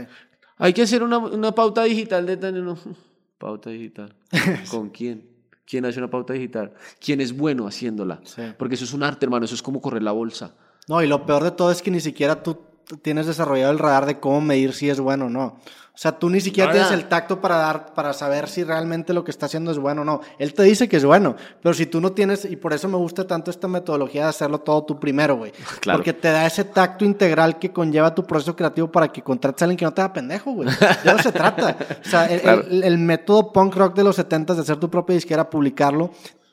Hay 0.58 0.74
que 0.74 0.84
hacer 0.84 1.04
una, 1.04 1.18
una 1.18 1.54
pauta 1.54 1.84
digital 1.84 2.26
de 2.26 2.38
tan- 2.38 2.64
no, 2.66 2.78
Pauta 3.38 3.70
digital. 3.70 4.16
¿Con 4.72 4.90
quién? 4.90 5.28
¿Quién 5.66 5.86
hace 5.86 6.00
una 6.00 6.10
pauta 6.10 6.34
digital? 6.34 6.74
¿Quién 7.00 7.22
es 7.22 7.36
bueno 7.36 7.68
haciéndola? 7.68 8.20
Sí. 8.24 8.42
Porque 8.58 8.76
eso 8.76 8.84
es 8.86 8.94
un 8.94 9.04
arte, 9.04 9.26
hermano. 9.26 9.46
Eso 9.46 9.56
es 9.56 9.62
como 9.62 9.82
correr 9.82 10.04
la 10.04 10.12
bolsa. 10.12 10.56
No, 10.88 11.02
y 11.02 11.08
lo 11.08 11.26
peor 11.26 11.44
de 11.44 11.52
todo 11.52 11.72
es 11.72 11.82
que 11.82 11.90
ni 11.92 12.00
siquiera 12.02 12.44
tú 12.44 12.58
tienes 13.02 13.26
desarrollado 13.28 13.72
el 13.72 13.80
radar 13.80 14.06
de 14.06 14.20
cómo 14.20 14.42
medir 14.42 14.74
si 14.74 14.90
es 14.90 15.00
bueno 15.00 15.26
o 15.26 15.30
no. 15.30 15.58
O 15.96 15.98
sea, 16.04 16.12
tú 16.18 16.28
ni 16.28 16.42
siquiera 16.42 16.72
tienes 16.72 16.90
el 16.90 17.06
tacto 17.08 17.40
para 17.40 17.56
dar, 17.58 17.94
para 17.94 18.14
saber 18.14 18.50
si 18.50 18.64
realmente 18.64 19.14
lo 19.14 19.24
que 19.24 19.30
está 19.30 19.46
haciendo 19.46 19.70
es 19.70 19.78
bueno 19.78 20.02
o 20.02 20.06
no. 20.06 20.22
Él 20.40 20.52
te 20.56 20.64
dice 20.64 20.90
que 20.90 20.98
es 20.98 21.06
bueno, 21.06 21.36
pero 21.62 21.76
si 21.76 21.86
tú 21.86 22.02
no 22.02 22.14
tienes, 22.14 22.46
y 22.46 22.56
por 22.56 22.74
eso 22.74 22.88
me 22.88 22.98
gusta 22.98 23.28
tanto 23.28 23.52
esta 23.52 23.68
metodología 23.68 24.24
de 24.24 24.30
hacerlo 24.30 24.60
todo 24.62 24.84
tú 24.86 25.00
primero, 25.00 25.36
güey. 25.38 25.52
Claro. 25.82 26.00
Porque 26.00 26.14
te 26.14 26.30
da 26.32 26.48
ese 26.48 26.64
tacto 26.64 27.06
integral 27.06 27.60
que 27.60 27.72
conlleva 27.72 28.16
tu 28.16 28.26
proceso 28.26 28.56
creativo 28.56 28.92
para 28.92 29.10
que 29.10 29.22
contrates 29.22 29.62
a 29.62 29.66
alguien 29.66 29.78
que 29.78 29.86
no 29.86 29.94
te 29.94 30.02
da 30.02 30.12
pendejo, 30.12 30.52
güey. 30.54 30.68
De 30.70 31.12
eso 31.12 31.20
se 31.20 31.32
trata. 31.32 31.78
O 32.04 32.10
sea, 32.10 32.26
el, 32.34 32.42
Claro. 32.42 32.64
el- 32.68 32.84
el 32.84 32.98
método 32.98 33.54
punk 33.54 33.76
rock 33.76 33.96
de 33.96 34.04
los 34.04 34.16
70 34.16 34.56
de 34.56 34.62
hacer 34.62 34.78
tu 34.78 34.90
propia 34.90 35.14
disquera, 35.14 35.48
publicarlo, 35.52 36.10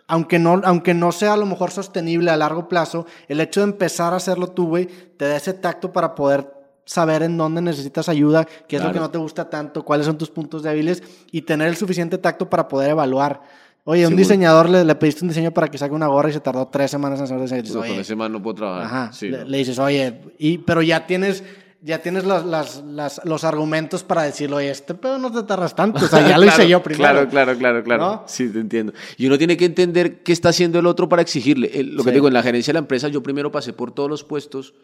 aunque 0.07 0.38
no, 0.38 0.61
aunque 0.64 0.92
no 0.92 1.12
sea 1.12 1.33
a 1.33 1.37
lo 1.38 1.46
mejor 1.46 1.70
sostenible 1.70 2.31
a 2.31 2.37
largo 2.37 2.68
plazo, 2.68 3.07
el 3.26 3.40
hecho 3.40 3.61
de 3.61 3.64
empezar 3.64 4.12
a 4.12 4.16
hacerlo 4.16 4.48
tú, 4.48 4.66
güey, 4.68 4.87
te 5.16 5.26
da 5.29 5.37
ese 5.37 5.55
tacto 5.55 5.92
para 5.92 6.14
poder 6.14 6.59
saber 6.84 7.22
en 7.22 7.36
dónde 7.36 7.60
necesitas 7.62 8.08
ayuda, 8.08 8.44
qué 8.66 8.76
es 8.76 8.82
lo 8.82 8.86
Claro. 8.86 8.92
que 8.94 9.00
no 9.00 9.10
te 9.10 9.18
gusta 9.18 9.48
tanto, 9.48 9.84
cuáles 9.84 10.06
son 10.06 10.18
tus 10.18 10.30
puntos 10.30 10.62
débiles 10.62 11.02
y 11.30 11.42
tener 11.42 11.68
el 11.68 11.76
suficiente 11.76 12.18
tacto 12.18 12.48
para 12.50 12.66
poder 12.68 12.90
evaluar. 12.90 13.42
Oye, 13.84 14.02
a 14.04 14.06
un 14.08 14.10
Seguro. 14.12 14.18
diseñador 14.18 14.68
le, 14.68 14.84
le 14.84 14.94
pediste 14.94 15.22
un 15.24 15.28
diseño 15.28 15.52
para 15.52 15.68
que 15.68 15.78
saque 15.78 15.94
una 15.94 16.06
gorra 16.08 16.28
y 16.30 16.32
se 16.32 16.40
tardó 16.40 16.66
tres 16.68 16.90
semanas 16.90 17.18
en 17.18 17.24
hacer 17.24 17.40
ese 17.40 17.62
diseño. 17.62 17.80
No, 17.82 17.86
con 17.88 17.98
ese 18.00 18.14
man 18.16 18.30
no 18.32 18.42
puedo 18.42 18.56
trabajar. 18.56 18.84
Ajá. 18.86 19.12
Sí, 19.12 19.28
le, 19.28 19.38
no. 19.38 19.44
le 19.44 19.58
dices, 19.58 19.78
oye, 19.78 20.20
y, 20.38 20.58
pero 20.58 20.82
ya 20.82 21.06
tienes, 21.06 21.42
ya 21.80 21.98
tienes 22.02 22.24
las, 22.26 22.44
las, 22.44 22.82
las- 22.84 23.20
los 23.24 23.42
argumentos 23.42 24.04
para 24.04 24.22
decirle, 24.24 24.56
oye, 24.56 24.70
este 24.70 24.92
pedo 24.94 25.18
no 25.18 25.32
te 25.32 25.42
tardas 25.44 25.74
tanto. 25.74 26.04
O 26.04 26.08
sea, 26.08 26.28
ya 26.28 26.36
lo 26.38 26.44
hice 26.44 26.68
yo 26.68 26.82
primero. 26.82 27.04
Claro, 27.10 27.28
claro, 27.30 27.56
claro, 27.56 27.82
claro. 27.82 28.02
¿No? 28.02 28.24
Sí, 28.26 28.50
te 28.50 28.58
entiendo. 28.60 28.92
Y 29.16 29.26
uno 29.26 29.38
tiene 29.38 29.56
que 29.56 29.64
entender 29.64 30.22
qué 30.22 30.32
está 30.32 30.50
haciendo 30.50 30.78
el 30.78 30.86
otro 30.86 31.08
para 31.08 31.22
exigirle. 31.22 31.70
El- 31.72 31.94
lo 31.94 32.04
que 32.04 32.10
Sí. 32.10 32.14
digo, 32.14 32.28
en 32.28 32.34
la 32.34 32.42
gerencia 32.42 32.72
de 32.72 32.74
la 32.74 32.80
empresa, 32.80 33.08
yo 33.08 33.22
primero 33.22 33.50
pasé 33.50 33.72
por 33.72 33.92
todos 33.92 34.10
los 34.10 34.24
puestos 34.24 34.74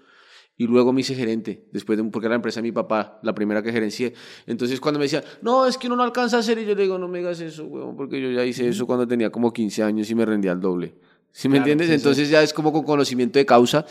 y 0.59 0.67
luego 0.67 0.93
me 0.93 1.03
hice 1.03 1.15
gerente, 1.15 1.65
después 1.73 1.99
de, 1.99 2.05
porque 2.05 2.27
era 2.27 2.33
la 2.33 2.37
empresa 2.37 2.61
de 2.61 2.63
mi 2.63 2.73
papá, 2.73 3.21
la 3.23 3.35
primera 3.35 3.63
que 3.63 3.73
gerencié. 3.73 4.15
Entonces, 4.47 4.81
cuando 4.81 4.99
me 4.99 5.05
decían, 5.05 5.23
no, 5.43 5.67
es 5.67 5.77
que 5.77 5.87
uno 5.87 5.97
no 5.97 6.03
alcanza 6.03 6.39
a 6.39 6.41
hacer, 6.41 6.59
y 6.59 6.65
yo 6.65 6.75
le 6.75 6.83
digo, 6.83 6.99
no 6.99 7.09
me 7.09 7.19
digas 7.19 7.41
eso, 7.41 7.65
huevón, 7.67 7.97
porque 7.97 8.21
yo 8.21 8.31
ya 8.31 8.45
hice 8.45 8.67
eso 8.69 8.87
cuando 8.87 9.07
tenía 9.07 9.31
como 9.31 9.53
15 9.53 9.83
años 9.83 10.11
y 10.11 10.15
me 10.15 10.25
rendía 10.25 10.53
al 10.53 10.61
doble. 10.61 10.95
¿Sí 11.33 11.49
me 11.49 11.57
Claro, 11.59 11.65
entiendes? 11.73 11.87
sí, 11.89 11.93
sí. 11.93 11.97
Entonces 11.97 12.31
ya 12.31 12.43
es 12.43 12.55
como 12.55 12.73
con 12.73 12.85
conocimiento 12.85 13.39
de 13.39 13.45
causa. 13.45 13.85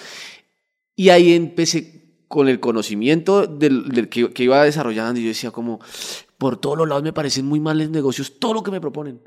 Y 0.96 1.10
ahí 1.10 1.34
empecé 1.34 2.02
con 2.28 2.48
el 2.50 2.60
conocimiento 2.60 3.46
del, 3.46 3.90
del 3.90 4.10
que, 4.10 4.32
que 4.32 4.44
iba 4.44 4.64
desarrollando, 4.64 5.20
y 5.20 5.24
yo 5.24 5.30
decía 5.30 5.52
como, 5.52 5.80
por 6.40 6.58
todos 6.58 6.78
los 6.78 6.88
lados 6.88 7.04
me 7.04 7.14
parecen 7.14 7.46
muy 7.46 7.60
males 7.60 7.92
negocios 7.92 8.40
todo 8.40 8.56
lo 8.56 8.64
que 8.64 8.72
me 8.72 8.82
proponen. 8.82 9.20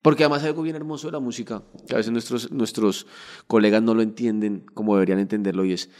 Porque 0.00 0.22
además 0.24 0.42
hay 0.42 0.48
algo 0.50 0.62
bien 0.62 0.76
hermoso 0.76 1.08
de 1.08 1.12
la 1.12 1.18
música, 1.20 1.62
que 1.86 1.94
a 1.94 1.98
veces 1.98 2.12
nuestros, 2.12 2.50
nuestros 2.52 3.06
colegas 3.46 3.82
no 3.82 3.94
lo 3.94 4.00
entienden 4.02 4.64
como 4.72 4.94
deberían 4.94 5.18
entenderlo, 5.18 5.64
y 5.64 5.72
es, 5.74 5.90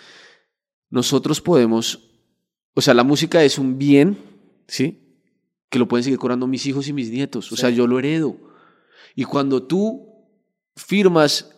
nosotros 0.90 1.40
podemos, 1.40 2.10
o 2.74 2.80
sea, 2.80 2.94
la 2.94 3.04
música 3.04 3.42
es 3.42 3.58
un 3.58 3.78
bien, 3.78 4.18
¿sí? 4.66 5.00
Que 5.68 5.78
lo 5.78 5.86
pueden 5.86 6.04
seguir 6.04 6.18
cobrando 6.18 6.46
mis 6.46 6.66
hijos 6.66 6.88
y 6.88 6.92
mis 6.92 7.10
nietos, 7.10 7.52
o 7.52 7.56
sea, 7.56 7.70
yo 7.70 7.86
lo 7.86 7.98
heredo. 7.98 8.36
Y 9.14 9.24
cuando 9.24 9.62
tú 9.62 10.08
firmas 10.76 11.50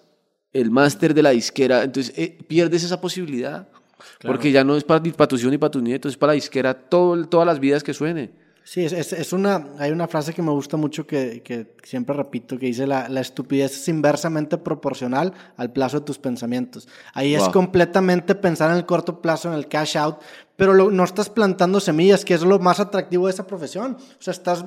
el 0.52 0.70
máster 0.70 1.14
de 1.14 1.22
la 1.22 1.30
disquera, 1.30 1.84
entonces 1.84 2.12
eh, 2.16 2.38
pierdes 2.48 2.82
esa 2.82 3.00
posibilidad. 3.00 3.68
Porque 4.22 4.50
ya 4.50 4.64
no 4.64 4.76
es 4.76 4.84
para, 4.84 5.02
para 5.12 5.28
tus 5.28 5.40
hijos 5.40 5.52
ni 5.52 5.58
para 5.58 5.70
tus 5.70 5.82
nietos, 5.82 6.12
es 6.12 6.18
para 6.18 6.30
la 6.30 6.34
disquera 6.34 6.74
todo, 6.74 7.22
todas 7.26 7.46
las 7.46 7.60
vidas 7.60 7.82
que 7.82 7.94
suene. 7.94 8.30
Sí, 8.72 8.84
es, 8.84 8.92
es, 8.92 9.12
es, 9.12 9.32
una, 9.32 9.70
hay 9.80 9.90
una 9.90 10.06
frase 10.06 10.32
que 10.32 10.42
me 10.42 10.52
gusta 10.52 10.76
mucho 10.76 11.04
que, 11.04 11.42
que 11.42 11.74
siempre 11.82 12.14
repito, 12.14 12.56
que 12.56 12.66
dice 12.66 12.86
la, 12.86 13.08
la, 13.08 13.20
estupidez 13.20 13.72
es 13.72 13.88
inversamente 13.88 14.58
proporcional 14.58 15.34
al 15.56 15.72
plazo 15.72 15.98
de 15.98 16.06
tus 16.06 16.20
pensamientos. 16.20 16.86
Ahí 17.12 17.34
wow. 17.34 17.46
es 17.46 17.52
completamente 17.52 18.36
pensar 18.36 18.70
en 18.70 18.76
el 18.76 18.86
corto 18.86 19.20
plazo, 19.20 19.48
en 19.48 19.54
el 19.54 19.66
cash 19.66 19.96
out, 19.96 20.18
pero 20.54 20.72
lo, 20.72 20.88
no 20.88 21.02
estás 21.02 21.28
plantando 21.28 21.80
semillas, 21.80 22.24
que 22.24 22.34
es 22.34 22.42
lo 22.42 22.60
más 22.60 22.78
atractivo 22.78 23.26
de 23.26 23.32
esa 23.32 23.44
profesión. 23.44 23.96
O 23.98 24.22
sea, 24.22 24.30
estás, 24.30 24.64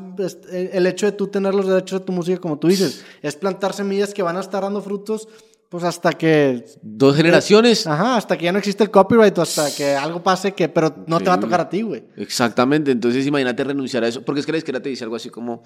el 0.51 0.85
hecho 0.85 1.05
de 1.05 1.13
tú 1.13 1.27
tener 1.27 1.55
los 1.55 1.65
derechos 1.65 2.01
de 2.01 2.05
tu 2.05 2.11
música, 2.11 2.41
como 2.41 2.59
tú 2.59 2.67
dices, 2.67 3.05
es 3.21 3.37
plantar 3.37 3.71
semillas 3.71 4.13
que 4.13 4.21
van 4.21 4.35
a 4.35 4.41
estar 4.41 4.63
dando 4.63 4.81
frutos 4.81 5.29
pues 5.73 5.85
hasta 5.85 6.11
que... 6.11 6.65
Dos 6.83 7.15
generaciones. 7.15 7.87
Ajá, 7.87 8.17
hasta 8.17 8.37
que 8.37 8.45
ya 8.45 8.51
no 8.51 8.59
existe 8.59 8.83
el 8.83 8.91
copyright 8.91 9.35
o 9.39 9.41
hasta 9.41 9.73
que 9.75 9.95
algo 9.95 10.21
pase 10.21 10.51
que... 10.51 10.69
Pero 10.69 11.03
no 11.07 11.17
te 11.19 11.29
va 11.29 11.33
a 11.33 11.39
tocar 11.39 11.61
a 11.61 11.67
ti, 11.67 11.81
güey. 11.81 12.03
Exactamente. 12.15 12.91
Entonces 12.91 13.25
imagínate 13.25 13.63
renunciar 13.63 14.03
a 14.03 14.07
eso. 14.07 14.21
Porque 14.21 14.41
es 14.41 14.45
que 14.45 14.51
la 14.51 14.59
izquierda 14.59 14.83
te 14.83 14.89
dice 14.89 15.03
algo 15.03 15.15
así 15.15 15.31
como... 15.31 15.63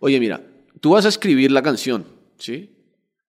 Oye, 0.00 0.18
mira, 0.18 0.40
tú 0.80 0.90
vas 0.90 1.04
a 1.04 1.10
escribir 1.10 1.52
la 1.52 1.62
canción, 1.62 2.06
¿sí? 2.38 2.76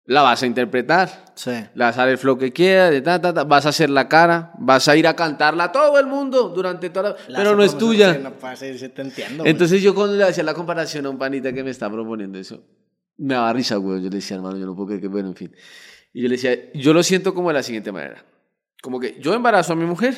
La 0.05 0.21
vas 0.21 0.41
a 0.41 0.45
interpretar. 0.45 1.33
Sí. 1.35 1.51
La 1.73 1.87
vas 1.87 1.97
a 1.97 2.03
dar 2.03 2.09
el 2.11 2.17
flow 2.17 2.37
que 2.37 2.53
quieras, 2.53 2.91
de 2.91 3.01
ta, 3.01 3.19
ta, 3.19 3.33
ta, 3.33 3.43
vas 3.43 3.65
a 3.65 3.69
hacer 3.69 3.89
la 3.89 4.07
cara, 4.07 4.53
vas 4.57 4.87
a 4.87 4.95
ir 4.95 5.07
a 5.07 5.17
cantarla 5.17 5.65
a 5.65 5.71
todo 5.73 5.99
el 5.99 6.07
mundo 6.07 6.47
durante 6.47 6.91
toda 6.91 7.09
la... 7.09 7.17
la 7.27 7.39
pero 7.39 7.57
no 7.57 7.63
es 7.63 7.77
tuya. 7.77 8.17
No 8.19 8.31
pasa, 8.31 8.67
te 8.67 9.01
entiendo, 9.01 9.43
Entonces 9.45 9.81
yo 9.81 9.93
cuando 9.93 10.15
le 10.15 10.23
hacía 10.23 10.45
la 10.45 10.53
comparación 10.53 11.07
a 11.07 11.09
un 11.09 11.17
panita 11.17 11.51
que 11.51 11.61
me 11.61 11.71
está 11.71 11.91
proponiendo 11.91 12.39
eso, 12.39 12.63
me 13.17 13.33
daba 13.33 13.51
risa, 13.51 13.75
güey. 13.75 14.01
Yo 14.01 14.09
le 14.09 14.15
decía, 14.15 14.37
hermano, 14.37 14.57
yo 14.57 14.65
no 14.65 14.75
puedo 14.75 14.87
creer 14.87 15.01
que... 15.01 15.09
Bueno, 15.09 15.27
en 15.27 15.35
fin. 15.35 15.51
Y 16.15 16.21
yo 16.21 16.29
le 16.29 16.37
decía, 16.37 16.71
yo 16.73 16.93
lo 16.93 17.03
siento 17.03 17.33
como 17.33 17.49
de 17.49 17.55
la 17.55 17.61
siguiente 17.61 17.91
manera. 17.91 18.23
Como 18.81 19.01
que 19.01 19.17
yo 19.19 19.33
embarazo 19.33 19.73
a 19.73 19.75
mi 19.75 19.83
mujer, 19.83 20.15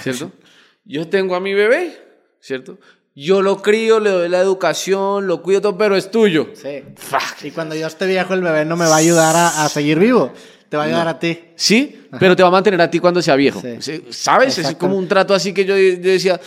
¿cierto? 0.00 0.30
yo 0.84 1.08
tengo 1.08 1.34
a 1.34 1.40
mi 1.40 1.52
bebé, 1.52 1.98
¿cierto? 2.38 2.78
Yo 3.16 3.42
lo 3.42 3.60
crío, 3.60 3.98
le 3.98 4.10
doy 4.10 4.28
la 4.28 4.38
educación, 4.38 5.26
lo 5.26 5.42
cuido 5.42 5.60
todo, 5.60 5.76
pero 5.76 5.96
es 5.96 6.12
tuyo. 6.12 6.50
Sí. 6.54 6.84
Fuck. 6.94 7.42
Y 7.42 7.50
cuando 7.50 7.74
yo 7.74 7.88
esté 7.88 8.06
viejo, 8.06 8.34
el 8.34 8.40
bebé 8.40 8.64
no 8.64 8.76
me 8.76 8.84
va 8.84 8.94
a 8.94 8.98
ayudar 8.98 9.34
a, 9.34 9.64
a 9.64 9.68
seguir 9.68 9.98
vivo. 9.98 10.32
Te 10.68 10.76
va 10.76 10.84
a 10.84 10.86
ayudar 10.86 11.06
no. 11.06 11.10
a 11.10 11.18
ti. 11.18 11.36
Sí, 11.56 12.06
Ajá. 12.08 12.20
pero 12.20 12.36
te 12.36 12.44
va 12.44 12.48
a 12.48 12.52
mantener 12.52 12.80
a 12.80 12.88
ti 12.88 13.00
cuando 13.00 13.20
sea 13.20 13.34
viejo. 13.34 13.60
Sí. 13.80 14.04
¿Sabes? 14.10 14.56
Es 14.58 14.76
como 14.76 14.96
un 14.96 15.08
trato 15.08 15.34
así 15.34 15.52
que 15.52 15.64
yo, 15.64 15.76
yo 15.76 15.96
decía. 15.98 16.40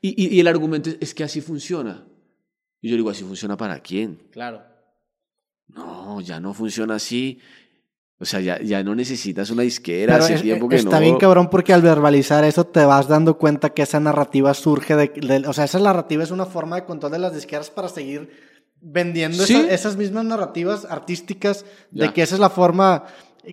Y, 0.00 0.10
y, 0.10 0.36
y, 0.36 0.38
el 0.40 0.46
argumento 0.46 0.88
es, 0.90 0.98
es 1.00 1.14
que 1.14 1.24
así 1.24 1.40
funciona. 1.40 2.06
Y 2.80 2.90
yo 2.90 2.96
digo, 2.96 3.10
¿así 3.10 3.24
funciona 3.24 3.56
para 3.56 3.80
quién? 3.80 4.22
Claro. 4.30 4.62
No, 5.66 6.20
ya 6.20 6.38
no 6.38 6.54
funciona 6.54 6.94
así. 6.94 7.40
O 8.18 8.24
sea, 8.24 8.40
ya, 8.40 8.60
ya 8.62 8.82
no 8.82 8.94
necesitas 8.94 9.50
una 9.50 9.62
disquera 9.62 10.14
Pero 10.14 10.24
hace 10.24 10.34
es, 10.34 10.42
tiempo 10.42 10.68
que 10.68 10.76
está 10.76 10.96
no. 10.96 11.00
bien 11.00 11.18
cabrón 11.18 11.50
porque 11.50 11.74
al 11.74 11.82
verbalizar 11.82 12.44
eso 12.44 12.64
te 12.64 12.84
vas 12.86 13.08
dando 13.08 13.36
cuenta 13.36 13.70
que 13.70 13.82
esa 13.82 14.00
narrativa 14.00 14.54
surge 14.54 14.96
de, 14.96 15.08
de, 15.08 15.46
O 15.46 15.52
sea, 15.52 15.64
esa 15.64 15.78
narrativa 15.78 16.22
es 16.22 16.30
una 16.30 16.46
forma 16.46 16.76
de 16.76 16.84
control 16.84 17.12
de 17.12 17.18
las 17.18 17.34
disqueras 17.34 17.68
para 17.68 17.90
seguir 17.90 18.30
vendiendo 18.80 19.44
¿Sí? 19.44 19.54
esa, 19.54 19.70
esas 19.70 19.96
mismas 19.96 20.24
narrativas 20.24 20.86
artísticas 20.86 21.66
ya. 21.90 22.06
de 22.06 22.12
que 22.14 22.22
esa 22.22 22.36
es 22.36 22.40
la 22.40 22.48
forma 22.48 23.04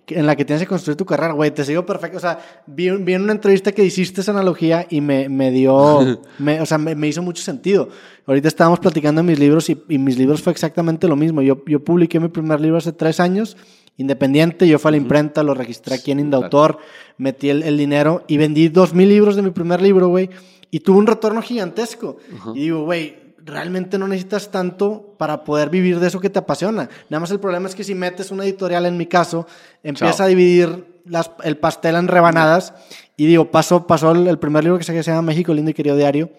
en 0.08 0.26
la 0.26 0.34
que 0.34 0.44
tienes 0.44 0.62
que 0.62 0.68
construir 0.68 0.96
tu 0.96 1.04
carrera, 1.04 1.32
güey, 1.34 1.52
te 1.52 1.64
sigo 1.64 1.86
perfecto. 1.86 2.16
O 2.16 2.20
sea, 2.20 2.38
vi, 2.66 2.90
vi, 2.90 3.14
en 3.14 3.22
una 3.22 3.32
entrevista 3.32 3.70
que 3.70 3.84
hiciste 3.84 4.22
esa 4.22 4.32
analogía 4.32 4.86
y 4.90 5.00
me, 5.00 5.28
me 5.28 5.50
dio, 5.50 6.20
me, 6.38 6.60
o 6.60 6.66
sea, 6.66 6.78
me, 6.78 6.94
me, 6.94 7.06
hizo 7.06 7.22
mucho 7.22 7.42
sentido. 7.42 7.88
Ahorita 8.26 8.48
estábamos 8.48 8.80
platicando 8.80 9.20
en 9.20 9.26
mis 9.26 9.38
libros 9.38 9.70
y, 9.70 9.80
y 9.88 9.98
mis 9.98 10.18
libros 10.18 10.42
fue 10.42 10.52
exactamente 10.52 11.06
lo 11.06 11.16
mismo. 11.16 11.42
Yo, 11.42 11.62
yo 11.66 11.84
publiqué 11.84 12.18
mi 12.18 12.28
primer 12.28 12.60
libro 12.60 12.78
hace 12.78 12.92
tres 12.92 13.20
años 13.20 13.56
independiente, 13.96 14.66
yo 14.66 14.78
fui 14.78 14.88
a 14.88 14.92
la 14.92 14.96
imprenta, 14.96 15.42
lo 15.42 15.54
registré 15.54 15.94
aquí 15.96 16.10
en 16.10 16.20
Indautor, 16.20 16.78
metí 17.16 17.50
el, 17.50 17.62
el 17.62 17.76
dinero 17.76 18.24
y 18.26 18.36
vendí 18.36 18.68
dos 18.68 18.92
mil 18.94 19.08
libros 19.08 19.36
de 19.36 19.42
mi 19.42 19.50
primer 19.50 19.80
libro, 19.80 20.08
güey, 20.08 20.30
y 20.70 20.80
tuve 20.80 20.98
un 20.98 21.06
retorno 21.06 21.40
gigantesco. 21.42 22.16
-huh. 22.44 22.56
Y 22.56 22.60
digo, 22.60 22.84
güey, 22.84 23.16
realmente 23.44 23.98
no 23.98 24.08
necesitas 24.08 24.50
tanto 24.50 25.14
para 25.18 25.44
poder 25.44 25.68
vivir 25.70 26.00
de 26.00 26.08
eso 26.08 26.20
que 26.20 26.30
te 26.30 26.38
apasiona. 26.38 26.88
Nada 27.10 27.20
más 27.20 27.30
el 27.30 27.38
problema 27.40 27.68
es 27.68 27.74
que 27.74 27.84
si 27.84 27.94
metes 27.94 28.30
una 28.30 28.44
editorial, 28.44 28.86
en 28.86 28.96
mi 28.96 29.06
caso, 29.06 29.46
empieza 29.82 30.14
Chao. 30.16 30.26
a 30.26 30.28
dividir 30.28 31.02
las, 31.04 31.30
el 31.42 31.58
pastel 31.58 31.96
en 31.96 32.08
rebanadas 32.08 32.72
y 33.16 33.26
digo, 33.26 33.50
pasó, 33.50 33.86
pasó 33.86 34.12
el, 34.12 34.26
el 34.26 34.38
primer 34.38 34.64
libro 34.64 34.78
que 34.78 34.84
se 34.84 35.02
llama 35.02 35.22
México, 35.22 35.52
lindo 35.52 35.70
y 35.70 35.74
querido 35.74 35.96
diario, 35.96 36.30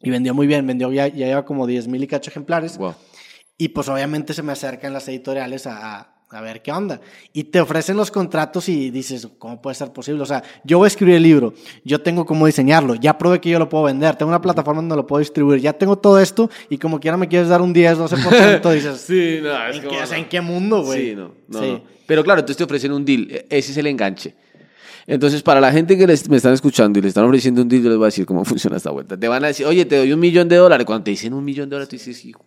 y 0.00 0.10
vendió 0.10 0.32
muy 0.32 0.46
bien, 0.46 0.64
vendió 0.66 0.92
ya, 0.92 1.08
ya 1.08 1.26
lleva 1.26 1.44
como 1.44 1.66
10 1.66 1.88
mil 1.88 2.02
y 2.02 2.06
cacho 2.06 2.30
ejemplares. 2.30 2.78
Wow. 2.78 2.94
Y 3.58 3.70
pues 3.70 3.88
obviamente 3.88 4.32
se 4.32 4.44
me 4.44 4.52
acercan 4.52 4.92
las 4.92 5.08
editoriales 5.08 5.66
a, 5.66 5.98
a 6.00 6.17
a 6.30 6.40
ver 6.40 6.62
qué 6.62 6.72
onda. 6.72 7.00
Y 7.32 7.44
te 7.44 7.60
ofrecen 7.60 7.96
los 7.96 8.10
contratos 8.10 8.68
y 8.68 8.90
dices, 8.90 9.28
¿cómo 9.38 9.60
puede 9.60 9.74
ser 9.74 9.92
posible? 9.92 10.22
O 10.22 10.26
sea, 10.26 10.42
yo 10.64 10.78
voy 10.78 10.86
a 10.86 10.88
escribir 10.88 11.16
el 11.16 11.22
libro, 11.22 11.54
yo 11.84 12.00
tengo 12.00 12.26
cómo 12.26 12.46
diseñarlo, 12.46 12.94
ya 12.94 13.16
probé 13.16 13.40
que 13.40 13.50
yo 13.50 13.58
lo 13.58 13.68
puedo 13.68 13.84
vender, 13.84 14.16
tengo 14.16 14.28
una 14.28 14.40
plataforma 14.40 14.80
donde 14.80 14.96
lo 14.96 15.06
puedo 15.06 15.20
distribuir, 15.20 15.60
ya 15.60 15.72
tengo 15.72 15.96
todo 15.96 16.20
esto 16.20 16.50
y 16.68 16.78
como 16.78 17.00
quiera 17.00 17.16
me 17.16 17.28
quieres 17.28 17.48
dar 17.48 17.62
un 17.62 17.72
10, 17.72 17.98
12%, 17.98 18.72
dices, 18.72 19.00
sí, 19.06 19.38
no, 19.42 19.66
es 19.66 19.76
¿en, 19.76 19.82
como, 19.82 19.98
qué, 19.98 20.06
no. 20.06 20.14
¿en 20.14 20.28
qué 20.28 20.40
mundo, 20.40 20.82
güey? 20.82 21.10
Sí, 21.10 21.14
no, 21.14 21.32
no, 21.48 21.60
sí. 21.60 21.70
no. 21.72 21.82
Pero 22.06 22.24
claro, 22.24 22.40
entonces 22.40 22.56
te 22.56 22.64
ofrecen 22.64 22.92
un 22.92 23.04
deal, 23.04 23.28
e-, 23.30 23.46
ese 23.50 23.72
es 23.72 23.76
el 23.76 23.86
enganche. 23.86 24.34
Entonces, 25.06 25.42
para 25.42 25.58
la 25.58 25.72
gente 25.72 25.96
que 25.96 26.06
les, 26.06 26.28
me 26.28 26.36
están 26.36 26.52
escuchando 26.52 26.98
y 26.98 27.02
le 27.02 27.08
están 27.08 27.24
ofreciendo 27.24 27.62
un 27.62 27.68
deal, 27.68 27.82
yo 27.82 27.88
les 27.88 27.96
voy 27.96 28.04
a 28.04 28.08
decir 28.08 28.26
cómo 28.26 28.44
funciona 28.46 28.76
esta 28.76 28.90
vuelta. 28.90 29.16
Te 29.16 29.26
van 29.26 29.42
a 29.42 29.46
decir, 29.46 29.64
oye, 29.64 29.86
te 29.86 29.96
doy 29.96 30.12
un 30.12 30.20
millón 30.20 30.48
de 30.48 30.56
dólares. 30.56 30.84
Cuando 30.84 31.04
te 31.04 31.12
dicen 31.12 31.32
un 31.32 31.42
millón 31.42 31.70
de 31.70 31.76
dólares, 31.76 31.88
tú 31.88 31.96
dices, 31.96 32.22
hijo, 32.26 32.44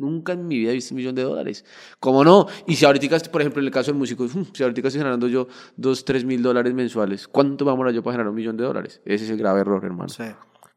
nunca 0.00 0.32
en 0.32 0.48
mi 0.48 0.58
vida 0.58 0.70
he 0.70 0.74
visto 0.74 0.94
un 0.94 0.96
millón 0.96 1.14
de 1.14 1.22
dólares. 1.22 1.64
¿Cómo 1.98 2.24
no? 2.24 2.46
Y 2.66 2.76
si 2.76 2.84
ahorita, 2.84 3.18
por 3.30 3.40
ejemplo, 3.40 3.60
en 3.60 3.66
el 3.66 3.72
caso 3.72 3.90
del 3.90 3.98
músico, 3.98 4.26
si 4.52 4.62
ahorita 4.62 4.80
estoy 4.88 4.98
generando 4.98 5.28
yo 5.28 5.46
dos, 5.76 6.04
tres 6.04 6.24
mil 6.24 6.42
dólares 6.42 6.74
mensuales, 6.74 7.28
¿cuánto 7.28 7.64
vamos 7.64 7.86
a 7.86 7.90
yo 7.90 8.02
para 8.02 8.14
generar 8.14 8.30
un 8.30 8.36
millón 8.36 8.56
de 8.56 8.64
dólares? 8.64 9.00
Ese 9.04 9.24
es 9.24 9.30
el 9.30 9.36
grave 9.36 9.60
error, 9.60 9.84
hermano. 9.84 10.08
Sí. 10.08 10.24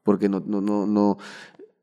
Porque 0.04 0.28
no, 0.28 0.44
no, 0.46 0.60
no, 0.60 0.86
no, 0.86 1.18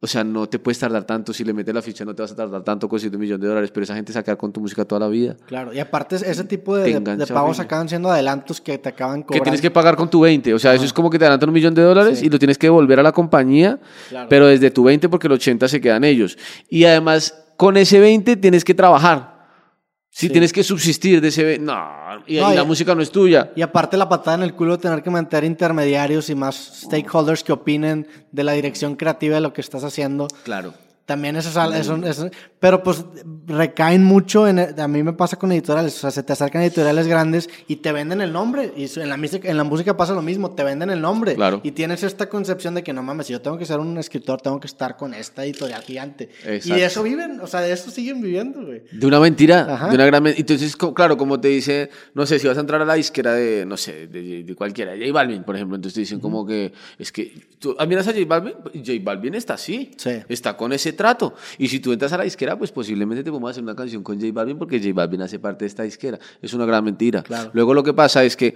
o 0.02 0.06
sea, 0.06 0.24
no 0.24 0.48
te 0.48 0.58
puedes 0.58 0.78
tardar 0.78 1.04
tanto, 1.04 1.34
si 1.34 1.44
le 1.44 1.52
metes 1.52 1.74
la 1.74 1.82
ficha 1.82 2.06
no 2.06 2.14
te 2.14 2.22
vas 2.22 2.32
a 2.32 2.36
tardar 2.36 2.62
tanto 2.62 2.88
consiguiendo 2.88 3.18
un 3.18 3.20
millón 3.20 3.40
de 3.40 3.46
dólares, 3.46 3.70
pero 3.70 3.84
esa 3.84 3.94
gente 3.94 4.14
se 4.14 4.36
con 4.36 4.50
tu 4.50 4.60
música 4.60 4.84
toda 4.86 5.00
la 5.00 5.08
vida. 5.08 5.36
Claro, 5.46 5.74
y 5.74 5.78
aparte 5.78 6.16
ese 6.16 6.44
tipo 6.44 6.76
de, 6.76 7.00
de, 7.00 7.16
de 7.16 7.26
pagos 7.26 7.60
acaban 7.60 7.88
siendo 7.88 8.10
adelantos 8.10 8.62
que 8.62 8.78
te 8.78 8.88
acaban 8.88 9.22
cobrando. 9.22 9.34
Que 9.34 9.40
tienes 9.40 9.60
que 9.60 9.70
pagar 9.70 9.96
con 9.96 10.08
tu 10.08 10.20
20, 10.20 10.54
o 10.54 10.58
sea, 10.58 10.74
eso 10.74 10.84
es 10.84 10.92
como 10.92 11.10
que 11.10 11.18
te 11.18 11.24
adelantan 11.26 11.50
un 11.50 11.54
millón 11.54 11.74
de 11.74 11.82
dólares 11.82 12.20
sí. 12.20 12.26
y 12.26 12.30
lo 12.30 12.38
tienes 12.38 12.56
que 12.56 12.68
devolver 12.68 12.98
a 12.98 13.02
la 13.02 13.12
compañía, 13.12 13.78
claro. 14.08 14.28
pero 14.30 14.46
desde 14.46 14.70
tu 14.70 14.84
20 14.84 15.08
porque 15.10 15.26
el 15.26 15.34
80 15.34 15.68
se 15.68 15.80
quedan 15.80 16.04
ellos. 16.04 16.38
Y 16.70 16.84
además, 16.84 17.34
con 17.58 17.76
ese 17.76 18.00
20 18.00 18.36
tienes 18.36 18.64
que 18.64 18.72
trabajar. 18.72 19.39
Si 20.12 20.26
sí. 20.26 20.32
tienes 20.32 20.52
que 20.52 20.64
subsistir 20.64 21.20
de 21.20 21.28
ese... 21.28 21.58
No, 21.58 21.78
y, 22.26 22.38
no, 22.38 22.52
y 22.52 22.56
la 22.56 22.64
música 22.64 22.94
no 22.94 23.00
es 23.00 23.12
tuya. 23.12 23.52
Y 23.54 23.62
aparte 23.62 23.96
la 23.96 24.08
patada 24.08 24.36
en 24.38 24.42
el 24.42 24.54
culo 24.54 24.76
de 24.76 24.82
tener 24.82 25.02
que 25.02 25.10
mantener 25.10 25.44
intermediarios 25.44 26.28
y 26.30 26.34
más 26.34 26.82
stakeholders 26.84 27.44
que 27.44 27.52
opinen 27.52 28.08
de 28.32 28.44
la 28.44 28.52
dirección 28.52 28.96
creativa 28.96 29.36
de 29.36 29.40
lo 29.40 29.52
que 29.52 29.60
estás 29.60 29.84
haciendo. 29.84 30.26
Claro. 30.42 30.74
También 31.10 31.34
eso 31.34 31.48
es, 31.48 31.80
eso, 31.80 31.96
eso, 32.06 32.30
pero 32.60 32.84
pues 32.84 33.04
recaen 33.48 34.04
mucho 34.04 34.46
en, 34.46 34.60
a 34.60 34.86
mí 34.86 35.02
me 35.02 35.12
pasa 35.12 35.36
con 35.36 35.50
editoriales, 35.50 35.96
o 35.96 35.98
sea, 36.02 36.12
se 36.12 36.22
te 36.22 36.32
acercan 36.34 36.62
editoriales 36.62 37.08
grandes 37.08 37.50
y 37.66 37.74
te 37.74 37.90
venden 37.90 38.20
el 38.20 38.32
nombre, 38.32 38.72
y 38.76 38.84
en 39.00 39.08
la, 39.08 39.16
música, 39.16 39.50
en 39.50 39.56
la 39.56 39.64
música 39.64 39.96
pasa 39.96 40.12
lo 40.14 40.22
mismo, 40.22 40.52
te 40.52 40.62
venden 40.62 40.88
el 40.88 41.00
nombre, 41.00 41.34
claro. 41.34 41.62
y 41.64 41.72
tienes 41.72 42.04
esta 42.04 42.28
concepción 42.28 42.76
de 42.76 42.84
que 42.84 42.92
no 42.92 43.02
mames, 43.02 43.26
si 43.26 43.32
yo 43.32 43.40
tengo 43.40 43.58
que 43.58 43.66
ser 43.66 43.80
un 43.80 43.98
escritor, 43.98 44.40
tengo 44.40 44.60
que 44.60 44.68
estar 44.68 44.96
con 44.96 45.12
esta 45.12 45.44
editorial 45.44 45.82
gigante, 45.82 46.28
Exacto. 46.44 46.76
y 46.76 46.78
de 46.78 46.84
eso 46.84 47.02
viven, 47.02 47.40
o 47.40 47.48
sea, 47.48 47.60
de 47.60 47.72
eso 47.72 47.90
siguen 47.90 48.22
viviendo, 48.22 48.64
güey. 48.64 48.82
De 48.92 49.04
una 49.04 49.18
mentira, 49.18 49.66
Ajá. 49.68 49.88
de 49.88 49.96
una 49.96 50.06
gran 50.06 50.22
mentira, 50.22 50.42
entonces, 50.42 50.76
claro, 50.76 51.16
como 51.16 51.40
te 51.40 51.48
dice, 51.48 51.90
no 52.14 52.24
sé, 52.24 52.38
si 52.38 52.46
vas 52.46 52.56
a 52.56 52.60
entrar 52.60 52.80
a 52.80 52.84
la 52.84 52.94
disquera 52.94 53.32
de, 53.32 53.66
no 53.66 53.76
sé, 53.76 54.06
de, 54.06 54.44
de 54.44 54.54
cualquiera, 54.54 54.92
J 54.96 55.12
Balvin, 55.12 55.42
por 55.42 55.56
ejemplo, 55.56 55.74
entonces 55.74 55.94
te 55.94 56.00
dicen 56.02 56.18
uh 56.18 56.20
-huh. 56.20 56.22
como 56.22 56.46
que, 56.46 56.72
es 57.00 57.10
que, 57.10 57.32
tú 57.58 57.74
admiras 57.80 58.06
a 58.06 58.12
J 58.12 58.24
Balvin, 58.28 58.54
J 58.74 58.92
Balvin 59.02 59.34
está 59.34 59.54
así, 59.54 59.90
sí. 59.96 60.12
está 60.28 60.56
con 60.56 60.72
ese 60.72 60.99
trato, 61.00 61.32
y 61.56 61.66
si 61.68 61.80
tú 61.80 61.92
entras 61.94 62.12
a 62.12 62.18
la 62.18 62.24
disquera, 62.24 62.58
pues 62.58 62.70
posiblemente 62.72 63.24
te 63.24 63.30
podemos 63.30 63.50
hacer 63.50 63.62
una 63.62 63.74
canción 63.74 64.02
con 64.02 64.20
J 64.20 64.30
Balvin 64.34 64.58
porque 64.58 64.78
J 64.78 64.92
Balvin 64.92 65.22
hace 65.22 65.38
parte 65.38 65.64
de 65.64 65.68
esta 65.68 65.82
disquera. 65.82 66.18
Es 66.42 66.52
una 66.52 66.66
gran 66.66 66.84
mentira. 66.84 67.22
Claro. 67.22 67.50
Luego 67.54 67.72
lo 67.72 67.82
que 67.82 67.94
pasa 67.94 68.22
es 68.22 68.36
que 68.36 68.54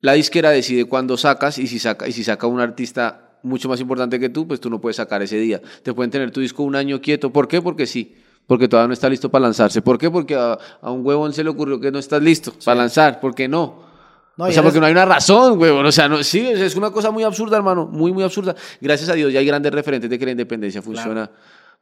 la 0.00 0.14
disquera 0.14 0.50
decide 0.50 0.86
cuándo 0.86 1.16
sacas 1.16 1.58
y 1.58 1.68
si 1.68 1.78
saca, 1.78 2.08
y 2.08 2.12
si 2.12 2.24
saca 2.24 2.48
un 2.48 2.58
artista 2.58 3.38
mucho 3.44 3.68
más 3.68 3.80
importante 3.80 4.18
que 4.18 4.28
tú, 4.30 4.48
pues 4.48 4.58
tú 4.60 4.68
no 4.68 4.80
puedes 4.80 4.96
sacar 4.96 5.22
ese 5.22 5.36
día. 5.38 5.60
Te 5.84 5.94
pueden 5.94 6.10
tener 6.10 6.32
tu 6.32 6.40
disco 6.40 6.62
un 6.64 6.74
año 6.74 7.00
quieto. 7.00 7.30
¿Por 7.32 7.46
qué? 7.46 7.62
Porque 7.62 7.86
sí. 7.86 8.16
Porque 8.46 8.66
todavía 8.66 8.88
no 8.88 8.94
está 8.94 9.08
listo 9.08 9.30
para 9.30 9.42
lanzarse. 9.44 9.80
¿Por 9.80 9.96
qué? 9.96 10.10
Porque 10.10 10.34
a, 10.34 10.58
a 10.82 10.90
un 10.90 11.06
huevón 11.06 11.32
se 11.32 11.44
le 11.44 11.50
ocurrió 11.50 11.78
que 11.78 11.92
no 11.92 12.00
estás 12.00 12.20
listo 12.20 12.50
sí. 12.50 12.64
para 12.64 12.80
lanzar. 12.80 13.20
¿Por 13.20 13.32
qué 13.34 13.46
no? 13.46 13.88
No, 14.36 14.46
o 14.46 14.48
sea, 14.48 14.60
eres- 14.60 14.64
porque 14.64 14.80
no 14.80 14.86
hay 14.86 14.92
una 14.92 15.04
razón, 15.04 15.58
güey. 15.58 15.70
O 15.70 15.92
sea, 15.92 16.08
no, 16.08 16.22
sí, 16.24 16.40
es 16.46 16.74
una 16.74 16.90
cosa 16.90 17.10
muy 17.10 17.22
absurda, 17.22 17.56
hermano. 17.58 17.86
Muy, 17.86 18.12
muy 18.12 18.24
absurda. 18.24 18.54
Gracias 18.80 19.08
a 19.10 19.14
Dios 19.14 19.32
ya 19.32 19.38
hay 19.40 19.46
grandes 19.46 19.70
referentes 19.72 20.08
de 20.08 20.18
que 20.18 20.24
la 20.24 20.30
independencia 20.32 20.80
funciona. 20.82 21.30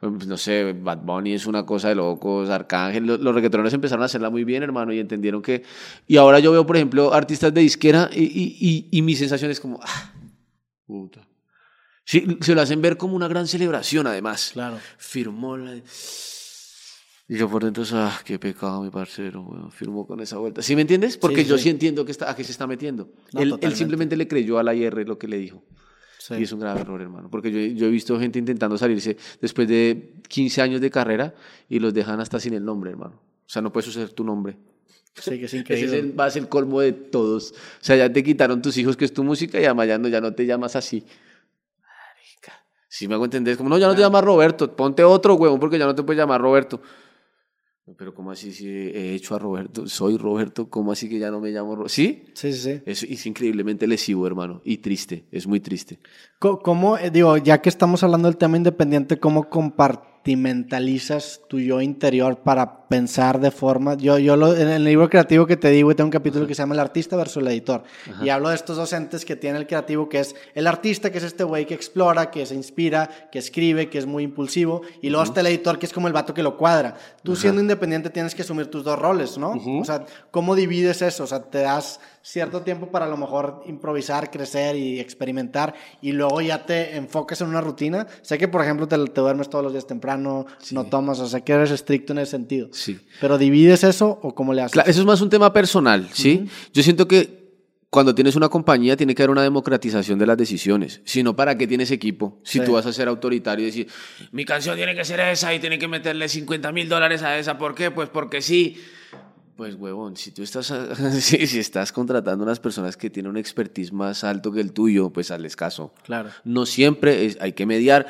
No 0.00 0.36
sé, 0.36 0.74
Bad 0.74 0.98
Bunny 1.02 1.32
es 1.32 1.46
una 1.46 1.66
cosa 1.66 1.88
de 1.88 1.96
locos, 1.96 2.50
Arcángel, 2.50 3.04
los, 3.04 3.18
los 3.18 3.34
reggaetoneros 3.34 3.72
empezaron 3.72 4.02
a 4.02 4.06
hacerla 4.06 4.30
muy 4.30 4.44
bien, 4.44 4.62
hermano, 4.62 4.92
y 4.92 5.00
entendieron 5.00 5.42
que... 5.42 5.64
Y 6.06 6.16
ahora 6.18 6.38
yo 6.38 6.52
veo, 6.52 6.64
por 6.64 6.76
ejemplo, 6.76 7.12
artistas 7.12 7.52
de 7.52 7.62
disquera 7.62 8.08
y, 8.12 8.22
y, 8.22 8.56
y, 8.60 8.88
y 8.92 9.02
mi 9.02 9.16
sensación 9.16 9.50
es 9.50 9.58
como... 9.58 9.80
Ah, 9.82 10.12
puta. 10.86 11.26
Sí, 12.04 12.38
se 12.40 12.54
lo 12.54 12.60
hacen 12.60 12.80
ver 12.80 12.96
como 12.96 13.16
una 13.16 13.26
gran 13.26 13.48
celebración, 13.48 14.06
además. 14.06 14.50
Claro. 14.52 14.78
Firmó 14.98 15.56
la... 15.56 15.74
Y 17.30 17.36
yo 17.36 17.50
por 17.50 17.64
dentro, 17.64 17.84
ah, 17.92 18.18
qué 18.24 18.38
pecado, 18.38 18.82
mi 18.82 18.90
parcero, 18.90 19.42
weón, 19.42 19.70
firmó 19.70 20.06
con 20.06 20.20
esa 20.20 20.38
vuelta. 20.38 20.62
¿Sí 20.62 20.74
me 20.74 20.82
entiendes? 20.82 21.18
Porque 21.18 21.42
Sí, 21.42 21.50
yo 21.50 21.58
sí. 21.58 21.64
sí 21.64 21.68
entiendo 21.70 22.06
que 22.06 22.12
está, 22.12 22.30
a 22.30 22.36
qué 22.36 22.44
se 22.44 22.52
está 22.52 22.66
metiendo. 22.66 23.10
No, 23.32 23.42
él, 23.42 23.58
él 23.60 23.74
simplemente 23.74 24.16
le 24.16 24.26
creyó 24.26 24.58
a 24.58 24.62
la 24.62 24.74
IR 24.74 25.06
lo 25.06 25.18
que 25.18 25.28
le 25.28 25.36
dijo. 25.36 25.62
Sí. 26.18 26.34
Y 26.34 26.42
es 26.42 26.52
un 26.52 26.60
grave 26.60 26.80
error, 26.80 27.00
hermano. 27.00 27.30
Porque 27.30 27.50
yo, 27.50 27.58
yo 27.76 27.86
he 27.86 27.90
visto 27.90 28.18
gente 28.18 28.38
intentando 28.38 28.76
salirse 28.76 29.16
después 29.40 29.68
de 29.68 30.14
15 30.28 30.62
años 30.62 30.80
de 30.80 30.90
carrera 30.90 31.34
y 31.68 31.78
los 31.78 31.94
dejan 31.94 32.20
hasta 32.20 32.40
sin 32.40 32.54
el 32.54 32.64
nombre, 32.64 32.90
hermano. 32.90 33.14
O 33.14 33.48
sea, 33.50 33.62
no 33.62 33.72
puedes 33.72 33.88
usar 33.88 34.08
tu 34.10 34.24
nombre. 34.24 34.56
Sí, 35.14 35.38
que 35.38 35.44
es 35.44 35.44
Ese 35.54 35.58
increíble. 35.58 35.86
es 35.86 36.04
el, 36.04 36.18
va 36.18 36.26
a 36.26 36.30
ser 36.30 36.42
el 36.42 36.48
colmo 36.48 36.80
de 36.80 36.92
todos. 36.92 37.52
O 37.52 37.54
sea, 37.84 37.96
ya 37.96 38.12
te 38.12 38.22
quitaron 38.22 38.60
tus 38.60 38.76
hijos, 38.76 38.96
que 38.96 39.04
es 39.04 39.12
tu 39.12 39.24
música, 39.24 39.60
y 39.60 39.64
además 39.64 39.88
ya 39.88 39.98
no, 39.98 40.08
ya 40.08 40.20
no 40.20 40.34
te 40.34 40.44
llamas 40.44 40.76
así. 40.76 41.04
Marica. 41.80 42.52
Si 42.88 43.08
me 43.08 43.14
hago 43.14 43.24
entender, 43.24 43.52
es 43.52 43.58
como, 43.58 43.70
no, 43.70 43.78
ya 43.78 43.86
no 43.86 43.94
te 43.94 44.00
llamas 44.00 44.24
Roberto, 44.24 44.74
ponte 44.74 45.04
otro 45.04 45.34
huevón 45.34 45.60
porque 45.60 45.78
ya 45.78 45.86
no 45.86 45.94
te 45.94 46.02
puedes 46.02 46.18
llamar 46.18 46.40
Roberto. 46.40 46.80
Pero 47.96 48.14
¿cómo 48.14 48.30
así 48.30 48.52
si 48.52 48.68
he 48.68 49.14
hecho 49.14 49.34
a 49.34 49.38
Roberto? 49.38 49.86
Soy 49.86 50.16
Roberto, 50.16 50.68
¿cómo 50.68 50.92
así 50.92 51.08
que 51.08 51.18
ya 51.18 51.30
no 51.30 51.40
me 51.40 51.50
llamo 51.50 51.74
Roberto? 51.74 51.88
¿Sí? 51.88 52.24
Sí, 52.34 52.52
sí, 52.52 52.58
sí. 52.58 52.82
Es, 52.84 53.02
es 53.02 53.26
increíblemente 53.26 53.86
lesivo, 53.86 54.26
hermano, 54.26 54.60
y 54.64 54.78
triste, 54.78 55.24
es 55.30 55.46
muy 55.46 55.60
triste. 55.60 55.98
¿Cómo, 56.38 56.98
eh, 56.98 57.10
digo, 57.10 57.36
ya 57.36 57.60
que 57.60 57.68
estamos 57.68 58.02
hablando 58.02 58.28
del 58.28 58.36
tema 58.36 58.56
independiente, 58.56 59.18
cómo 59.18 59.48
compartimentalizas 60.28 61.40
tu 61.48 61.58
yo 61.60 61.80
interior 61.80 62.38
para 62.38 62.86
pensar 62.88 63.40
de 63.40 63.50
forma... 63.50 63.94
Yo, 63.94 64.18
yo 64.18 64.36
lo- 64.36 64.54
en 64.56 64.68
el 64.68 64.84
libro 64.84 65.08
creativo 65.08 65.46
que 65.46 65.56
te 65.56 65.70
digo, 65.70 65.94
tengo 65.94 66.06
un 66.08 66.12
capítulo 66.12 66.46
que 66.46 66.54
se 66.54 66.62
llama 66.62 66.74
El 66.74 66.80
artista 66.80 67.16
versus 67.16 67.42
el 67.42 67.48
editor. 67.48 67.82
Y 68.22 68.28
hablo 68.28 68.48
de 68.48 68.54
estos 68.54 68.76
dos 68.76 68.92
entes 68.92 69.24
que 69.24 69.36
tiene 69.36 69.58
el 69.58 69.66
creativo, 69.66 70.08
que 70.08 70.20
es 70.20 70.34
el 70.54 70.66
artista, 70.66 71.10
que 71.10 71.18
es 71.18 71.24
este 71.24 71.44
güey 71.44 71.66
que 71.66 71.74
explora, 71.74 72.30
que 72.30 72.46
se 72.46 72.54
inspira, 72.54 73.28
que 73.30 73.38
escribe, 73.38 73.88
que 73.90 73.98
es 73.98 74.06
muy 74.06 74.22
impulsivo. 74.24 74.82
Y 75.02 75.10
luego 75.10 75.24
está 75.24 75.40
el 75.40 75.46
editor, 75.48 75.78
que 75.78 75.86
es 75.86 75.92
como 75.92 76.06
el 76.06 76.12
vato 76.12 76.32
que 76.34 76.42
lo 76.42 76.56
cuadra. 76.56 76.96
Tú 77.22 77.36
siendo 77.36 77.60
independiente 77.60 78.10
tienes 78.10 78.34
que 78.34 78.42
asumir 78.42 78.66
tus 78.70 78.84
dos 78.84 78.98
roles, 78.98 79.36
¿no? 79.38 79.52
O 79.80 79.84
sea, 79.84 80.04
¿cómo 80.30 80.54
divides 80.54 81.02
eso? 81.02 81.24
O 81.24 81.26
sea, 81.26 81.42
te 81.42 81.58
das 81.58 82.00
cierto 82.22 82.62
tiempo 82.62 82.90
para 82.90 83.06
a 83.06 83.08
lo 83.08 83.16
mejor 83.16 83.62
improvisar, 83.66 84.30
crecer 84.30 84.76
y 84.76 85.00
experimentar 85.00 85.74
y 86.02 86.12
luego 86.12 86.40
ya 86.40 86.66
te 86.66 86.96
enfocas 86.96 87.40
en 87.40 87.48
una 87.48 87.60
rutina. 87.60 88.06
Sé 88.22 88.38
que, 88.38 88.48
por 88.48 88.62
ejemplo, 88.62 88.86
te, 88.88 88.96
te 88.96 89.20
duermes 89.20 89.48
todos 89.48 89.64
los 89.64 89.72
días 89.72 89.86
temprano, 89.86 90.46
no 90.72 90.84
tomas, 90.86 91.20
o 91.20 91.26
sea, 91.28 91.40
que 91.40 91.52
eres 91.52 91.70
estricto 91.70 92.12
en 92.12 92.18
ese 92.20 92.32
sentido. 92.32 92.68
Sí. 92.72 92.98
Pero 93.20 93.38
¿divides 93.38 93.84
eso 93.84 94.18
o 94.22 94.34
cómo 94.34 94.52
le 94.52 94.62
haces? 94.62 94.72
Claro, 94.72 94.90
eso 94.90 95.00
es 95.00 95.06
más 95.06 95.20
un 95.20 95.30
tema 95.30 95.52
personal, 95.52 96.08
¿sí? 96.12 96.46
Yo 96.72 96.82
siento 96.82 97.08
que 97.08 97.38
cuando 97.90 98.14
tienes 98.14 98.36
una 98.36 98.50
compañía 98.50 98.98
tiene 98.98 99.14
que 99.14 99.22
haber 99.22 99.30
una 99.30 99.42
democratización 99.42 100.18
de 100.18 100.26
las 100.26 100.36
decisiones. 100.36 101.00
Si 101.04 101.22
no, 101.22 101.34
¿para 101.34 101.56
qué 101.56 101.66
tienes 101.66 101.90
equipo? 101.90 102.38
Si 102.44 102.58
Sí. 102.58 102.64
tú 102.66 102.72
vas 102.72 102.84
a 102.84 102.92
ser 102.92 103.08
autoritario 103.08 103.62
y 103.62 103.66
decir, 103.66 103.88
mi 104.30 104.44
canción 104.44 104.76
tiene 104.76 104.94
que 104.94 105.06
ser 105.06 105.20
esa 105.20 105.54
y 105.54 105.58
tiene 105.58 105.78
que 105.78 105.88
meterle 105.88 106.28
50 106.28 106.70
mil 106.72 106.86
dólares 106.88 107.22
a 107.22 107.38
esa, 107.38 107.56
¿por 107.56 107.74
qué? 107.74 107.90
Pues 107.90 108.10
porque 108.10 108.42
sí. 108.42 108.76
Pues, 109.58 109.74
huevón, 109.74 110.16
si 110.16 110.30
tú 110.30 110.44
estás, 110.44 110.72
si, 111.20 111.44
si 111.48 111.58
estás 111.58 111.90
contratando 111.90 112.44
unas 112.44 112.60
personas 112.60 112.96
que 112.96 113.10
tienen 113.10 113.30
un 113.30 113.36
expertise 113.36 113.92
más 113.92 114.22
alto 114.22 114.52
que 114.52 114.60
el 114.60 114.72
tuyo, 114.72 115.10
pues 115.10 115.32
hazles 115.32 115.56
caso. 115.56 115.92
Claro. 116.04 116.30
No 116.44 116.64
siempre 116.64 117.26
es- 117.26 117.36
hay 117.40 117.54
que 117.54 117.66
mediar. 117.66 118.06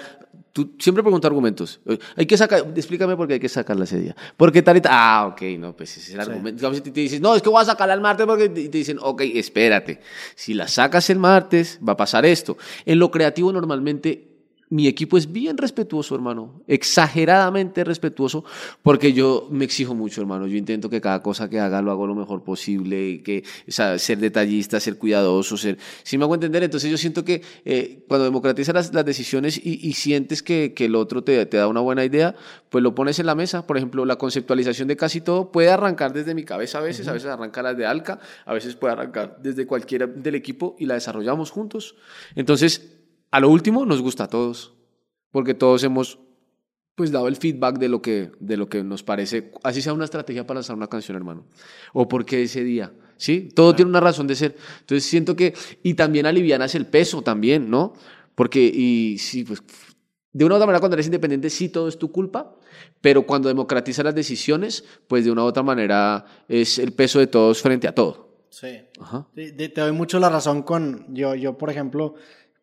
Tú 0.53 0.75
siempre 0.79 1.03
pregunta 1.03 1.27
argumentos. 1.27 1.81
Hay 2.17 2.27
que 2.27 2.37
sacar, 2.37 2.67
explícame 2.77 3.17
por 3.17 3.27
qué 3.29 3.35
hay 3.35 3.41
que 3.41 3.49
sacarla 3.49 3.85
ese 3.85 3.99
día. 3.99 4.15
¿Por 4.37 4.53
qué 4.53 4.61
tal 4.61 4.77
y 4.77 4.83
tal? 4.83 4.93
Ah, 4.95 5.27
ok, 5.33 5.41
no, 5.59 5.75
pues 5.75 5.97
ese 5.97 6.09
es 6.11 6.15
el 6.17 6.21
argumento. 6.21 6.57
Digamos, 6.61 6.83
te, 6.83 6.91
te 6.91 7.01
dices, 7.01 7.19
no, 7.23 7.35
es 7.35 7.41
que 7.41 7.49
voy 7.49 7.63
a 7.63 7.65
sacarla 7.65 7.95
el 7.95 8.03
martes 8.03 8.27
porque 8.27 8.51
te, 8.51 8.69
te 8.69 8.77
dicen, 8.79 8.99
ok, 9.01 9.23
espérate. 9.35 10.01
Si 10.35 10.53
la 10.53 10.69
sacas 10.69 11.09
el 11.09 11.19
martes, 11.19 11.79
va 11.87 11.95
a 11.95 11.97
pasar 11.97 12.27
esto. 12.27 12.59
En 12.85 12.99
lo 12.99 13.11
creativo, 13.11 13.51
normalmente, 13.55 14.38
mi 14.71 14.87
equipo 14.87 15.17
es 15.17 15.33
bien 15.33 15.57
respetuoso, 15.57 16.15
hermano. 16.15 16.63
Exageradamente 16.67 17.85
respetuoso, 17.85 18.45
porque 18.83 19.13
yo 19.13 19.49
me 19.51 19.65
exijo 19.65 19.95
mucho, 19.95 20.21
hermano. 20.21 20.47
Yo 20.47 20.57
intento 20.57 20.91
que 20.91 21.01
cada 21.01 21.23
cosa 21.23 21.49
que 21.49 21.59
haga 21.59 21.81
lo 21.83 21.91
hago 21.91 22.07
lo 22.07 22.15
mejor 22.15 22.43
posible, 22.45 23.09
y 23.09 23.19
que, 23.21 23.45
o 23.67 23.73
sea, 23.73 23.99
ser 23.99 24.19
detallista, 24.19 24.81
ser 24.81 24.99
cuidadoso, 24.99 25.57
ser... 25.57 25.79
Si 26.03 26.19
me 26.19 26.25
hago 26.25 26.35
entender, 26.35 26.63
entonces 26.63 26.91
yo 26.91 26.97
siento 26.97 27.25
que 27.25 27.43
eh, 27.65 28.05
cuando 28.09 28.25
democratizas 28.25 28.75
las, 28.75 28.95
las 28.95 29.05
decisiones 29.05 29.59
y, 29.63 29.81
y 29.83 29.93
sientes 29.95 30.43
que, 30.43 30.75
que 30.75 30.85
el 30.87 30.95
otro 30.95 31.25
te, 31.25 31.47
te 31.47 31.57
da 31.57 31.69
una 31.69 31.81
buena 31.81 32.05
idea, 32.05 32.35
pues 32.69 32.83
lo 32.83 32.95
pones 32.95 33.19
en 33.19 33.27
la 33.27 33.35
mesa. 33.35 33.67
Por 33.67 33.77
ejemplo, 33.77 34.05
la 34.05 34.17
conceptualización 34.17 34.89
de 34.89 34.97
casi 34.97 35.21
todo 35.21 35.51
puede 35.51 35.71
arrancar 35.71 36.13
desde 36.13 36.35
mi 36.35 36.45
cabeza 36.45 36.79
a 36.79 36.83
veces, 36.83 37.09
a 37.09 37.13
veces 37.13 37.29
arranca 37.29 37.63
las 37.63 37.77
de 37.77 37.87
Alca, 37.87 38.21
a 38.45 38.53
veces 38.53 38.75
puede 38.77 38.93
arrancar 38.93 39.39
desde 39.43 39.67
cualquiera 39.67 40.07
del 40.07 40.35
equipo 40.35 40.77
y 40.79 40.87
la 40.87 40.95
desarrollamos 40.95 41.51
juntos. 41.51 41.97
Entonces, 42.35 42.98
a 43.31 43.41
lo 43.41 43.51
último 43.51 43.85
nos 43.87 44.03
gusta 44.03 44.25
a 44.25 44.29
todos, 44.29 44.75
porque 45.31 45.55
todos 45.55 45.85
hemos 45.85 46.19
pues 46.95 47.13
dado 47.13 47.29
el 47.29 47.37
feedback 47.37 47.79
de 47.79 47.89
lo 47.89 48.03
que 48.03 48.33
de 48.41 48.57
lo 48.57 48.69
que 48.69 48.83
nos 48.83 49.05
parece, 49.05 49.53
así 49.63 49.81
sea 49.81 49.93
una 49.93 50.05
estrategia 50.05 50.47
para 50.47 50.59
lanzar 50.59 50.75
una 50.75 50.89
canción, 50.89 51.17
hermano, 51.17 51.47
o 51.93 52.09
porque 52.09 52.43
ese 52.43 52.65
día, 52.65 52.93
¿sí? 53.17 53.51
Todo 53.55 53.75
tiene 53.75 53.91
una 53.91 54.01
razón 54.01 54.27
de 54.27 54.35
ser. 54.35 54.57
Entonces 54.81 55.05
siento 55.05 55.37
que 55.37 55.55
y 55.85 55.95
también 55.95 56.27
alivianas 56.27 56.75
el 56.75 56.87
peso 56.87 57.23
también, 57.23 57.71
¿no? 57.71 57.93
Porque 58.35 58.61
y 58.61 59.17
sí, 59.19 59.45
pues 59.45 59.63
de 60.33 60.45
una 60.45 60.55
u 60.55 60.57
otra 60.57 60.67
manera 60.67 60.81
cuando 60.81 60.97
eres 60.97 61.07
independiente 61.07 61.51
sí 61.51 61.69
todo 61.69 61.89
es 61.89 61.99
tu 61.99 62.11
culpa, 62.11 62.57
pero 63.01 63.27
cuando 63.27 63.49
democratizas 63.49 64.05
las 64.05 64.15
decisiones, 64.15 64.85
pues 65.07 65.25
de 65.25 65.31
una 65.31 65.45
u 65.45 65.47
otra 65.47 65.63
manera 65.63 66.25
es 66.49 66.81
el 66.81 66.93
peso 66.93 67.21
de 67.21 67.29
todos 67.29 67.63
frente 67.63 67.87
a 67.87 67.95
todo. 67.95 68.47
Sí. 68.51 68.81
Ajá. 69.01 69.29
Te 69.35 69.53
te 69.53 69.81
doy 69.81 69.93
mucho 69.93 70.19
la 70.19 70.31
razón 70.31 70.63
con 70.63 71.15
yo, 71.15 71.37
yo, 71.37 71.57
por 71.57 71.71
ejemplo, 71.71 72.17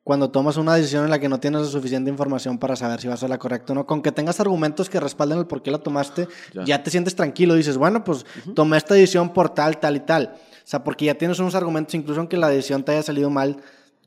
cuando 0.05 0.29
tomas 0.29 0.55
una 0.57 0.75
decisión 0.75 1.03
en 1.03 1.09
la 1.09 1.17
que 1.17 1.27
no 1.27 1.39
tienes 1.39 1.61
la 1.61 1.67
suficiente 1.67 2.11
información 2.11 2.59
para 2.59 2.75
saber 2.75 3.01
si 3.01 3.07
va 3.07 3.15
a 3.15 3.17
ser 3.17 3.27
la 3.27 3.39
correcta 3.39 3.73
o 3.73 3.75
no, 3.75 3.87
con 3.87 4.03
que 4.03 4.11
tengas 4.11 4.39
argumentos 4.39 4.87
que 4.87 4.99
respalden 4.99 5.39
el 5.39 5.47
por 5.47 5.63
qué 5.63 5.71
la 5.71 5.79
tomaste, 5.79 6.27
Ya. 6.53 6.63
ya, 6.63 6.83
te 6.83 6.91
sientes 6.91 7.15
tranquilo. 7.15 7.55
Dices, 7.55 7.75
bueno, 7.75 8.03
pues 8.03 8.23
tomé 8.53 8.77
esta 8.77 8.93
decisión 8.93 9.33
por 9.33 9.49
tal, 9.49 9.79
tal 9.79 9.95
y 9.95 10.01
tal. 10.01 10.35
O 10.37 10.67
sea, 10.67 10.83
porque 10.83 11.05
ya 11.05 11.15
tienes 11.15 11.39
unos 11.39 11.55
argumentos, 11.55 11.95
incluso 11.95 12.19
aunque 12.19 12.37
la 12.37 12.49
decisión 12.49 12.83
te 12.83 12.91
haya 12.91 13.01
salido 13.01 13.31
mal, 13.31 13.57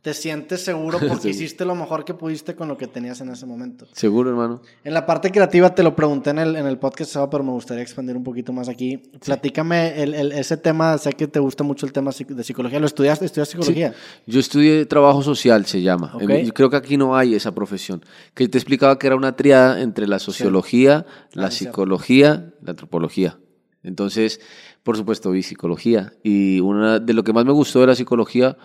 te 0.02 0.14
sientes 0.14 0.62
seguro 0.62 0.98
porque 1.08 1.22
Sí. 1.22 1.28
hiciste 1.30 1.64
lo 1.64 1.74
mejor 1.74 2.04
que 2.04 2.14
pudiste 2.14 2.54
con 2.54 2.68
lo 2.68 2.76
que 2.78 2.86
tenías 2.86 3.20
en 3.20 3.30
ese 3.30 3.46
momento. 3.46 3.86
Seguro, 3.92 4.30
hermano. 4.30 4.62
En 4.84 4.94
la 4.94 5.04
parte 5.04 5.30
creativa 5.30 5.74
te 5.74 5.82
lo 5.82 5.94
pregunté 5.96 6.30
en 6.30 6.38
el, 6.38 6.56
en 6.56 6.66
el 6.66 6.78
podcast, 6.78 7.16
pero 7.30 7.42
me 7.42 7.50
gustaría 7.52 7.82
expandir 7.82 8.16
un 8.16 8.22
poquito 8.24 8.52
más 8.52 8.68
aquí. 8.68 8.96
Platícame 9.24 10.02
el, 10.02 10.14
el- 10.14 10.32
ese 10.32 10.56
tema, 10.56 10.96
sé 10.98 11.12
que 11.12 11.26
te 11.26 11.40
gusta 11.40 11.64
mucho 11.64 11.84
el 11.86 11.92
tema 11.92 12.12
de 12.12 12.44
psicología. 12.44 12.78
¿Lo 12.80 12.86
estudiaste? 12.86 13.24
¿Estudias 13.24 13.48
psicología? 13.48 13.92
Yo 14.26 14.40
estudié 14.40 14.86
trabajo 14.86 15.22
social, 15.22 15.66
se 15.66 15.82
llama. 15.82 16.12
Ok. 16.14 16.22
En- 16.30 16.46
Yo 16.46 16.54
creo 16.54 16.70
que 16.70 16.76
aquí 16.76 16.96
no 16.96 17.16
hay 17.16 17.34
esa 17.34 17.54
profesión. 17.54 18.04
Que 18.34 18.48
te 18.48 18.56
explicaba 18.58 18.98
que 18.98 19.06
era 19.08 19.16
una 19.16 19.34
triada 19.36 19.80
entre 19.80 20.06
la 20.06 20.18
sociología, 20.18 21.06
la 21.32 21.46
Ah, 21.46 21.50
sí. 21.50 21.64
psicología, 21.64 22.52
la 22.62 22.70
antropología. 22.70 23.38
Entonces, 23.82 24.40
por 24.82 24.96
supuesto, 24.96 25.30
vi 25.30 25.42
psicología. 25.42 26.12
Y 26.22 26.60
una 26.60 26.98
de 26.98 27.12
lo 27.14 27.22
que 27.24 27.32
más 27.32 27.44
me 27.44 27.52
gustó 27.52 27.80
de 27.80 27.86
la 27.86 27.94
psicología, 27.94 28.56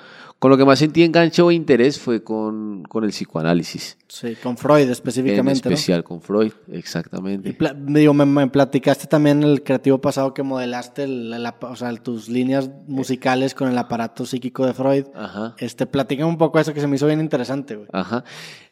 con 0.43 0.51
lo 0.51 0.57
que 0.57 0.65
más 0.65 0.77
sentí 0.79 1.03
enganche 1.03 1.41
o 1.41 1.51
interés 1.51 1.97
fue 2.01 2.21
con, 2.21 2.83
con 2.83 3.05
el 3.05 3.11
psicoanálisis. 3.11 3.97
Sí, 4.09 4.35
con 4.43 4.57
Freud 4.57 4.81
En 4.83 4.89
específicamente. 4.91 5.69
¿no? 5.69 5.73
especial 5.73 6.03
con 6.03 6.19
Freud, 6.19 6.51
Y 6.67 6.75
exactamente. 6.77 7.53
pla- 7.53 7.73
digo, 7.73 8.13
me, 8.13 8.25
me 8.25 8.47
platicaste 8.47 9.07
también 9.07 9.41
el 9.41 9.63
creativo 9.63 9.99
pasado 10.01 10.33
que 10.33 10.43
modelaste 10.43 11.03
el- 11.03 11.33
o 11.61 11.75
sea, 11.77 11.93
tus 11.95 12.27
líneas 12.27 12.69
musicales 12.87 13.55
con 13.55 13.69
el 13.69 13.77
aparato 13.77 14.25
psíquico 14.25 14.65
de 14.65 14.73
Freud. 14.73 15.05
Ajá. 15.15 15.55
Este, 15.59 15.85
platícame 15.85 16.29
un 16.29 16.37
poco 16.37 16.59
eso 16.59 16.73
que 16.73 16.81
se 16.81 16.87
me 16.87 16.97
hizo 16.97 17.07
bien 17.07 17.21
interesante, 17.21 17.77
güey. 17.77 17.87
Ajá. 17.93 18.25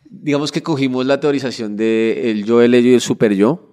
Digamos 0.09 0.51
que 0.51 0.61
cogimos 0.61 1.05
la 1.05 1.21
teorización 1.21 1.77
de 1.77 2.31
el 2.31 2.43
yo, 2.43 2.61
el 2.61 2.73
ello 2.73 2.89
y 2.89 2.95
el 2.95 2.99
super 3.01 3.33
yo, 3.33 3.71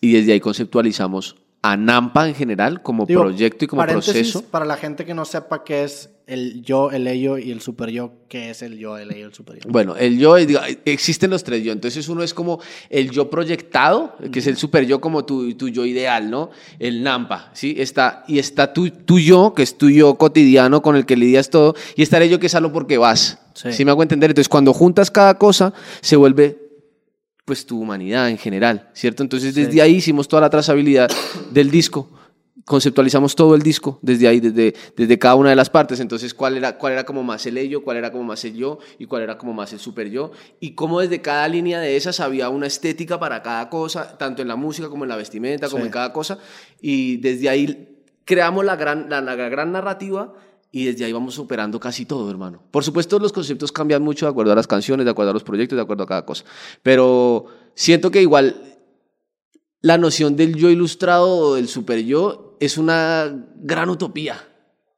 y 0.00 0.10
desde 0.14 0.32
ahí 0.32 0.40
conceptualizamos 0.40 1.36
a 1.72 1.76
NAMPA 1.76 2.28
en 2.28 2.34
general 2.34 2.82
como 2.82 3.04
Digo, 3.04 3.22
proyecto 3.22 3.64
y 3.64 3.68
como 3.68 3.84
proceso. 3.84 4.42
Para 4.42 4.64
la 4.64 4.76
gente 4.76 5.04
que 5.04 5.14
no 5.14 5.24
sepa 5.24 5.64
qué 5.64 5.84
es 5.84 6.10
el 6.26 6.62
yo, 6.62 6.90
el 6.90 7.06
ello 7.06 7.38
y 7.38 7.50
el 7.50 7.60
super 7.60 7.90
yo, 7.90 8.12
¿qué 8.28 8.50
es 8.50 8.62
el 8.62 8.78
yo, 8.78 8.98
el 8.98 9.10
ello 9.10 9.20
y 9.20 9.22
el 9.22 9.34
super 9.34 9.56
yo? 9.56 9.70
Bueno, 9.70 9.96
el 9.96 10.18
yo, 10.18 10.36
diga, 10.36 10.66
existen 10.84 11.30
los 11.30 11.42
tres 11.42 11.64
yo. 11.64 11.72
Entonces 11.72 12.08
uno 12.08 12.22
es 12.22 12.34
como 12.34 12.60
el 12.90 13.10
yo 13.10 13.30
proyectado, 13.30 14.14
que 14.30 14.38
es 14.38 14.46
el 14.46 14.56
super 14.56 14.86
yo 14.86 15.00
como 15.00 15.24
tu, 15.24 15.54
tu 15.54 15.68
yo 15.68 15.84
ideal, 15.86 16.30
¿no? 16.30 16.50
El 16.78 17.02
NAMPA, 17.02 17.50
¿sí? 17.54 17.76
Está, 17.78 18.24
y 18.28 18.38
está 18.38 18.72
tu, 18.72 18.90
tu 18.90 19.18
yo, 19.18 19.54
que 19.54 19.62
es 19.62 19.78
tu 19.78 19.90
yo 19.90 20.16
cotidiano 20.16 20.82
con 20.82 20.96
el 20.96 21.06
que 21.06 21.16
lidias 21.16 21.50
todo, 21.50 21.74
y 21.96 22.02
está 22.02 22.18
el 22.18 22.24
ello 22.24 22.38
que 22.38 22.46
es 22.46 22.54
algo 22.54 22.72
porque 22.72 22.98
vas. 22.98 23.38
Sí. 23.54 23.72
¿Sí 23.72 23.84
me 23.84 23.90
hago 23.90 24.02
entender? 24.02 24.30
Entonces 24.30 24.48
cuando 24.48 24.72
juntas 24.72 25.10
cada 25.10 25.34
cosa, 25.38 25.72
se 26.00 26.16
vuelve 26.16 26.67
pues 27.48 27.64
tu 27.64 27.80
humanidad 27.80 28.28
en 28.28 28.36
general, 28.36 28.90
¿cierto? 28.92 29.22
Entonces 29.22 29.54
desde 29.54 29.72
Sí. 29.72 29.80
ahí 29.80 29.94
hicimos 29.96 30.28
toda 30.28 30.42
la 30.42 30.50
trazabilidad 30.50 31.10
del 31.50 31.70
disco. 31.70 32.10
conceptualizamos 32.64 33.34
todo 33.34 33.54
el 33.54 33.62
disco 33.62 33.98
desde 34.02 34.28
ahí, 34.28 34.40
desde, 34.40 34.74
desde 34.94 35.18
cada 35.18 35.36
una 35.36 35.48
de 35.48 35.56
las 35.56 35.70
partes. 35.70 36.00
Entonces, 36.00 36.34
¿cuál 36.34 36.54
era, 36.58 36.76
cuál 36.76 36.92
era 36.92 37.04
como 37.04 37.22
más 37.22 37.46
el 37.46 37.56
ello, 37.56 37.82
cuál 37.82 37.96
era 37.96 38.12
como 38.12 38.24
más 38.24 38.44
el 38.44 38.54
yo 38.54 38.78
y 38.98 39.06
cuál 39.06 39.22
era 39.22 39.38
como 39.38 39.54
más 39.54 39.72
el 39.72 39.78
super 39.78 40.10
yo. 40.10 40.32
Y 40.60 40.74
cómo 40.74 41.00
desde 41.00 41.22
cada 41.22 41.48
línea 41.48 41.80
de 41.80 41.96
esas 41.96 42.20
había 42.20 42.50
una 42.50 42.66
estética 42.66 43.18
para 43.18 43.42
cada 43.42 43.70
cosa, 43.70 44.18
tanto 44.18 44.42
en 44.42 44.48
la 44.48 44.56
música 44.56 44.90
como 44.90 45.04
en 45.04 45.08
la 45.08 45.16
vestimenta, 45.16 45.70
como 45.70 45.86
en 45.86 45.90
cada 45.90 46.12
cosa. 46.12 46.36
Y 46.82 47.16
desde 47.18 47.48
ahí 47.48 47.88
creamos 48.26 48.66
la 48.66 48.76
gran, 48.76 49.08
la, 49.08 49.22
la 49.22 49.34
gran 49.34 49.72
narrativa 49.72 50.34
y 50.70 50.84
desde 50.84 51.04
ahí 51.04 51.12
vamos 51.12 51.34
superando 51.34 51.80
casi 51.80 52.04
todo, 52.04 52.30
hermano. 52.30 52.62
Por 52.70 52.84
supuesto, 52.84 53.18
los 53.18 53.32
conceptos 53.32 53.72
cambian 53.72 54.02
mucho 54.02 54.26
de 54.26 54.30
acuerdo 54.30 54.52
a 54.52 54.54
las 54.54 54.66
canciones, 54.66 55.04
de 55.04 55.10
acuerdo 55.10 55.30
a 55.30 55.34
los 55.34 55.44
proyectos, 55.44 55.76
de 55.76 55.82
acuerdo 55.82 56.04
a 56.04 56.06
cada 56.06 56.26
cosa. 56.26 56.44
Pero 56.82 57.46
siento 57.74 58.10
que 58.10 58.20
igual 58.20 58.78
la 59.80 59.96
noción 59.96 60.36
del 60.36 60.56
yo 60.56 60.70
ilustrado 60.70 61.28
o 61.28 61.54
del 61.54 61.68
super 61.68 62.04
yo 62.04 62.56
es 62.60 62.76
una 62.76 63.46
gran 63.56 63.88
utopía. 63.88 64.44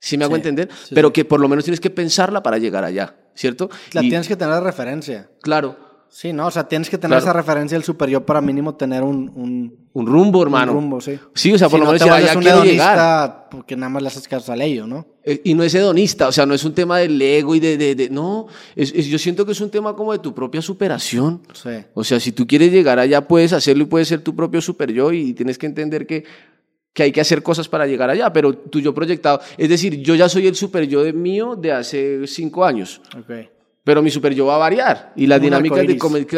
¿Sí 0.01 0.17
me 0.17 0.25
hago 0.25 0.35
entender? 0.35 0.71
Pero 0.95 1.13
que 1.13 1.25
por 1.25 1.41
lo 1.41 1.49
menos 1.49 1.65
tienes 1.65 1.81
que 1.81 1.91
pensarla 1.91 2.43
para 2.43 2.57
llegar 2.59 2.85
allá, 2.85 3.17
¿cierto? 3.35 3.69
La 3.93 4.01
tienes 4.01 4.27
que 4.27 4.37
tener 4.37 4.63
referencia. 4.63 5.31
Claro. 5.43 5.90
Sí, 6.11 6.33
¿no? 6.33 6.49
O 6.49 6.51
sea, 6.51 6.67
tienes 6.67 6.91
que 6.91 6.99
tener 6.99 7.19
esa 7.19 7.33
referencia 7.33 7.77
del 7.79 7.85
superior 7.85 8.25
para 8.25 8.41
mínimo 8.41 8.75
tener 8.75 9.05
un... 9.05 9.79
Un, 9.93 10.07
rumbo, 10.07 10.43
hermano. 10.43 10.73
Un 10.73 10.79
rumbo, 10.79 11.01
sí. 11.01 11.19
Sí, 11.35 11.53
o 11.53 11.59
sea, 11.59 11.69
por 11.69 11.79
lo 11.79 11.87
menos 11.87 12.01
ya, 12.01 12.37
quiero 12.39 12.65
llegar. 12.65 13.47
Porque 13.49 13.77
nada 13.77 13.91
más 13.91 14.03
le 14.03 14.09
haces 14.09 14.27
caso 14.27 14.53
al 14.53 14.61
ello, 14.61 14.89
¿no? 14.89 15.07
Eh, 15.25 15.41
y 15.45 15.55
no 15.55 15.63
es 15.63 15.73
hedonista, 15.73 16.27
o 16.27 16.33
sea, 16.33 16.47
no 16.47 16.55
es 16.55 16.65
un 16.65 16.75
tema 16.75 16.99
del 16.99 17.21
ego 17.23 17.55
y 17.55 17.61
de... 17.61 17.77
de, 17.77 17.95
de 17.95 18.11
no, 18.11 18.49
es, 18.75 18.93
yo 18.93 19.19
siento 19.19 19.47
que 19.47 19.53
es 19.53 19.61
un 19.61 19.71
tema 19.71 19.95
como 19.95 20.13
de 20.13 20.19
tu 20.19 20.35
propia 20.35 20.61
superación. 20.61 21.43
Sí. 21.53 21.71
O 21.95 22.03
sea, 22.03 22.19
si 22.19 22.33
tú 22.33 22.45
quieres 22.45 22.73
llegar 22.73 22.99
allá, 22.99 23.29
puedes 23.29 23.53
hacerlo 23.53 23.85
y 23.85 23.87
puedes 23.87 24.09
ser 24.09 24.21
tu 24.21 24.35
propio 24.35 24.61
super 24.61 24.93
yo 24.93 25.13
y 25.13 25.33
tienes 25.33 25.59
que 25.59 25.67
entender 25.67 26.07
que 26.07 26.25
que 26.93 27.05
hay 27.05 27.13
que 27.13 27.21
hacer 27.21 27.41
cosas 27.41 27.69
para 27.69 27.87
llegar 27.87 28.11
allá, 28.11 28.33
pero 28.33 28.53
tú 28.53 28.81
yo 28.81 28.93
proyectado, 28.93 29.41
es 29.57 29.69
decir, 29.69 30.03
yo 30.03 30.17
ya 30.17 30.29
soy 30.29 30.49
el 30.49 30.57
super 30.57 30.89
yo 30.89 31.05
de 31.05 31.13
mío 31.13 31.55
de 31.55 31.71
hace 31.71 32.27
cinco 32.27 32.65
años. 32.65 33.01
Okay. 33.17 33.49
Pero 33.83 34.03
mi 34.03 34.11
super 34.11 34.35
yo 34.35 34.47
va 34.47 34.57
a 34.57 34.59
variar. 34.59 35.13
Y 35.17 35.27
las 35.27 35.41
dinámicas 35.41 35.87
de 35.87 35.97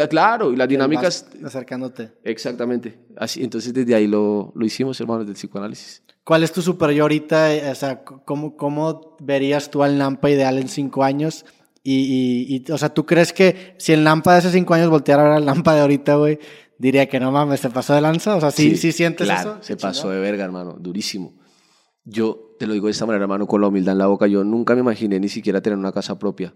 claro, 0.08 0.52
y 0.52 0.56
las 0.56 0.68
dinámicas. 0.68 1.26
Acercándote. 1.44 2.12
Exactamente. 2.22 3.00
Así, 3.16 3.42
entonces 3.42 3.74
desde 3.74 3.94
ahí 3.94 4.06
lo, 4.06 4.52
lo 4.54 4.64
hicimos, 4.64 5.00
hermanos, 5.00 5.26
del 5.26 5.34
psicoanálisis. 5.34 6.02
¿Cuál 6.24 6.44
es 6.44 6.52
tu 6.52 6.62
super 6.62 6.90
yo 6.90 7.02
ahorita? 7.02 7.50
O 7.72 7.74
sea, 7.74 8.04
¿cómo, 8.04 8.56
cómo 8.56 9.16
verías 9.20 9.70
tú 9.70 9.82
al 9.82 9.98
Nampa 9.98 10.30
ideal 10.30 10.58
en 10.58 10.68
cinco 10.68 11.02
años? 11.02 11.44
Y, 11.82 12.62
y, 12.64 12.70
o 12.70 12.78
sea, 12.78 12.90
¿tú 12.90 13.04
crees 13.04 13.32
que 13.32 13.74
si 13.78 13.92
el 13.92 14.04
Nampa 14.04 14.32
de 14.32 14.38
hace 14.38 14.52
cinco 14.52 14.74
años 14.74 14.88
volteara 14.88 15.22
a 15.22 15.24
ver 15.24 15.36
al 15.38 15.44
Nampa 15.44 15.74
de 15.74 15.80
ahorita, 15.80 16.14
güey, 16.14 16.38
diría 16.78 17.08
que 17.08 17.18
no 17.18 17.32
mames, 17.32 17.58
se 17.58 17.70
pasó 17.70 17.92
de 17.94 18.02
lanza? 18.02 18.36
O 18.36 18.40
sea, 18.40 18.52
¿sí, 18.52 18.76
sí, 18.76 18.92
sientes 18.92 19.26
claro, 19.26 19.58
se 19.62 19.76
pasó 19.76 20.10
de 20.10 20.20
verga, 20.20 20.44
hermano, 20.44 20.76
durísimo. 20.78 21.34
Yo 22.04 22.54
te 22.56 22.68
lo 22.68 22.74
digo 22.74 22.86
de 22.86 22.92
esta 22.92 23.04
manera, 23.04 23.24
hermano, 23.24 23.48
con 23.48 23.60
la 23.60 23.66
humildad 23.66 23.92
en 23.92 23.98
la 23.98 24.06
boca. 24.06 24.28
Yo 24.28 24.44
nunca 24.44 24.74
me 24.74 24.80
imaginé 24.80 25.18
ni 25.18 25.28
siquiera 25.28 25.60
tener 25.60 25.76
una 25.76 25.90
casa 25.90 26.20
propia 26.20 26.54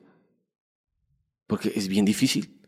porque 1.46 1.72
es 1.74 1.88
bien 1.88 2.04
difícil. 2.04 2.60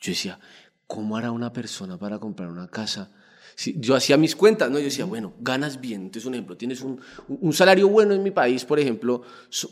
Yo 0.00 0.12
decía, 0.12 0.38
¿cómo 0.86 1.16
hará 1.16 1.30
una 1.30 1.52
persona 1.52 1.98
para 1.98 2.18
comprar 2.18 2.50
una 2.50 2.68
casa? 2.68 3.10
Si, 3.54 3.78
yo 3.80 3.94
hacía 3.94 4.18
mis 4.18 4.36
cuentas, 4.36 4.70
¿no? 4.70 4.78
Yo 4.78 4.84
decía, 4.84 5.06
bueno, 5.06 5.34
ganas 5.40 5.80
bien. 5.80 6.02
Entonces, 6.02 6.26
un 6.26 6.34
ejemplo, 6.34 6.56
tienes 6.56 6.82
un, 6.82 7.00
un 7.28 7.52
salario 7.52 7.88
bueno 7.88 8.12
en 8.12 8.22
mi 8.22 8.30
país, 8.30 8.64
por 8.64 8.78
ejemplo, 8.78 9.22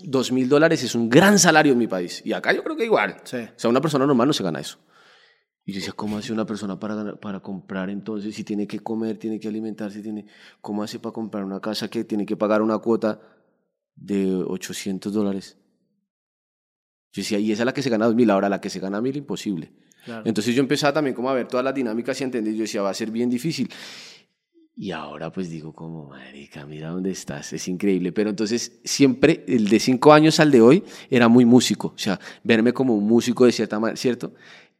dos 0.04 0.32
mil 0.32 0.48
dólares 0.48 0.82
es 0.82 0.94
un 0.94 1.10
gran 1.10 1.38
salario 1.38 1.72
en 1.72 1.78
mi 1.78 1.86
país. 1.86 2.22
Y 2.24 2.32
acá 2.32 2.52
yo 2.52 2.64
creo 2.64 2.76
que 2.76 2.84
igual. 2.84 3.16
Sí. 3.24 3.36
O 3.36 3.58
sea, 3.58 3.70
una 3.70 3.80
persona 3.80 4.06
normal 4.06 4.28
no 4.28 4.32
se 4.32 4.42
gana 4.42 4.60
eso. 4.60 4.78
Y 5.66 5.72
yo 5.72 5.78
decía, 5.78 5.94
¿cómo 5.94 6.18
hace 6.18 6.32
una 6.32 6.44
persona 6.44 6.78
para, 6.78 7.16
para 7.16 7.40
comprar 7.40 7.88
entonces? 7.88 8.34
Si 8.34 8.44
tiene 8.44 8.66
que 8.66 8.80
comer, 8.80 9.18
tiene 9.18 9.40
que 9.40 9.48
alimentarse, 9.48 10.02
tiene, 10.02 10.26
¿cómo 10.60 10.82
hace 10.82 10.98
para 10.98 11.12
comprar 11.12 11.44
una 11.44 11.60
casa 11.60 11.88
que 11.88 12.04
tiene 12.04 12.26
que 12.26 12.36
pagar 12.36 12.60
una 12.60 12.78
cuota 12.78 13.20
de 13.96 14.34
800 14.34 15.12
dólares? 15.12 15.58
Yo 17.14 17.20
decía, 17.20 17.38
y 17.38 17.52
esa 17.52 17.62
es 17.62 17.66
la 17.66 17.72
que 17.72 17.80
se 17.80 17.90
gana 17.90 18.08
2.000, 18.08 18.32
ahora 18.32 18.48
la 18.48 18.60
que 18.60 18.68
se 18.68 18.80
gana 18.80 19.00
1.000, 19.00 19.16
imposible. 19.16 19.70
Entonces 20.24 20.52
yo 20.52 20.60
empezaba 20.60 20.92
también 20.92 21.14
como 21.14 21.30
a 21.30 21.32
ver 21.32 21.46
todas 21.46 21.62
las 21.62 21.72
dinámicas 21.72 22.20
y 22.20 22.24
entender, 22.24 22.52
yo 22.54 22.62
decía, 22.62 22.82
va 22.82 22.90
a 22.90 22.94
ser 22.94 23.12
bien 23.12 23.30
difícil. 23.30 23.70
Y 24.76 24.90
ahora 24.90 25.30
pues 25.30 25.48
digo 25.48 25.72
como, 25.72 26.08
marica, 26.08 26.66
mira 26.66 26.88
dónde 26.88 27.12
estás, 27.12 27.52
es 27.52 27.68
increíble. 27.68 28.10
Pero 28.10 28.30
entonces 28.30 28.80
siempre, 28.82 29.44
el 29.46 29.68
de 29.68 29.78
cinco 29.78 30.12
años 30.12 30.40
al 30.40 30.50
de 30.50 30.60
hoy, 30.60 30.82
era 31.08 31.28
muy 31.28 31.44
músico. 31.44 31.92
O 31.94 31.98
sea, 31.98 32.18
verme 32.42 32.72
como 32.72 32.96
un 32.96 33.06
músico 33.06 33.46
de 33.46 33.52
cierta 33.52 33.78
manera, 33.78 33.96
¿cierto? 33.96 34.34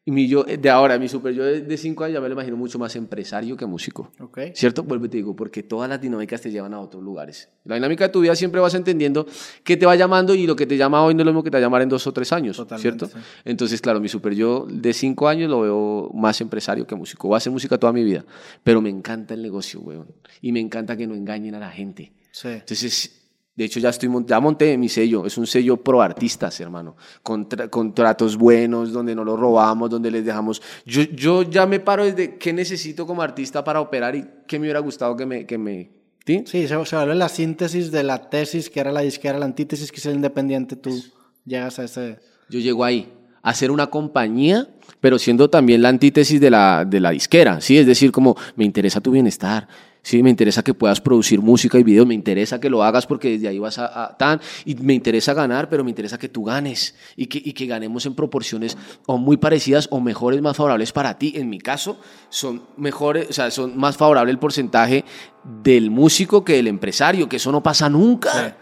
Y 0.07 0.11
mi 0.11 0.29
yo 0.29 0.45
de 0.45 0.69
ahora, 0.69 0.99
mi 0.99 1.09
super 1.09 1.33
yo 1.33 1.45
de, 1.45 1.77
cinco 1.79 2.05
años, 2.05 2.15
ya 2.15 2.21
me 2.21 2.29
lo 2.29 2.35
imagino 2.35 2.59
mucho 2.59 2.79
más 2.79 2.95
empresario 2.95 3.57
que 3.57 3.65
músico. 3.65 4.13
Okay. 4.21 4.53
¿Cierto? 4.55 4.83
Vuelvo 4.83 5.07
y 5.07 5.09
te 5.09 5.17
digo, 5.17 5.35
porque 5.35 5.63
todas 5.63 5.89
las 5.89 5.99
dinámicas 5.99 6.43
te 6.43 6.51
llevan 6.51 6.75
a 6.75 6.81
otros 6.81 7.03
lugares. 7.03 7.49
La 7.65 7.77
dinámica 7.77 8.05
de 8.05 8.11
tu 8.11 8.21
vida 8.21 8.37
siempre 8.37 8.61
vas 8.61 8.75
entendiendo 8.75 9.27
qué 9.63 9.79
te 9.79 9.87
va 9.87 9.97
llamando 9.97 10.35
y 10.35 10.47
lo 10.47 10.57
que 10.57 10.67
te 10.67 10.77
llama 10.77 11.03
hoy 11.03 11.15
no 11.15 11.23
es 11.23 11.25
lo 11.25 11.33
mismo 11.33 11.43
que 11.43 11.51
te 11.51 11.57
va 11.57 11.61
a 11.61 11.63
llamar 11.63 11.81
en 11.81 11.89
dos 11.89 12.07
o 12.07 12.13
tres 12.13 12.35
años. 12.35 12.63
¿Cierto? 12.77 13.09
Entonces, 13.47 13.81
claro, 13.81 13.99
mi 13.99 14.11
super 14.11 14.35
yo 14.35 14.67
de 14.69 14.93
cinco 14.93 15.27
años 15.27 15.49
lo 15.49 15.63
veo 15.63 16.11
más 16.13 16.39
empresario 16.43 16.87
que 16.87 16.95
músico. 16.95 17.29
Voy 17.29 17.37
a 17.37 17.39
hacer 17.39 17.51
música 17.51 17.79
toda 17.79 17.95
mi 17.95 18.05
vida. 18.05 18.27
Pero 18.63 18.83
me 18.83 18.91
encanta 18.91 19.33
el 19.33 19.41
negocio, 19.41 19.81
weón. 19.81 20.09
Y 20.43 20.53
me 20.53 20.61
encanta 20.61 20.99
que 20.99 21.07
no 21.07 21.15
engañen 21.15 21.55
a 21.55 21.59
la 21.59 21.71
gente. 21.71 22.13
Sí. 22.31 22.49
Entonces, 22.49 23.24
de 23.57 23.65
hecho, 23.65 23.79
ya, 23.79 23.91
estoy, 23.91 24.11
ya 24.27 24.41
monté 24.41 24.77
mi 24.77 24.89
sello. 24.89 25.27
Es 25.27 25.39
un 25.39 25.47
sello 25.47 25.77
pro 25.77 26.03
artistas, 26.03 26.59
hermano. 26.59 26.97
Con 27.23 27.45
contratos 27.71 28.37
buenos, 28.37 28.93
donde 28.93 29.15
no 29.15 29.23
los 29.23 29.39
robamos, 29.39 29.89
donde 29.89 30.11
les 30.11 30.25
dejamos. 30.25 30.61
Yo, 30.85 31.03
yo 31.03 31.43
ya 31.43 31.65
me 31.65 31.79
paro 31.79 32.05
desde 32.05 32.37
qué 32.37 32.53
necesito 32.53 33.07
como 33.07 33.23
artista 33.23 33.63
para 33.63 33.81
operar 33.81 34.17
y 34.17 34.27
qué 34.49 34.59
me 34.59 34.65
hubiera 34.65 34.81
gustado 34.81 35.17
que 35.17 35.25
me. 35.25 35.47
Que 35.47 35.57
me 35.57 35.91
¿sí? 36.27 36.43
sí, 36.47 36.67
se, 36.67 36.85
se 36.85 36.97
vuelve 36.97 37.15
la 37.15 37.29
síntesis 37.29 37.93
de 37.93 38.03
la 38.03 38.29
tesis, 38.29 38.69
que 38.69 38.81
era 38.81 38.91
la 38.91 39.03
disquera, 39.03 39.39
la 39.39 39.45
antítesis, 39.45 39.93
que 39.93 39.99
es 39.99 40.07
el 40.07 40.17
independiente. 40.17 40.75
Tú 40.75 41.01
llegas 41.45 41.79
a 41.79 41.85
ese. 41.85 42.19
Yo 42.49 42.59
llego 42.59 42.83
ahí. 42.83 43.13
A 43.43 43.51
hacer 43.51 43.71
una 43.71 43.87
compañía, 43.87 44.67
pero 45.01 45.17
siendo 45.19 45.49
también 45.49 45.81
la 45.81 45.91
antítesis 45.91 46.41
de 46.41 46.51
la, 46.51 46.85
de 46.85 46.99
la 46.99 47.11
disquera. 47.11 47.61
¿sí? 47.61 47.79
Es 47.79 47.87
decir, 47.87 48.11
como 48.11 48.37
me 48.57 48.65
interesa 48.65 49.01
tu 49.01 49.13
bienestar 49.13 49.69
Sí, 50.05 50.23
me 50.23 50.29
interesa 50.29 50.63
que 50.63 50.75
puedas 50.75 51.01
producir 51.01 51.41
música 51.41 51.79
y 51.79 51.83
videos, 51.83 52.07
me 52.07 52.13
interesa 52.13 52.61
que 52.61 52.69
lo 52.69 52.83
hagas 52.85 53.07
porque 53.07 53.31
desde 53.31 53.49
ahí 53.49 53.59
vas 53.59 53.79
a, 53.79 54.15
tan, 54.19 54.39
y 54.67 54.75
me 54.75 54.93
interesa 54.93 55.33
ganar, 55.33 55.71
pero 55.71 55.83
me 55.83 55.91
interesa 55.91 56.19
que 56.19 56.29
tú 56.29 56.45
ganes 56.45 56.95
y 57.17 57.27
que, 57.27 57.41
y 57.43 57.55
que 57.55 57.65
ganemos 57.65 58.05
en 58.05 58.15
proporciones 58.15 58.77
o 59.07 59.17
muy 59.17 59.39
parecidas 59.39 59.89
o 59.91 60.01
mejores, 60.01 60.43
más 60.43 60.59
favorables 60.59 60.93
para 60.93 61.19
ti. 61.19 61.33
En 61.37 61.49
mi 61.49 61.59
caso, 61.59 61.99
son 62.29 62.65
mejores, 62.77 63.31
o 63.31 63.33
sea, 63.33 63.51
son 63.51 63.79
más 63.79 63.97
favorable 63.97 64.31
el 64.31 64.39
porcentaje 64.39 65.07
del 65.43 65.91
músico 65.91 66.45
que 66.45 66.53
del 66.57 66.67
empresario, 66.67 67.27
que 67.27 67.37
eso 67.37 67.51
no 67.51 67.63
pasa 67.63 67.89
nunca. 67.89 68.59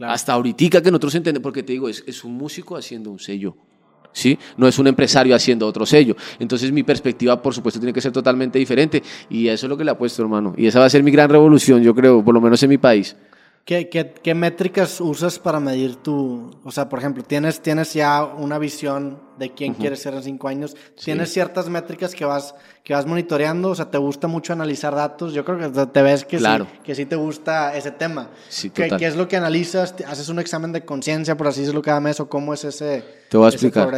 Hasta 0.00 0.32
ahorita 0.32 0.82
que 0.82 0.90
nosotros 0.90 1.14
entendemos, 1.14 1.44
porque 1.44 1.62
te 1.62 1.74
digo, 1.74 1.88
es, 1.88 2.02
es 2.08 2.24
un 2.24 2.34
músico 2.34 2.76
haciendo 2.76 3.12
un 3.12 3.20
sello. 3.20 3.56
¿Sí? 4.16 4.38
No 4.56 4.66
es 4.66 4.78
un 4.78 4.86
empresario 4.86 5.36
haciendo 5.36 5.66
otro 5.66 5.84
sello. 5.84 6.16
Entonces 6.38 6.72
mi 6.72 6.82
perspectiva, 6.82 7.40
por 7.40 7.54
supuesto, 7.54 7.78
tiene 7.78 7.92
que 7.92 8.00
ser 8.00 8.12
totalmente 8.12 8.58
diferente 8.58 9.02
y 9.28 9.48
eso 9.48 9.66
es 9.66 9.70
lo 9.70 9.76
que 9.76 9.84
le 9.84 9.90
apuesto, 9.90 10.22
hermano. 10.22 10.54
Y 10.56 10.66
esa 10.66 10.80
va 10.80 10.86
a 10.86 10.90
ser 10.90 11.02
mi 11.02 11.10
gran 11.10 11.28
revolución, 11.28 11.82
yo 11.82 11.94
creo, 11.94 12.24
por 12.24 12.34
lo 12.34 12.40
menos 12.40 12.62
en 12.62 12.70
mi 12.70 12.78
país. 12.78 13.14
¿Qué, 13.66 13.88
qué, 13.88 14.14
qué 14.22 14.32
métricas 14.32 15.00
usas 15.00 15.40
para 15.40 15.58
medir 15.58 15.96
tu, 15.96 16.52
o 16.62 16.70
sea, 16.70 16.88
por 16.88 17.00
ejemplo, 17.00 17.24
tienes, 17.24 17.60
tienes 17.60 17.92
ya 17.94 18.24
una 18.24 18.60
visión 18.60 19.18
de 19.40 19.54
quién 19.54 19.74
quieres 19.74 20.00
ser 20.00 20.14
en 20.14 20.22
cinco 20.22 20.46
años, 20.46 20.76
tienes 21.02 21.32
ciertas 21.32 21.68
métricas 21.68 22.14
que 22.14 22.24
vas, 22.24 22.54
que 22.84 22.94
vas 22.94 23.06
monitoreando, 23.06 23.70
o 23.70 23.74
sea, 23.74 23.90
te 23.90 23.98
gusta 23.98 24.28
mucho 24.28 24.52
analizar 24.52 24.94
datos, 24.94 25.34
yo 25.34 25.44
creo 25.44 25.58
que 25.58 25.86
te 25.86 26.02
ves 26.02 26.24
que, 26.24 26.38
sí, 26.38 26.44
que 26.84 26.94
sí 26.94 27.06
te 27.06 27.16
gusta 27.16 27.76
ese 27.76 27.90
tema. 27.90 28.30
Sí, 28.48 28.70
¿Qué, 28.70 28.88
¿Qué, 28.96 29.04
es 29.04 29.16
lo 29.16 29.26
que 29.26 29.36
analizas? 29.36 29.96
¿Haces 30.06 30.28
un 30.28 30.38
examen 30.38 30.70
de 30.70 30.84
conciencia, 30.84 31.36
por 31.36 31.48
así 31.48 31.62
decirlo, 31.62 31.82
cada 31.82 31.98
mes 31.98 32.20
o 32.20 32.28
cómo 32.28 32.54
es 32.54 32.62
ese, 32.62 33.02
te 33.28 33.36
voy 33.36 33.46
a 33.46 33.48
explicar. 33.48 33.90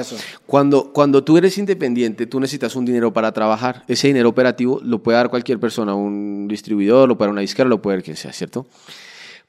Cuando, 0.46 0.94
cuando 0.94 1.22
tú 1.22 1.36
eres 1.36 1.58
independiente, 1.58 2.26
tú 2.26 2.40
necesitas 2.40 2.74
un 2.74 2.86
dinero 2.86 3.12
para 3.12 3.32
trabajar. 3.32 3.82
Ese 3.86 4.06
dinero 4.06 4.30
operativo 4.30 4.80
lo 4.82 5.02
puede 5.02 5.18
dar 5.18 5.28
cualquier 5.28 5.60
persona, 5.60 5.94
un 5.94 6.48
distribuidor, 6.48 7.06
lo 7.06 7.18
puede 7.18 7.26
dar 7.26 7.32
una 7.32 7.42
disquera, 7.42 7.68
lo 7.68 7.82
puede 7.82 7.98
dar 7.98 8.04
quien 8.04 8.16
sea, 8.16 8.32
¿cierto? 8.32 8.66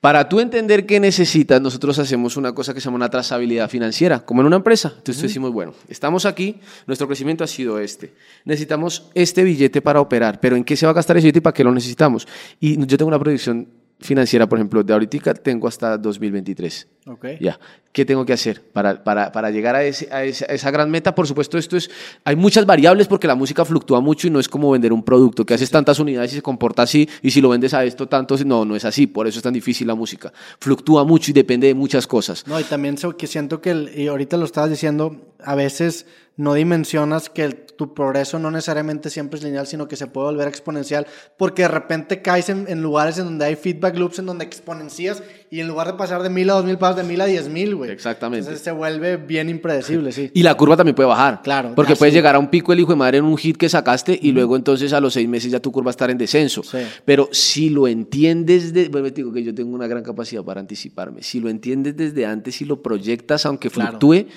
Para 0.02 0.30
tú 0.30 0.40
entender 0.40 0.86
qué 0.86 0.98
necesitas, 1.02 1.62
nosotros 1.62 2.00
hacemos 2.00 2.38
una 2.38 2.54
cosa 2.54 2.74
que 2.74 2.80
se 2.80 2.86
llama 2.86 2.96
una 2.96 3.10
trazabilidad 3.10 3.70
financiera, 3.70 4.22
como 4.22 4.40
en 4.40 4.48
una 4.48 4.56
empresa. 4.56 4.94
Entonces 4.96 5.24
decimos, 5.24 5.52
bueno, 5.52 5.74
estamos 5.90 6.26
aquí, 6.26 6.62
nuestro 6.88 7.06
crecimiento 7.06 7.44
ha 7.44 7.48
sido 7.48 7.80
este. 7.80 8.14
Necesitamos 8.46 9.10
este 9.14 9.44
billete 9.44 9.82
para 9.82 10.00
operar, 10.00 10.40
pero 10.40 10.56
¿en 10.56 10.64
qué 10.64 10.78
se 10.78 10.86
va 10.86 10.92
a 10.92 10.96
gastar 10.96 11.18
ese 11.18 11.26
billete 11.26 11.40
y 11.40 11.42
para 11.42 11.54
qué 11.54 11.66
lo 11.66 11.74
necesitamos? 11.74 12.30
Y 12.62 12.78
yo 12.86 12.98
tengo 12.98 13.10
una 13.10 13.20
proyección 13.20 13.68
financiera, 14.00 14.48
por 14.48 14.58
ejemplo, 14.58 14.84
de 14.84 14.94
ahorita 14.94 15.34
tengo 15.34 15.68
hasta 15.68 15.98
2023. 15.98 16.88
Okay. 17.10 17.38
Ya. 17.40 17.60
¿Qué 17.92 18.06
tengo 18.06 18.24
que 18.24 18.34
hacer 18.34 18.62
para, 18.62 19.04
para, 19.04 19.32
para 19.32 19.50
llegar 19.50 19.76
a, 19.76 19.84
ese, 19.84 20.08
a, 20.12 20.24
esa, 20.24 20.70
gran 20.70 20.92
meta? 20.92 21.16
Por 21.16 21.26
supuesto, 21.26 21.58
esto 21.58 21.76
es, 21.76 21.90
hay 22.24 22.36
muchas 22.36 22.68
variables 22.68 23.08
porque 23.08 23.26
la 23.26 23.34
música 23.34 23.66
fluctúa 23.66 24.00
mucho 24.00 24.28
y 24.28 24.30
no 24.30 24.40
es 24.40 24.48
como 24.48 24.70
vender 24.70 24.94
un 24.94 25.02
producto, 25.02 25.44
que 25.44 25.56
haces 25.56 25.72
tantas 25.72 25.98
unidades 26.00 26.34
y 26.34 26.36
se 26.36 26.42
comporta 26.44 26.84
así, 26.84 27.10
y 27.24 27.32
si 27.32 27.42
lo 27.42 27.50
vendes 27.50 27.74
a 27.74 27.84
esto 27.84 28.08
tanto, 28.08 28.38
no, 28.46 28.64
no 28.64 28.76
es 28.76 28.86
así, 28.86 29.08
por 29.08 29.26
eso 29.26 29.40
es 29.40 29.44
tan 29.44 29.54
difícil 29.54 29.88
la 29.88 29.96
música. 29.96 30.32
Fluctúa 30.60 31.04
mucho 31.04 31.32
y 31.32 31.34
depende 31.34 31.66
de 31.66 31.74
muchas 31.74 32.06
cosas. 32.06 32.46
No, 32.46 32.60
y 32.60 32.64
también 32.64 32.96
que 33.18 33.26
siento 33.26 33.60
que, 33.60 33.92
y 33.96 34.08
ahorita 34.08 34.38
lo 34.38 34.46
estabas 34.46 34.70
diciendo, 34.70 35.34
a 35.44 35.56
veces 35.56 36.06
no 36.40 36.54
dimensionas 36.54 37.30
que 37.30 37.50
tu 37.50 37.94
progreso 37.94 38.40
no 38.40 38.50
necesariamente 38.50 39.10
siempre 39.10 39.38
es 39.38 39.44
lineal, 39.44 39.68
sino 39.68 39.90
que 39.90 39.98
se 39.98 40.08
puede 40.08 40.28
volver 40.28 40.48
exponencial, 40.48 41.06
porque 41.38 41.64
de 41.64 41.68
repente 41.68 42.22
caes 42.22 42.48
en, 42.48 42.82
lugares 42.82 43.18
en 43.18 43.26
donde 43.26 43.46
hay 43.46 43.56
feedback 43.56 43.98
loops, 43.98 44.20
en 44.20 44.26
donde 44.26 44.46
exponencias, 44.46 45.22
y 45.52 45.60
en 45.60 45.68
lugar 45.68 45.88
de 45.88 45.94
pasar 45.94 46.22
de 46.22 46.30
mil 46.30 46.50
a 46.50 46.54
dos 46.54 46.66
mil, 46.66 46.78
pasas 46.78 46.98
de 46.98 47.04
mil 47.04 47.20
a 47.22 47.26
diez 47.26 47.50
mil, 47.50 47.76
güey. 47.76 47.92
Exactamente. 47.92 48.40
Entonces 48.40 48.64
se 48.64 48.72
vuelve 48.72 49.18
bien 49.18 49.50
impredecible, 49.50 50.12
sí. 50.12 50.30
Y 50.34 50.44
la 50.44 50.56
curva 50.56 50.78
también 50.78 50.96
puede 50.96 51.10
bajar. 51.10 51.42
Claro. 51.42 51.74
Porque 51.76 51.96
puedes 51.96 52.14
llegar 52.14 52.36
a 52.36 52.40
un 52.40 52.50
pico 52.50 52.72
el 52.74 52.80
hijo 52.80 52.92
de 52.92 52.98
madre 52.98 53.18
en 53.18 53.26
un 53.26 53.38
hit 53.38 53.58
que 53.58 53.70
sacaste, 53.70 54.18
y 54.22 54.32
luego 54.32 54.56
entonces 54.56 54.94
a 54.94 55.00
los 55.00 55.14
seis 55.14 55.28
meses 55.28 55.52
ya 55.52 55.60
tu 55.60 55.72
curva 55.72 55.88
va 55.88 55.90
a 55.90 55.98
estar 55.98 56.10
en 56.12 56.18
descenso. 56.18 56.62
Sí. 56.64 56.80
Pero 57.06 57.30
si 57.32 57.70
lo 57.70 57.88
entiendes, 57.88 58.74
de, 58.74 58.90
bueno, 58.90 59.10
digo 59.10 59.34
que 59.34 59.44
yo 59.44 59.54
tengo 59.56 59.74
una 59.74 59.88
gran 59.88 60.04
capacidad 60.04 60.44
para 60.44 60.60
anticiparme, 60.60 61.24
si 61.24 61.40
lo 61.40 61.50
entiendes 61.50 61.98
desde 61.98 62.26
antes 62.26 62.62
y 62.62 62.66
lo 62.66 62.82
proyectas, 62.82 63.46
aunque 63.46 63.70
fluctúe, 63.70 64.28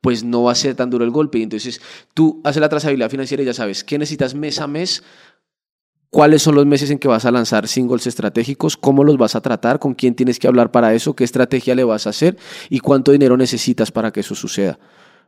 pues 0.00 0.24
no 0.24 0.42
va 0.42 0.52
a 0.52 0.54
ser 0.56 0.74
tan 0.74 0.90
duro 0.90 1.04
el 1.04 1.10
golpe. 1.10 1.38
Y 1.38 1.42
entonces 1.42 1.80
tú 2.12 2.40
haces 2.44 2.60
la 2.60 2.68
trazabilidad 2.68 3.08
financiera 3.08 3.42
y 3.42 3.46
ya 3.46 3.54
sabes 3.54 3.84
qué 3.84 3.98
necesitas 3.98 4.34
mes 4.34 4.58
a 4.58 4.66
mes, 4.66 5.02
cuáles 6.12 6.42
son 6.42 6.54
los 6.54 6.66
meses 6.66 6.90
en 6.90 6.98
que 6.98 7.08
vas 7.08 7.24
a 7.24 7.30
lanzar 7.30 7.66
singles 7.66 8.06
estratégicos, 8.06 8.76
cómo 8.76 9.02
los 9.02 9.16
vas 9.16 9.34
a 9.34 9.40
tratar, 9.40 9.78
con 9.78 9.94
quién 9.94 10.14
tienes 10.14 10.38
que 10.38 10.46
hablar 10.46 10.70
para 10.70 10.92
eso, 10.92 11.16
qué 11.16 11.24
estrategia 11.24 11.74
le 11.74 11.84
vas 11.84 12.06
a 12.06 12.10
hacer 12.10 12.36
y 12.68 12.80
cuánto 12.80 13.12
dinero 13.12 13.36
necesitas 13.38 13.90
para 13.90 14.12
que 14.12 14.20
eso 14.20 14.34
suceda 14.34 14.78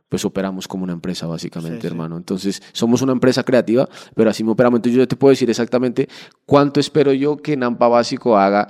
pues 0.07 0.23
operamos 0.23 0.67
como 0.67 0.83
una 0.83 0.93
empresa 0.93 1.25
básicamente, 1.25 1.87
hermano. 1.87 2.15
Entonces, 2.15 2.61
somos 2.73 3.01
una 3.01 3.11
empresa 3.11 3.43
creativa, 3.43 3.89
pero 4.13 4.29
así 4.29 4.43
me 4.43 4.51
operamos. 4.51 4.77
Entonces, 4.77 4.97
yo 4.97 5.07
te 5.07 5.15
puedo 5.15 5.31
decir 5.31 5.49
exactamente 5.49 6.07
cuánto 6.45 6.79
espero 6.79 7.11
yo 7.11 7.37
que 7.37 7.57
Nampa 7.57 7.87
Básico 7.87 8.37
haga 8.37 8.67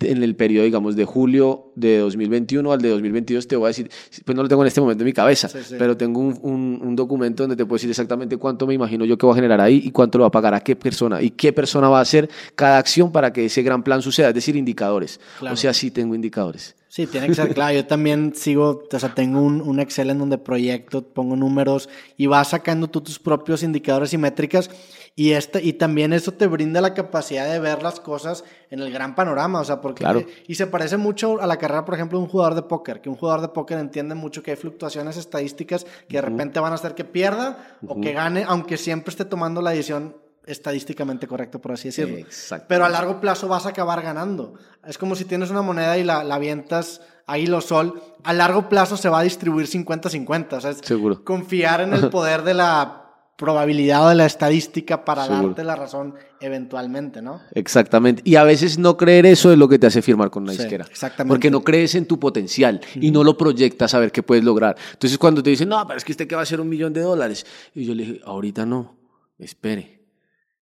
en 0.00 0.22
el 0.22 0.36
periodo, 0.36 0.64
digamos, 0.64 0.96
de 0.96 1.04
julio 1.04 1.72
de 1.74 1.98
2021 1.98 2.72
al 2.72 2.80
de 2.80 2.88
2022, 2.90 3.46
te 3.46 3.56
voy 3.56 3.66
a 3.66 3.68
decir, 3.68 3.90
pues 4.24 4.36
no 4.36 4.42
lo 4.42 4.48
tengo 4.48 4.62
en 4.62 4.68
este 4.68 4.80
momento 4.80 5.02
en 5.02 5.06
mi 5.06 5.12
cabeza, 5.12 5.48
pero 5.78 5.96
tengo 5.96 6.20
un, 6.20 6.80
un, 6.82 6.96
documento 6.96 7.42
donde 7.42 7.56
te 7.56 7.64
puedo 7.64 7.76
decir 7.76 7.90
exactamente 7.90 8.36
cuánto 8.36 8.66
me 8.66 8.74
imagino 8.74 9.04
yo 9.04 9.16
que 9.16 9.26
va 9.26 9.32
a 9.32 9.36
generar 9.36 9.60
ahí 9.60 9.80
y 9.84 9.90
cuánto 9.90 10.18
lo 10.18 10.22
va 10.22 10.28
a 10.28 10.30
pagar 10.30 10.54
a 10.54 10.60
qué 10.60 10.76
persona 10.76 11.22
y 11.22 11.30
qué 11.30 11.52
persona 11.52 11.88
va 11.88 11.98
a 11.98 12.02
hacer 12.02 12.28
cada 12.54 12.78
acción 12.78 13.12
para 13.12 13.32
que 13.32 13.46
ese 13.46 13.62
gran 13.62 13.82
plan 13.82 14.02
suceda, 14.02 14.28
es 14.28 14.34
decir, 14.34 14.56
indicadores. 14.56 15.20
O 15.40 15.56
sea, 15.56 15.72
sí 15.72 15.90
tengo 15.90 16.14
indicadores. 16.14 16.74
Sí, 16.92 17.06
tiene 17.06 17.26
que 17.26 17.34
ser 17.34 17.54
claro. 17.54 17.74
Yo 17.74 17.86
también 17.86 18.34
sigo, 18.34 18.84
o 18.92 18.98
sea, 18.98 19.14
tengo 19.14 19.40
un, 19.40 19.62
un, 19.62 19.80
Excel 19.80 20.10
en 20.10 20.18
donde 20.18 20.36
proyecto, 20.36 21.02
pongo 21.02 21.36
números 21.36 21.88
y 22.18 22.26
vas 22.26 22.48
sacando 22.48 22.86
tú 22.90 23.00
tus 23.00 23.18
propios 23.18 23.62
indicadores 23.62 24.12
y 24.12 24.18
métricas. 24.18 24.68
Y, 25.16 25.30
este, 25.30 25.62
y 25.62 25.72
también 25.72 26.12
eso 26.12 26.32
te 26.32 26.46
brinda 26.46 26.82
la 26.82 26.92
capacidad 26.92 27.50
de 27.50 27.58
ver 27.60 27.82
las 27.82 27.98
cosas 27.98 28.44
en 28.68 28.80
el 28.80 28.92
gran 28.92 29.14
panorama. 29.14 29.60
O 29.60 29.64
sea, 29.64 29.71
porque. 29.80 30.26
Y 30.46 30.54
se 30.54 30.66
parece 30.66 30.96
mucho 30.96 31.40
a 31.40 31.46
la 31.46 31.56
carrera, 31.56 31.84
por 31.84 31.94
ejemplo, 31.94 32.18
de 32.18 32.24
un 32.24 32.30
jugador 32.30 32.54
de 32.54 32.62
póker, 32.62 33.00
que 33.00 33.08
un 33.08 33.16
jugador 33.16 33.40
de 33.40 33.48
póker 33.48 33.78
entiende 33.78 34.14
mucho 34.14 34.42
que 34.42 34.52
hay 34.52 34.56
fluctuaciones 34.56 35.16
estadísticas 35.16 35.86
que 36.08 36.16
de 36.16 36.22
repente 36.22 36.60
van 36.60 36.72
a 36.72 36.76
hacer 36.76 36.94
que 36.94 37.04
pierda 37.04 37.78
o 37.86 38.00
que 38.00 38.12
gane, 38.12 38.44
aunque 38.46 38.76
siempre 38.76 39.10
esté 39.10 39.24
tomando 39.24 39.62
la 39.62 39.70
decisión 39.70 40.16
estadísticamente 40.44 41.26
correcto, 41.26 41.60
por 41.60 41.72
así 41.72 41.88
decirlo. 41.88 42.26
Pero 42.68 42.84
a 42.84 42.88
largo 42.88 43.20
plazo 43.20 43.48
vas 43.48 43.66
a 43.66 43.70
acabar 43.70 44.02
ganando. 44.02 44.54
Es 44.84 44.98
como 44.98 45.14
si 45.14 45.24
tienes 45.24 45.50
una 45.50 45.62
moneda 45.62 45.96
y 45.98 46.04
la, 46.04 46.24
la 46.24 46.34
avientas 46.34 47.00
ahí 47.26 47.46
lo 47.46 47.60
sol, 47.60 48.02
a 48.24 48.32
largo 48.32 48.68
plazo 48.68 48.96
se 48.96 49.08
va 49.08 49.20
a 49.20 49.22
distribuir 49.22 49.66
50-50. 49.66 50.52
O 50.52 50.60
sea, 50.60 50.72
Seguro. 50.74 51.24
confiar 51.24 51.80
en 51.80 51.94
el 51.94 52.10
poder 52.10 52.42
de 52.42 52.54
la 52.54 53.01
probabilidad 53.42 54.06
o 54.06 54.08
de 54.08 54.14
la 54.14 54.26
estadística 54.26 55.04
para 55.04 55.26
darte 55.26 55.64
la 55.64 55.74
razón 55.74 56.14
eventualmente, 56.40 57.20
¿no? 57.20 57.40
Exactamente. 57.52 58.22
Y 58.24 58.36
a 58.36 58.44
veces 58.44 58.78
no 58.78 58.96
creer 58.96 59.26
eso 59.26 59.52
es 59.52 59.58
lo 59.58 59.68
que 59.68 59.78
te 59.78 59.88
hace 59.88 60.00
firmar 60.00 60.30
con 60.30 60.44
una 60.44 60.52
disquera. 60.52 60.86
Exactamente. 60.88 61.32
Porque 61.32 61.50
no 61.50 61.62
crees 61.62 61.94
en 61.96 62.06
tu 62.06 62.18
potencial 62.18 62.80
y 62.94 63.10
no 63.10 63.24
lo 63.24 63.36
proyectas 63.36 63.94
a 63.94 63.98
ver 63.98 64.12
qué 64.12 64.22
puedes 64.22 64.44
lograr. 64.44 64.76
Entonces 64.92 65.18
cuando 65.18 65.42
te 65.42 65.50
dicen, 65.50 65.68
no, 65.68 65.84
pero 65.86 65.98
es 65.98 66.04
que 66.04 66.12
usted 66.12 66.28
que 66.28 66.36
va 66.36 66.42
a 66.42 66.46
ser 66.46 66.60
un 66.60 66.68
millón 66.68 66.92
de 66.92 67.00
dólares. 67.00 67.44
Y 67.74 67.84
yo 67.84 67.94
le 67.94 68.04
dije, 68.04 68.20
ahorita 68.24 68.64
no, 68.64 68.96
espere 69.38 70.02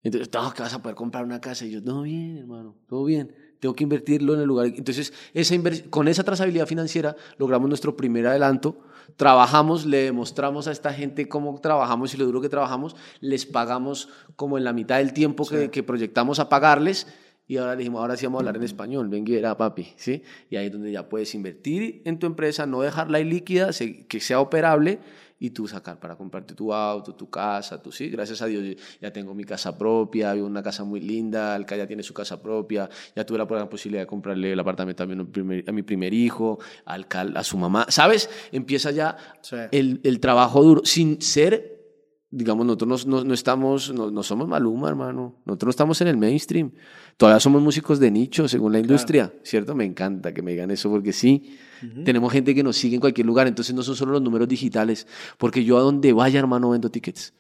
entonces, 0.08 0.30
no, 0.34 0.54
que 0.54 0.62
vas 0.62 0.74
a 0.74 0.82
poder 0.82 0.96
comprar 0.96 1.26
una 1.26 1.42
casa. 1.42 1.66
Y 1.66 1.72
yo, 1.72 1.82
no, 1.82 2.04
bien, 2.04 2.38
hermano, 2.38 2.76
todo 2.88 3.04
bien. 3.04 3.36
Tengo 3.60 3.76
que 3.76 3.84
invertirlo 3.84 4.36
en 4.36 4.42
el 4.42 4.48
lugar. 4.48 4.68
Entonces, 4.68 5.12
esa 5.34 5.56
con 5.90 6.08
esa 6.08 6.24
trazabilidad 6.24 6.66
financiera 6.66 7.16
logramos 7.38 7.68
nuestro 7.68 7.98
primer 7.98 8.26
adelanto. 8.28 8.78
Trabajamos, 9.16 9.86
le 9.86 10.04
demostramos 10.04 10.68
a 10.68 10.72
esta 10.72 10.94
gente 10.94 11.28
cómo 11.28 11.60
trabajamos 11.60 12.14
y 12.14 12.18
lo 12.18 12.26
duro 12.26 12.42
que 12.42 12.50
trabajamos. 12.50 12.96
Les 13.22 13.46
pagamos 13.46 14.10
como 14.36 14.58
en 14.58 14.64
la 14.64 14.74
mitad 14.74 14.98
del 14.98 15.14
tiempo 15.14 15.48
que, 15.48 15.72
que 15.72 15.84
proyectamos 15.84 16.40
a 16.40 16.50
pagarles. 16.50 17.08
Y 17.48 17.58
ahora 17.58 17.78
dijimos, 17.78 18.02
ahora 18.02 18.18
sí 18.18 18.26
vamos 18.26 18.40
a 18.40 18.42
hablar 18.42 18.58
en 18.58 18.64
español, 18.64 19.08
venga, 19.08 19.56
papi, 19.56 19.94
¿sí? 19.96 20.22
Y 20.50 20.58
ahí 20.58 20.66
es 20.66 20.72
donde 20.74 20.92
ya 20.92 21.08
puedes 21.08 21.34
invertir 21.34 22.02
en 22.04 22.20
tu 22.20 22.28
empresa, 22.28 22.66
no 22.66 22.82
dejarla 22.82 23.20
líquida, 23.20 23.70
que 24.10 24.20
sea 24.20 24.42
operable 24.42 25.00
y 25.40 25.52
tú 25.52 25.68
sacar 25.68 26.00
para 26.00 26.16
comprarte 26.16 26.54
tu 26.54 26.74
auto, 26.74 27.14
tu 27.16 27.30
casa, 27.30 27.82
tú 27.82 27.92
sí, 27.92 28.10
gracias 28.10 28.42
a 28.42 28.48
Dios 28.48 28.78
ya 29.02 29.12
tengo 29.12 29.34
mi 29.34 29.44
casa 29.44 29.78
propia, 29.78 30.32
hay 30.32 30.42
una 30.42 30.64
casa 30.64 30.84
muy 30.84 31.00
linda, 31.00 31.54
Alca 31.54 31.76
ya 31.76 31.88
tiene 31.88 32.04
su 32.04 32.14
casa 32.14 32.42
propia, 32.42 32.90
ya 33.16 33.26
tuve 33.26 33.38
la 33.38 33.70
posibilidad 33.70 34.04
de 34.04 34.08
comprarle 34.08 34.54
el 34.54 34.60
apartamento 34.60 35.06
también 35.06 35.64
a 35.68 35.72
mi 35.72 35.84
primer 35.84 36.14
hijo, 36.14 36.60
Alca 36.86 37.22
a 37.22 37.44
su 37.44 37.58
mamá, 37.58 37.86
¿sabes? 37.90 38.30
Empieza 38.52 38.92
ya 38.92 39.18
el, 39.72 40.02
el 40.04 40.20
trabajo 40.20 40.64
duro, 40.64 40.82
sin 40.86 41.22
ser 41.22 41.77
digamos, 42.30 42.66
nosotros 42.66 43.08
no, 43.08 43.24
no, 43.24 43.34
estamos, 43.34 43.94
no, 43.94 44.12
no, 44.12 44.24
somos 44.24 44.48
Maluma, 44.48 44.90
hermano. 44.90 45.36
Nosotros 45.46 45.68
no 45.68 45.72
estamos 45.72 46.02
en 46.02 46.08
el 46.10 46.18
mainstream. 46.18 46.72
Todavía 47.16 47.40
somos 47.40 47.62
músicos 47.62 48.00
de 48.00 48.12
nicho, 48.12 48.48
según 48.48 48.74
la 48.74 48.80
industria, 48.80 49.34
¿cierto? 49.44 49.76
Me 49.76 49.86
encanta 49.86 50.34
que 50.34 50.42
me 50.42 50.52
digan 50.52 50.70
eso 50.72 50.90
porque 50.90 51.14
sí, 51.14 51.58
tenemos 52.04 52.32
gente 52.32 52.54
que 52.54 52.64
nos 52.64 52.76
sigue 52.76 52.96
en 52.96 53.02
cualquier 53.02 53.26
lugar, 53.26 53.48
entonces 53.48 53.74
no 53.74 53.82
son 53.82 53.96
solo 53.96 54.12
los 54.14 54.22
números 54.22 54.48
digitales, 54.48 55.08
porque 55.38 55.64
yo 55.64 55.78
a 55.78 55.82
donde 55.82 56.14
vaya, 56.14 56.40
hermano, 56.40 56.70
vendo 56.70 56.92
tickets. 56.92 57.34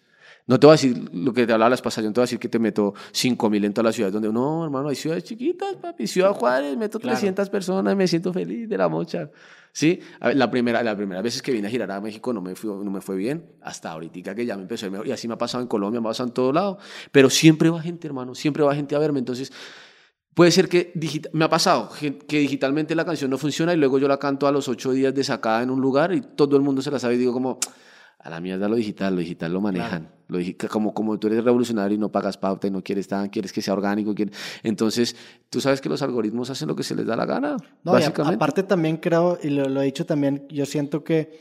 No 0.47 0.59
te 0.59 0.65
voy 0.65 0.71
a 0.71 0.75
decir 0.75 1.09
lo 1.13 1.33
que 1.33 1.45
te 1.45 1.51
hablaba 1.53 1.69
las 1.69 1.81
pasadas, 1.81 2.07
no 2.07 2.13
te 2.13 2.21
voy 2.21 2.23
a 2.23 2.27
decir 2.27 2.39
que 2.39 2.47
te 2.47 2.57
meto 2.57 2.93
5 3.11 3.49
mil 3.49 3.65
en 3.65 3.73
todas 3.73 3.85
las 3.87 3.95
ciudades 3.95 4.13
donde, 4.13 4.31
no, 4.31 4.63
hermano, 4.63 4.87
hay 4.87 4.95
ciudades 4.95 5.25
chiquitas, 5.25 5.75
papi, 5.75 6.07
Ciudad 6.07 6.31
Juárez, 6.31 6.77
meto 6.77 6.99
300 6.99 7.49
personas, 7.49 7.95
me 7.95 8.07
siento 8.07 8.31
feliz 8.31 8.69
de 8.69 8.77
la 8.77 8.87
mocha. 8.87 9.29
Sí, 9.73 9.99
la 10.21 10.49
primera, 10.49 10.81
la 10.81 10.95
primera 10.95 11.21
vez 11.21 11.41
que 11.41 11.51
vine 11.51 11.67
a 11.67 11.69
girar 11.69 11.91
a 11.91 11.99
México 11.99 12.31
no 12.31 12.41
me, 12.41 12.55
fue, 12.55 12.69
no 12.69 12.89
me 12.89 13.01
fue 13.01 13.17
bien, 13.17 13.45
hasta 13.61 13.91
ahorita 13.91 14.33
que 14.33 14.45
ya 14.45 14.55
me 14.55 14.63
empezó 14.63 14.85
a 14.85 14.87
ir 14.87 14.91
mejor, 14.93 15.07
y 15.07 15.11
así 15.11 15.27
me 15.27 15.33
ha 15.33 15.37
pasado 15.37 15.61
en 15.61 15.67
Colombia, 15.67 15.99
me 15.99 16.07
ha 16.07 16.11
pasado 16.11 16.29
en 16.29 16.33
todo 16.33 16.53
lado, 16.53 16.79
pero 17.11 17.29
siempre 17.29 17.69
va 17.69 17.81
gente, 17.81 18.07
hermano, 18.07 18.33
siempre 18.33 18.63
va 18.63 18.73
gente 18.73 18.95
a 18.95 18.99
verme, 18.99 19.19
entonces 19.19 19.51
Puede 20.37 20.51
ser 20.51 20.69
que 20.69 20.93
me 21.33 21.45
ha 21.45 21.49
pasado 21.49 21.89
que 21.99 22.37
digitalmente 22.37 22.93
la 22.93 23.03
canción 23.03 23.31
no 23.31 23.39
funciona 23.39 23.73
y 23.73 23.77
luego 23.77 23.97
yo 23.97 24.07
la 24.07 24.19
canto 24.19 24.45
a 24.45 24.51
los 24.51 24.67
ocho 24.67 24.91
días 24.91 25.11
de 25.11 25.23
sacada 25.23 25.63
en 25.63 25.71
un 25.71 25.81
lugar 25.81 26.13
y 26.13 26.21
todo 26.21 26.55
el 26.57 26.61
mundo 26.61 26.83
se 26.83 26.91
la 26.91 26.99
sabe 26.99 27.15
y 27.15 27.17
digo 27.17 27.33
como, 27.33 27.57
a 28.19 28.29
la 28.29 28.39
mierda 28.41 28.67
lo 28.67 28.75
digital, 28.75 29.15
lo 29.15 29.21
digital 29.21 29.53
lo 29.53 29.61
manejan. 29.61 30.09
Lo, 30.27 30.39
como, 30.69 30.93
como 30.93 31.17
tú 31.17 31.27
eres 31.27 31.43
revolucionario 31.43 31.95
y 31.95 31.99
no 31.99 32.11
pagas 32.11 32.37
pauta 32.37 32.67
y 32.67 32.71
no 32.71 32.83
quieres 32.83 33.07
tan, 33.07 33.29
quieres 33.29 33.53
que 33.53 33.61
sea 33.61 33.73
orgánico. 33.73 34.13
entonces, 34.63 35.15
tú 35.49 35.61
sabes 35.61 35.79
que 35.79 35.87
los 35.87 36.01
algoritmos 36.01 36.49
hacen 36.49 36.67
lo 36.67 36.75
que 36.75 36.83
se 36.83 36.95
les 36.95 37.05
da 37.05 37.15
la 37.15 37.25
gana. 37.25 37.55
No, 37.83 37.93
básicamente. 37.93 38.35
aparte 38.35 38.63
también 38.63 38.97
creo, 38.97 39.39
y 39.41 39.49
lo, 39.49 39.69
lo 39.69 39.81
he 39.81 39.85
dicho 39.85 40.05
también, 40.05 40.45
yo 40.49 40.65
siento 40.65 41.03
que 41.03 41.39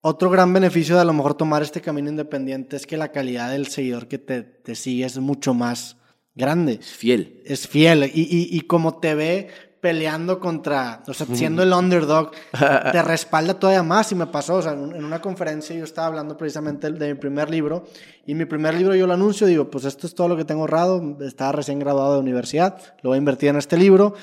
otro 0.00 0.30
gran 0.30 0.52
beneficio 0.52 0.94
de 0.96 1.02
a 1.02 1.04
lo 1.04 1.12
mejor 1.12 1.34
tomar 1.34 1.62
este 1.62 1.80
camino 1.80 2.08
independiente 2.08 2.76
es 2.76 2.86
que 2.86 2.96
la 2.96 3.12
calidad 3.12 3.50
del 3.50 3.66
seguidor 3.66 4.08
que 4.08 4.18
te, 4.18 4.42
te 4.42 4.74
sigue 4.74 5.04
es 5.04 5.18
mucho 5.18 5.54
más 5.54 5.96
grande. 6.34 6.74
Es 6.80 6.92
fiel. 6.92 7.42
Es 7.44 7.68
fiel. 7.68 8.10
Y, 8.14 8.22
y, 8.22 8.56
y 8.56 8.60
como 8.62 8.98
te 8.98 9.14
ve 9.14 9.48
peleando 9.80 10.40
contra, 10.40 11.02
o 11.06 11.14
sea, 11.14 11.26
siendo 11.26 11.62
el 11.62 11.72
underdog, 11.72 12.32
te 12.92 13.02
respalda 13.02 13.54
todavía 13.54 13.82
más. 13.82 14.10
Y 14.12 14.14
me 14.14 14.26
pasó, 14.26 14.56
o 14.56 14.62
sea, 14.62 14.72
en 14.72 15.04
una 15.04 15.20
conferencia 15.20 15.76
yo 15.76 15.84
estaba 15.84 16.08
hablando 16.08 16.36
precisamente 16.36 16.90
de 16.90 17.14
mi 17.14 17.18
primer 17.18 17.50
libro. 17.50 17.84
Y 18.26 18.34
mi 18.34 18.44
primer 18.44 18.74
libro 18.74 18.94
yo 18.94 19.06
lo 19.06 19.14
anuncio, 19.14 19.46
digo, 19.46 19.70
pues 19.70 19.84
esto 19.84 20.06
es 20.06 20.14
todo 20.14 20.28
lo 20.28 20.36
que 20.36 20.44
tengo 20.44 20.62
ahorrado. 20.62 21.16
Estaba 21.20 21.52
recién 21.52 21.78
graduado 21.78 22.14
de 22.14 22.20
universidad, 22.20 22.78
lo 23.02 23.10
voy 23.10 23.16
a 23.16 23.18
invertir 23.18 23.50
en 23.50 23.56
este 23.56 23.76
libro 23.76 24.14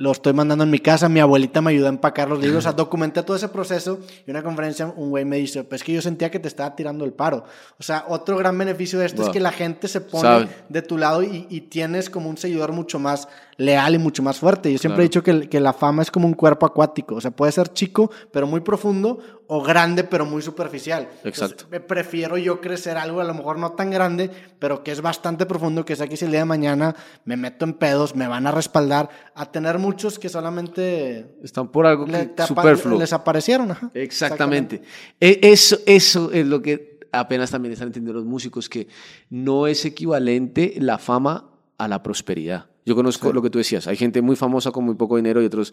lo 0.00 0.12
estoy 0.12 0.32
mandando 0.32 0.64
en 0.64 0.70
mi 0.70 0.78
casa, 0.78 1.10
mi 1.10 1.20
abuelita 1.20 1.60
me 1.60 1.72
ayudó 1.72 1.84
a 1.84 1.90
empacar 1.90 2.26
los 2.26 2.40
libros, 2.40 2.60
o 2.60 2.62
sea, 2.62 2.72
documenté 2.72 3.22
todo 3.22 3.36
ese 3.36 3.50
proceso 3.50 3.98
y 4.26 4.30
una 4.30 4.42
conferencia 4.42 4.86
un 4.96 5.10
güey 5.10 5.26
me 5.26 5.36
dice, 5.36 5.62
pues 5.62 5.82
es 5.82 5.84
que 5.84 5.92
yo 5.92 6.00
sentía 6.00 6.30
que 6.30 6.38
te 6.38 6.48
estaba 6.48 6.74
tirando 6.74 7.04
el 7.04 7.12
paro. 7.12 7.44
O 7.78 7.82
sea, 7.82 8.06
otro 8.08 8.38
gran 8.38 8.56
beneficio 8.56 8.98
de 8.98 9.04
esto 9.04 9.22
es 9.24 9.28
que 9.28 9.40
la 9.40 9.52
gente 9.52 9.88
se 9.88 10.00
pone 10.00 10.48
de 10.70 10.80
tu 10.80 10.96
lado 10.96 11.22
y, 11.22 11.46
y, 11.50 11.60
tienes 11.60 12.08
como 12.08 12.30
un 12.30 12.38
seguidor 12.38 12.72
mucho 12.72 12.98
más 12.98 13.28
leal 13.58 13.94
y 13.94 13.98
mucho 13.98 14.22
más 14.22 14.38
fuerte. 14.38 14.72
Yo 14.72 14.78
siempre 14.78 15.02
he 15.02 15.08
dicho 15.08 15.22
que, 15.22 15.50
que, 15.50 15.60
la 15.60 15.74
fama 15.74 16.00
es 16.00 16.10
como 16.10 16.26
un 16.26 16.32
cuerpo 16.32 16.64
acuático, 16.64 17.16
o 17.16 17.20
sea, 17.20 17.30
puede 17.30 17.52
ser 17.52 17.70
chico, 17.70 18.10
pero 18.32 18.46
muy 18.46 18.60
profundo, 18.60 19.18
o 19.52 19.60
grande, 19.62 20.04
pero 20.04 20.24
muy 20.24 20.42
superficial. 20.42 21.08
Exacto. 21.24 21.66
prefiero 21.88 22.38
yo 22.38 22.60
crecer 22.60 22.96
algo 22.96 23.20
a 23.20 23.24
lo 23.24 23.34
mejor 23.34 23.58
no 23.58 23.72
tan 23.72 23.90
grande, 23.90 24.30
pero 24.60 24.84
que 24.84 24.92
es 24.92 25.00
bastante 25.00 25.44
profundo, 25.44 25.84
que 25.84 25.96
sé 25.96 26.08
que 26.08 26.16
si 26.16 26.24
el 26.24 26.30
día 26.30 26.40
de 26.40 26.46
mañana 26.46 26.94
me 27.24 27.36
meto 27.36 27.64
en 27.64 27.74
pedos, 27.74 28.14
me 28.14 28.28
van 28.28 28.46
a 28.46 28.52
respaldar, 28.52 29.10
a 29.34 29.50
tener 29.50 29.80
muchos 29.80 30.20
que 30.20 30.28
solamente... 30.28 31.34
Están 31.42 31.66
por 31.66 31.84
algo 31.84 32.06
que 32.06 32.30
superfluo. 32.46 32.96
Les 32.96 33.12
aparecieron, 33.12 33.76
Exactamente. 33.92 34.82
E, 35.18 35.40
eso, 35.42 35.78
eso 35.84 36.30
es 36.30 36.46
lo 36.46 36.62
que 36.62 37.00
apenas 37.10 37.50
también 37.50 37.72
están 37.72 37.88
entendiendo 37.88 38.20
los 38.20 38.28
músicos, 38.28 38.68
que 38.68 38.86
no 39.30 39.66
es 39.66 39.84
equivalente 39.84 40.74
la 40.78 40.98
fama 40.98 41.50
a 41.76 41.88
la 41.88 42.04
prosperidad. 42.04 42.69
Yo 42.86 42.94
conozco 42.94 43.32
lo 43.32 43.42
que 43.42 43.50
tú 43.50 43.58
decías, 43.58 43.86
hay 43.86 43.96
gente 43.96 44.22
muy 44.22 44.36
famosa 44.36 44.70
con 44.70 44.84
muy 44.84 44.94
poco 44.94 45.16
dinero 45.16 45.42
y 45.42 45.46
otros 45.46 45.72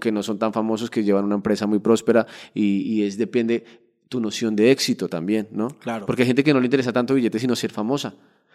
que 0.00 0.12
no 0.12 0.22
son 0.22 0.38
tan 0.38 0.52
famosos 0.52 0.90
que 0.90 1.04
llevan 1.04 1.24
una 1.24 1.36
empresa 1.36 1.66
muy 1.66 1.78
próspera 1.78 2.26
y, 2.52 2.82
y 2.82 3.04
es 3.04 3.16
depende 3.16 3.64
tu 4.08 4.20
noción 4.20 4.54
de 4.56 4.70
éxito 4.70 5.08
también, 5.08 5.48
¿no? 5.52 5.68
Claro. 5.68 6.06
Porque 6.06 6.22
hay 6.22 6.26
gente 6.26 6.44
que 6.44 6.52
no 6.52 6.60
le 6.60 6.66
interesa 6.66 6.92
tanto 6.92 7.14
billetes 7.14 7.40
sino 7.40 7.56
ser 7.56 7.72
famosa. 7.72 8.14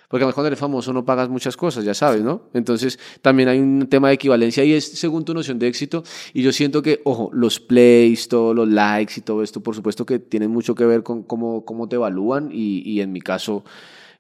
Porque 0.10 0.24
además 0.24 0.34
cuando 0.34 0.48
eres 0.48 0.60
famoso 0.60 0.92
no 0.92 1.06
pagas 1.06 1.30
muchas 1.30 1.56
cosas, 1.56 1.86
ya 1.86 1.94
sabes, 1.94 2.24
¿no? 2.24 2.50
Entonces 2.56 2.98
también 3.22 3.48
hay 3.48 3.60
un 3.60 3.88
tema 3.88 4.08
de 4.08 4.16
equivalencia 4.16 4.64
y 4.64 4.74
es 4.74 4.86
según 4.86 5.24
tu 5.24 5.36
noción 5.36 5.60
de 5.60 5.68
éxito. 5.68 6.04
Y 6.34 6.42
yo 6.42 6.52
siento 6.52 6.82
que, 6.82 7.02
ojo, 7.04 7.30
los 7.32 7.60
plays, 7.60 8.28
todos 8.28 8.56
los 8.56 8.68
likes 8.68 9.14
y 9.18 9.22
todo 9.22 9.44
esto, 9.44 9.62
por 9.62 9.76
supuesto 9.76 10.08
que 10.08 10.18
tienen 10.18 10.50
mucho 10.50 10.74
que 10.74 10.84
ver 10.84 11.04
con 11.04 11.22
cómo, 11.22 11.64
cómo 11.64 11.88
te 11.88 11.98
evalúan 11.98 12.50
y, 12.52 12.82
y 12.90 13.02
en 13.02 13.12
mi 13.12 13.22
caso, 13.22 13.64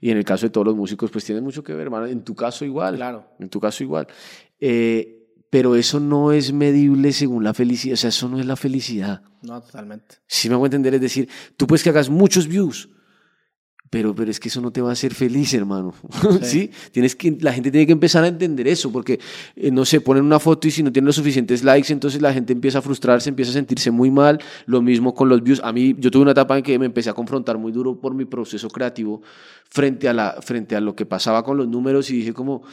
y 0.01 0.11
en 0.11 0.17
el 0.17 0.23
caso 0.23 0.45
de 0.45 0.49
todos 0.49 0.65
los 0.65 0.75
músicos, 0.75 1.11
pues 1.11 1.25
tienen 1.25 1.43
mucho 1.43 1.63
que 1.63 1.73
ver, 1.73 1.83
hermano. 1.83 2.05
En 2.05 2.23
tu 2.23 2.35
caso 2.35 2.65
igual. 2.65 2.95
Claro. 2.95 3.25
En 3.39 3.49
tu 3.49 3.59
caso 3.59 3.83
igual. 3.83 4.07
Eh, 4.59 5.19
pero 5.49 5.75
eso 5.75 5.99
no 5.99 6.31
es 6.31 6.53
medible 6.53 7.11
según 7.11 7.43
la 7.43 7.53
felicidad. 7.53 7.93
O 7.93 7.97
sea, 7.97 8.09
eso 8.09 8.29
no 8.29 8.39
es 8.39 8.45
la 8.45 8.55
felicidad. 8.55 9.23
No, 9.41 9.61
totalmente. 9.61 10.17
Si 10.27 10.47
me 10.47 10.55
hago 10.55 10.65
entender, 10.65 10.93
es 10.93 11.01
decir, 11.01 11.27
tú 11.57 11.67
puedes 11.67 11.83
que 11.83 11.89
hagas 11.89 12.09
muchos 12.09 12.47
views, 12.47 12.89
pero, 13.89 14.13
pero 14.13 14.29
es 14.29 14.39
que 14.39 14.49
eso 14.49 14.61
no 14.61 14.71
te 14.71 14.81
va 14.81 14.89
a 14.89 14.93
hacer 14.93 15.13
feliz, 15.13 15.53
hermano. 15.53 15.93
¿Sí? 16.41 16.69
Tienes 16.91 17.15
que, 17.15 17.37
la 17.39 17.51
gente 17.51 17.71
tiene 17.71 17.87
que 17.87 17.91
empezar 17.91 18.23
a 18.23 18.27
entender 18.27 18.67
eso, 18.67 18.91
porque, 18.91 19.19
eh, 19.55 19.71
no 19.71 19.83
sé, 19.83 19.99
ponen 19.99 20.23
una 20.23 20.39
foto 20.39 20.67
y 20.67 20.71
si 20.71 20.83
no 20.83 20.91
tienen 20.91 21.07
los 21.07 21.15
suficientes 21.15 21.63
likes, 21.63 21.91
entonces 21.91 22.21
la 22.21 22.31
gente 22.31 22.53
empieza 22.53 22.79
a 22.79 22.81
frustrarse, 22.81 23.29
empieza 23.29 23.51
a 23.51 23.53
sentirse 23.53 23.89
muy 23.89 24.11
mal. 24.11 24.39
Lo 24.67 24.81
mismo 24.81 25.13
con 25.13 25.27
los 25.27 25.41
views. 25.41 25.59
A 25.63 25.71
mí, 25.71 25.95
yo 25.97 26.11
tuve 26.11 26.21
una 26.21 26.31
etapa 26.31 26.57
en 26.57 26.63
que 26.63 26.77
me 26.77 26.85
empecé 26.85 27.09
a 27.09 27.13
confrontar 27.13 27.57
muy 27.57 27.71
duro 27.71 27.99
por 27.99 28.13
mi 28.13 28.25
proceso 28.25 28.69
creativo 28.69 29.21
frente 29.69 30.07
a, 30.07 30.13
la, 30.13 30.37
frente 30.41 30.75
a 30.75 30.81
lo 30.81 30.95
que 30.95 31.05
pasaba 31.05 31.43
con 31.43 31.57
los 31.57 31.67
números 31.67 32.11
y 32.11 32.17
dije 32.17 32.33
como, 32.33 32.63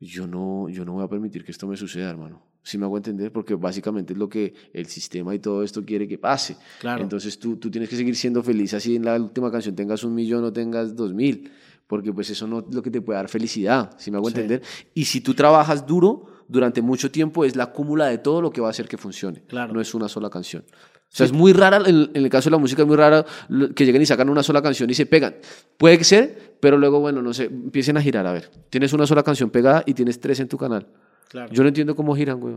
yo 0.00 0.26
no, 0.26 0.68
yo 0.68 0.84
no 0.84 0.94
voy 0.94 1.04
a 1.04 1.08
permitir 1.08 1.44
que 1.44 1.52
esto 1.52 1.66
me 1.66 1.76
suceda, 1.76 2.10
hermano. 2.10 2.51
Si 2.62 2.78
me 2.78 2.84
hago 2.84 2.96
entender, 2.96 3.32
porque 3.32 3.54
básicamente 3.56 4.12
es 4.12 4.18
lo 4.18 4.28
que 4.28 4.54
el 4.72 4.86
sistema 4.86 5.34
y 5.34 5.38
todo 5.40 5.62
esto 5.64 5.84
quiere 5.84 6.06
que 6.06 6.16
pase. 6.18 6.56
Claro. 6.80 7.02
Entonces 7.02 7.38
tú, 7.38 7.56
tú 7.56 7.70
tienes 7.70 7.88
que 7.90 7.96
seguir 7.96 8.14
siendo 8.16 8.42
feliz, 8.42 8.72
así 8.74 8.96
en 8.96 9.04
la 9.04 9.16
última 9.16 9.50
canción 9.50 9.74
tengas 9.74 10.04
un 10.04 10.14
millón 10.14 10.44
o 10.44 10.52
tengas 10.52 10.94
dos 10.94 11.12
mil, 11.12 11.50
porque 11.88 12.12
pues 12.12 12.30
eso 12.30 12.46
no 12.46 12.60
es 12.60 12.74
lo 12.74 12.80
que 12.82 12.90
te 12.90 13.00
puede 13.02 13.16
dar 13.18 13.28
felicidad, 13.28 13.90
si 13.98 14.10
me 14.10 14.18
hago 14.18 14.28
Sí. 14.30 14.34
entender. 14.36 14.62
Y 14.94 15.04
si 15.06 15.20
tú 15.20 15.34
trabajas 15.34 15.86
duro 15.86 16.26
durante 16.46 16.82
mucho 16.82 17.10
tiempo, 17.10 17.44
es 17.44 17.56
la 17.56 17.72
cúmula 17.72 18.06
de 18.06 18.18
todo 18.18 18.40
lo 18.40 18.50
que 18.52 18.60
va 18.60 18.68
a 18.68 18.70
hacer 18.70 18.86
que 18.88 18.96
funcione. 18.96 19.42
Claro. 19.48 19.72
No 19.74 19.80
es 19.80 19.92
una 19.94 20.08
sola 20.08 20.30
canción. 20.30 20.64
O 20.70 21.14
sea, 21.14 21.26
es 21.26 21.32
muy 21.32 21.52
rara, 21.52 21.78
en, 21.84 22.10
en 22.14 22.24
el 22.24 22.30
caso 22.30 22.48
de 22.48 22.52
la 22.52 22.58
música 22.58 22.82
es 22.82 22.88
muy 22.88 22.96
rara 22.96 23.26
que 23.74 23.84
lleguen 23.84 24.00
y 24.00 24.06
sacan 24.06 24.30
una 24.30 24.42
sola 24.42 24.62
canción 24.62 24.88
y 24.88 24.94
se 24.94 25.04
pegan. 25.04 25.34
Puede 25.76 25.98
que 25.98 26.04
ser, 26.04 26.56
pero 26.60 26.78
luego, 26.78 27.00
bueno, 27.00 27.20
no 27.20 27.34
sé, 27.34 27.44
empiecen 27.44 27.98
a 27.98 28.02
girar. 28.02 28.26
A 28.26 28.32
ver, 28.32 28.50
tienes 28.70 28.92
una 28.94 29.06
sola 29.06 29.22
canción 29.22 29.50
pegada 29.50 29.82
y 29.84 29.92
tienes 29.92 30.20
tres 30.20 30.40
en 30.40 30.48
tu 30.48 30.56
canal. 30.56 30.86
Claro. 31.32 31.50
Yo 31.50 31.62
no 31.62 31.68
entiendo 31.68 31.96
cómo 31.96 32.14
giran, 32.14 32.38
güey. 32.38 32.56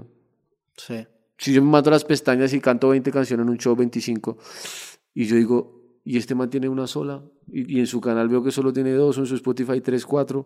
Sí. 0.75 1.07
Si 1.37 1.53
yo 1.53 1.61
me 1.61 1.71
mato 1.71 1.89
las 1.89 2.03
pestañas 2.03 2.51
y 2.51 2.59
canto 2.59 2.89
20 2.89 3.09
canciones 3.09 3.45
en 3.45 3.49
un 3.49 3.57
show, 3.57 3.73
25, 3.73 4.37
y 5.13 5.25
yo 5.25 5.37
digo, 5.37 5.81
y 6.03 6.17
este 6.17 6.35
man 6.35 6.49
tiene 6.49 6.67
una 6.67 6.85
sola, 6.85 7.23
y, 7.47 7.77
y 7.77 7.79
en 7.79 7.87
su 7.87 8.01
canal 8.01 8.27
veo 8.27 8.43
que 8.43 8.51
solo 8.51 8.73
tiene 8.73 8.91
dos, 8.91 9.17
o 9.17 9.21
en 9.21 9.27
su 9.27 9.35
Spotify 9.35 9.79
tres, 9.79 10.05
cuatro, 10.05 10.45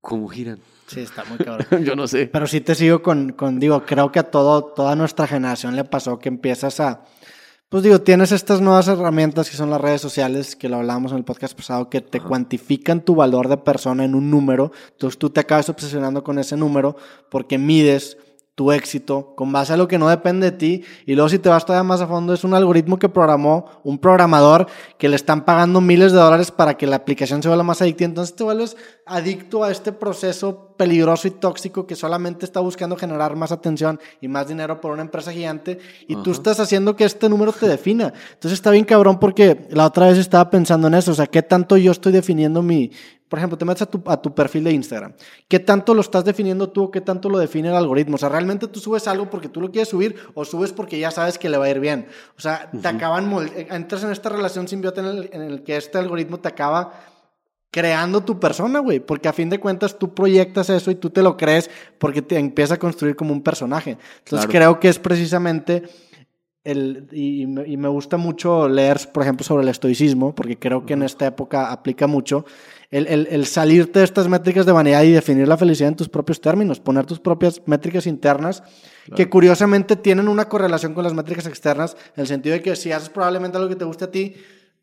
¿cómo 0.00 0.26
giran? 0.26 0.58
Sí, 0.88 0.98
está 0.98 1.24
muy 1.24 1.38
cabrón. 1.44 1.84
yo 1.84 1.94
no 1.94 2.08
sé. 2.08 2.26
Pero 2.26 2.48
sí 2.48 2.60
te 2.60 2.74
sigo 2.74 3.02
con, 3.02 3.34
con, 3.34 3.60
digo, 3.60 3.84
creo 3.86 4.10
que 4.10 4.18
a 4.18 4.28
todo, 4.28 4.64
toda 4.64 4.96
nuestra 4.96 5.28
generación 5.28 5.76
le 5.76 5.84
pasó 5.84 6.18
que 6.18 6.28
empiezas 6.28 6.80
a, 6.80 7.04
pues 7.72 7.82
digo, 7.82 8.02
tienes 8.02 8.32
estas 8.32 8.60
nuevas 8.60 8.86
herramientas 8.86 9.48
que 9.48 9.56
son 9.56 9.70
las 9.70 9.80
redes 9.80 10.02
sociales, 10.02 10.56
que 10.56 10.68
lo 10.68 10.76
hablábamos 10.76 11.12
en 11.12 11.16
el 11.16 11.24
podcast 11.24 11.56
pasado, 11.56 11.88
que 11.88 12.02
te 12.02 12.20
cuantifican 12.20 13.00
tu 13.00 13.14
valor 13.14 13.48
de 13.48 13.56
persona 13.56 14.04
en 14.04 14.14
un 14.14 14.30
número, 14.30 14.72
entonces 14.90 15.18
tú 15.18 15.30
te 15.30 15.40
acabas 15.40 15.70
obsesionando 15.70 16.22
con 16.22 16.38
ese 16.38 16.54
número 16.54 16.96
porque 17.30 17.56
mides 17.56 18.18
tu 18.54 18.70
éxito 18.70 19.34
con 19.34 19.50
base 19.50 19.72
a 19.72 19.78
lo 19.78 19.88
que 19.88 19.98
no 19.98 20.08
depende 20.08 20.50
de 20.50 20.56
ti 20.56 20.84
y 21.06 21.14
luego 21.14 21.30
si 21.30 21.38
te 21.38 21.48
vas 21.48 21.64
todavía 21.64 21.84
más 21.84 22.02
a 22.02 22.06
fondo 22.06 22.34
es 22.34 22.44
un 22.44 22.52
algoritmo 22.52 22.98
que 22.98 23.08
programó 23.08 23.64
un 23.82 23.98
programador 23.98 24.66
que 24.98 25.08
le 25.08 25.16
están 25.16 25.46
pagando 25.46 25.80
miles 25.80 26.12
de 26.12 26.18
dólares 26.18 26.50
para 26.50 26.76
que 26.76 26.86
la 26.86 26.96
aplicación 26.96 27.42
se 27.42 27.48
vuelva 27.48 27.64
más 27.64 27.80
adictiva. 27.80 28.08
Entonces 28.08 28.36
te 28.36 28.44
vuelves 28.44 28.76
adicto 29.06 29.64
a 29.64 29.70
este 29.70 29.92
proceso 29.92 30.74
peligroso 30.76 31.28
y 31.28 31.30
tóxico 31.30 31.86
que 31.86 31.96
solamente 31.96 32.44
está 32.44 32.60
buscando 32.60 32.96
generar 32.96 33.36
más 33.36 33.52
atención 33.52 33.98
y 34.20 34.28
más 34.28 34.48
dinero 34.48 34.80
por 34.80 34.92
una 34.92 35.02
empresa 35.02 35.32
gigante 35.32 35.78
y 36.06 36.16
tú 36.16 36.32
estás 36.32 36.60
haciendo 36.60 36.94
que 36.94 37.04
este 37.04 37.30
número 37.30 37.52
te 37.52 37.66
defina. 37.66 38.12
Entonces 38.34 38.52
está 38.52 38.70
bien 38.70 38.84
cabrón 38.84 39.18
porque 39.18 39.66
la 39.70 39.86
otra 39.86 40.08
vez 40.08 40.18
estaba 40.18 40.50
pensando 40.50 40.88
en 40.88 40.94
eso 40.94 41.12
o 41.12 41.14
sea 41.14 41.26
qué 41.26 41.42
tanto 41.42 41.78
yo 41.78 41.90
estoy 41.90 42.12
definiendo 42.12 42.62
mi 42.62 42.90
por 43.32 43.38
ejemplo, 43.38 43.56
te 43.56 43.64
metes 43.64 43.80
a 43.80 43.86
tu, 43.86 44.02
a 44.04 44.20
tu 44.20 44.34
perfil 44.34 44.64
de 44.64 44.72
Instagram. 44.72 45.14
¿Qué 45.48 45.58
tanto 45.58 45.94
lo 45.94 46.02
estás 46.02 46.22
definiendo 46.22 46.68
tú 46.68 46.90
qué 46.90 47.00
tanto 47.00 47.30
lo 47.30 47.38
define 47.38 47.70
el 47.70 47.74
algoritmo? 47.76 48.16
O 48.16 48.18
sea, 48.18 48.28
¿realmente 48.28 48.68
tú 48.68 48.78
subes 48.78 49.08
algo 49.08 49.30
porque 49.30 49.48
tú 49.48 49.58
lo 49.62 49.70
quieres 49.70 49.88
subir 49.88 50.16
o 50.34 50.44
subes 50.44 50.70
porque 50.74 50.98
ya 50.98 51.10
sabes 51.10 51.38
que 51.38 51.48
le 51.48 51.56
va 51.56 51.64
a 51.64 51.70
ir 51.70 51.80
bien? 51.80 52.08
O 52.36 52.40
sea, 52.42 52.70
te 52.70 52.86
acaban, 52.86 53.32
mol- 53.32 53.50
entras 53.70 54.04
en 54.04 54.10
esta 54.10 54.28
relación 54.28 54.68
simbiótica 54.68 55.00
en 55.00 55.16
el, 55.16 55.30
en 55.32 55.40
el 55.40 55.62
que 55.62 55.78
este 55.78 55.96
algoritmo 55.96 56.40
te 56.40 56.48
acaba 56.48 56.92
creando 57.70 58.22
tu 58.22 58.38
persona, 58.38 58.80
güey, 58.80 59.00
porque 59.00 59.28
a 59.28 59.32
fin 59.32 59.48
de 59.48 59.58
cuentas 59.58 59.98
tú 59.98 60.12
proyectas 60.12 60.68
eso 60.68 60.90
y 60.90 60.96
tú 60.96 61.08
te 61.08 61.22
lo 61.22 61.38
crees 61.38 61.70
porque 61.98 62.20
te 62.20 62.36
empieza 62.38 62.74
a 62.74 62.78
construir 62.78 63.16
como 63.16 63.32
un 63.32 63.40
personaje. 63.42 63.92
Entonces 64.18 64.46
Claro. 64.46 64.50
creo 64.50 64.78
que 64.80 64.88
es 64.90 64.98
precisamente 64.98 65.84
el, 66.64 67.08
y, 67.10 67.42
y 67.42 67.76
me 67.76 67.88
gusta 67.88 68.18
mucho 68.18 68.68
leer, 68.68 69.00
por 69.12 69.22
ejemplo, 69.22 69.42
sobre 69.44 69.62
el 69.62 69.68
estoicismo, 69.70 70.34
porque 70.34 70.58
creo 70.58 70.84
que 70.86 70.92
en 70.92 71.02
esta 71.02 71.26
época 71.26 71.72
aplica 71.72 72.06
mucho, 72.06 72.44
el, 72.92 73.06
el, 73.08 73.26
el 73.30 73.46
salirte 73.46 73.98
de 73.98 74.04
estas 74.04 74.28
métricas 74.28 74.64
de 74.66 74.70
vanidad 74.70 75.02
y 75.02 75.10
definir 75.10 75.48
la 75.48 75.56
felicidad 75.56 75.88
en 75.88 75.96
tus 75.96 76.08
propios 76.08 76.40
términos, 76.40 76.78
poner 76.78 77.04
tus 77.06 77.18
propias 77.18 77.60
métricas 77.66 78.06
internas, 78.06 78.62
que 79.16 79.28
curiosamente 79.28 79.96
tienen 79.96 80.28
una 80.28 80.48
correlación 80.48 80.94
con 80.94 81.02
las 81.02 81.14
métricas 81.14 81.46
externas, 81.46 81.96
en 82.14 82.20
el 82.20 82.26
sentido 82.28 82.52
de 82.54 82.62
que 82.62 82.76
si 82.76 82.92
haces 82.92 83.08
probablemente 83.08 83.56
algo 83.56 83.68
que 83.68 83.76
te 83.76 83.84
guste 83.84 84.04
a 84.04 84.10
ti, 84.10 84.34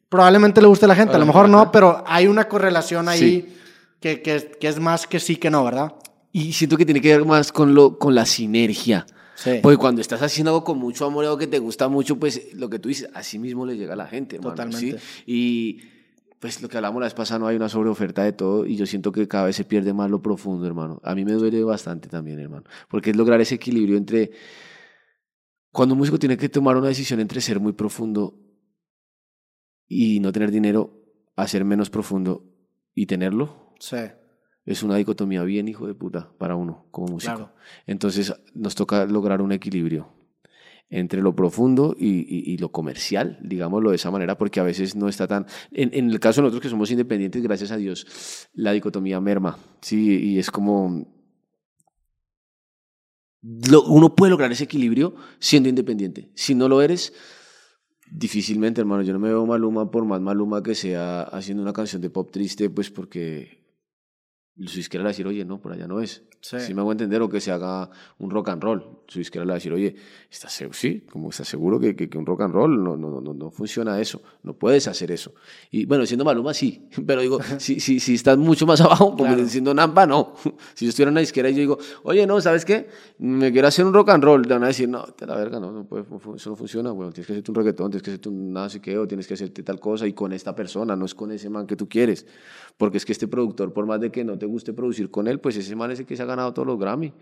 probablemente 0.09 0.59
le 0.59 0.67
guste 0.67 0.85
a 0.85 0.87
la 0.89 0.95
gente, 0.95 1.15
a 1.15 1.19
lo 1.19 1.25
mejor 1.25 1.47
no, 1.47 1.71
pero 1.71 2.03
hay 2.05 2.27
una 2.27 2.47
correlación 2.49 3.07
ahí 3.07 3.19
Sí. 3.19 3.55
que, 4.01 4.21
que, 4.21 4.51
que 4.59 4.67
es 4.67 4.79
más 4.79 5.05
que 5.07 5.19
sí 5.19 5.35
que 5.37 5.49
no, 5.51 5.63
¿verdad? 5.63 5.93
Y 6.31 6.51
siento 6.53 6.77
que 6.77 6.85
tiene 6.85 7.01
que 7.01 7.15
ver 7.15 7.25
más 7.25 7.51
con, 7.51 7.73
lo, 7.73 7.97
con 7.97 8.13
la 8.15 8.25
sinergia. 8.25 9.05
Sí. 9.35 9.59
Porque 9.61 9.77
cuando 9.77 10.01
estás 10.01 10.21
haciendo 10.21 10.51
algo 10.51 10.63
con 10.63 10.77
mucho 10.79 11.05
amor, 11.05 11.23
algo 11.25 11.37
que 11.37 11.47
te 11.47 11.59
gusta 11.59 11.87
mucho, 11.87 12.17
pues 12.17 12.53
lo 12.55 12.69
que 12.69 12.79
tú 12.79 12.89
dices, 12.89 13.09
así 13.13 13.39
mismo 13.39 13.65
le 13.65 13.77
llega 13.77 13.93
a 13.93 13.95
la 13.95 14.07
gente, 14.07 14.35
hermano. 14.35 14.55
Totalmente. 14.55 14.99
¿sí? 14.99 15.23
Y 15.27 15.79
pues 16.39 16.61
lo 16.61 16.69
que 16.69 16.77
hablamos 16.77 17.01
la 17.01 17.05
vez 17.07 17.13
pasada, 17.13 17.39
no 17.39 17.47
hay 17.47 17.55
una 17.55 17.69
sobreoferta 17.69 18.23
de 18.23 18.31
todo 18.31 18.65
y 18.65 18.77
yo 18.77 18.85
siento 18.85 19.11
que 19.11 19.27
cada 19.27 19.45
vez 19.45 19.55
se 19.55 19.65
pierde 19.65 19.93
más 19.93 20.09
lo 20.09 20.21
profundo, 20.21 20.65
hermano. 20.65 21.01
A 21.03 21.13
mí 21.13 21.25
me 21.25 21.33
duele 21.33 21.63
bastante 21.63 22.07
también, 22.07 22.39
hermano. 22.39 22.63
Porque 22.89 23.09
es 23.11 23.15
lograr 23.15 23.41
ese 23.41 23.55
equilibrio 23.55 23.97
entre... 23.97 24.31
Cuando 25.71 25.93
un 25.93 25.99
músico 25.99 26.17
tiene 26.17 26.37
que 26.37 26.49
tomar 26.49 26.77
una 26.77 26.87
decisión 26.87 27.19
entre 27.19 27.41
ser 27.41 27.59
muy 27.59 27.73
profundo 27.73 28.39
y 29.87 30.19
no 30.19 30.31
tener 30.31 30.49
dinero, 30.49 31.03
a 31.35 31.47
ser 31.47 31.63
menos 31.63 31.89
profundo 31.89 32.43
y 32.95 33.05
tenerlo, 33.05 33.69
Sí, 33.79 33.97
es 34.65 34.83
una 34.83 34.97
dicotomía 34.97 35.41
bien 35.43 35.67
hijo 35.67 35.87
de 35.87 35.95
puta 35.95 36.31
para 36.37 36.55
uno 36.55 36.87
como 36.91 37.07
músico. 37.07 37.35
Claro. 37.35 37.55
Entonces 37.87 38.33
nos 38.53 38.75
toca 38.75 39.05
lograr 39.05 39.41
un 39.41 39.51
equilibrio 39.51 40.18
entre 40.89 41.21
lo 41.21 41.35
profundo 41.35 41.95
y, 41.97 42.51
y- 42.53 42.57
lo 42.57 42.71
comercial, 42.71 43.37
digámoslo 43.43 43.91
de 43.91 43.97
esa 43.97 44.11
manera, 44.11 44.37
porque 44.37 44.59
a 44.59 44.63
veces 44.63 44.95
no 44.95 45.07
está 45.07 45.27
tan... 45.27 45.45
En, 45.71 45.91
en 45.93 46.09
el 46.09 46.19
caso 46.19 46.41
de 46.41 46.43
nosotros 46.45 46.63
que 46.63 46.69
somos 46.69 46.89
independientes, 46.91 47.41
gracias 47.43 47.71
a 47.71 47.77
Dios, 47.77 48.49
la 48.53 48.71
dicotomía 48.71 49.21
merma, 49.21 49.57
¿sí? 49.81 50.17
Y 50.19 50.39
es 50.39 50.49
como... 50.51 51.07
lo- 53.41 53.83
uno 53.85 54.15
puede 54.15 54.31
lograr 54.31 54.51
ese 54.51 54.63
equilibrio 54.65 55.15
siendo 55.39 55.69
independiente. 55.69 56.31
Si 56.35 56.55
no 56.55 56.67
lo 56.67 56.81
eres, 56.81 57.13
difícilmente, 58.11 58.81
hermano. 58.81 59.03
Yo 59.03 59.13
no 59.13 59.19
me 59.19 59.29
veo 59.29 59.45
Maluma 59.45 59.91
por 59.91 60.05
más 60.05 60.21
Maluma 60.21 60.63
que 60.63 60.75
sea 60.75 61.21
haciendo 61.21 61.63
una 61.63 61.73
canción 61.73 62.01
de 62.01 62.09
pop 62.09 62.31
triste, 62.31 62.69
pues 62.69 62.89
porque 62.89 63.58
su 64.67 64.77
disquera 64.77 65.01
le 65.01 65.05
va 65.05 65.09
a 65.09 65.13
decir, 65.13 65.27
oye, 65.27 65.45
no, 65.45 65.59
por 65.61 65.71
allá 65.71 65.87
no 65.87 66.01
es. 66.01 66.23
Sí. 66.41 66.57
Si 66.61 66.73
me 66.73 66.79
hago 66.81 66.91
entender, 66.93 67.21
o 67.21 67.27
que 67.27 67.41
se 67.41 67.51
haga 67.51 67.89
un 68.17 68.29
rock 68.29 68.49
and 68.49 68.63
roll. 68.63 68.83
Su 69.07 69.19
disquera 69.19 69.43
le 69.43 69.49
va 69.49 69.55
a 69.55 69.57
decir, 69.57 69.73
oye, 69.73 69.95
¿estás 70.31 70.53
seguro? 70.53 70.77
Sí, 70.77 71.01
como 71.11 71.29
estás 71.31 71.47
seguro 71.49 71.79
que, 71.79 71.95
que, 71.97 72.09
que 72.09 72.17
un 72.17 72.25
rock 72.25 72.41
and 72.41 72.53
roll 72.53 72.81
no, 72.83 72.95
no, 72.95 73.19
no, 73.19 73.33
no 73.33 73.51
funciona 73.51 73.99
eso, 73.99 74.21
no 74.43 74.53
puedes 74.53 74.87
hacer 74.87 75.11
eso. 75.11 75.33
Y 75.69 75.85
bueno, 75.85 76.05
siendo 76.05 76.23
Maluma, 76.23 76.53
sí, 76.53 76.87
pero 77.05 77.21
digo, 77.21 77.39
si, 77.57 77.79
si, 77.81 77.99
si 77.99 78.13
estás 78.15 78.37
mucho 78.37 78.65
más 78.65 78.79
abajo, 78.81 79.11
como 79.11 79.25
Claro. 79.25 79.47
siendo 79.47 79.73
Nampa, 79.73 80.05
no. 80.05 80.35
Si 80.75 80.85
yo 80.85 80.89
estuviera 80.89 81.09
en 81.09 81.13
una 81.13 81.19
disquera 81.21 81.49
y 81.49 81.53
yo 81.55 81.59
digo, 81.59 81.77
oye, 82.03 82.25
no, 82.25 82.39
¿sabes 82.39 82.63
qué? 82.63 82.87
Me 83.17 83.51
quiero 83.51 83.67
hacer 83.67 83.85
un 83.85 83.93
rock 83.93 84.09
and 84.09 84.23
roll, 84.23 84.41
le 84.43 84.53
van 84.53 84.63
a 84.63 84.67
decir, 84.67 84.87
no, 84.87 85.03
te 85.03 85.25
la 85.25 85.35
verga, 85.35 85.59
no, 85.59 85.71
no 85.71 85.83
puede, 85.85 86.03
eso 86.35 86.49
no 86.49 86.55
funciona, 86.55 86.91
bueno, 86.91 87.11
tienes 87.11 87.27
que 87.27 87.33
hacerte 87.33 87.51
un 87.51 87.55
reggaetón, 87.55 87.91
tienes 87.91 88.03
que 88.03 88.11
hacerte 88.11 88.29
un 88.29 88.53
nada 88.53 88.69
sé 88.69 88.79
qué, 88.81 88.97
o 88.97 89.05
tienes 89.07 89.27
que 89.27 89.33
hacerte 89.33 89.61
tal 89.63 89.79
cosa, 89.79 90.07
y 90.07 90.13
con 90.13 90.31
esta 90.31 90.55
persona, 90.55 90.95
no 90.95 91.05
es 91.05 91.13
con 91.15 91.31
ese 91.31 91.49
man 91.49 91.67
que 91.67 91.75
tú 91.75 91.89
quieres. 91.89 92.25
Porque 92.79 92.97
es 92.97 93.05
que 93.05 93.11
este 93.11 93.27
productor, 93.27 93.73
por 93.73 93.85
más 93.85 93.99
de 93.99 94.09
que 94.09 94.23
no 94.23 94.39
te 94.39 94.45
guste 94.45 94.71
producir 94.71 95.11
con 95.11 95.27
él, 95.27 95.41
pues 95.41 95.57
ese 95.57 95.75
man 95.75 95.91
es 95.91 95.99
el 95.99 96.05
que 96.05 96.15
se 96.15 96.23
ha 96.23 96.25
ganado 96.25 96.53
todos 96.53 96.65
los 96.65 96.79
Grammy. 96.79 97.13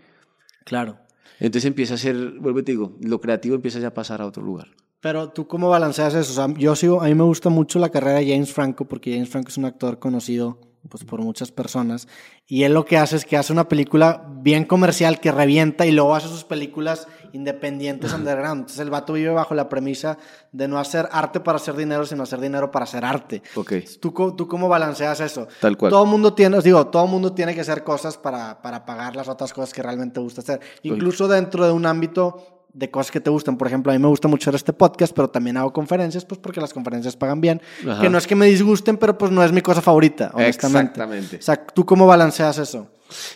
claro. 0.64 0.98
Entonces 1.40 1.66
empieza 1.66 1.94
a 1.94 1.96
ser, 1.98 2.16
vuelvo 2.40 2.60
y 2.60 2.62
te 2.62 2.72
digo, 2.72 2.96
lo 3.00 3.20
creativo 3.20 3.54
empieza 3.54 3.78
ya 3.78 3.88
a 3.88 3.94
pasar 3.94 4.22
a 4.22 4.26
otro 4.26 4.42
lugar. 4.42 4.68
Pero 5.00 5.30
tú 5.30 5.46
cómo 5.46 5.68
balanceas 5.68 6.14
eso? 6.14 6.32
O 6.32 6.34
sea, 6.34 6.54
yo 6.58 6.74
sigo, 6.74 7.02
a 7.02 7.06
mí 7.06 7.14
me 7.14 7.24
gusta 7.24 7.48
mucho 7.50 7.78
la 7.78 7.90
carrera 7.90 8.18
de 8.18 8.28
James 8.32 8.52
Franco 8.52 8.86
porque 8.86 9.12
James 9.12 9.28
Franco 9.28 9.48
es 9.48 9.58
un 9.58 9.64
actor 9.64 9.98
conocido 9.98 10.58
pues 10.88 11.04
por 11.04 11.20
muchas 11.20 11.52
personas. 11.52 12.08
Y 12.46 12.62
él 12.62 12.74
lo 12.74 12.84
que 12.84 12.96
hace 12.96 13.16
es 13.16 13.24
que 13.24 13.36
hace 13.36 13.52
una 13.52 13.68
película 13.68 14.26
bien 14.40 14.64
comercial 14.64 15.20
que 15.20 15.32
revienta 15.32 15.86
y 15.86 15.92
luego 15.92 16.14
hace 16.14 16.28
sus 16.28 16.44
películas 16.44 17.06
independientes 17.32 18.12
underground. 18.12 18.60
Entonces 18.60 18.80
el 18.80 18.90
vato 18.90 19.12
vive 19.12 19.30
bajo 19.30 19.54
la 19.54 19.68
premisa 19.68 20.18
de 20.52 20.68
no 20.68 20.78
hacer 20.78 21.08
arte 21.12 21.40
para 21.40 21.56
hacer 21.56 21.76
dinero, 21.76 22.06
sino 22.06 22.22
hacer 22.22 22.40
dinero 22.40 22.70
para 22.70 22.84
hacer 22.84 23.04
arte. 23.04 23.42
Ok. 23.54 23.74
¿Tú, 24.00 24.12
¿Tú 24.36 24.48
cómo 24.48 24.68
balanceas 24.68 25.20
eso? 25.20 25.48
Tal 25.60 25.76
cual. 25.76 25.90
Todo 25.90 26.06
mundo 26.06 26.34
tiene, 26.34 26.56
os 26.56 26.64
digo, 26.64 26.86
todo 26.86 27.06
mundo 27.06 27.32
tiene 27.32 27.54
que 27.54 27.60
hacer 27.60 27.84
cosas 27.84 28.16
para, 28.16 28.62
para 28.62 28.86
pagar 28.86 29.16
las 29.16 29.28
otras 29.28 29.52
cosas 29.52 29.74
que 29.74 29.82
realmente 29.82 30.14
te 30.14 30.20
gusta 30.20 30.40
hacer. 30.40 30.60
Incluso 30.82 31.28
dentro 31.28 31.66
de 31.66 31.72
un 31.72 31.86
ámbito 31.86 32.57
de 32.72 32.90
cosas 32.90 33.10
que 33.10 33.20
te 33.20 33.30
gustan. 33.30 33.56
Por 33.56 33.66
ejemplo, 33.66 33.92
a 33.92 33.94
mí 33.94 34.00
me 34.00 34.08
gusta 34.08 34.28
mucho 34.28 34.50
hacer 34.50 34.56
este 34.56 34.72
podcast, 34.72 35.14
pero 35.14 35.28
también 35.28 35.56
hago 35.56 35.72
conferencias, 35.72 36.24
pues 36.24 36.38
porque 36.40 36.60
las 36.60 36.72
conferencias 36.72 37.16
pagan 37.16 37.40
bien. 37.40 37.60
Ajá. 37.88 38.02
Que 38.02 38.10
no 38.10 38.18
es 38.18 38.26
que 38.26 38.34
me 38.34 38.46
disgusten, 38.46 38.96
pero 38.96 39.16
pues 39.16 39.32
no 39.32 39.42
es 39.42 39.52
mi 39.52 39.60
cosa 39.60 39.80
favorita, 39.80 40.30
honestamente. 40.34 40.92
Exactamente. 40.92 41.36
O 41.36 41.42
sea, 41.42 41.56
¿tú 41.56 41.84
cómo 41.84 42.06
balanceas 42.06 42.58
eso? 42.58 42.88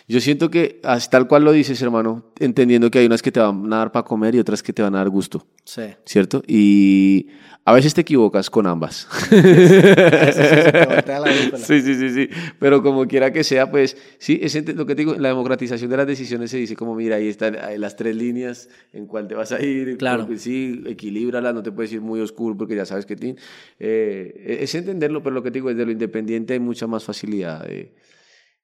Yo 0.07 0.19
siento 0.21 0.49
que, 0.49 0.79
así 0.83 1.09
tal 1.09 1.27
cual 1.27 1.43
lo 1.43 1.51
dices, 1.51 1.81
hermano, 1.81 2.31
entendiendo 2.39 2.89
que 2.91 2.99
hay 2.99 3.05
unas 3.05 3.21
que 3.21 3.31
te 3.31 3.39
van 3.39 3.71
a 3.73 3.77
dar 3.77 3.91
para 3.91 4.03
comer 4.05 4.35
y 4.35 4.39
otras 4.39 4.63
que 4.63 4.73
te 4.73 4.81
van 4.81 4.95
a 4.95 4.99
dar 4.99 5.09
gusto, 5.09 5.45
Sí. 5.63 5.83
¿cierto? 6.05 6.43
Y 6.47 7.27
a 7.65 7.73
veces 7.73 7.93
te 7.93 8.01
equivocas 8.01 8.49
con 8.49 8.67
ambas. 8.67 9.07
Sí, 11.57 11.81
sí, 11.81 11.95
sí, 11.95 12.09
sí. 12.09 12.29
Pero 12.59 12.81
como 12.83 13.07
quiera 13.07 13.31
que 13.31 13.43
sea, 13.43 13.69
pues 13.69 13.97
sí, 14.17 14.39
es 14.41 14.53
lo 14.75 14.85
que 14.85 14.95
te 14.95 15.01
digo, 15.01 15.15
la 15.15 15.29
democratización 15.29 15.89
de 15.89 15.97
las 15.97 16.07
decisiones 16.07 16.51
se 16.51 16.57
dice 16.57 16.75
como, 16.75 16.95
mira, 16.95 17.17
ahí 17.17 17.27
están 17.27 17.57
las 17.77 17.95
tres 17.95 18.15
líneas 18.15 18.69
en 18.91 19.05
cuál 19.07 19.27
te 19.27 19.35
vas 19.35 19.51
a 19.51 19.61
ir. 19.61 19.97
Claro. 19.97 20.27
sí, 20.37 20.83
equilíbralas, 20.85 21.53
no 21.53 21.63
te 21.63 21.71
puedes 21.71 21.91
ir 21.93 22.01
muy 22.01 22.19
oscuro 22.19 22.55
porque 22.57 22.75
ya 22.75 22.85
sabes 22.85 23.05
que. 23.05 23.13
Eh, 23.79 24.57
es 24.61 24.75
entenderlo, 24.75 25.23
pero 25.23 25.33
lo 25.33 25.43
que 25.43 25.51
te 25.51 25.59
digo, 25.59 25.69
desde 25.69 25.85
lo 25.85 25.91
independiente 25.91 26.53
hay 26.53 26.59
mucha 26.59 26.87
más 26.87 27.03
facilidad. 27.03 27.63
de- 27.65 27.93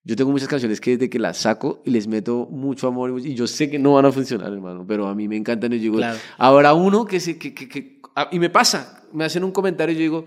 Yo 0.04 0.16
tengo 0.16 0.32
muchas 0.32 0.47
canciones 0.47 0.80
que 0.80 0.91
desde 0.91 1.10
que 1.10 1.20
las 1.20 1.38
saco 1.38 1.82
y 1.86 1.91
les 1.91 2.08
meto 2.08 2.47
mucho 2.50 2.88
amor 2.88 3.20
y 3.20 3.36
yo 3.36 3.45
sé 3.47 3.70
que 3.70 3.78
no 3.78 3.93
van 3.93 4.06
a 4.06 4.12
funcionar, 4.12 4.52
hermano, 4.52 4.86
pero 4.88 5.08
a 5.08 5.14
mí 5.14 5.28
me 5.28 5.36
encantan 5.36 5.74
y 5.74 5.78
yo 5.78 5.82
digo, 5.84 5.97
Claro. 5.97 6.18
habrá 6.38 6.74
uno 6.74 7.06
que 7.06 7.20
se... 7.20 7.38
Que, 7.38 7.54
que, 7.54 7.68
que- 7.68 8.02
ah, 8.16 8.30
y 8.32 8.39
me 8.39 8.50
pasa, 8.50 9.04
me 9.12 9.26
hacen 9.26 9.43
un 9.43 9.52
comentario 9.52 9.93
y 9.93 9.97
yo 9.97 10.02
digo, 10.02 10.26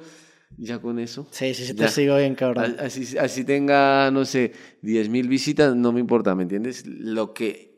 ya 0.58 0.78
con 0.78 0.98
eso. 0.98 1.26
Sí, 1.30 1.54
sí, 1.54 1.64
sí, 1.64 1.74
te 1.74 1.88
sigo 1.88 2.16
bien, 2.18 2.34
cabrón. 2.34 2.76
Así, 2.78 3.16
así 3.16 3.44
tenga, 3.44 4.10
no 4.10 4.24
sé, 4.26 4.52
10 4.82 5.08
mil 5.08 5.26
visitas, 5.26 5.74
no 5.74 5.90
me 5.90 6.00
importa, 6.00 6.34
¿me 6.34 6.42
entiendes? 6.42 6.84
Lo 6.86 7.32
que 7.32 7.72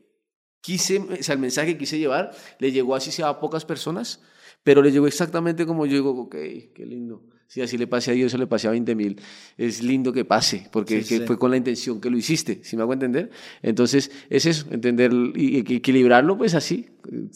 quise, 0.61 0.99
o 0.99 1.22
sea, 1.22 1.34
el 1.34 1.40
mensaje 1.40 1.72
que 1.74 1.78
quise 1.78 1.99
llevar, 1.99 2.32
le 2.59 2.72
llegó 2.72 2.97
así 2.97 3.12
sea 3.12 3.28
a 3.28 3.40
pocas 3.40 3.64
personas, 3.64 4.20
pero 4.64 4.82
le 4.82 4.90
llegó 4.90 5.07
exactamente 5.07 5.64
como 5.64 5.86
yo 5.86 5.92
digo, 5.92 6.11
ok, 6.22 6.34
qué 6.74 6.84
lindo. 6.86 7.22
Si 7.47 7.61
así 7.61 7.78
le 7.78 7.86
pase 7.86 8.11
a 8.11 8.14
Dios 8.14 8.34
o 8.34 8.38
le 8.38 8.47
pase 8.47 8.66
a 8.66 8.70
20 8.72 8.95
mil, 8.95 9.20
es 9.57 9.82
lindo 9.82 10.12
que 10.12 10.24
pase, 10.24 10.66
porque 10.72 11.03
Sí, 11.03 11.09
que 11.09 11.18
sí. 11.20 11.26
fue 11.26 11.38
con 11.38 11.51
la 11.51 11.57
intención 11.57 12.01
que 12.01 12.11
lo 12.11 12.16
hiciste, 12.16 12.61
¿sí 12.64 12.76
me 12.76 12.82
hago 12.82 12.92
entender? 12.92 13.30
Entonces, 13.62 14.11
es 14.30 14.47
eso, 14.47 14.66
entender 14.70 15.12
y, 15.36 15.59
equilibrarlo, 15.76 16.36
pues 16.36 16.55
así. 16.55 16.86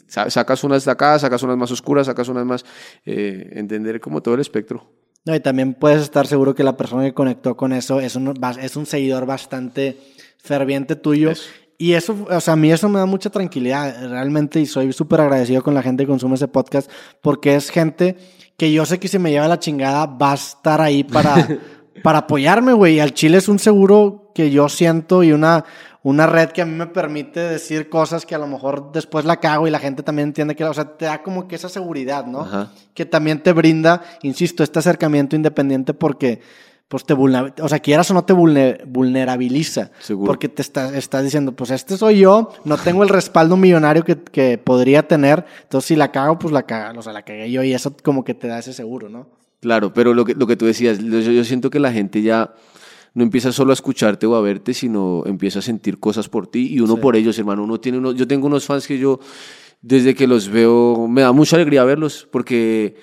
Sa- 0.06 0.28
Sacas 0.30 0.64
unas 0.64 0.84
de 0.84 0.90
acá, 0.90 1.18
sacas 1.18 1.42
unas 1.42 1.56
más 1.56 1.70
oscuras, 1.70 2.06
sacas 2.06 2.28
unas 2.28 2.44
más, 2.46 2.64
eh, 3.06 3.50
entender 3.52 4.00
como 4.00 4.20
todo 4.22 4.34
el 4.34 4.40
espectro. 4.40 4.90
No, 5.24 5.34
y 5.34 5.40
también 5.40 5.74
puedes 5.74 6.00
estar 6.02 6.26
seguro 6.26 6.54
que 6.54 6.64
la 6.64 6.76
persona 6.76 7.04
que 7.04 7.12
conectó 7.14 7.56
con 7.56 7.72
eso 7.72 8.00
es 8.00 8.16
un, 8.16 8.34
es 8.60 8.76
un 8.76 8.86
seguidor 8.86 9.26
bastante 9.26 9.98
ferviente 10.38 10.96
tuyo. 10.96 11.30
Eso. 11.30 11.50
Y 11.76 11.92
eso, 11.92 12.26
o 12.28 12.40
sea, 12.40 12.54
a 12.54 12.56
mí 12.56 12.72
eso 12.72 12.88
me 12.88 12.98
da 12.98 13.06
mucha 13.06 13.30
tranquilidad, 13.30 14.08
realmente, 14.08 14.58
y 14.60 14.66
soy 14.66 14.92
súper 14.92 15.20
agradecido 15.20 15.62
con 15.62 15.74
la 15.74 15.82
gente 15.82 16.02
que 16.04 16.08
consume 16.08 16.34
ese 16.34 16.48
podcast, 16.48 16.90
porque 17.20 17.54
es 17.54 17.70
gente 17.70 18.16
que 18.58 18.72
yo 18.72 18.84
sé 18.84 18.98
que 18.98 19.06
si 19.06 19.20
me 19.20 19.30
lleva 19.30 19.46
la 19.46 19.60
chingada 19.60 20.04
va 20.04 20.32
a 20.32 20.34
estar 20.34 20.80
ahí 20.80 21.04
para, 21.04 21.46
para 22.02 22.18
apoyarme, 22.18 22.72
güey. 22.72 22.96
Y 22.96 23.00
al 23.00 23.14
chile 23.14 23.38
es 23.38 23.48
un 23.48 23.60
seguro 23.60 24.32
que 24.34 24.50
yo 24.50 24.68
siento 24.68 25.22
y 25.22 25.30
una, 25.30 25.64
una 26.02 26.26
red 26.26 26.50
que 26.50 26.62
a 26.62 26.66
mí 26.66 26.72
me 26.72 26.88
permite 26.88 27.38
decir 27.38 27.88
cosas 27.88 28.26
que 28.26 28.34
a 28.34 28.38
lo 28.38 28.48
mejor 28.48 28.90
después 28.90 29.24
la 29.24 29.38
cago 29.38 29.68
y 29.68 29.70
la 29.70 29.78
gente 29.78 30.02
también 30.02 30.30
entiende 30.30 30.56
que, 30.56 30.64
o 30.64 30.74
sea, 30.74 30.96
te 30.96 31.04
da 31.04 31.22
como 31.22 31.46
que 31.46 31.54
esa 31.54 31.68
seguridad, 31.68 32.26
¿no? 32.26 32.40
Ajá. 32.40 32.72
que 32.94 33.06
también 33.06 33.44
te 33.44 33.52
brinda, 33.52 34.02
insisto, 34.22 34.64
este 34.64 34.80
acercamiento 34.80 35.36
independiente 35.36 35.94
porque, 35.94 36.40
pues 36.88 37.04
te 37.04 37.14
vulne- 37.14 37.52
o 37.60 37.68
sea, 37.68 37.78
quieras 37.80 38.10
o 38.10 38.14
no 38.14 38.24
te 38.24 38.32
vulne- 38.34 38.80
vulnerabiliza. 38.86 39.90
Seguro. 40.00 40.26
Porque 40.26 40.48
te 40.48 40.62
está- 40.62 40.96
estás 40.96 41.22
diciendo, 41.22 41.52
pues 41.52 41.70
este 41.70 41.96
soy 41.98 42.20
yo, 42.20 42.50
no 42.64 42.76
tengo 42.78 43.02
el 43.02 43.08
respaldo 43.10 43.56
millonario 43.56 44.04
que, 44.04 44.16
que 44.16 44.58
podría 44.58 45.06
tener, 45.06 45.44
entonces 45.62 45.88
si 45.88 45.96
la 45.96 46.10
cago, 46.10 46.38
pues 46.38 46.52
la 46.52 46.62
cago, 46.64 46.98
o 47.00 47.02
sea, 47.02 47.12
la 47.12 47.22
cagué 47.22 47.50
yo 47.50 47.62
y 47.62 47.72
eso 47.74 47.94
como 48.02 48.24
que 48.24 48.34
te 48.34 48.48
da 48.48 48.58
ese 48.58 48.72
seguro, 48.72 49.08
¿no? 49.08 49.28
Claro, 49.60 49.92
pero 49.92 50.14
lo 50.14 50.24
que, 50.24 50.34
lo 50.34 50.46
que 50.46 50.56
tú 50.56 50.64
decías, 50.66 50.98
yo, 50.98 51.18
yo 51.20 51.44
siento 51.44 51.68
que 51.68 51.80
la 51.80 51.92
gente 51.92 52.22
ya 52.22 52.54
no 53.14 53.22
empieza 53.24 53.50
solo 53.52 53.72
a 53.72 53.74
escucharte 53.74 54.24
o 54.26 54.36
a 54.36 54.40
verte, 54.40 54.72
sino 54.72 55.24
empieza 55.26 55.58
a 55.58 55.62
sentir 55.62 55.98
cosas 55.98 56.28
por 56.28 56.46
ti 56.46 56.68
y 56.72 56.80
uno 56.80 56.94
Sí. 56.94 57.00
por 57.00 57.16
ellos, 57.16 57.38
hermano. 57.38 57.64
Uno 57.64 57.80
tiene 57.80 57.98
uno, 57.98 58.12
yo 58.12 58.26
tengo 58.28 58.46
unos 58.46 58.64
fans 58.64 58.86
que 58.86 58.98
yo, 58.98 59.18
desde 59.82 60.14
que 60.14 60.26
los 60.28 60.48
veo, 60.48 61.08
me 61.08 61.22
da 61.22 61.32
mucha 61.32 61.56
alegría 61.56 61.82
verlos 61.84 62.28
porque, 62.30 62.96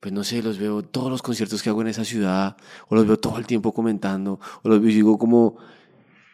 pues 0.00 0.12
no 0.12 0.24
sé, 0.24 0.42
los 0.42 0.58
veo 0.58 0.82
todos 0.82 1.10
los 1.10 1.22
conciertos 1.22 1.62
que 1.62 1.70
hago 1.70 1.80
en 1.82 1.88
esa 1.88 2.04
ciudad, 2.04 2.56
o 2.88 2.94
los 2.94 3.06
veo 3.06 3.18
todo 3.18 3.38
el 3.38 3.46
tiempo 3.46 3.72
comentando, 3.72 4.40
o 4.62 4.68
los 4.68 4.80
veo 4.80 4.90
y 4.90 4.94
digo 4.94 5.18
como, 5.18 5.56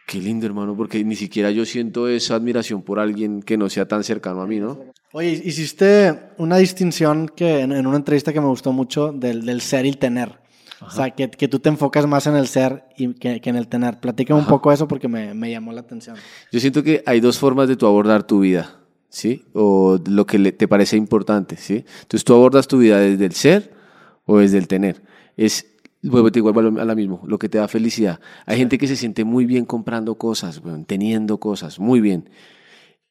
qué 0.05 0.19
lindo, 0.19 0.45
hermano, 0.45 0.75
porque 0.75 1.03
ni 1.03 1.15
siquiera 1.15 1.51
yo 1.51 1.65
siento 1.65 2.07
esa 2.07 2.35
admiración 2.35 2.83
por 2.83 2.99
alguien 2.99 3.41
que 3.41 3.57
no 3.57 3.69
sea 3.69 3.87
tan 3.87 4.03
cercano 4.03 4.41
a 4.41 4.47
mí, 4.47 4.59
¿no? 4.59 4.79
Oye, 5.13 5.41
hiciste 5.43 6.31
una 6.37 6.57
distinción 6.57 7.29
que 7.29 7.61
en, 7.61 7.71
en 7.71 7.87
una 7.87 7.97
entrevista 7.97 8.33
que 8.33 8.41
me 8.41 8.47
gustó 8.47 8.71
mucho 8.71 9.11
del, 9.11 9.45
del 9.45 9.61
ser 9.61 9.85
y 9.85 9.89
el 9.89 9.97
tener. 9.97 10.45
O 10.81 10.91
sea, 10.91 11.09
que, 11.11 11.29
que 11.29 11.47
tú 11.47 11.59
te 11.59 11.69
enfocas 11.69 12.05
más 12.05 12.27
en 12.27 12.35
el 12.35 12.47
ser 12.47 12.83
y 12.97 13.13
que, 13.13 13.39
que 13.39 13.49
en 13.49 13.55
el 13.55 13.67
tener. 13.67 13.99
Platícame 13.99 14.41
un 14.41 14.45
poco 14.45 14.71
eso 14.71 14.87
porque 14.87 15.07
me, 15.07 15.33
me 15.33 15.49
llamó 15.49 15.71
la 15.71 15.81
atención. 15.81 16.17
Yo 16.51 16.59
siento 16.59 16.83
que 16.83 17.01
hay 17.05 17.21
dos 17.21 17.39
formas 17.39 17.67
de 17.67 17.77
tú 17.77 17.87
abordar 17.87 18.23
tu 18.23 18.41
vida, 18.41 18.79
¿sí? 19.15 19.45
O 19.53 19.97
lo 20.05 20.25
que 20.25 20.51
te 20.51 20.67
parece 20.67 20.97
importante, 20.97 21.55
¿sí? 21.55 21.85
Entonces 22.01 22.25
tú 22.25 22.33
abordas 22.33 22.67
tu 22.67 22.79
vida 22.79 22.99
desde 22.99 23.25
el 23.25 23.31
ser 23.31 23.71
o 24.25 24.39
desde 24.39 24.57
el 24.57 24.67
tener. 24.67 25.03
Es, 25.37 25.67
vuelvo 26.03 26.29
vuelvo 26.51 26.81
a 26.81 26.83
lo- 26.85 26.95
mismo, 26.97 27.23
lo 27.25 27.39
que 27.39 27.47
te 27.47 27.57
da 27.57 27.69
felicidad. 27.69 28.19
Hay 28.45 28.57
gente 28.57 28.77
que 28.77 28.87
se 28.87 28.97
siente 28.97 29.23
muy 29.23 29.45
bien 29.45 29.63
comprando 29.63 30.15
cosas, 30.15 30.61
teniendo 30.85 31.39
cosas, 31.39 31.79
muy 31.79 32.01
bien. 32.01 32.29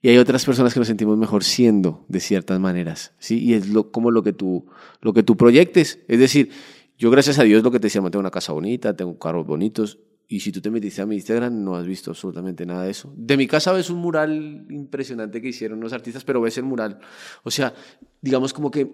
Y 0.02 0.10
hay 0.10 0.18
otras 0.18 0.44
personas 0.44 0.74
que 0.74 0.80
nos 0.80 0.88
sentimos 0.88 1.16
mejor 1.16 1.42
siendo 1.42 2.04
de 2.08 2.20
ciertas 2.20 2.60
maneras, 2.60 3.14
¿sí? 3.18 3.42
Y 3.42 3.54
es 3.54 3.70
lo, 3.70 3.90
como 3.90 4.10
lo 4.10 4.22
que, 4.22 4.34
tú, 4.34 4.66
lo 5.00 5.14
que 5.14 5.22
tú 5.22 5.38
proyectes. 5.38 6.00
Es 6.06 6.18
decir, 6.18 6.50
yo 6.98 7.10
gracias 7.10 7.38
a 7.38 7.44
Dios 7.44 7.62
lo 7.62 7.70
que 7.70 7.80
te 7.80 7.86
decía, 7.86 8.02
tengo 8.02 8.20
una 8.20 8.30
casa 8.30 8.52
bonita, 8.52 8.94
tengo 8.94 9.18
carros 9.18 9.46
bonitos, 9.46 10.00
y 10.28 10.40
si 10.40 10.52
tú 10.52 10.60
te 10.60 10.70
metiste 10.70 11.02
a 11.02 11.06
mi 11.06 11.16
Instagram 11.16 11.62
no 11.62 11.76
has 11.76 11.86
visto 11.86 12.10
absolutamente 12.10 12.64
nada 12.66 12.84
de 12.84 12.90
eso. 12.90 13.12
De 13.16 13.36
mi 13.36 13.46
casa 13.46 13.72
ves 13.72 13.90
un 13.90 13.98
mural 13.98 14.66
impresionante 14.70 15.40
que 15.42 15.48
hicieron 15.48 15.80
los 15.80 15.92
artistas, 15.92 16.24
pero 16.24 16.40
ves 16.40 16.56
el 16.58 16.64
mural. 16.64 16.98
O 17.42 17.50
sea, 17.50 17.74
digamos 18.20 18.52
como 18.52 18.70
que 18.70 18.90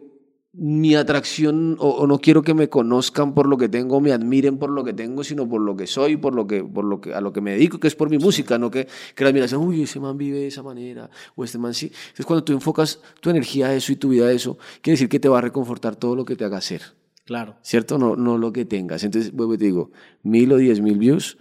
mi 0.53 0.97
atracción, 0.97 1.77
o, 1.79 1.91
o 1.91 2.07
no 2.09 2.19
quiero 2.19 2.43
que 2.43 2.55
me 2.55 2.69
conozcan 2.69 3.35
por 3.35 3.47
lo 3.47 3.57
que 3.57 3.69
tengo, 3.69 4.01
me 4.01 4.13
admiren 4.13 4.59
por 4.59 4.71
lo 4.71 4.83
que 4.83 4.93
tengo, 4.93 5.23
sino 5.23 5.49
por 5.49 5.61
lo 5.61 5.77
que 5.77 5.87
soy, 5.87 6.17
por 6.17 6.35
lo 6.35 6.47
que, 6.49 6.65
por 6.65 6.85
lo 6.85 7.01
que, 7.01 7.15
a 7.15 7.21
lo 7.21 7.33
que 7.33 7.41
me 7.41 7.53
dedico, 7.53 7.79
que 7.79 7.87
es 7.87 7.95
por 7.95 8.11
mi 8.11 8.19
música, 8.19 8.59
no 8.59 8.71
que, 8.71 8.89
que 9.15 9.23
la 9.23 9.31
admiración, 9.31 9.63
uy, 9.63 9.83
ese 9.83 10.01
man 10.01 10.19
vive 10.19 10.41
de 10.41 10.49
esa 10.49 10.65
manera, 10.65 11.09
o 11.37 11.45
este 11.45 11.59
man 11.59 11.73
sí. 11.73 11.87
Entonces 11.87 12.27
cuando 12.27 12.43
tú 12.43 12.53
enfocas 12.53 13.01
tu 13.21 13.31
energía 13.31 13.69
a 13.69 13.75
eso 13.75 13.93
y 13.93 13.97
tu 13.97 14.09
vida 14.09 14.27
a 14.27 14.33
eso, 14.33 14.59
quiere 14.83 14.95
decir 14.95 15.09
que 15.09 15.21
te 15.21 15.29
va 15.29 15.39
a 15.39 15.43
reconfortar 15.43 15.95
todo 15.95 16.17
lo 16.17 16.25
que 16.25 16.35
te 16.35 16.45
haga 16.45 16.59
hacer. 16.59 17.00
Claro. 17.31 17.57
¿cierto? 17.63 17.97
No, 17.97 18.17
no 18.17 18.39
lo 18.39 18.53
que 18.53 18.65
tengas. 18.65 19.05
Entonces, 19.05 19.31
vuelvo 19.31 19.55
y 19.55 19.59
te 19.59 19.67
digo, 19.67 19.93
mil 20.25 20.51
o 20.51 20.57
diez 20.57 20.81
mil 20.81 20.99
views 20.99 21.39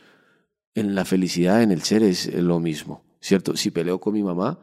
en 0.76 0.94
la 0.94 1.04
felicidad, 1.04 1.64
en 1.64 1.72
el 1.72 1.82
ser 1.82 2.04
es 2.04 2.32
lo 2.32 2.60
mismo, 2.60 3.04
¿cierto? 3.20 3.56
Si 3.56 3.72
peleo 3.72 4.00
con 4.00 4.14
mi 4.14 4.22
mamá, 4.22 4.60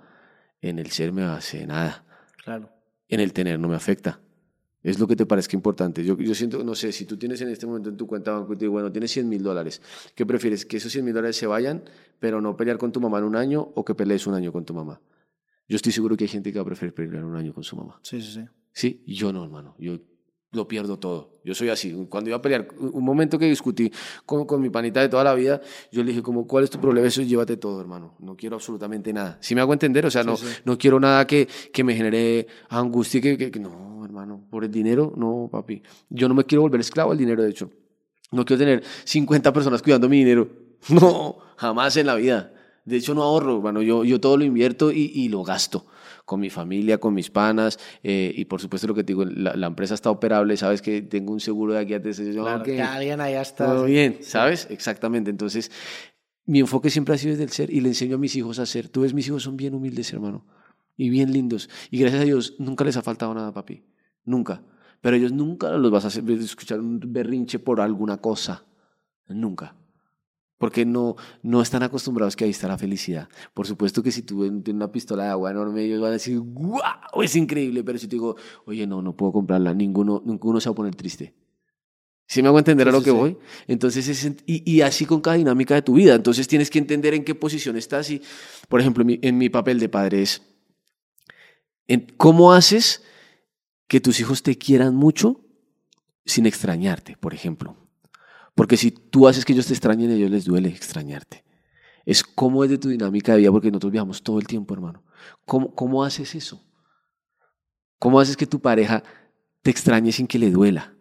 en 0.60 0.78
el 0.78 0.92
ser 0.92 1.10
me 1.12 1.24
hace 1.24 1.66
nada, 1.66 2.04
Claro. 2.44 2.70
en 3.08 3.18
el 3.18 3.32
tener 3.32 3.58
no 3.58 3.66
me 3.66 3.74
afecta. 3.74 4.20
Es 4.84 5.00
lo 5.00 5.08
que 5.08 5.16
te 5.16 5.26
parezca 5.26 5.56
importante. 5.56 6.04
Yo, 6.04 6.16
yo 6.16 6.32
siento, 6.32 6.62
no 6.62 6.76
sé, 6.76 6.92
si 6.92 7.06
tú 7.06 7.16
tienes 7.16 7.40
en 7.40 7.48
este 7.48 7.66
momento 7.66 7.88
en 7.88 7.96
tu 7.96 8.06
cuenta 8.06 8.30
banco 8.30 8.52
y 8.52 8.56
te 8.56 8.66
digo, 8.66 8.74
bueno, 8.74 8.92
tienes 8.92 9.10
100 9.10 9.28
mil 9.28 9.42
dólares, 9.42 9.82
¿qué 10.14 10.24
prefieres? 10.24 10.64
¿Que 10.64 10.76
esos 10.76 10.92
100 10.92 11.04
mil 11.04 11.12
dólares 11.12 11.34
se 11.36 11.48
vayan, 11.48 11.82
pero 12.20 12.40
no 12.40 12.56
pelear 12.56 12.78
con 12.78 12.92
tu 12.92 13.00
mamá 13.00 13.18
en 13.18 13.24
un 13.24 13.34
año 13.34 13.72
o 13.74 13.84
que 13.84 13.96
pelees 13.96 14.28
un 14.28 14.34
año 14.34 14.52
con 14.52 14.64
tu 14.64 14.74
mamá? 14.74 15.00
Yo 15.68 15.74
estoy 15.74 15.90
seguro 15.90 16.16
que 16.16 16.22
hay 16.22 16.28
gente 16.28 16.52
que 16.52 16.58
va 16.60 16.62
a 16.62 16.66
preferir 16.66 16.94
pelear 16.94 17.24
un 17.24 17.34
año 17.34 17.52
con 17.52 17.64
su 17.64 17.74
mamá. 17.74 17.98
Sí, 18.04 18.22
sí, 18.22 18.30
sí. 18.32 18.44
Sí, 18.72 19.02
yo 19.08 19.32
no, 19.32 19.42
hermano. 19.42 19.74
Yo 19.80 19.98
lo 20.52 20.66
pierdo 20.68 20.98
todo. 20.98 21.32
Yo 21.44 21.54
soy 21.54 21.68
así. 21.68 21.92
Cuando 22.08 22.30
iba 22.30 22.38
a 22.38 22.42
pelear, 22.42 22.68
un 22.78 23.04
momento 23.04 23.38
que 23.38 23.46
discutí 23.46 23.90
con, 24.24 24.46
con 24.46 24.60
mi 24.60 24.70
panita 24.70 25.00
de 25.00 25.08
toda 25.08 25.22
la 25.24 25.34
vida, 25.34 25.60
yo 25.92 26.02
le 26.02 26.10
dije 26.10 26.22
como, 26.22 26.46
¿cuál 26.46 26.64
es 26.64 26.70
tu 26.70 26.80
problema? 26.80 27.06
Eso 27.06 27.22
llévate 27.22 27.56
todo, 27.56 27.80
hermano. 27.80 28.14
No 28.20 28.36
quiero 28.36 28.56
absolutamente 28.56 29.12
nada. 29.12 29.38
¿Sí 29.40 29.54
me 29.54 29.60
hago 29.60 29.72
entender? 29.72 30.06
O 30.06 30.10
sea, 30.10 30.24
no, 30.24 30.36
sí. 30.36 30.46
no 30.64 30.78
quiero 30.78 30.98
nada 30.98 31.26
que, 31.26 31.46
que 31.72 31.84
me 31.84 31.94
genere 31.94 32.46
angustia. 32.68 33.20
Que, 33.20 33.36
que- 33.36 33.50
que- 33.50 33.60
no, 33.60 34.02
hermano. 34.04 34.46
Por 34.50 34.64
el 34.64 34.70
dinero, 34.70 35.12
no, 35.16 35.48
papi. 35.50 35.82
Yo 36.08 36.28
no 36.28 36.34
me 36.34 36.44
quiero 36.44 36.62
volver 36.62 36.80
esclavo 36.80 37.10
del 37.10 37.18
dinero, 37.18 37.42
de 37.42 37.50
hecho. 37.50 37.70
No 38.32 38.44
quiero 38.44 38.58
tener 38.60 38.82
50 39.04 39.52
personas 39.52 39.82
cuidando 39.82 40.08
mi 40.08 40.18
dinero. 40.18 40.48
No, 40.88 41.38
jamás 41.56 41.96
en 41.96 42.06
la 42.06 42.14
vida. 42.14 42.52
De 42.84 42.96
hecho, 42.98 43.14
no 43.14 43.22
ahorro, 43.24 43.56
hermano. 43.56 43.82
Yo, 43.82 44.04
yo 44.04 44.20
todo 44.20 44.36
lo 44.36 44.44
invierto 44.44 44.92
y, 44.92 45.10
y 45.14 45.28
lo 45.28 45.42
gasto. 45.42 45.86
Con 46.26 46.40
mi 46.40 46.50
familia, 46.50 46.98
con 46.98 47.14
mis 47.14 47.30
panas, 47.30 47.78
eh, 48.02 48.32
y 48.36 48.44
por 48.44 48.60
supuesto 48.60 48.88
lo 48.88 48.94
que 48.94 49.04
te 49.04 49.12
digo, 49.12 49.24
la, 49.24 49.66
empresa 49.66 49.94
está 49.94 50.10
operable, 50.10 50.56
sabes 50.56 50.82
que 50.82 51.00
tengo 51.00 51.32
un 51.32 51.40
seguro 51.40 51.72
de 51.72 51.78
aquí 51.78 51.94
a 51.94 52.02
claro, 52.02 52.62
que 52.64 52.82
alguien 52.82 53.20
allá 53.20 53.40
está. 53.40 53.66
Todo 53.66 53.84
bien, 53.84 54.18
¿sabes? 54.20 54.66
Exactamente. 54.68 55.30
Entonces, 55.30 55.70
mi 56.44 56.60
enfoque 56.60 56.90
siempre 56.90 57.14
ha 57.14 57.18
sido 57.18 57.30
desde 57.30 57.44
el 57.44 57.50
ser 57.50 57.70
y 57.70 57.80
le 57.80 57.88
enseño 57.88 58.16
a 58.16 58.18
mis 58.18 58.34
hijos 58.36 58.58
a 58.58 58.66
ser. 58.66 58.88
Tú 58.88 59.02
ves, 59.02 59.14
mis 59.14 59.26
hijos 59.28 59.44
son 59.44 59.56
bien 59.56 59.72
humildes, 59.72 60.12
hermano, 60.12 60.44
y 60.96 61.08
bien 61.08 61.32
lindos. 61.32 61.70
Y 61.90 61.98
gracias 61.98 62.22
a 62.22 62.24
Dios, 62.24 62.56
nunca 62.58 62.84
les 62.84 62.96
ha 62.96 63.02
faltado 63.02 63.32
nada, 63.32 63.52
papi. 63.52 63.84
Nunca. 64.24 64.62
Pero 65.00 65.16
ellos 65.16 65.30
nunca 65.32 65.70
los 65.70 65.90
vas 65.92 66.04
a 66.04 66.08
hacer, 66.08 66.28
escuchar 66.28 66.80
un 66.80 67.00
berrinche 67.00 67.60
por 67.60 67.80
alguna 67.80 68.16
cosa. 68.18 68.64
Nunca 69.28 69.74
porque 70.58 70.86
no, 70.86 71.16
no 71.42 71.60
están 71.60 71.82
acostumbrados 71.82 72.36
que 72.36 72.44
ahí 72.44 72.50
está 72.50 72.68
la 72.68 72.78
felicidad. 72.78 73.28
Por 73.52 73.66
supuesto 73.66 74.02
que 74.02 74.10
si 74.10 74.22
tú 74.22 74.42
tienes 74.62 74.74
una 74.74 74.90
pistola 74.90 75.24
de 75.24 75.30
agua 75.30 75.50
enorme, 75.50 75.82
ellos 75.84 76.00
van 76.00 76.10
a 76.10 76.14
decir, 76.14 76.40
¡guau! 76.40 77.22
Es 77.22 77.36
increíble, 77.36 77.84
pero 77.84 77.98
si 77.98 78.08
te 78.08 78.16
digo, 78.16 78.36
oye, 78.64 78.86
no, 78.86 79.02
no 79.02 79.16
puedo 79.16 79.32
comprarla, 79.32 79.74
ninguno, 79.74 80.22
ninguno 80.24 80.60
se 80.60 80.68
va 80.68 80.72
a 80.72 80.76
poner 80.76 80.94
triste. 80.94 81.34
¿Sí 82.28 82.42
me 82.42 82.48
hago 82.48 82.58
entender 82.58 82.88
a 82.88 82.92
lo 82.92 83.02
que 83.02 83.12
voy? 83.12 83.38
Entonces, 83.68 84.08
es, 84.08 84.32
y, 84.46 84.68
y, 84.70 84.80
así 84.80 85.06
con 85.06 85.20
cada 85.20 85.36
dinámica 85.36 85.74
de 85.74 85.82
tu 85.82 85.94
vida. 85.94 86.14
Entonces 86.14 86.48
tienes 86.48 86.70
que 86.70 86.80
entender 86.80 87.14
en 87.14 87.24
qué 87.24 87.36
posición 87.36 87.76
estás. 87.76 88.10
Y, 88.10 88.20
por 88.68 88.80
ejemplo, 88.80 89.02
en 89.02 89.06
mi, 89.06 89.18
en 89.22 89.38
mi 89.38 89.48
papel 89.48 89.78
de 89.78 89.88
padre 89.88 90.22
es, 90.22 90.42
en, 91.86 92.06
¿cómo 92.16 92.52
haces 92.52 93.04
que 93.86 94.00
tus 94.00 94.18
hijos 94.18 94.42
te 94.42 94.58
quieran 94.58 94.96
mucho 94.96 95.44
sin 96.24 96.46
extrañarte, 96.46 97.16
por 97.16 97.32
ejemplo? 97.32 97.76
Porque 98.56 98.78
si 98.78 98.90
tú 98.90 99.28
haces 99.28 99.44
que 99.44 99.52
ellos 99.52 99.66
te 99.66 99.74
extrañen, 99.74 100.10
a 100.10 100.14
ellos 100.14 100.30
les 100.30 100.46
duele 100.46 100.70
extrañarte. 100.70 101.44
Es 102.06 102.24
como 102.24 102.64
es 102.64 102.70
de 102.70 102.78
tu 102.78 102.88
dinámica 102.88 103.32
de 103.32 103.38
vida, 103.38 103.52
porque 103.52 103.70
nosotros 103.70 103.92
viajamos 103.92 104.22
todo 104.22 104.38
el 104.38 104.46
tiempo, 104.46 104.72
hermano. 104.72 105.04
¿Cómo, 105.44 105.74
cómo 105.74 106.02
haces 106.02 106.34
eso? 106.34 106.64
¿Cómo 107.98 108.18
haces 108.18 108.34
que 108.34 108.46
tu 108.46 108.60
pareja 108.60 109.02
te 109.60 109.70
extrañe 109.70 110.10
sin 110.10 110.26
que 110.26 110.38
le 110.38 110.50
duela? 110.50 110.94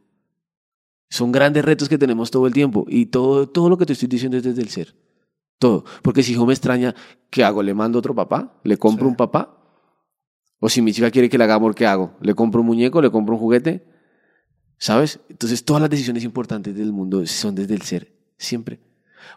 Son 1.10 1.32
grandes 1.32 1.64
retos 1.64 1.88
que 1.88 1.98
tenemos 1.98 2.30
todo 2.30 2.46
el 2.46 2.54
tiempo 2.54 2.86
y 2.90 3.06
todo, 3.06 3.48
todo 3.48 3.70
lo 3.70 3.78
que 3.78 3.86
te 3.86 3.94
estoy 3.94 4.10
diciendo 4.10 4.36
es 4.36 4.44
desde 4.44 4.62
el 4.62 4.68
ser. 4.68 4.94
Todo. 5.58 5.86
Porque 6.04 6.24
si 6.24 6.34
hijo 6.34 6.46
me 6.46 6.54
extraña, 6.54 6.94
¿qué 7.30 7.46
hago? 7.46 7.64
¿Le 7.64 7.74
mando 7.74 8.00
otro 8.00 8.14
papá? 8.14 8.60
¿Le 8.64 8.76
compro 8.76 9.08
un 9.08 9.16
papá? 9.16 9.58
O 10.60 10.68
si 10.68 10.82
mi 10.82 10.92
chica 10.92 11.10
quiere 11.10 11.30
que 11.30 11.38
le 11.38 11.46
haga 11.46 11.56
amor, 11.56 11.74
¿qué 11.74 11.86
hago? 11.88 12.18
¿Le 12.20 12.34
compro 12.34 12.60
un 12.60 12.68
muñeco? 12.68 13.02
¿Le 13.02 13.12
compro 13.12 13.36
un 13.36 13.40
juguete? 13.40 13.95
¿Sabes? 14.78 15.20
Entonces 15.30 15.64
todas 15.64 15.82
las 15.82 15.90
decisiones 15.90 16.24
importantes 16.24 16.76
del 16.76 16.92
mundo 16.92 17.26
son 17.26 17.56
desde 17.56 17.74
el 17.74 17.82
ser, 17.82 18.12
siempre. 18.38 18.80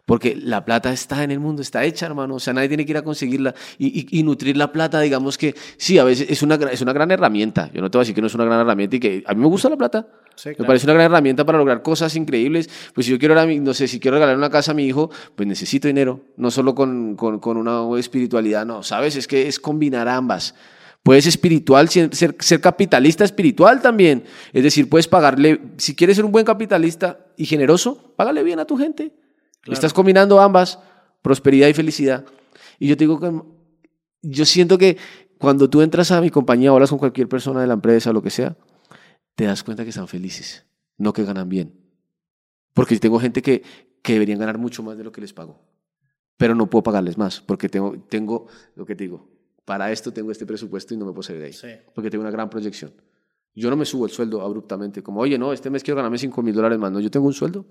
Porque 0.05 0.37
la 0.37 0.65
plata 0.65 0.93
está 0.93 1.23
en 1.23 1.31
el 1.31 1.41
mundo, 1.41 1.63
está 1.63 1.85
hecha, 1.85 2.07
hermano. 2.07 2.37
O 2.37 2.41
sea, 2.41 2.53
nadie 2.53 2.69
tiene 2.69 2.85
que 2.85 2.93
ir 2.93 2.97
a 2.97 3.03
conseguirla. 3.03 3.55
Y, 3.79 4.19
y, 4.19 4.23
nutrir 4.23 4.57
la 4.57 4.73
plata, 4.73 5.01
digamos 5.01 5.39
que 5.39 5.55
sí, 5.77 5.99
a 5.99 6.05
veces 6.05 6.29
es 6.31 6.43
una, 6.43 6.57
es 6.57 6.81
una 6.81 6.93
gran 6.93 7.11
herramienta. 7.11 7.71
Yo 7.73 7.81
no 7.81 7.91
te 7.91 7.99
voy 7.99 8.03
a 8.03 8.05
decir 8.05 8.15
que 8.15 8.21
no 8.21 8.27
es 8.27 8.35
una 8.35 8.45
gran 8.45 8.61
herramienta 8.61 8.97
y 8.97 9.01
que 9.01 9.25
a 9.27 9.35
mí 9.35 9.41
me 9.41 9.47
gusta 9.47 9.69
la 9.69 9.77
plata. 9.77 10.07
Me 10.45 10.65
parece 10.65 10.87
una 10.87 10.95
gran 10.95 11.07
herramienta 11.07 11.45
para 11.45 11.59
lograr 11.59 11.83
cosas 11.83 12.15
increíbles. 12.15 12.71
Pues 12.95 13.07
si 13.07 13.13
yo 13.13 13.19
quiero, 13.19 13.35
no 13.35 13.75
sé, 13.75 13.89
si 13.89 13.99
quiero 13.99 14.17
regalar 14.17 14.37
una 14.37 14.51
casa 14.51 14.71
a 14.71 14.75
mi 14.75 14.87
hijo, 14.87 15.11
pues 15.35 15.49
necesito 15.49 15.89
dinero. 15.89 16.21
No 16.37 16.51
solo 16.51 16.75
con, 16.75 17.17
con, 17.17 17.41
con 17.41 17.57
una 17.57 17.99
espiritualidad, 17.99 18.65
no. 18.65 18.83
¿Sabes? 18.83 19.17
Es 19.17 19.27
que 19.27 19.49
es 19.49 19.59
combinar 19.59 20.09
ambas. 20.09 20.55
Puedes 21.09 21.25
espiritual, 21.25 21.89
ser, 21.89 22.15
ser, 22.39 22.61
capitalista 22.61 23.25
espiritual 23.25 23.81
también. 23.81 24.25
Es 24.53 24.63
decir, 24.63 24.91
puedes 24.91 25.09
pagarle, 25.09 25.59
si 25.79 25.97
quieres 25.97 26.17
ser 26.17 26.27
un 26.27 26.33
buen 26.33 26.45
capitalista 26.45 27.25
y 27.35 27.47
generoso, 27.47 28.13
págale 28.15 28.43
bien 28.43 28.59
a 28.59 28.67
tu 28.67 28.77
gente. 28.77 29.17
Estás 29.65 29.95
combinando 29.95 30.39
ambas, 30.39 30.79
prosperidad 31.23 31.67
y 31.69 31.73
felicidad. 31.73 32.27
Y 32.79 32.89
yo 32.89 32.97
te 32.99 33.05
digo 33.05 33.19
que 33.19 33.33
yo 34.21 34.45
siento 34.45 34.77
que 34.77 34.99
cuando 35.39 35.71
tú 35.71 35.81
entras 35.81 36.11
a 36.11 36.21
mi 36.21 36.29
compañía, 36.29 36.69
hablas 36.69 36.91
con 36.91 36.99
cualquier 36.99 37.27
persona 37.27 37.63
de 37.63 37.69
la 37.69 37.73
empresa 37.73 38.11
o 38.11 38.13
lo 38.13 38.21
que 38.21 38.29
sea, 38.29 38.59
te 39.35 39.47
das 39.47 39.65
cuenta 39.65 39.85
que 39.85 39.89
están 39.89 40.09
felices, 40.09 40.67
no 40.99 41.15
que 41.15 41.25
ganan 41.25 41.49
bien. 41.49 41.73
Porque 42.75 42.99
tengo 42.99 43.19
gente 43.19 43.41
que, 43.41 43.63
que 44.03 44.13
deberían 44.13 44.41
ganar 44.41 44.59
mucho 44.59 44.83
más 44.83 44.99
de 44.99 45.05
lo 45.05 45.13
que 45.13 45.23
les 45.23 45.33
pago, 45.33 45.59
pero 46.37 46.55
no 46.55 46.69
puedo 46.69 46.83
pagarles 46.83 47.17
más, 47.17 47.41
porque 47.41 47.71
tengo, 47.71 47.99
tengo 48.11 48.47
lo 48.75 48.85
que 48.85 48.95
te 48.95 49.05
digo, 49.05 49.38
para 49.69 49.93
esto 49.93 50.11
tengo 50.11 50.33
este 50.33 50.47
presupuesto 50.47 50.95
y 50.95 50.97
no 50.97 51.05
me 51.05 51.13
puedo 51.13 51.25
salir 51.25 51.43
de 51.43 51.49
ahí. 51.49 51.81
Porque 51.95 52.09
tengo 52.09 52.23
una 52.23 52.31
gran 52.31 52.49
proyección. 52.49 52.91
Yo 53.55 53.69
no 53.69 53.77
me 53.77 53.85
subo 53.85 54.07
el 54.07 54.11
sueldo 54.11 54.41
abruptamente, 54.41 55.03
como, 55.03 55.21
oye, 55.21 55.37
no, 55.37 55.53
este 55.53 55.69
mes 55.69 55.85
quiero 55.85 55.97
ganarme 55.97 56.17
5 56.17 56.43
mil 56.43 56.55
dólares 56.55 56.79
más. 56.79 56.91
No, 56.91 57.01
yo 57.01 57.11
tengo 57.11 57.27
un 57.27 57.35
sueldo 57.35 57.67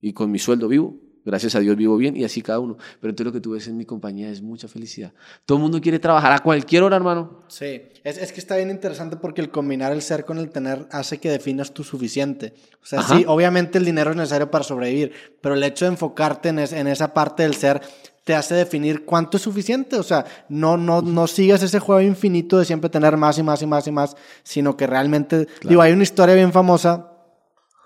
y 0.00 0.14
con 0.14 0.30
mi 0.30 0.38
sueldo 0.38 0.66
vivo. 0.66 0.98
Gracias 1.26 1.54
a 1.54 1.60
Dios 1.60 1.76
vivo 1.76 1.98
bien 1.98 2.16
y 2.16 2.24
así 2.24 2.40
cada 2.40 2.58
uno. 2.58 2.78
Pero 3.00 3.10
entonces 3.10 3.26
lo 3.26 3.32
que 3.32 3.40
tú 3.42 3.50
ves 3.50 3.68
en 3.68 3.76
mi 3.76 3.84
compañía 3.84 4.30
es 4.30 4.40
mucha 4.40 4.66
felicidad. 4.66 5.12
Todo 5.44 5.58
el 5.58 5.62
mundo 5.62 5.78
quiere 5.78 5.98
trabajar 5.98 6.32
a 6.32 6.38
cualquier 6.38 6.84
hora, 6.84 6.96
hermano. 6.96 7.42
Sí, 7.48 7.82
es, 8.02 8.16
es 8.16 8.32
que 8.32 8.40
está 8.40 8.56
bien 8.56 8.70
interesante 8.70 9.18
porque 9.18 9.42
el 9.42 9.50
combinar 9.50 9.92
el 9.92 10.00
ser 10.00 10.24
con 10.24 10.38
el 10.38 10.48
tener 10.48 10.88
hace 10.90 11.18
que 11.18 11.28
definas 11.28 11.74
tu 11.74 11.84
suficiente. 11.84 12.54
O 12.82 12.86
sea, 12.86 13.02
sí, 13.02 13.26
obviamente 13.28 13.76
el 13.76 13.84
dinero 13.84 14.12
es 14.12 14.16
necesario 14.16 14.50
para 14.50 14.64
sobrevivir, 14.64 15.12
pero 15.42 15.54
el 15.54 15.62
hecho 15.64 15.84
de 15.84 15.90
enfocarte 15.90 16.48
en, 16.48 16.60
en 16.60 16.86
esa 16.86 17.12
parte 17.12 17.42
del 17.42 17.56
ser 17.56 17.82
te 18.26 18.34
hace 18.34 18.56
definir 18.56 19.04
cuánto 19.04 19.36
es 19.36 19.44
suficiente. 19.44 19.96
O 19.96 20.02
sea, 20.02 20.24
no, 20.48 20.76
no, 20.76 21.00
no 21.00 21.28
sigas 21.28 21.62
ese 21.62 21.78
juego 21.78 22.00
infinito 22.00 22.58
de 22.58 22.64
siempre 22.64 22.90
tener 22.90 23.16
más 23.16 23.38
y 23.38 23.44
más 23.44 23.62
y 23.62 23.66
más 23.66 23.86
y 23.86 23.92
más, 23.92 24.16
sino 24.42 24.76
que 24.76 24.88
realmente, 24.88 25.46
digo, 25.62 25.80
hay 25.80 25.92
una 25.92 26.02
historia 26.02 26.34
bien 26.34 26.52
famosa 26.52 27.12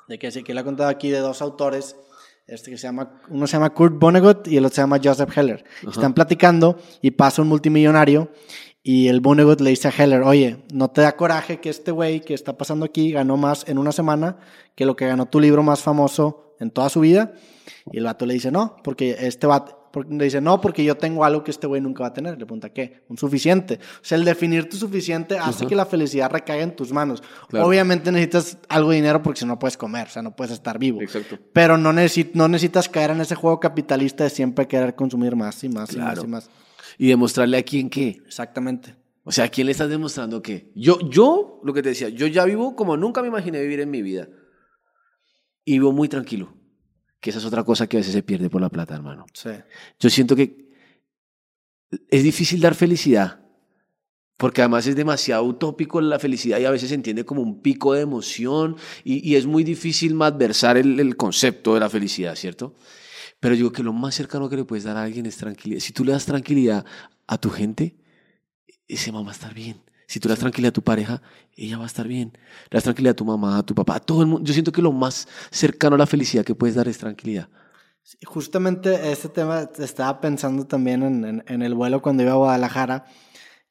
de 0.08 0.18
que 0.18 0.30
sí 0.30 0.42
que 0.42 0.54
le 0.54 0.62
he 0.62 0.64
contado 0.64 0.88
aquí 0.88 1.10
de 1.10 1.18
dos 1.18 1.42
autores, 1.42 1.94
este 2.46 2.70
que 2.70 2.78
se 2.78 2.86
llama, 2.86 3.20
uno 3.28 3.46
se 3.46 3.52
llama 3.52 3.68
Kurt 3.74 3.98
Vonnegut 3.98 4.48
y 4.48 4.56
el 4.56 4.64
otro 4.64 4.76
se 4.76 4.80
llama 4.80 4.98
Joseph 5.04 5.36
Heller. 5.36 5.62
Están 5.86 6.14
platicando 6.14 6.78
y 7.02 7.10
pasa 7.10 7.42
un 7.42 7.48
multimillonario 7.48 8.32
y 8.82 9.08
el 9.08 9.20
Vonnegut 9.20 9.60
le 9.60 9.70
dice 9.70 9.88
a 9.88 9.90
Heller, 9.90 10.22
oye, 10.22 10.64
¿no 10.72 10.88
te 10.88 11.02
da 11.02 11.16
coraje 11.16 11.60
que 11.60 11.68
este 11.68 11.90
güey 11.90 12.22
que 12.22 12.32
está 12.32 12.56
pasando 12.56 12.86
aquí 12.86 13.12
ganó 13.12 13.36
más 13.36 13.68
en 13.68 13.76
una 13.76 13.92
semana 13.92 14.38
que 14.74 14.86
lo 14.86 14.96
que 14.96 15.06
ganó 15.06 15.26
tu 15.26 15.38
libro 15.38 15.62
más 15.62 15.82
famoso 15.82 16.54
en 16.60 16.70
toda 16.70 16.88
su 16.88 17.00
vida? 17.00 17.34
Y 17.92 17.98
el 17.98 18.04
vato 18.04 18.24
le 18.24 18.32
dice, 18.32 18.50
no, 18.50 18.78
porque 18.82 19.16
este 19.20 19.46
vato, 19.46 19.79
porque 19.92 20.14
le 20.14 20.24
dice, 20.24 20.40
no, 20.40 20.60
porque 20.60 20.84
yo 20.84 20.96
tengo 20.96 21.24
algo 21.24 21.42
que 21.42 21.50
este 21.50 21.66
güey 21.66 21.80
nunca 21.80 22.02
va 22.02 22.08
a 22.08 22.12
tener. 22.12 22.38
Le 22.38 22.46
pregunta, 22.46 22.70
¿qué? 22.70 23.02
Un 23.08 23.18
suficiente. 23.18 23.80
O 23.96 24.04
sea, 24.04 24.16
el 24.16 24.24
definir 24.24 24.68
tu 24.68 24.76
suficiente 24.76 25.38
hace 25.38 25.66
que 25.66 25.74
la 25.74 25.86
felicidad 25.86 26.30
recaiga 26.30 26.62
en 26.62 26.76
tus 26.76 26.92
manos. 26.92 27.22
Obviamente 27.52 28.12
necesitas 28.12 28.58
algo 28.68 28.90
de 28.90 28.96
dinero 28.96 29.22
porque 29.22 29.40
si 29.40 29.46
no 29.46 29.58
puedes 29.58 29.76
comer, 29.76 30.08
o 30.08 30.10
sea, 30.10 30.22
no 30.22 30.34
puedes 30.36 30.52
estar 30.52 30.78
vivo. 30.78 31.02
Exacto. 31.02 31.38
Pero 31.52 31.76
no, 31.76 31.92
no 31.92 32.48
necesitas 32.48 32.88
caer 32.88 33.10
en 33.10 33.20
ese 33.20 33.34
juego 33.34 33.60
capitalista 33.60 34.24
de 34.24 34.30
siempre 34.30 34.68
querer 34.68 34.94
consumir 34.94 35.36
más 35.36 35.62
y 35.64 35.68
más 35.68 35.92
y 35.92 35.98
más 35.98 36.22
y 36.22 36.26
más. 36.26 36.50
Y 36.98 37.08
demostrarle 37.08 37.58
a 37.58 37.62
quién 37.62 37.90
qué. 37.90 38.22
Exactamente. 38.26 38.96
O 39.24 39.32
sea, 39.32 39.44
¿a 39.44 39.48
quién 39.48 39.66
le 39.66 39.72
estás 39.72 39.88
demostrando 39.88 40.42
qué? 40.42 40.72
Yo, 40.74 40.98
yo, 41.08 41.60
lo 41.62 41.72
que 41.72 41.82
te 41.82 41.90
decía, 41.90 42.08
yo 42.08 42.26
ya 42.26 42.44
vivo 42.44 42.74
como 42.74 42.96
nunca 42.96 43.22
me 43.22 43.28
imaginé 43.28 43.60
vivir 43.60 43.80
en 43.80 43.90
mi 43.90 44.02
vida. 44.02 44.28
Y 45.64 45.72
vivo 45.72 45.92
muy 45.92 46.08
tranquilo. 46.08 46.59
Que 47.20 47.30
esa 47.30 47.38
es 47.38 47.44
otra 47.44 47.64
cosa 47.64 47.86
que 47.86 47.98
a 47.98 48.00
veces 48.00 48.14
se 48.14 48.22
pierde 48.22 48.48
por 48.48 48.60
la 48.60 48.70
plata, 48.70 48.94
hermano. 48.94 49.26
Sí. 49.34 49.50
Yo 49.98 50.10
siento 50.10 50.34
que 50.34 50.70
es 52.08 52.22
difícil 52.22 52.60
dar 52.60 52.74
felicidad, 52.74 53.40
porque 54.36 54.62
además 54.62 54.86
es 54.86 54.96
demasiado 54.96 55.44
utópico 55.44 56.00
la 56.00 56.18
felicidad 56.18 56.58
y 56.58 56.64
a 56.64 56.70
veces 56.70 56.88
se 56.88 56.94
entiende 56.94 57.24
como 57.24 57.42
un 57.42 57.60
pico 57.60 57.92
de 57.92 58.02
emoción 58.02 58.76
y, 59.04 59.34
es 59.34 59.44
muy 59.44 59.64
difícil 59.64 60.14
malversar 60.14 60.78
el, 60.78 60.98
el, 60.98 61.16
concepto 61.16 61.74
de 61.74 61.80
la 61.80 61.90
felicidad, 61.90 62.34
¿cierto? 62.36 62.74
Pero 63.38 63.54
digo 63.54 63.72
que 63.72 63.82
lo 63.82 63.92
más 63.92 64.14
cercano 64.14 64.48
que 64.48 64.56
le 64.56 64.64
puedes 64.64 64.84
dar 64.84 64.96
a 64.96 65.02
alguien 65.02 65.26
es 65.26 65.36
tranquilidad. 65.36 65.80
Si 65.80 65.92
tú 65.92 66.04
le 66.04 66.12
das 66.12 66.26
tranquilidad 66.26 66.86
a 67.26 67.38
tu 67.38 67.50
gente, 67.50 67.96
ese 68.88 69.12
mamá 69.12 69.26
va 69.26 69.30
a 69.32 69.34
estar 69.34 69.54
bien. 69.54 69.82
Si 70.10 70.18
tú 70.18 70.26
le 70.26 70.32
das 70.32 70.40
tranquilidad 70.40 70.70
a 70.70 70.72
tu 70.72 70.82
pareja, 70.82 71.22
ella 71.56 71.78
va 71.78 71.84
a 71.84 71.86
estar 71.86 72.08
bien. 72.08 72.32
Le 72.68 72.76
das 72.76 72.82
tranquilidad 72.82 73.12
a 73.12 73.14
tu 73.14 73.24
mamá, 73.24 73.58
a 73.58 73.62
tu 73.62 73.76
papá, 73.76 73.94
a 73.94 74.00
todo 74.00 74.22
el 74.22 74.26
mundo. 74.26 74.44
Yo 74.44 74.52
siento 74.52 74.72
que 74.72 74.82
lo 74.82 74.90
más 74.90 75.28
cercano 75.52 75.94
a 75.94 75.98
la 75.98 76.06
felicidad 76.08 76.44
que 76.44 76.56
puedes 76.56 76.74
dar 76.74 76.88
es 76.88 76.98
tranquilidad. 76.98 77.48
justamente 78.26 79.12
este 79.12 79.28
tema 79.28 79.70
estaba 79.78 80.20
pensando 80.20 80.66
también 80.66 81.04
en, 81.04 81.44
en, 81.46 81.62
el 81.62 81.74
vuelo 81.76 82.02
cuando 82.02 82.24
iba 82.24 82.32
a 82.32 82.34
Guadalajara, 82.34 83.04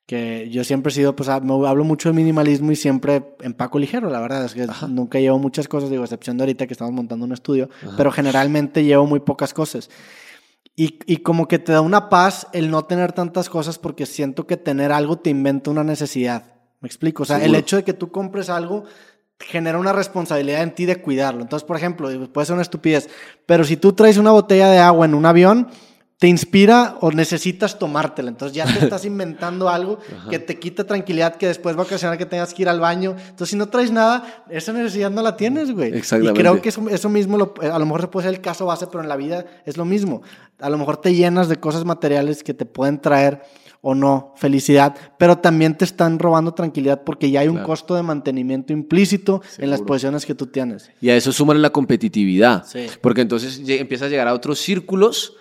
que 0.05 0.49
yo 0.49 0.63
siempre 0.63 0.91
he 0.91 0.95
sido, 0.95 1.13
pues 1.13 1.27
hablo 1.27 1.83
mucho 1.83 2.07
de 2.07 2.13
minimalismo 2.13 2.71
y 2.71 2.77
siempre 2.77 3.35
empaco 3.41 3.77
ligero, 3.77 4.09
la 4.09 4.21
verdad 4.21 4.45
es 4.45 4.53
que 4.53 4.65
nunca 4.87 5.19
llevo 5.19 5.39
muchas 5.39 5.67
cosas, 5.67 5.89
digo, 5.89 6.05
excepción 6.05 6.37
de 6.37 6.43
ahorita 6.43 6.67
que 6.67 6.73
estamos 6.73 6.93
montando 6.93 7.25
un 7.25 7.33
estudio, 7.33 7.69
pero 7.97 8.13
generalmente 8.13 8.85
llevo 8.85 9.05
muy 9.05 9.19
pocas 9.19 9.53
cosas. 9.53 9.89
Y, 10.81 10.97
y, 11.07 11.17
como 11.17 11.49
que 11.49 11.59
te 11.59 11.73
da 11.73 11.81
una 11.81 12.07
paz 12.07 12.47
el 12.53 12.71
no 12.71 12.85
tener 12.85 13.11
tantas 13.11 13.49
cosas 13.49 13.77
porque 13.77 14.05
siento 14.05 14.47
que 14.47 14.55
tener 14.55 14.93
algo 14.93 15.19
te 15.19 15.29
inventa 15.29 15.69
una 15.71 15.83
necesidad. 15.83 16.53
¿Me 16.79 16.87
explico? 16.87 17.23
O 17.23 17.25
sea, 17.25 17.43
el 17.43 17.53
hecho 17.53 17.75
de 17.75 17.83
que 17.83 17.91
tú 17.91 18.13
compres 18.13 18.49
algo 18.49 18.85
genera 19.41 19.77
una 19.77 19.91
responsabilidad 19.91 20.63
en 20.63 20.73
ti 20.73 20.85
de 20.85 21.01
cuidarlo. 21.01 21.41
Entonces, 21.41 21.67
por 21.67 21.75
ejemplo, 21.75 22.07
puede 22.31 22.45
ser 22.45 22.53
una 22.53 22.61
estupidez, 22.61 23.09
pero 23.45 23.65
si 23.65 23.75
tú 23.75 23.91
traes 23.91 24.15
una 24.15 24.31
botella 24.31 24.69
de 24.69 24.77
agua 24.77 25.05
en 25.05 25.15
un 25.15 25.25
avión, 25.25 25.67
te 26.19 26.27
inspira 26.27 26.97
o 26.99 27.11
necesitas 27.11 27.79
tomártela. 27.79 28.29
Entonces 28.29 28.53
ya 28.55 28.65
te 28.65 28.79
estás 28.85 29.05
inventando 29.05 29.69
algo 29.69 29.99
que 30.29 30.37
te 30.37 30.59
quita 30.59 30.83
tranquilidad, 30.85 31.35
que 31.37 31.47
después 31.47 31.77
va 31.77 31.81
a 31.81 31.85
ocasionar 31.85 32.17
que 32.17 32.25
tengas 32.25 32.53
que 32.53 32.63
ir 32.63 32.69
al 32.69 32.81
baño. 32.81 33.11
Entonces, 33.17 33.49
si 33.49 33.55
no 33.55 33.69
traes 33.69 33.89
nada, 33.91 34.43
esa 34.49 34.73
necesidad 34.73 35.09
no 35.09 35.21
la 35.21 35.37
tienes, 35.37 35.71
güey. 35.71 35.93
Exactamente. 35.97 36.37
Y 36.39 36.43
creo 36.43 36.61
que 36.61 36.69
eso, 36.69 36.87
eso 36.89 37.07
mismo, 37.09 37.37
lo- 37.37 37.53
a 37.61 37.79
lo 37.79 37.85
mejor 37.85 38.01
se 38.01 38.07
puede 38.07 38.27
ser 38.27 38.35
el 38.35 38.41
caso 38.41 38.65
base, 38.65 38.87
pero 38.87 39.01
en 39.01 39.07
la 39.07 39.15
vida 39.15 39.45
es 39.65 39.77
lo 39.77 39.85
mismo. 39.85 40.21
A 40.59 40.69
lo 40.69 40.77
mejor 40.77 40.97
te 40.97 41.15
llenas 41.15 41.47
de 41.47 41.55
cosas 41.55 41.85
materiales 41.85 42.43
que 42.43 42.53
te 42.53 42.65
pueden 42.65 42.99
traer 42.99 43.41
o 43.81 43.95
no 43.95 44.33
felicidad, 44.35 44.93
pero 45.17 45.37
también 45.37 45.77
te 45.77 45.85
están 45.85 46.19
robando 46.19 46.53
tranquilidad 46.53 47.01
porque 47.05 47.31
ya 47.31 47.39
hay 47.39 47.47
un 47.47 47.53
Claro. 47.53 47.67
costo 47.67 47.95
de 47.95 48.03
mantenimiento 48.03 48.73
implícito 48.73 49.41
en 49.57 49.69
las 49.69 49.81
posiciones 49.81 50.25
que 50.25 50.35
tú 50.35 50.47
tienes. 50.47 50.91
Y 50.99 51.11
a 51.11 51.15
eso 51.15 51.31
suman 51.31 51.61
la 51.61 51.69
competitividad. 51.69 52.65
Sí. 52.65 52.87
Porque 52.99 53.21
entonces 53.21 53.61
empiezas 53.65 54.07
a 54.07 54.09
llegar 54.09 54.27
a 54.27 54.33
otros 54.33 54.59
círculos 54.59 55.37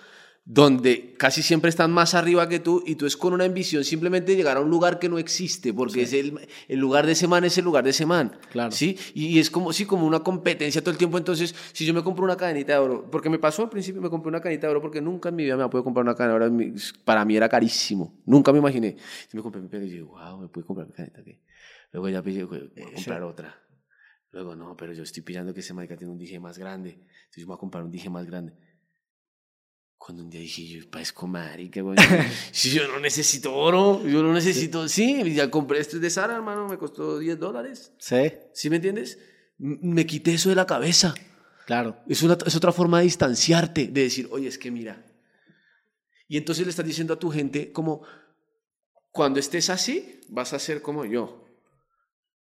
donde 0.51 1.13
casi 1.15 1.43
siempre 1.43 1.69
están 1.69 1.91
más 1.91 2.15
arriba 2.15 2.49
que 2.49 2.59
tú 2.59 2.81
y 2.83 2.95
tú 2.95 3.05
es 3.05 3.15
con 3.15 3.33
una 3.33 3.45
ambición 3.45 3.83
simplemente 3.83 4.35
llegar 4.35 4.57
a 4.57 4.61
un 4.61 4.69
lugar 4.71 4.97
que 4.97 5.07
no 5.07 5.19
existe, 5.19 5.75
porque 5.75 6.01
es 6.01 6.13
el, 6.13 6.39
el 6.67 6.79
lugar 6.79 7.05
de 7.05 7.11
ese 7.11 7.27
man 7.27 7.43
es 7.43 7.59
el 7.59 7.65
lugar 7.65 7.83
de 7.83 7.91
ese 7.91 8.07
man. 8.07 8.35
Claro. 8.49 8.71
¿sí? 8.71 8.97
Y, 9.13 9.27
y 9.27 9.37
es 9.37 9.51
como, 9.51 9.71
sí, 9.73 9.85
como 9.85 10.07
una 10.07 10.21
competencia 10.21 10.81
todo 10.81 10.89
el 10.89 10.97
tiempo. 10.97 11.19
Entonces, 11.19 11.53
si 11.71 11.85
yo 11.85 11.93
me 11.93 12.01
compro 12.01 12.25
una 12.25 12.35
cadenita 12.35 12.73
de 12.73 12.79
oro, 12.79 13.11
porque 13.11 13.29
me 13.29 13.37
pasó 13.37 13.61
al 13.61 13.69
principio, 13.69 14.01
me 14.01 14.09
compré 14.09 14.29
una 14.29 14.41
cadenita 14.41 14.65
de 14.65 14.71
oro 14.71 14.81
porque 14.81 15.01
nunca 15.01 15.29
en 15.29 15.35
mi 15.35 15.43
vida 15.43 15.55
me 15.55 15.69
puedo 15.69 15.83
comprar 15.83 16.03
una 16.03 16.15
cadena 16.15 16.39
de 16.39 16.45
oro. 16.47 16.75
Para 17.05 17.23
mí 17.25 17.37
era 17.37 17.47
carísimo. 17.47 18.19
Nunca 18.25 18.51
me 18.51 18.57
imaginé. 18.57 18.97
Y 19.31 19.37
me 19.37 19.43
compré 19.43 19.61
mi 19.61 19.85
y 19.85 19.97
yo, 19.97 20.07
wow, 20.07 20.41
me 20.41 20.47
pude 20.47 20.65
comprar 20.65 20.87
mi 20.87 20.93
cadenita. 20.93 21.23
¿qué? 21.23 21.43
Luego 21.91 22.09
ya 22.09 22.23
pillé, 22.23 22.43
voy 22.45 22.71
a 22.75 22.95
comprar 22.95 23.21
otra. 23.21 23.55
Luego, 24.31 24.55
no, 24.55 24.75
pero 24.75 24.93
yo 24.93 25.03
estoy 25.03 25.21
pillando 25.21 25.53
que 25.53 25.59
ese 25.59 25.75
marica 25.75 25.95
tiene 25.95 26.11
un 26.11 26.17
dije 26.17 26.39
más 26.39 26.57
grande. 26.57 26.93
Entonces 26.93 27.35
yo 27.35 27.41
me 27.41 27.49
voy 27.49 27.57
a 27.57 27.59
comprar 27.59 27.83
un 27.83 27.91
dije 27.91 28.09
más 28.09 28.25
grande. 28.25 28.53
Cuando 29.99 30.23
un 30.23 30.29
día 30.29 30.39
dije, 30.41 30.65
yo 30.65 30.89
parezco 30.89 31.27
marica, 31.27 31.81
güey. 31.81 31.97
Si 32.51 32.71
yo 32.71 32.87
no 32.87 32.99
necesito 32.99 33.53
oro, 33.53 34.01
yo 34.07 34.23
no 34.23 34.33
necesito... 34.33 34.87
Sí, 34.87 35.33
ya 35.35 35.51
compré 35.51 35.79
este 35.81 35.99
de 35.99 36.09
Sara, 36.09 36.35
hermano, 36.35 36.67
me 36.67 36.77
costó 36.77 37.19
10 37.19 37.37
dólares. 37.37 37.91
Sí, 37.99 38.31
¿Sí 38.53 38.69
me 38.69 38.77
entiendes? 38.77 39.19
Me 39.57 40.05
quité 40.07 40.33
eso 40.33 40.49
de 40.49 40.55
la 40.55 40.65
cabeza. 40.65 41.13
claro. 41.67 41.97
Es, 42.07 42.23
una, 42.23 42.37
es 42.45 42.55
otra 42.55 42.71
forma 42.71 42.99
de 42.99 43.03
distanciarte, 43.03 43.87
de 43.87 44.03
decir, 44.03 44.27
oye, 44.31 44.47
es 44.47 44.57
que 44.57 44.71
mira. 44.71 45.05
Y 46.29 46.37
entonces 46.37 46.65
le 46.65 46.69
estás 46.71 46.85
diciendo 46.85 47.13
a 47.13 47.19
tu 47.19 47.29
gente 47.29 47.71
como, 47.73 48.01
cuando 49.11 49.39
estés 49.39 49.69
así, 49.69 50.21
vas 50.29 50.53
a 50.53 50.59
ser 50.59 50.81
como 50.81 51.03
yo. 51.05 51.45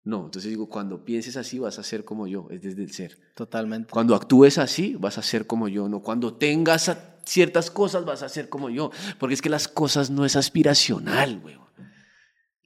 No, 0.02 0.24
entonces 0.26 0.50
digo, 0.50 0.68
cuando 0.68 1.04
pienses 1.04 1.36
así, 1.36 1.58
vas 1.60 1.78
a 1.78 1.82
ser 1.84 2.04
como 2.04 2.26
yo, 2.26 2.48
es 2.50 2.60
desde 2.60 2.82
el 2.82 2.92
ser. 2.92 3.16
Totalmente. 3.36 3.90
Cuando 3.90 4.14
actúes 4.16 4.58
así, 4.58 4.96
vas 4.98 5.16
a 5.18 5.22
ser 5.22 5.46
como 5.46 5.68
yo. 5.68 5.88
No, 5.88 6.02
cuando 6.02 6.34
tengas 6.36 6.88
a- 6.90 7.12
ciertas 7.26 7.70
cosas, 7.70 8.04
vas 8.04 8.22
a 8.22 8.28
ser 8.28 8.48
como 8.48 8.70
yo. 8.70 8.90
Porque 9.18 9.34
es 9.34 9.42
que 9.42 9.48
las 9.50 9.68
cosas 9.68 10.10
no 10.10 10.24
es 10.24 10.36
aspiracional, 10.36 11.40
güey. 11.40 11.56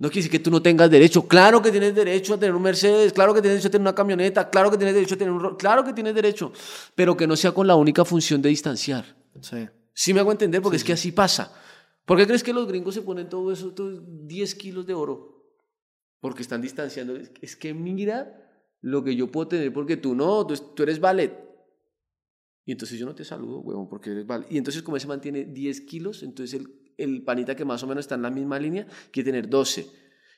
No 0.00 0.08
quiere 0.10 0.18
decir 0.26 0.30
que 0.30 0.38
tú 0.38 0.50
no 0.52 0.62
tengas 0.62 0.88
derecho. 0.90 1.26
Claro 1.26 1.60
que 1.60 1.72
tienes 1.72 1.92
derecho 1.94 2.34
a 2.34 2.38
tener 2.38 2.54
un 2.54 2.62
Mercedes, 2.62 3.12
claro 3.12 3.34
que 3.34 3.40
tienes 3.40 3.56
derecho 3.56 3.68
a 3.68 3.70
tener 3.72 3.82
una 3.82 3.94
camioneta, 3.96 4.48
claro 4.48 4.70
que 4.70 4.76
tienes 4.76 4.94
derecho 4.94 5.16
a 5.16 5.18
tener 5.18 5.32
un... 5.32 5.40
ro- 5.40 5.56
Claro 5.56 5.82
que 5.82 5.92
tienes 5.92 6.14
derecho, 6.14 6.52
pero 6.94 7.16
que 7.16 7.26
no 7.26 7.34
sea 7.34 7.50
con 7.50 7.66
la 7.66 7.74
única 7.74 8.04
función 8.04 8.40
de 8.40 8.48
distanciar. 8.50 9.16
Sí. 9.40 9.68
Sí 9.94 10.14
me 10.14 10.20
hago 10.20 10.30
entender, 10.30 10.62
porque 10.62 10.76
es 10.76 10.84
que 10.84 10.92
así 10.92 11.10
pasa. 11.10 11.52
¿Por 12.04 12.16
qué 12.16 12.26
crees 12.28 12.44
que 12.44 12.52
los 12.52 12.68
gringos 12.68 12.94
se 12.94 13.02
ponen 13.02 13.28
todo 13.28 13.50
eso, 13.52 13.72
todos 13.74 14.00
10 14.06 14.54
kilos 14.54 14.86
de 14.86 14.94
oro? 14.94 15.44
Porque 16.20 16.42
están 16.42 16.62
distanciando. 16.62 17.16
Es- 17.16 17.32
Es 17.40 17.56
que 17.56 17.74
mira 17.74 18.32
lo 18.80 19.02
que 19.02 19.16
yo 19.16 19.26
puedo 19.32 19.48
tener, 19.48 19.72
porque 19.72 19.96
tú 19.96 20.14
no, 20.14 20.46
tú, 20.46 20.54
tú 20.76 20.84
eres 20.84 21.00
ballet. 21.00 21.32
Y 22.68 22.72
entonces 22.72 22.98
yo 22.98 23.06
no 23.06 23.14
te 23.14 23.24
saludo, 23.24 23.60
huevón, 23.60 23.88
porque 23.88 24.10
eres 24.10 24.26
ballet. 24.26 24.46
Y 24.50 24.58
entonces 24.58 24.82
como 24.82 24.98
ese 24.98 25.06
mantiene 25.06 25.46
10 25.46 25.80
kilos, 25.86 26.22
entonces 26.22 26.60
el, 26.60 26.68
el 26.98 27.22
panita 27.22 27.56
que 27.56 27.64
más 27.64 27.82
o 27.82 27.86
menos 27.86 28.04
está 28.04 28.16
en 28.16 28.20
la 28.20 28.30
misma 28.30 28.58
línea 28.58 28.86
quiere 29.10 29.30
tener 29.30 29.48
12. 29.48 29.86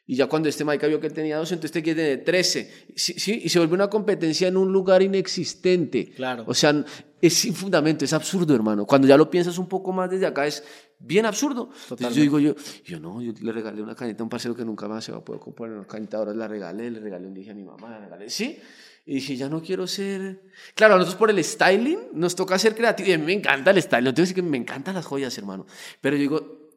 Y 0.06 0.14
ya 0.14 0.28
cuando 0.28 0.48
este 0.48 0.64
Maica 0.64 0.86
vio 0.86 1.00
que 1.00 1.08
él 1.08 1.12
tenía 1.12 1.38
12, 1.38 1.54
entonces 1.54 1.72
te 1.72 1.82
quiere 1.82 2.00
tener 2.00 2.24
13. 2.24 2.86
Sí, 2.94 3.14
sí, 3.14 3.40
y 3.42 3.48
se 3.48 3.58
vuelve 3.58 3.74
una 3.74 3.90
competencia 3.90 4.46
en 4.46 4.56
un 4.56 4.72
lugar 4.72 5.02
inexistente. 5.02 6.10
Claro. 6.10 6.44
O 6.46 6.54
sea, 6.54 6.84
es 7.20 7.34
sin 7.34 7.52
fundamento, 7.52 8.04
es 8.04 8.12
absurdo, 8.12 8.54
hermano. 8.54 8.86
Cuando 8.86 9.08
ya 9.08 9.16
lo 9.16 9.28
piensas 9.28 9.58
un 9.58 9.68
poco 9.68 9.90
más 9.90 10.08
desde 10.08 10.26
acá, 10.26 10.46
es 10.46 10.62
bien 11.00 11.26
absurdo. 11.26 11.70
Entonces 11.90 12.14
yo 12.14 12.22
digo, 12.22 12.38
yo, 12.38 12.54
yo 12.84 13.00
no, 13.00 13.20
yo 13.20 13.32
le 13.40 13.50
regalé 13.50 13.82
una 13.82 13.96
canita 13.96 14.22
a 14.22 14.24
un 14.24 14.30
parcero 14.30 14.54
que 14.54 14.64
nunca 14.64 14.86
más 14.86 15.02
se 15.02 15.10
va 15.10 15.18
a 15.18 15.24
poder 15.24 15.40
comprar 15.40 15.68
una 15.72 15.84
canita, 15.84 16.18
ahora 16.18 16.32
la 16.32 16.46
regalé, 16.46 16.92
le 16.92 17.00
regalé 17.00 17.26
un 17.26 17.34
dije 17.34 17.50
a 17.50 17.54
mi 17.54 17.64
mamá, 17.64 17.90
la 17.90 17.98
regalé, 17.98 18.30
sí. 18.30 18.56
Y 19.04 19.14
dije, 19.14 19.36
ya 19.36 19.48
no 19.48 19.62
quiero 19.62 19.86
ser... 19.86 20.42
Claro, 20.74 20.94
a 20.94 20.98
nosotros 20.98 21.18
por 21.18 21.30
el 21.30 21.42
styling 21.42 21.98
nos 22.12 22.36
toca 22.36 22.58
ser 22.58 22.74
creativos. 22.76 23.08
Y 23.08 23.12
a 23.14 23.18
mí 23.18 23.24
me 23.24 23.32
encanta 23.32 23.70
el 23.70 23.82
styling. 23.82 24.04
No 24.04 24.14
te 24.14 24.20
voy 24.20 24.22
a 24.22 24.26
decir 24.26 24.34
que 24.36 24.42
me 24.42 24.56
encantan 24.58 24.94
las 24.94 25.06
joyas, 25.06 25.36
hermano. 25.38 25.66
Pero 26.00 26.16
yo 26.16 26.20
digo, 26.20 26.70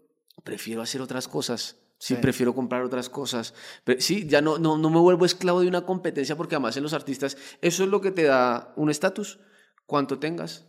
prefiero 0.43 0.81
hacer 0.81 1.01
otras 1.01 1.27
cosas. 1.27 1.77
Sí, 1.99 2.15
Sí. 2.15 2.21
prefiero 2.21 2.53
comprar 2.53 2.81
otras 2.83 3.09
cosas. 3.09 3.53
Pero, 3.83 4.01
sí, 4.01 4.25
ya 4.27 4.41
no, 4.41 4.57
no, 4.57 4.77
no 4.77 4.89
me 4.89 4.99
vuelvo 4.99 5.25
esclavo 5.25 5.61
de 5.61 5.67
una 5.67 5.85
competencia 5.85 6.35
porque 6.35 6.55
además 6.55 6.75
en 6.75 6.83
los 6.83 6.93
artistas 6.93 7.37
eso 7.61 7.83
es 7.83 7.89
lo 7.89 8.01
que 8.01 8.11
te 8.11 8.23
da 8.23 8.73
un 8.75 8.89
estatus, 8.89 9.39
cuanto 9.85 10.19
tengas. 10.19 10.65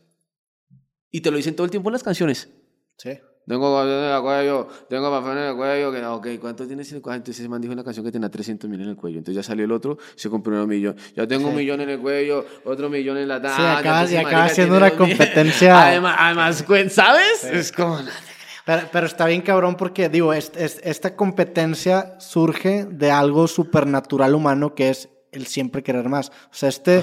Y 1.11 1.23
te 1.23 1.31
lo 1.31 1.37
dicen 1.37 1.57
todo 1.57 1.65
el 1.65 1.71
tiempo 1.71 1.89
en 1.89 1.95
las 1.95 2.03
canciones. 2.05 2.51
Sí. 2.99 3.19
Tengo 3.47 3.83
en 3.83 3.89
el 4.15 4.23
cuello, 4.23 4.69
tengo 4.89 5.11
papeles 5.11 5.37
en 5.45 5.49
el 5.51 5.57
cuello, 5.57 5.93
que 5.93 6.05
ok, 6.05 6.41
¿cuánto 6.41 6.67
tienes 6.67 6.91
en 6.91 6.97
el 6.97 7.03
cuello? 7.03 7.17
Entonces 7.17 7.41
ese 7.41 7.49
man 7.49 7.61
dijo 7.61 7.73
en 7.73 7.79
la 7.79 7.85
canción 7.85 8.05
que 8.07 8.11
tenía 8.13 8.31
300 8.31 8.71
mil 8.71 8.81
en 8.81 8.89
el 8.89 8.97
cuello. 8.97 9.19
Entonces 9.19 9.37
ya 9.37 9.47
salió 9.47 9.65
el 9.67 9.73
otro, 9.73 9.99
se 10.17 10.31
compró 10.31 10.63
un 10.63 10.69
millón. 10.69 10.97
Ya 11.15 11.27
tengo 11.27 11.49
un 11.49 11.53
Sí. 11.53 11.59
millón 11.59 11.81
en 11.83 11.91
el 11.91 11.99
cuello, 11.99 12.45
otro 12.65 12.89
millón 12.89 13.19
en 13.19 13.29
la 13.29 13.37
Sí, 13.37 13.43
tanga. 13.43 13.57
y 13.59 13.77
entonces, 13.77 14.19
acabas 14.19 14.33
marica, 14.35 14.55
siendo 14.55 14.77
una 14.79 14.91
competencia. 14.93 15.83
Además, 15.89 16.17
además, 16.19 16.65
¿sabes? 16.91 17.45
Es 17.45 17.71
como... 17.73 17.99
Pero, 18.67 18.89
pero 18.91 19.07
está 19.07 19.27
bien 19.27 19.43
cabrón 19.43 19.77
porque, 19.77 20.09
digo, 20.09 20.33
es- 20.33 20.51
es- 20.57 20.81
esta 20.83 21.15
competencia 21.15 22.15
surge 22.19 22.87
de 22.87 23.11
algo 23.11 23.47
supernatural 23.47 24.35
humano 24.35 24.75
que 24.75 24.89
es 24.89 25.11
el 25.35 25.47
siempre 25.47 25.83
querer 25.83 26.09
más. 26.09 26.29
O 26.29 26.33
sea, 26.53 26.69
este, 26.69 27.03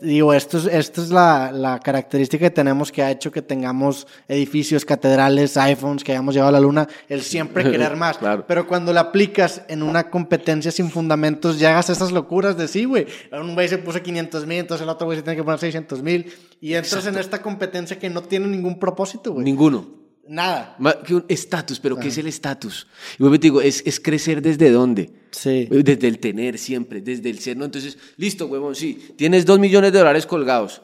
digo, 0.00 0.34
esto 0.34 0.58
es, 0.58 0.66
esta 0.66 1.00
es 1.00 1.10
la, 1.10 1.52
la 1.52 1.78
característica 1.80 2.46
que 2.46 2.50
tenemos 2.50 2.92
que 2.92 3.02
ha 3.02 3.10
hecho 3.10 3.30
que 3.30 3.42
tengamos 3.42 4.06
edificios, 4.28 4.84
catedrales, 4.84 5.56
iPhones, 5.56 6.04
que 6.04 6.12
hayamos 6.12 6.34
llegado 6.34 6.48
a 6.48 6.52
la 6.52 6.60
luna, 6.60 6.88
el 7.08 7.22
siempre 7.22 7.62
querer 7.70 7.96
más. 7.96 8.18
Claro. 8.18 8.44
Pero 8.46 8.66
cuando 8.66 8.92
la 8.92 9.00
aplicas 9.00 9.62
en 9.68 9.82
una 9.82 10.10
competencia 10.10 10.70
sin 10.70 10.90
fundamentos, 10.90 11.58
llegas 11.58 11.90
a 11.90 11.92
esas 11.92 12.12
locuras 12.12 12.56
de 12.56 12.68
sí, 12.68 12.84
güey. 12.84 13.06
Un 13.32 13.54
güey 13.54 13.68
se 13.68 13.78
puso 13.78 14.02
500 14.02 14.46
mil, 14.46 14.58
entonces 14.58 14.82
el 14.82 14.88
otro 14.88 15.06
güey 15.06 15.18
se 15.18 15.22
tiene 15.22 15.36
que 15.36 15.44
poner 15.44 15.60
600 15.60 16.02
mil. 16.02 16.32
Y 16.60 16.74
entras 16.74 17.06
en 17.06 17.16
esta 17.16 17.40
competencia 17.40 17.98
que 17.98 18.10
no 18.10 18.22
tiene 18.22 18.46
ningún 18.46 18.78
propósito, 18.78 19.32
güey. 19.32 19.44
Ninguno. 19.44 19.99
Nada. 20.28 20.76
Más 20.78 20.96
que 20.96 21.14
un 21.16 21.24
estatus, 21.28 21.80
pero 21.80 21.96
¿qué 21.96 22.08
es 22.08 22.18
el 22.18 22.26
estatus? 22.26 22.86
Y 23.18 23.28
te 23.30 23.38
digo, 23.38 23.60
es, 23.60 23.82
es 23.84 23.98
crecer 23.98 24.40
desde 24.40 24.70
dónde? 24.70 25.12
Sí. 25.32 25.66
Desde 25.70 26.06
el 26.06 26.18
tener 26.18 26.58
siempre, 26.58 27.00
desde 27.00 27.30
el 27.30 27.38
ser, 27.40 27.56
¿no? 27.56 27.64
Entonces, 27.64 27.98
listo, 28.16 28.46
huevón, 28.46 28.74
sí, 28.74 29.12
tienes 29.16 29.44
dos 29.44 29.58
millones 29.58 29.92
de 29.92 29.98
dólares 29.98 30.26
colgados. 30.26 30.82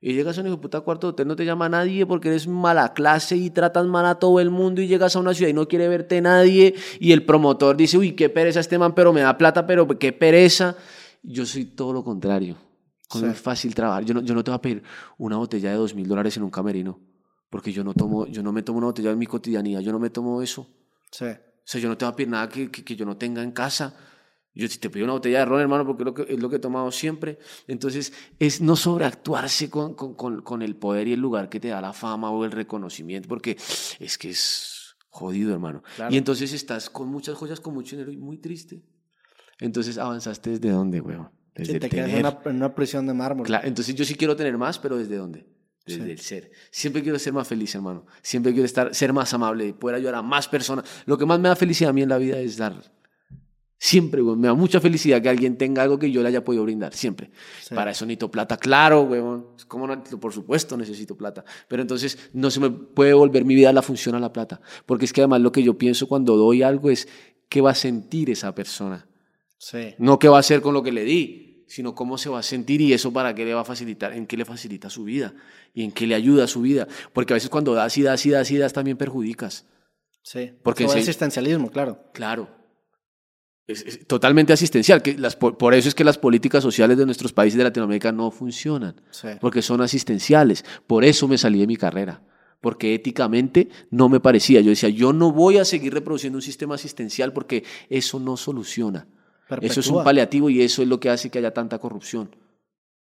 Y 0.00 0.14
llegas 0.14 0.38
a 0.38 0.40
un 0.40 0.46
hijo 0.46 0.60
puta 0.60 0.80
cuarto 0.80 1.08
de 1.08 1.10
hotel, 1.12 1.28
no 1.28 1.36
te 1.36 1.44
llama 1.44 1.68
nadie 1.68 2.06
porque 2.06 2.28
eres 2.28 2.46
mala 2.46 2.94
clase 2.94 3.36
y 3.36 3.50
tratas 3.50 3.86
mal 3.86 4.06
a 4.06 4.14
todo 4.14 4.40
el 4.40 4.48
mundo 4.48 4.80
y 4.80 4.86
llegas 4.86 5.14
a 5.14 5.20
una 5.20 5.34
ciudad 5.34 5.50
y 5.50 5.52
no 5.52 5.68
quiere 5.68 5.88
verte 5.88 6.22
nadie 6.22 6.74
y 6.98 7.12
el 7.12 7.26
promotor 7.26 7.76
dice, 7.76 7.98
uy, 7.98 8.12
qué 8.12 8.30
pereza 8.30 8.60
este 8.60 8.78
man, 8.78 8.94
pero 8.94 9.12
me 9.12 9.20
da 9.20 9.36
plata, 9.36 9.66
pero 9.66 9.86
qué 9.98 10.14
pereza. 10.14 10.74
Yo 11.22 11.44
soy 11.44 11.66
todo 11.66 11.92
lo 11.92 12.02
contrario. 12.02 12.56
Con 13.08 13.22
Sí. 13.22 13.26
es 13.26 13.38
fácil 13.40 13.74
trabajar. 13.74 14.04
Yo 14.06 14.14
no, 14.14 14.22
yo 14.22 14.34
no 14.34 14.42
te 14.42 14.50
voy 14.50 14.56
a 14.56 14.62
pedir 14.62 14.82
una 15.18 15.36
botella 15.36 15.70
de 15.70 15.76
dos 15.76 15.94
mil 15.94 16.08
dólares 16.08 16.34
en 16.38 16.44
un 16.44 16.50
camerino 16.50 16.98
porque 17.50 17.72
yo 17.72 17.84
no, 17.84 17.92
tomo, 17.94 18.26
yo 18.26 18.42
no 18.42 18.52
me 18.52 18.62
tomo 18.62 18.78
una 18.78 18.86
botella 18.86 19.10
en 19.10 19.18
mi 19.18 19.26
cotidianidad, 19.26 19.80
yo 19.80 19.92
no 19.92 19.98
me 19.98 20.10
tomo 20.10 20.40
eso. 20.40 20.68
Sí. 21.10 21.26
O 21.26 21.62
sea, 21.64 21.80
yo 21.80 21.88
no 21.88 21.98
te 21.98 22.04
voy 22.04 22.12
a 22.12 22.16
pedir 22.16 22.28
nada 22.30 22.48
que, 22.48 22.70
que, 22.70 22.84
que 22.84 22.96
yo 22.96 23.04
no 23.04 23.16
tenga 23.16 23.42
en 23.42 23.52
casa. 23.52 23.96
Yo 24.52 24.66
si 24.66 24.78
te 24.78 24.90
pido 24.90 25.04
una 25.04 25.12
botella 25.12 25.40
de 25.40 25.44
ron, 25.44 25.60
hermano, 25.60 25.86
porque 25.86 26.02
es 26.02 26.06
lo 26.06 26.14
que, 26.14 26.34
es 26.34 26.40
lo 26.40 26.50
que 26.50 26.56
he 26.56 26.60
tomado 26.60 26.90
siempre. 26.90 27.38
Entonces, 27.68 28.12
es 28.38 28.60
no 28.60 28.74
sobreactuarse 28.74 29.70
con, 29.70 29.94
con, 29.94 30.14
con, 30.14 30.42
con 30.42 30.62
el 30.62 30.74
poder 30.74 31.06
y 31.06 31.12
el 31.12 31.20
lugar 31.20 31.48
que 31.48 31.60
te 31.60 31.68
da 31.68 31.80
la 31.80 31.92
fama 31.92 32.30
o 32.30 32.44
el 32.44 32.50
reconocimiento, 32.50 33.28
porque 33.28 33.56
es 34.00 34.18
que 34.18 34.30
es 34.30 34.96
jodido, 35.08 35.52
hermano. 35.52 35.82
Claro. 35.94 36.12
Y 36.12 36.18
entonces 36.18 36.52
estás 36.52 36.90
con 36.90 37.08
muchas 37.08 37.36
joyas, 37.36 37.60
con 37.60 37.74
mucho 37.74 37.94
dinero 37.94 38.10
y 38.10 38.16
muy 38.16 38.38
triste. 38.38 38.82
Entonces, 39.60 39.98
¿avanzaste 39.98 40.50
desde 40.50 40.70
dónde, 40.70 41.00
weón? 41.00 41.30
Desde 41.54 41.74
Sí, 41.74 41.78
te 41.78 41.88
quedas 41.88 42.08
en 42.08 42.16
tener. 42.16 42.32
una, 42.32 42.50
en 42.50 42.56
una 42.56 42.74
prisión 42.74 43.06
de 43.06 43.14
mármol. 43.14 43.46
Claro, 43.46 43.68
entonces 43.68 43.94
yo 43.94 44.04
sí 44.04 44.14
quiero 44.16 44.34
tener 44.34 44.56
más, 44.58 44.78
pero 44.78 44.96
¿desde 44.96 45.16
dónde? 45.16 45.46
Desde 45.98 46.04
Sí. 46.04 46.10
el 46.10 46.18
ser. 46.20 46.50
Siempre 46.70 47.02
quiero 47.02 47.18
ser 47.18 47.32
más 47.32 47.46
feliz, 47.48 47.74
hermano. 47.74 48.06
Siempre 48.22 48.52
quiero 48.52 48.66
estar, 48.66 48.94
ser 48.94 49.12
más 49.12 49.32
amable, 49.34 49.72
poder 49.74 49.96
ayudar 49.96 50.16
a 50.16 50.22
más 50.22 50.48
personas. 50.48 50.84
Lo 51.06 51.16
que 51.18 51.26
más 51.26 51.38
me 51.40 51.48
da 51.48 51.56
felicidad 51.56 51.90
a 51.90 51.92
mí 51.92 52.02
en 52.02 52.08
la 52.08 52.18
vida 52.18 52.38
es 52.38 52.56
dar. 52.56 52.74
Siempre, 53.82 54.20
güey. 54.20 54.36
Me 54.36 54.48
da 54.48 54.52
mucha 54.54 54.78
felicidad 54.78 55.22
que 55.22 55.30
alguien 55.30 55.56
tenga 55.56 55.82
algo 55.82 55.98
que 55.98 56.10
yo 56.10 56.20
le 56.20 56.28
haya 56.28 56.44
podido 56.44 56.64
brindar. 56.64 56.92
Siempre. 56.92 57.30
Sí. 57.62 57.74
Para 57.74 57.92
eso 57.92 58.04
necesito 58.04 58.30
plata. 58.30 58.58
Claro, 58.58 59.02
weón. 59.02 59.46
¿Cómo 59.68 59.86
no? 59.86 60.02
Por 60.04 60.34
supuesto 60.34 60.76
necesito 60.76 61.16
plata. 61.16 61.46
Pero 61.66 61.80
entonces 61.80 62.18
no 62.34 62.50
se 62.50 62.60
me 62.60 62.68
puede 62.70 63.14
volver 63.14 63.46
mi 63.46 63.54
vida 63.54 63.72
la 63.72 63.80
función 63.80 64.14
a 64.14 64.20
la 64.20 64.34
plata. 64.34 64.60
Porque 64.84 65.06
es 65.06 65.14
que 65.14 65.22
además 65.22 65.40
lo 65.40 65.50
que 65.50 65.62
yo 65.62 65.78
pienso 65.78 66.06
cuando 66.08 66.36
doy 66.36 66.62
algo 66.62 66.90
es 66.90 67.08
qué 67.48 67.62
va 67.62 67.70
a 67.70 67.74
sentir 67.74 68.28
esa 68.28 68.54
persona. 68.54 69.06
Sí. 69.56 69.94
No 69.96 70.18
qué 70.18 70.28
va 70.28 70.36
a 70.36 70.40
hacer 70.40 70.60
con 70.60 70.74
lo 70.74 70.82
que 70.82 70.92
le 70.92 71.04
di, 71.04 71.49
sino 71.70 71.94
cómo 71.94 72.18
se 72.18 72.28
va 72.28 72.40
a 72.40 72.42
sentir 72.42 72.80
y 72.80 72.92
eso 72.92 73.12
para 73.12 73.32
qué 73.34 73.44
le 73.44 73.54
va 73.54 73.60
a 73.60 73.64
facilitar, 73.64 74.12
en 74.12 74.26
qué 74.26 74.36
le 74.36 74.44
facilita 74.44 74.90
su 74.90 75.04
vida 75.04 75.32
y 75.72 75.84
en 75.84 75.92
qué 75.92 76.04
le 76.06 76.16
ayuda 76.16 76.44
a 76.44 76.46
su 76.48 76.60
vida. 76.62 76.88
Porque 77.12 77.32
a 77.32 77.36
veces 77.36 77.48
cuando 77.48 77.74
das 77.74 77.96
y 77.96 78.02
das 78.02 78.26
y 78.26 78.30
das 78.30 78.50
y 78.50 78.58
das 78.58 78.72
también 78.72 78.96
perjudicas. 78.96 79.66
Sí. 80.22 80.50
Porque 80.64 80.82
Sobre 80.84 80.96
ense- 80.98 81.02
existencialismo, 81.04 81.70
claro. 81.70 82.10
Claro. 82.12 82.48
Es, 83.68 83.82
es 83.82 84.06
totalmente 84.06 84.52
asistencial. 84.52 85.00
Que 85.00 85.16
las, 85.16 85.36
por, 85.36 85.56
por 85.56 85.74
eso 85.74 85.88
es 85.88 85.94
que 85.94 86.02
las 86.02 86.18
políticas 86.18 86.62
sociales 86.62 86.98
de 86.98 87.06
nuestros 87.06 87.32
países 87.32 87.56
de 87.56 87.62
Latinoamérica 87.64 88.10
no 88.10 88.32
funcionan. 88.32 89.00
Sí. 89.10 89.28
Porque 89.40 89.62
son 89.62 89.80
asistenciales. 89.80 90.64
Por 90.88 91.04
eso 91.04 91.28
me 91.28 91.38
salí 91.38 91.60
de 91.60 91.68
mi 91.68 91.76
carrera. 91.76 92.22
Porque 92.60 92.94
éticamente 92.94 93.68
no 93.90 94.08
me 94.08 94.18
parecía. 94.18 94.60
Yo 94.60 94.70
decía, 94.70 94.88
yo 94.88 95.12
no 95.12 95.30
voy 95.32 95.58
a 95.58 95.64
seguir 95.64 95.94
reproduciendo 95.94 96.36
un 96.38 96.42
sistema 96.42 96.74
asistencial 96.74 97.32
porque 97.32 97.62
eso 97.88 98.18
no 98.18 98.36
soluciona. 98.36 99.06
Eso 99.60 99.80
es 99.80 99.88
un 99.88 100.04
paliativo 100.04 100.50
y 100.50 100.62
eso 100.62 100.82
es 100.82 100.88
lo 100.88 101.00
que 101.00 101.10
hace 101.10 101.30
que 101.30 101.38
haya 101.38 101.52
tanta 101.52 101.78
corrupción. 101.78 102.30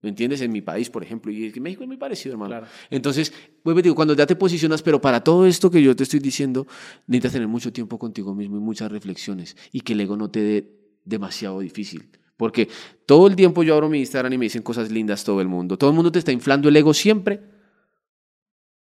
¿Me 0.02 0.10
entiendes? 0.10 0.40
En 0.40 0.52
mi 0.52 0.60
país, 0.60 0.90
por 0.90 1.02
ejemplo. 1.02 1.32
Y 1.32 1.46
en 1.46 1.62
México 1.62 1.82
es 1.82 1.88
muy 1.88 1.96
parecido, 1.96 2.34
hermano. 2.34 2.50
Claro. 2.50 2.66
Entonces, 2.90 3.32
vuelvo 3.64 3.82
digo, 3.82 3.94
cuando 3.94 4.14
ya 4.14 4.26
te 4.26 4.36
posicionas, 4.36 4.82
pero 4.82 5.00
para 5.00 5.24
todo 5.24 5.46
esto 5.46 5.70
que 5.70 5.82
yo 5.82 5.96
te 5.96 6.04
estoy 6.04 6.20
diciendo, 6.20 6.66
necesitas 7.06 7.32
tener 7.32 7.48
mucho 7.48 7.72
tiempo 7.72 7.98
contigo 7.98 8.34
mismo 8.34 8.56
y 8.56 8.60
muchas 8.60 8.92
reflexiones 8.92 9.56
y 9.72 9.80
que 9.80 9.94
el 9.94 10.00
ego 10.02 10.16
no 10.16 10.30
te 10.30 10.40
dé 10.40 10.70
demasiado 11.04 11.60
difícil. 11.60 12.10
Porque 12.36 12.68
todo 13.06 13.26
el 13.26 13.34
tiempo 13.34 13.62
yo 13.62 13.74
abro 13.74 13.88
mi 13.88 13.98
Instagram 13.98 14.32
y 14.34 14.38
me 14.38 14.44
dicen 14.44 14.62
cosas 14.62 14.90
lindas 14.90 15.24
todo 15.24 15.40
el 15.40 15.48
mundo. 15.48 15.78
Todo 15.78 15.90
el 15.90 15.96
mundo 15.96 16.12
te 16.12 16.18
está 16.18 16.32
inflando 16.32 16.68
el 16.68 16.76
ego 16.76 16.92
siempre. 16.92 17.40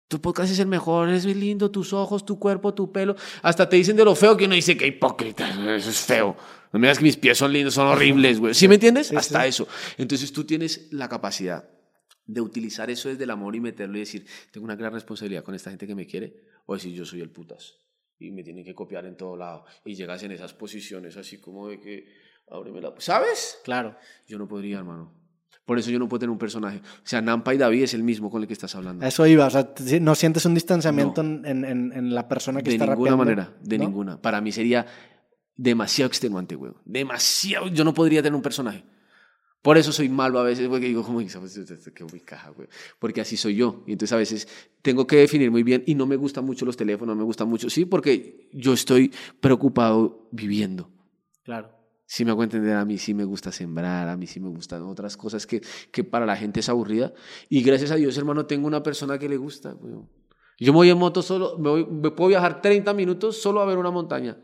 Tu 0.09 0.20
podcast 0.20 0.52
es 0.52 0.60
el 0.60 0.68
mejor, 0.68 1.09
es 1.10 1.24
muy 1.24 1.35
lindo, 1.35 1.70
tus 1.70 1.93
ojos, 1.93 2.24
tu 2.24 2.39
cuerpo, 2.39 2.73
tu 2.73 2.93
pelo. 2.93 3.16
Hasta 3.43 3.68
te 3.68 3.77
dicen 3.77 3.97
de 3.97 4.05
lo 4.05 4.14
feo 4.14 4.36
que 4.36 4.47
uno 4.47 4.55
dice 4.55 4.77
que 4.77 4.86
hipócrita, 4.86 5.48
eso 5.74 5.90
es 5.90 6.01
feo. 6.01 6.36
No 6.72 6.78
me 6.78 6.86
digas 6.86 6.98
que 6.98 7.05
mis 7.05 7.16
pies 7.16 7.38
son 7.38 7.52
lindos, 7.52 7.74
son 7.74 7.86
horribles, 7.86 8.38
güey. 8.40 8.55
¿Sí 8.55 8.68
me 8.68 8.74
entiendes? 8.74 9.09
Sí, 9.09 9.16
Hasta 9.16 9.43
sí. 9.43 9.48
eso. 9.48 9.68
Entonces 9.98 10.32
tú 10.32 10.44
tienes 10.44 10.88
la 10.93 11.09
capacidad 11.09 11.68
de 12.26 12.40
utilizar 12.40 12.90
eso 12.90 13.09
desde 13.09 13.24
el 13.24 13.30
amor 13.30 13.55
y 13.55 13.60
meterlo 13.60 13.97
y 13.97 14.01
decir, 14.01 14.26
tengo 14.51 14.64
una 14.64 14.74
gran 14.76 14.93
responsabilidad 14.93 15.44
con 15.44 15.55
esta 15.55 15.70
gente 15.70 15.86
que 15.86 15.94
me 15.94 16.06
quiere, 16.06 16.43
o 16.66 16.74
decir, 16.74 16.93
yo 16.93 17.05
soy 17.05 17.20
el 17.20 17.30
putas 17.30 17.74
y 18.18 18.30
me 18.32 18.43
tienen 18.43 18.64
que 18.64 18.74
copiar 18.74 19.05
en 19.06 19.16
todo 19.16 19.36
lado. 19.36 19.64
Y 19.84 19.94
llegas 19.94 20.22
en 20.24 20.32
esas 20.32 20.52
posiciones 20.55 21.16
así 21.16 21.38
como 21.38 21.68
de 21.68 21.78
que, 21.80 22.06
ábreme 22.51 22.80
la... 22.80 22.93
¿Sabes? 22.98 23.59
Claro. 23.64 23.97
Yo 24.26 24.38
no 24.38 24.48
podría, 24.48 24.78
hermano. 24.78 25.12
Por 25.64 25.78
eso 25.78 25.90
yo 25.90 25.98
no 25.98 26.09
puedo 26.09 26.20
tener 26.20 26.30
un 26.30 26.38
personaje. 26.38 26.78
O 26.78 27.01
sea, 27.06 27.20
Nampa 27.20 27.52
y 27.55 27.59
David 27.59 27.82
es 27.84 27.94
el 27.94 28.02
mismo 28.05 28.30
con 28.30 28.40
el 28.40 28.47
que 28.47 28.52
estás 28.55 28.74
hablando. 28.76 29.05
Eso 29.05 29.26
iba. 29.26 29.47
O 29.47 29.51
sea, 29.51 29.68
no 30.01 30.14
sientes 30.14 30.44
un 30.47 30.55
distanciamiento 30.55 31.20
en, 31.20 31.43
en- 31.44 31.64
en- 31.64 31.93
en 31.93 32.14
la 32.14 32.28
persona 32.28 32.60
que 32.62 32.70
de 32.70 32.76
está 32.76 32.86
ninguna 32.86 33.10
rapeando, 33.10 33.24
manera, 33.24 33.56
de 33.62 33.78
¿no? 33.78 33.84
ninguna. 33.84 34.22
Para 34.22 34.40
mí 34.40 34.52
sería 34.52 34.86
demasiado 35.56 36.08
extenuante, 36.08 36.54
güey. 36.54 36.72
Demasiado. 36.84 37.68
Yo 37.68 37.84
no 37.84 37.94
podría 37.94 38.22
tener 38.22 38.34
un 38.36 38.42
personaje. 38.42 38.84
Por 39.62 39.76
eso 39.76 39.90
soy 39.90 40.08
malo 40.08 40.38
a 40.38 40.44
veces, 40.44 40.68
porque 40.68 40.86
digo, 40.86 41.02
como, 41.02 41.20
caja, 42.24 42.50
güey. 42.50 42.68
Porque 43.00 43.20
así 43.20 43.36
soy 43.36 43.56
yo. 43.56 43.82
Y 43.86 43.92
entonces 43.92 44.12
a 44.12 44.16
veces 44.16 44.46
tengo 44.80 45.06
que 45.08 45.16
definir 45.16 45.50
muy 45.50 45.64
bien 45.64 45.82
y 45.86 45.96
no 45.96 46.06
me 46.06 46.14
gustan 46.16 46.44
mucho 46.44 46.64
los 46.64 46.76
teléfonos, 46.76 47.16
no 47.16 47.20
me 47.20 47.24
gustan 47.24 47.48
mucho. 47.48 47.68
Sí, 47.68 47.84
porque 47.84 48.48
yo 48.52 48.72
estoy 48.74 49.12
preocupado 49.40 50.28
viviendo. 50.30 50.90
Claro. 51.42 51.72
Sí 52.08 52.24
me 52.24 52.30
hago 52.30 52.44
entender, 52.44 52.76
a 52.76 52.84
mí 52.84 52.98
sí 52.98 53.14
me 53.14 53.24
gusta 53.24 53.50
sembrar, 53.50 54.08
a 54.08 54.16
mí 54.16 54.28
sí 54.28 54.38
me 54.38 54.48
gustan 54.48 54.82
otras 54.84 55.16
cosas 55.16 55.44
que, 55.48 55.60
que 55.90 56.04
para 56.04 56.24
la 56.26 56.36
gente 56.36 56.60
es 56.60 56.68
aburrida. 56.68 57.12
Y 57.48 57.62
gracias 57.62 57.90
a 57.90 57.96
Dios, 57.96 58.16
hermano, 58.16 58.46
tengo 58.46 58.68
una 58.68 58.84
persona 58.84 59.18
que 59.18 59.28
le 59.28 59.36
gusta. 59.36 59.72
güey. 59.72 59.94
Yo 60.60 60.72
me 60.72 60.76
voy 60.76 60.90
en 60.90 60.98
moto 60.98 61.22
solo, 61.22 61.58
me, 61.58 61.70
voy- 61.70 61.86
me 61.86 62.12
puedo 62.12 62.28
viajar 62.28 62.62
30 62.62 62.94
minutos 62.94 63.42
solo 63.42 63.60
a 63.60 63.66
ver 63.66 63.78
una 63.78 63.90
montaña, 63.90 64.38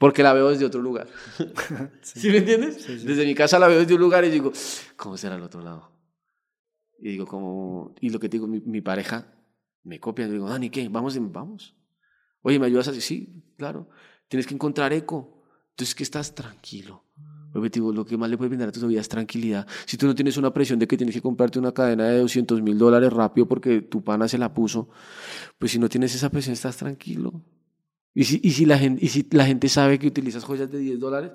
porque 0.00 0.22
la 0.22 0.32
veo 0.32 0.48
desde 0.48 0.64
otro 0.64 0.80
lugar. 0.80 1.08
¿Sí, 2.00 2.30
me 2.30 2.38
entiendes? 2.38 3.04
Desde 3.04 3.26
mi 3.26 3.34
casa 3.34 3.58
la 3.58 3.68
veo 3.68 3.80
desde 3.80 3.92
un 3.92 4.00
lugar 4.00 4.24
y 4.24 4.30
digo, 4.30 4.50
¿cómo 4.96 5.18
será 5.18 5.36
el 5.36 5.42
otro 5.42 5.60
lado? 5.60 5.92
Y 6.98 7.10
digo, 7.10 7.26
como, 7.26 7.94
y 8.00 8.08
lo 8.08 8.18
que 8.18 8.30
te 8.30 8.38
digo, 8.38 8.46
mi, 8.46 8.60
mi 8.60 8.80
pareja 8.80 9.30
me 9.82 10.00
copia 10.00 10.26
y 10.26 10.30
digo, 10.30 10.48
Dani, 10.48 10.70
¿qué? 10.70 10.88
Vamos, 10.88 11.18
vamos. 11.30 11.76
Oye, 12.40 12.58
¿me 12.58 12.64
ayudas 12.64 12.88
así? 12.88 13.02
Sí, 13.02 13.44
claro. 13.58 13.90
Tienes 14.26 14.46
que 14.46 14.54
encontrar 14.54 14.90
eco. 14.94 15.44
Entonces, 15.72 15.94
que 15.94 16.02
estás 16.02 16.34
tranquilo. 16.34 17.04
Digo, 17.70 17.92
lo 17.92 18.06
que 18.06 18.16
más 18.16 18.30
le 18.30 18.38
puede 18.38 18.48
brindar 18.48 18.70
a 18.70 18.72
tu 18.72 18.86
vida 18.86 19.02
es 19.02 19.08
tranquilidad. 19.10 19.66
Si 19.84 19.98
tú 19.98 20.06
no 20.06 20.14
tienes 20.14 20.38
una 20.38 20.50
presión 20.50 20.78
de 20.78 20.86
que 20.86 20.96
tienes 20.96 21.14
que 21.14 21.20
comprarte 21.20 21.58
una 21.58 21.72
cadena 21.72 22.08
de 22.08 22.20
200 22.20 22.62
mil 22.62 22.78
dólares 22.78 23.12
rápido 23.12 23.46
porque 23.46 23.82
tu 23.82 24.02
pana 24.02 24.28
se 24.28 24.38
la 24.38 24.54
puso, 24.54 24.88
pues 25.58 25.72
si 25.72 25.78
no 25.78 25.90
tienes 25.90 26.14
esa 26.14 26.30
presión, 26.30 26.54
estás 26.54 26.78
tranquilo. 26.78 27.44
Y 28.14 28.24
si, 28.24 28.40
y 28.42 28.50
si, 28.52 28.66
la, 28.66 28.78
gente, 28.78 29.04
y 29.04 29.08
si 29.08 29.26
la 29.30 29.44
gente 29.46 29.68
sabe 29.68 29.98
que 29.98 30.06
utilizas 30.08 30.44
joyas 30.44 30.70
de 30.70 30.78
10 30.78 30.98
dólares, 30.98 31.30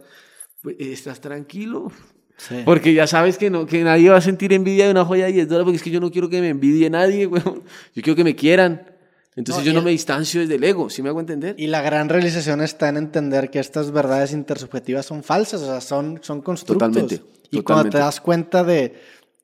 pues 0.62 0.76
eh, 0.80 0.92
estás 0.92 1.22
tranquilo. 1.22 1.92
Sí. 2.38 2.56
Porque 2.66 2.94
ya 2.94 3.08
sabes 3.08 3.38
que, 3.38 3.50
no, 3.50 3.66
que 3.66 3.84
nadie 3.84 4.10
va 4.10 4.18
a 4.18 4.22
sentir 4.22 4.52
envidia 4.52 4.86
de 4.86 4.92
una 4.92 5.06
joya 5.06 5.26
de 5.28 5.32
10 5.32 5.48
dólares, 5.48 5.64
porque 5.66 5.78
es 5.78 5.84
que 5.84 5.92
yo 5.92 6.02
no 6.02 6.12
quiero 6.12 6.30
que 6.30 6.42
me 6.42 6.50
envidie 6.50 6.90
nadie, 6.90 7.26
weón. 7.28 7.64
Yo 7.94 8.02
quiero 8.04 8.16
que 8.16 8.24
me 8.26 8.36
quieran. 8.36 8.92
Entonces 9.38 9.64
No, 9.64 9.68
yo 9.68 9.74
no 9.74 9.80
el- 9.80 9.86
me 9.86 9.92
distancio 9.92 10.42
desde 10.42 10.56
el 10.56 10.64
ego, 10.64 10.90
¿sí 10.90 11.02
me 11.02 11.10
hago 11.10 11.20
entender? 11.20 11.56
Y 11.58 11.68
la 11.68 11.82
gran 11.82 12.08
realización 12.10 12.62
está 12.62 12.88
en 12.90 12.98
entender 12.98 13.50
que 13.52 13.60
estas 13.60 13.92
verdades 13.92 14.32
intersubjetivas 14.34 15.06
son 15.06 15.24
falsas, 15.24 15.62
o 15.62 15.66
sea, 15.66 15.82
son, 15.82 16.20
son 16.22 16.42
constructos. 16.42 16.88
Totalmente, 16.90 17.16
Y 17.52 17.62
cuando 17.62 17.84
totalmente. 17.84 17.90
te 17.92 17.98
das 18.00 18.22
cuenta 18.22 18.64
de, 18.64 18.96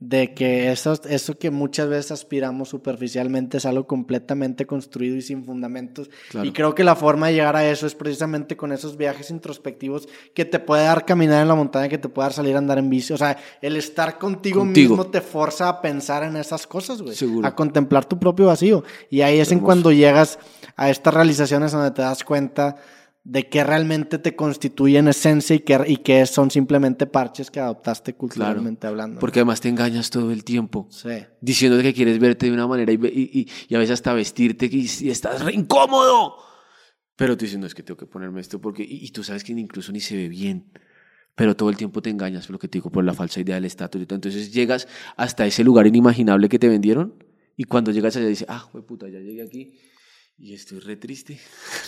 de 0.01 0.33
que 0.33 0.71
eso, 0.71 0.99
eso 1.07 1.37
que 1.37 1.51
muchas 1.51 1.87
veces 1.87 2.11
aspiramos 2.11 2.69
superficialmente 2.69 3.57
es 3.57 3.67
algo 3.67 3.85
completamente 3.85 4.65
construido 4.65 5.15
y 5.15 5.21
sin 5.21 5.45
fundamentos. 5.45 6.09
Claro. 6.31 6.47
Y 6.47 6.51
creo 6.53 6.73
que 6.73 6.83
la 6.83 6.95
forma 6.95 7.27
de 7.27 7.33
llegar 7.35 7.55
a 7.55 7.69
eso 7.69 7.85
es 7.85 7.93
precisamente 7.93 8.57
con 8.57 8.71
esos 8.71 8.97
viajes 8.97 9.29
introspectivos 9.29 10.09
que 10.33 10.43
te 10.43 10.57
puede 10.57 10.85
dar 10.85 11.05
caminar 11.05 11.43
en 11.43 11.47
la 11.47 11.53
montaña, 11.53 11.87
que 11.87 11.99
te 11.99 12.09
puede 12.09 12.25
dar 12.25 12.33
salir 12.33 12.55
a 12.55 12.57
andar 12.57 12.79
en 12.79 12.89
bici. 12.89 13.13
O 13.13 13.17
sea, 13.17 13.37
el 13.61 13.75
estar 13.75 14.17
contigo, 14.17 14.61
Contigo. 14.61 14.95
mismo 14.95 15.11
te 15.11 15.21
forza 15.21 15.69
a 15.69 15.81
pensar 15.81 16.23
en 16.23 16.35
esas 16.35 16.65
cosas, 16.65 16.99
güey. 17.03 17.15
Seguro. 17.15 17.47
A 17.47 17.55
contemplar 17.55 18.03
tu 18.05 18.17
propio 18.17 18.47
vacío. 18.47 18.83
Y 19.11 19.21
ahí 19.21 19.39
es 19.39 19.51
en 19.51 19.59
cuando 19.59 19.91
llegas 19.91 20.39
a 20.75 20.89
estas 20.89 21.13
realizaciones 21.13 21.73
donde 21.73 21.91
te 21.91 22.01
das 22.01 22.23
cuenta 22.23 22.75
de 23.23 23.47
que 23.49 23.63
realmente 23.63 24.17
te 24.17 24.35
constituyen 24.35 25.07
esencia 25.07 25.55
y 25.55 25.59
que, 25.59 25.79
y 25.87 25.97
que 25.97 26.25
son 26.25 26.49
simplemente 26.49 27.05
parches 27.05 27.51
que 27.51 27.59
adoptaste 27.59 28.15
culturalmente 28.15 28.87
hablando. 28.87 29.15
¿no? 29.15 29.19
Porque 29.19 29.39
además 29.39 29.61
te 29.61 29.69
engañas 29.69 30.09
todo 30.09 30.31
el 30.31 30.43
tiempo. 30.43 30.87
Sí. 30.89 31.09
Diciéndote 31.39 31.83
que 31.83 31.93
quieres 31.93 32.17
verte 32.17 32.47
de 32.47 32.51
una 32.53 32.65
manera 32.67 32.91
y, 32.91 32.95
y, 32.95 33.47
y- 33.69 33.75
a 33.75 33.77
veces 33.77 33.93
hasta 33.93 34.13
vestirte 34.13 34.65
y, 34.71 34.89
y 35.01 35.09
estás 35.11 35.43
re 35.45 35.53
incómodo. 35.53 36.35
Pero 37.15 37.37
tú 37.37 37.45
dices, 37.45 37.59
no, 37.59 37.67
es 37.67 37.75
que 37.75 37.83
tengo 37.83 37.97
que 37.97 38.07
ponerme 38.07 38.41
esto 38.41 38.59
porque... 38.59 38.83
Y, 38.83 39.11
tú 39.11 39.23
sabes 39.23 39.43
que 39.43 39.51
incluso 39.51 39.91
ni 39.91 39.99
se 39.99 40.15
ve 40.15 40.27
bien. 40.27 40.71
Pero 41.35 41.55
todo 41.55 41.69
el 41.69 41.77
tiempo 41.77 42.01
te 42.01 42.09
engañas, 42.09 42.49
lo 42.49 42.57
que 42.57 42.67
te 42.67 42.77
digo, 42.79 42.89
por 42.91 43.03
la 43.03 43.13
falsa 43.13 43.39
idea 43.39 43.55
del 43.55 43.65
estatus. 43.65 44.01
y 44.01 44.05
todo. 44.07 44.15
Entonces 44.15 44.51
llegas 44.51 44.87
hasta 45.15 45.45
ese 45.45 45.63
lugar 45.63 45.85
inimaginable 45.85 46.49
que 46.49 46.57
te 46.57 46.67
vendieron 46.67 47.23
y 47.55 47.65
cuando 47.65 47.91
llegas 47.91 48.15
allá 48.15 48.25
dices, 48.25 48.47
ah, 48.49 48.67
puta, 48.87 49.07
ya 49.07 49.19
llegué 49.19 49.43
aquí 49.43 49.73
y 50.41 50.53
estoy 50.55 50.79
re 50.79 50.95
triste. 50.97 51.39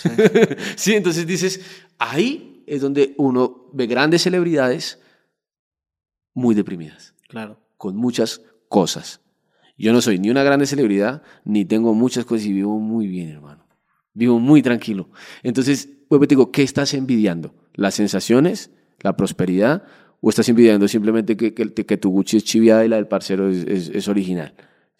Sí. 0.75 0.93
entonces 0.93 1.25
dices, 1.27 1.61
ahí 1.97 2.63
es 2.67 2.81
donde 2.81 3.13
uno 3.17 3.69
ve 3.73 3.87
grandes 3.87 4.21
celebridades 4.23 4.99
muy 6.33 6.55
deprimidas 6.55 7.13
Claro. 7.27 7.59
con 7.77 7.95
muchas 7.95 8.41
cosas. 8.69 9.21
Yo 9.77 9.91
no 9.91 10.01
soy 10.01 10.19
ni 10.19 10.29
una 10.29 10.43
grande 10.43 10.65
celebridad, 10.67 11.23
ni 11.45 11.65
tengo 11.65 11.93
muchas 11.93 12.25
cosas 12.25 12.45
y 12.45 12.53
vivo 12.53 12.79
muy 12.79 13.07
bien, 13.07 13.29
hermano. 13.29 13.65
Vivo 14.13 14.39
muy 14.39 14.61
tranquilo. 14.61 15.09
Entonces, 15.41 15.89
pues 16.07 16.21
te 16.21 16.27
digo, 16.27 16.51
¿qué 16.51 16.61
estás 16.61 16.93
envidiando? 16.93 17.55
¿Las 17.73 17.95
sensaciones? 17.95 18.69
¿La 19.01 19.17
prosperidad? 19.17 19.83
¿O 20.21 20.29
estás 20.29 20.47
envidiando 20.47 20.87
simplemente 20.87 21.35
que, 21.35 21.53
que, 21.55 21.73
que 21.73 21.97
tu 21.97 22.11
Gucci 22.11 22.37
es 22.37 22.43
chiviada 22.43 22.85
y 22.85 22.87
la 22.87 22.97
del 22.97 23.07
parcero 23.07 23.49
es, 23.49 23.65
es- 23.65 23.89
es 23.89 24.07
original? 24.07 24.53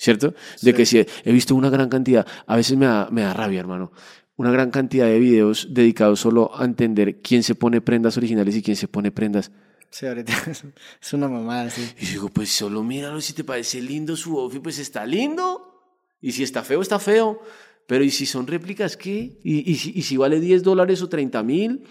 ¿Cierto? 0.03 0.35
De 0.61 0.73
que 0.73 0.85
si 0.85 0.97
he 0.99 1.31
visto 1.31 1.55
una 1.55 1.69
gran 1.69 1.87
cantidad, 1.87 2.27
a 2.45 2.57
veces 2.57 2.75
me 2.75 2.87
da, 2.87 3.07
me 3.09 3.21
da 3.21 3.33
rabia, 3.33 3.61
hermano, 3.61 3.93
una 4.35 4.51
gran 4.51 4.69
cantidad 4.69 5.05
de 5.05 5.17
videos 5.17 5.69
dedicados 5.69 6.19
solo 6.19 6.51
a 6.53 6.65
entender 6.65 7.21
quién 7.21 7.41
se 7.41 7.55
pone 7.55 7.79
prendas 7.79 8.17
originales 8.17 8.53
y 8.57 8.61
quién 8.61 8.75
se 8.75 8.89
pone 8.89 9.13
prendas 9.13 9.51
Sí, 9.89 10.05
ahorita 10.05 10.33
es, 11.01 11.13
una 11.13 11.29
mamada, 11.29 11.69
sí. 11.69 11.87
y 11.97 12.05
yo 12.05 12.11
digo, 12.11 12.29
pues 12.29 12.49
solo 12.49 12.83
míralo, 12.83 13.21
si 13.21 13.31
te 13.31 13.45
parece 13.45 13.81
lindo 13.81 14.17
su 14.17 14.37
outfit, 14.37 14.61
pues 14.61 14.77
está 14.79 15.05
lindo. 15.05 15.95
Y 16.19 16.33
si 16.33 16.43
está 16.43 16.63
feo, 16.63 16.81
está 16.81 16.99
feo. 16.99 17.39
Pero 17.87 18.03
¿y 18.03 18.09
si 18.09 18.25
son 18.25 18.45
réplicas, 18.45 18.97
qué? 18.97 19.39
¿Y, 19.41 19.71
y, 19.71 19.75
si, 19.75 19.93
y 19.95 20.01
si 20.01 20.17
vale 20.17 20.41
10 20.41 20.63
dólares 20.63 21.01
o 21.01 21.07
30 21.07 21.43
mil? 21.43 21.83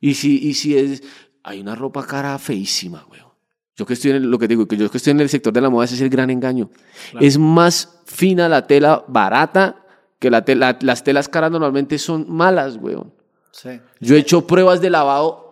¿Y 0.00 0.14
si, 0.14 0.48
¿Y 0.48 0.54
si 0.54 0.76
es...? 0.76 1.02
Hay 1.44 1.60
una 1.60 1.76
ropa 1.76 2.04
cara 2.04 2.36
feísima, 2.38 3.04
güey. 3.06 3.20
Yo 3.76 3.84
que 3.86 3.94
estoy 3.94 4.10
en 4.12 4.16
el- 4.18 4.30
lo 4.30 4.38
que 4.38 4.46
digo, 4.48 4.66
que 4.66 4.76
yo 4.76 4.90
que 4.90 4.98
estoy 4.98 5.10
en 5.12 5.20
el 5.20 5.28
sector 5.28 5.52
de 5.52 5.60
la 5.60 5.68
moda, 5.70 5.84
ese 5.84 5.94
es 5.96 6.00
el 6.00 6.10
gran 6.10 6.30
engaño. 6.30 6.70
Es 7.20 7.38
más 7.38 8.00
fina 8.04 8.48
la 8.48 8.66
tela 8.66 9.04
barata 9.08 9.84
que 10.18 10.30
la 10.30 10.44
tela, 10.44 10.78
las 10.80 11.02
telas 11.04 11.28
caras 11.28 11.50
normalmente 11.50 11.98
son 11.98 12.26
malas, 12.30 12.78
güey. 12.78 12.96
Sí. 13.50 13.80
Yo 14.00 14.14
he 14.16 14.18
hecho 14.20 14.46
pruebas 14.46 14.80
de 14.80 14.90
lavado 14.90 15.42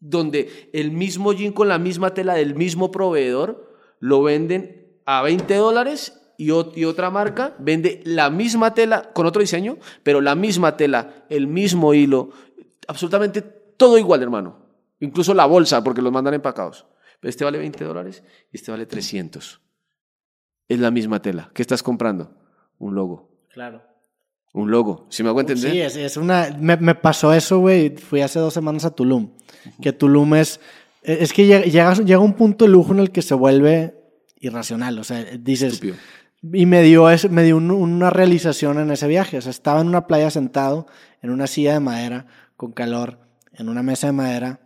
donde 0.00 0.68
el 0.72 0.90
mismo 0.90 1.32
jean 1.32 1.52
con 1.52 1.68
la 1.68 1.78
misma 1.78 2.12
tela 2.12 2.34
del 2.34 2.54
mismo 2.54 2.90
proveedor 2.90 3.72
lo 4.00 4.22
venden 4.22 4.86
a 5.06 5.22
20 5.22 5.54
dólares 5.56 6.20
y, 6.36 6.46
y 6.48 6.84
otra 6.84 7.10
marca 7.10 7.54
vende 7.58 8.02
la 8.04 8.28
misma 8.28 8.74
tela 8.74 9.10
con 9.14 9.24
otro 9.26 9.40
diseño, 9.40 9.78
pero 10.02 10.20
la 10.20 10.34
misma 10.34 10.76
tela, 10.76 11.24
el 11.30 11.46
mismo 11.46 11.94
hilo, 11.94 12.30
absolutamente 12.86 13.40
todo 13.40 13.96
igual, 13.98 14.22
hermano. 14.22 14.58
Incluso 15.00 15.32
la 15.34 15.46
bolsa, 15.46 15.82
porque 15.82 16.02
los 16.02 16.12
mandan 16.12 16.34
empacados. 16.34 16.84
Este 17.24 17.44
vale 17.44 17.58
20 17.58 17.84
dólares 17.84 18.22
y 18.52 18.56
este 18.56 18.70
vale 18.70 18.86
300. 18.86 19.60
Es 20.68 20.78
la 20.78 20.90
misma 20.90 21.20
tela. 21.20 21.50
¿Qué 21.54 21.62
estás 21.62 21.82
comprando? 21.82 22.34
Un 22.78 22.94
logo. 22.94 23.30
Claro. 23.52 23.82
Un 24.52 24.70
logo. 24.70 25.06
¿Sí 25.10 25.22
me 25.22 25.30
hago 25.30 25.40
entender? 25.40 25.72
Sí, 25.72 25.80
es, 25.80 25.96
es 25.96 26.16
una. 26.16 26.56
Me, 26.58 26.76
me, 26.76 26.94
pasó 26.94 27.32
eso, 27.32 27.58
güey. 27.58 27.96
Fui 27.96 28.20
hace 28.20 28.38
dos 28.38 28.54
semanas 28.54 28.84
a 28.84 28.90
Tulum. 28.90 29.32
Que 29.80 29.92
Tulum 29.92 30.34
es. 30.36 30.60
Es 31.02 31.32
que 31.32 31.46
llega, 31.46 31.94
llega 31.94 32.20
un 32.20 32.34
punto 32.34 32.64
de 32.64 32.70
lujo 32.70 32.92
en 32.92 33.00
el 33.00 33.10
que 33.10 33.20
se 33.20 33.34
vuelve 33.34 33.94
irracional. 34.38 34.98
O 34.98 35.04
sea, 35.04 35.24
dices. 35.38 35.74
Estúpido. 35.74 35.96
Y 36.52 36.66
me 36.66 36.82
dio, 36.82 37.06
me 37.30 37.42
dio 37.42 37.56
una 37.56 38.10
realización 38.10 38.78
en 38.78 38.90
ese 38.90 39.08
viaje. 39.08 39.38
O 39.38 39.40
sea, 39.40 39.50
estaba 39.50 39.80
en 39.80 39.88
una 39.88 40.06
playa 40.06 40.30
sentado, 40.30 40.86
en 41.22 41.30
una 41.30 41.46
silla 41.46 41.72
de 41.72 41.80
madera, 41.80 42.26
con 42.56 42.72
calor, 42.72 43.18
en 43.52 43.68
una 43.68 43.82
mesa 43.82 44.08
de 44.08 44.12
madera, 44.12 44.60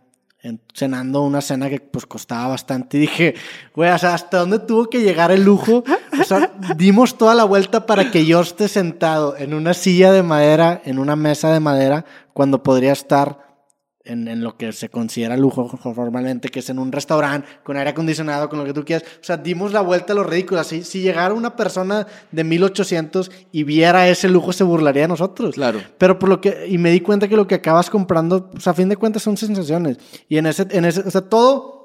cenando 0.73 1.21
una 1.21 1.41
cena 1.41 1.69
que 1.69 1.79
pues 1.79 2.05
costaba 2.05 2.47
bastante. 2.47 2.97
Y 2.97 3.01
dije, 3.01 3.35
güey, 3.75 3.91
o 3.91 3.97
sea, 3.97 4.13
¿hasta 4.13 4.39
dónde 4.39 4.59
tuvo 4.59 4.89
que 4.89 5.01
llegar 5.01 5.31
el 5.31 5.43
lujo? 5.43 5.83
O 6.19 6.23
sea, 6.23 6.51
dimos 6.77 7.17
toda 7.17 7.35
la 7.35 7.43
vuelta 7.43 7.85
para 7.85 8.11
que 8.11 8.25
yo 8.25 8.39
esté 8.41 8.67
sentado 8.67 9.35
en 9.37 9.53
una 9.53 9.73
silla 9.73 10.11
de 10.11 10.23
madera, 10.23 10.81
en 10.85 10.99
una 10.99 11.15
mesa 11.15 11.51
de 11.51 11.59
madera, 11.59 12.05
cuando 12.33 12.63
podría 12.63 12.93
estar 12.93 13.48
en, 14.09 14.27
en, 14.27 14.43
lo 14.43 14.57
que 14.57 14.71
se 14.73 14.89
considera 14.89 15.37
lujo 15.37 15.67
formalmente, 15.67 16.49
que 16.49 16.59
es 16.59 16.69
en 16.69 16.79
un 16.79 16.91
restaurante 16.91 17.47
con 17.63 17.77
aire 17.77 17.91
acondicionado, 17.91 18.49
con 18.49 18.59
lo 18.59 18.65
que 18.65 18.73
tú 18.73 18.83
quieras. 18.83 19.07
O 19.21 19.23
sea, 19.23 19.37
dimos 19.37 19.71
la 19.71 19.81
vuelta 19.81 20.13
a 20.13 20.15
lo 20.15 20.23
ridículo. 20.23 20.63
Si, 20.63 20.83
si 20.83 21.01
llegara 21.01 21.33
una 21.33 21.55
persona 21.55 22.07
de 22.31 22.43
1800 22.43 23.31
y 23.51 23.63
viera 23.63 24.07
ese 24.09 24.27
lujo, 24.27 24.51
se 24.51 24.63
burlaría 24.63 25.03
de 25.03 25.07
nosotros. 25.09 25.55
Claro. 25.55 25.81
Pero 25.97 26.19
por 26.19 26.29
lo 26.29 26.41
que, 26.41 26.67
y 26.67 26.77
me 26.77 26.91
di 26.91 27.01
cuenta 27.01 27.27
que 27.27 27.35
lo 27.35 27.47
que 27.47 27.55
acabas 27.55 27.89
comprando, 27.89 28.49
pues 28.51 28.67
a 28.67 28.73
fin 28.73 28.89
de 28.89 28.97
cuentas 28.97 29.23
son 29.23 29.37
sensaciones. 29.37 29.97
Y 30.27 30.37
en 30.37 30.47
ese, 30.47 30.67
en 30.71 30.85
ese, 30.85 31.01
o 31.01 31.11
sea, 31.11 31.21
todo, 31.21 31.78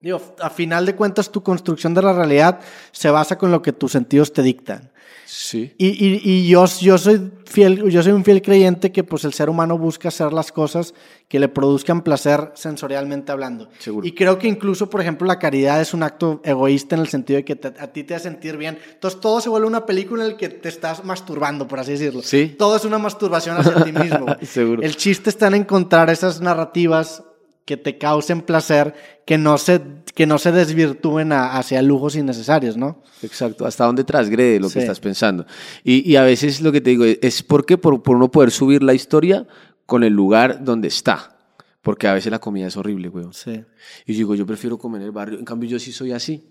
digo, 0.00 0.20
a 0.40 0.50
final 0.50 0.86
de 0.86 0.94
cuentas 0.94 1.30
tu 1.30 1.42
construcción 1.42 1.94
de 1.94 2.02
la 2.02 2.12
realidad 2.12 2.60
se 2.92 3.10
basa 3.10 3.38
con 3.38 3.50
lo 3.50 3.62
que 3.62 3.72
tus 3.72 3.92
sentidos 3.92 4.32
te 4.32 4.42
dictan. 4.42 4.92
Sí. 5.26 5.74
Y, 5.76 5.88
y, 5.88 6.20
y, 6.22 6.48
yo, 6.48 6.64
yo, 6.80 6.98
soy 6.98 7.32
fiel, 7.46 7.90
yo 7.90 8.00
soy 8.00 8.12
un 8.12 8.24
fiel 8.24 8.40
creyente 8.40 8.92
que 8.92 9.02
pues 9.02 9.24
el 9.24 9.32
ser 9.34 9.50
humano 9.50 9.76
busca 9.76 10.08
hacer 10.08 10.32
las 10.32 10.52
cosas 10.52 10.94
que 11.28 11.40
le 11.40 11.48
produzcan 11.48 12.02
placer 12.02 12.52
sensorialmente 12.54 13.32
hablando. 13.32 13.68
Seguro. 13.80 14.06
Y 14.06 14.12
creo 14.12 14.38
que 14.38 14.46
incluso, 14.46 14.88
por 14.88 15.00
ejemplo, 15.00 15.26
la 15.26 15.40
caridad 15.40 15.80
es 15.80 15.92
un 15.94 16.04
acto 16.04 16.40
egoísta 16.44 16.94
en 16.94 17.00
el 17.00 17.08
sentido 17.08 17.38
de 17.38 17.44
que 17.44 17.58
a 17.78 17.86
ti 17.88 18.04
te 18.04 18.14
hace 18.14 18.28
sentir 18.28 18.56
bien. 18.56 18.78
Entonces 18.92 19.20
todo 19.20 19.40
se 19.40 19.48
vuelve 19.48 19.66
una 19.66 19.84
película 19.84 20.22
en 20.24 20.30
la 20.30 20.36
que 20.36 20.48
te 20.48 20.68
estás 20.68 21.04
masturbando, 21.04 21.66
por 21.66 21.80
así 21.80 21.92
decirlo. 21.92 22.22
Sí. 22.22 22.54
Todo 22.56 22.76
es 22.76 22.84
una 22.84 22.98
masturbación 22.98 23.56
hacia 23.56 23.82
ti 23.82 23.92
mismo. 23.92 24.26
Seguro. 24.42 24.82
El 24.82 24.96
chiste 24.96 25.30
está 25.30 25.48
en 25.48 25.54
encontrar 25.54 26.08
esas 26.08 26.40
narrativas 26.40 27.24
que 27.66 27.76
te 27.76 27.98
causen 27.98 28.42
placer, 28.42 28.94
que 29.26 29.36
no 29.36 29.58
se, 29.58 29.82
que 30.14 30.24
no 30.24 30.38
se 30.38 30.52
desvirtúen 30.52 31.32
a, 31.32 31.58
hacia 31.58 31.82
lujos 31.82 32.14
innecesarios, 32.14 32.76
¿no? 32.76 33.02
Exacto, 33.22 33.66
hasta 33.66 33.84
dónde 33.84 34.04
transgrede 34.04 34.60
lo 34.60 34.68
sí. 34.68 34.74
que 34.74 34.80
estás 34.80 35.00
pensando. 35.00 35.44
Y, 35.82 36.08
y, 36.10 36.14
a 36.14 36.22
veces 36.22 36.60
lo 36.60 36.70
que 36.70 36.80
te 36.80 36.90
digo 36.90 37.04
es, 37.04 37.42
porque 37.42 37.76
por, 37.76 38.02
por 38.02 38.16
uno 38.16 38.30
poder 38.30 38.52
subir 38.52 38.84
la 38.84 38.94
historia 38.94 39.46
con 39.84 40.04
el 40.04 40.12
lugar 40.12 40.64
donde 40.64 40.88
está. 40.88 41.36
Porque 41.82 42.06
a 42.08 42.14
veces 42.14 42.30
la 42.30 42.38
comida 42.38 42.68
es 42.68 42.76
horrible, 42.76 43.08
güey. 43.08 43.26
Sí. 43.32 43.64
Y 44.06 44.14
digo, 44.14 44.34
yo 44.34 44.46
prefiero 44.46 44.78
comer 44.78 45.00
en 45.00 45.06
el 45.06 45.12
barrio. 45.12 45.38
En 45.38 45.44
cambio, 45.44 45.68
yo 45.68 45.78
sí 45.78 45.92
soy 45.92 46.12
así. 46.12 46.44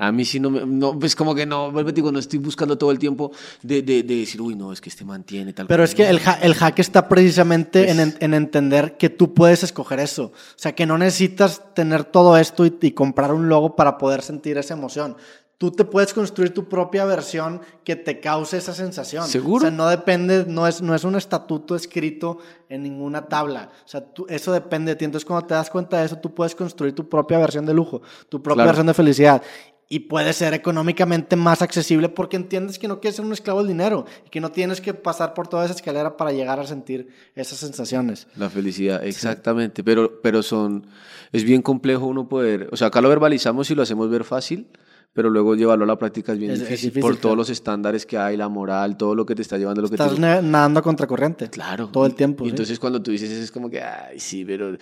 A 0.00 0.12
mí 0.12 0.24
sí 0.24 0.40
no, 0.40 0.48
me, 0.48 0.64
no 0.64 0.98
pues 0.98 1.14
como 1.14 1.34
que 1.34 1.44
no, 1.44 1.70
digo, 1.92 2.10
no 2.10 2.18
estoy 2.18 2.38
buscando 2.38 2.78
todo 2.78 2.90
el 2.90 2.98
tiempo 2.98 3.32
de, 3.62 3.82
de, 3.82 4.02
de, 4.02 4.16
decir, 4.16 4.40
uy, 4.40 4.54
no, 4.54 4.72
es 4.72 4.80
que 4.80 4.88
este 4.88 5.04
mantiene 5.04 5.52
tal. 5.52 5.66
Pero 5.66 5.84
es 5.84 5.94
que 5.94 6.08
el, 6.08 6.18
ha, 6.24 6.38
el 6.40 6.54
hack 6.54 6.78
está 6.78 7.06
precisamente 7.06 7.84
pues, 7.84 7.98
en, 7.98 8.16
en, 8.18 8.32
entender 8.32 8.96
que 8.96 9.10
tú 9.10 9.34
puedes 9.34 9.62
escoger 9.62 10.00
eso. 10.00 10.32
O 10.32 10.32
sea, 10.56 10.74
que 10.74 10.86
no 10.86 10.96
necesitas 10.96 11.74
tener 11.74 12.04
todo 12.04 12.38
esto 12.38 12.64
y, 12.64 12.78
y, 12.80 12.92
comprar 12.92 13.34
un 13.34 13.50
logo 13.50 13.76
para 13.76 13.98
poder 13.98 14.22
sentir 14.22 14.56
esa 14.56 14.72
emoción. 14.72 15.18
Tú 15.58 15.70
te 15.70 15.84
puedes 15.84 16.14
construir 16.14 16.54
tu 16.54 16.66
propia 16.66 17.04
versión 17.04 17.60
que 17.84 17.94
te 17.94 18.20
cause 18.20 18.56
esa 18.56 18.72
sensación. 18.72 19.28
¿Seguro? 19.28 19.66
O 19.66 19.68
sea, 19.68 19.70
no 19.70 19.86
depende, 19.86 20.46
no 20.48 20.66
es, 20.66 20.80
no 20.80 20.94
es 20.94 21.04
un 21.04 21.14
estatuto 21.16 21.76
escrito 21.76 22.38
en 22.70 22.82
ninguna 22.82 23.26
tabla. 23.26 23.68
O 23.84 23.88
sea, 23.88 24.00
tú, 24.00 24.24
eso 24.30 24.50
depende 24.50 24.92
de 24.92 24.96
ti. 24.96 25.04
Entonces, 25.04 25.26
cuando 25.26 25.46
te 25.46 25.52
das 25.52 25.68
cuenta 25.68 25.98
de 25.98 26.06
eso, 26.06 26.16
tú 26.16 26.34
puedes 26.34 26.54
construir 26.54 26.94
tu 26.94 27.06
propia 27.06 27.38
versión 27.38 27.66
de 27.66 27.74
lujo, 27.74 28.00
tu 28.30 28.42
propia 28.42 28.62
Claro. 28.62 28.68
versión 28.68 28.86
de 28.86 28.94
felicidad 28.94 29.42
y 29.92 29.98
puede 29.98 30.32
ser 30.32 30.54
económicamente 30.54 31.34
más 31.34 31.62
accesible 31.62 32.08
porque 32.08 32.36
entiendes 32.36 32.78
que 32.78 32.86
no 32.86 33.00
quieres 33.00 33.16
ser 33.16 33.24
un 33.24 33.32
esclavo 33.32 33.58
del 33.58 33.68
dinero 33.68 34.06
y 34.24 34.30
que 34.30 34.40
no 34.40 34.52
tienes 34.52 34.80
que 34.80 34.94
pasar 34.94 35.34
por 35.34 35.48
toda 35.48 35.64
esa 35.64 35.74
escalera 35.74 36.16
para 36.16 36.30
llegar 36.30 36.60
a 36.60 36.66
sentir 36.66 37.08
esas 37.34 37.58
sensaciones. 37.58 38.28
La 38.36 38.48
felicidad, 38.48 39.04
exactamente. 39.04 39.82
Pero, 39.82 40.20
pero 40.22 40.44
son, 40.44 40.86
es 41.32 41.42
bien 41.42 41.60
complejo 41.60 42.06
uno 42.06 42.28
poder, 42.28 42.68
o 42.70 42.76
sea, 42.76 42.86
acá 42.86 43.00
lo 43.00 43.08
verbalizamos 43.08 43.68
y 43.72 43.74
lo 43.74 43.82
hacemos 43.82 44.08
ver 44.08 44.22
fácil, 44.22 44.68
pero 45.12 45.28
luego 45.28 45.56
llevarlo 45.56 45.82
a 45.82 45.88
la 45.88 45.98
práctica 45.98 46.34
es 46.34 46.38
bien 46.38 46.52
Es- 46.52 46.60
es 46.60 46.68
difícil, 46.68 46.90
difícil, 46.90 47.02
por 47.02 47.10
claro. 47.14 47.22
todos 47.22 47.36
los 47.38 47.50
estándares 47.50 48.06
que 48.06 48.16
hay, 48.16 48.36
la 48.36 48.48
moral, 48.48 48.96
todo 48.96 49.16
lo 49.16 49.26
que 49.26 49.34
te 49.34 49.42
está 49.42 49.58
llevando, 49.58 49.82
lo 49.82 49.88
que 49.88 49.96
Estás 49.96 50.14
te... 50.14 50.20
na- 50.20 50.40
nadando 50.40 50.78
a 50.78 50.82
contracorriente. 50.84 51.50
Claro. 51.50 51.88
Todo 51.88 52.06
el 52.06 52.14
tiempo. 52.14 52.44
Y 52.44 52.46
sí. 52.46 52.50
entonces 52.50 52.78
cuando 52.78 53.02
tú 53.02 53.10
dices 53.10 53.28
eso 53.28 53.42
es 53.42 53.50
como 53.50 53.68
que, 53.68 53.82
ay, 53.82 54.20
sí, 54.20 54.44
pero 54.44 54.76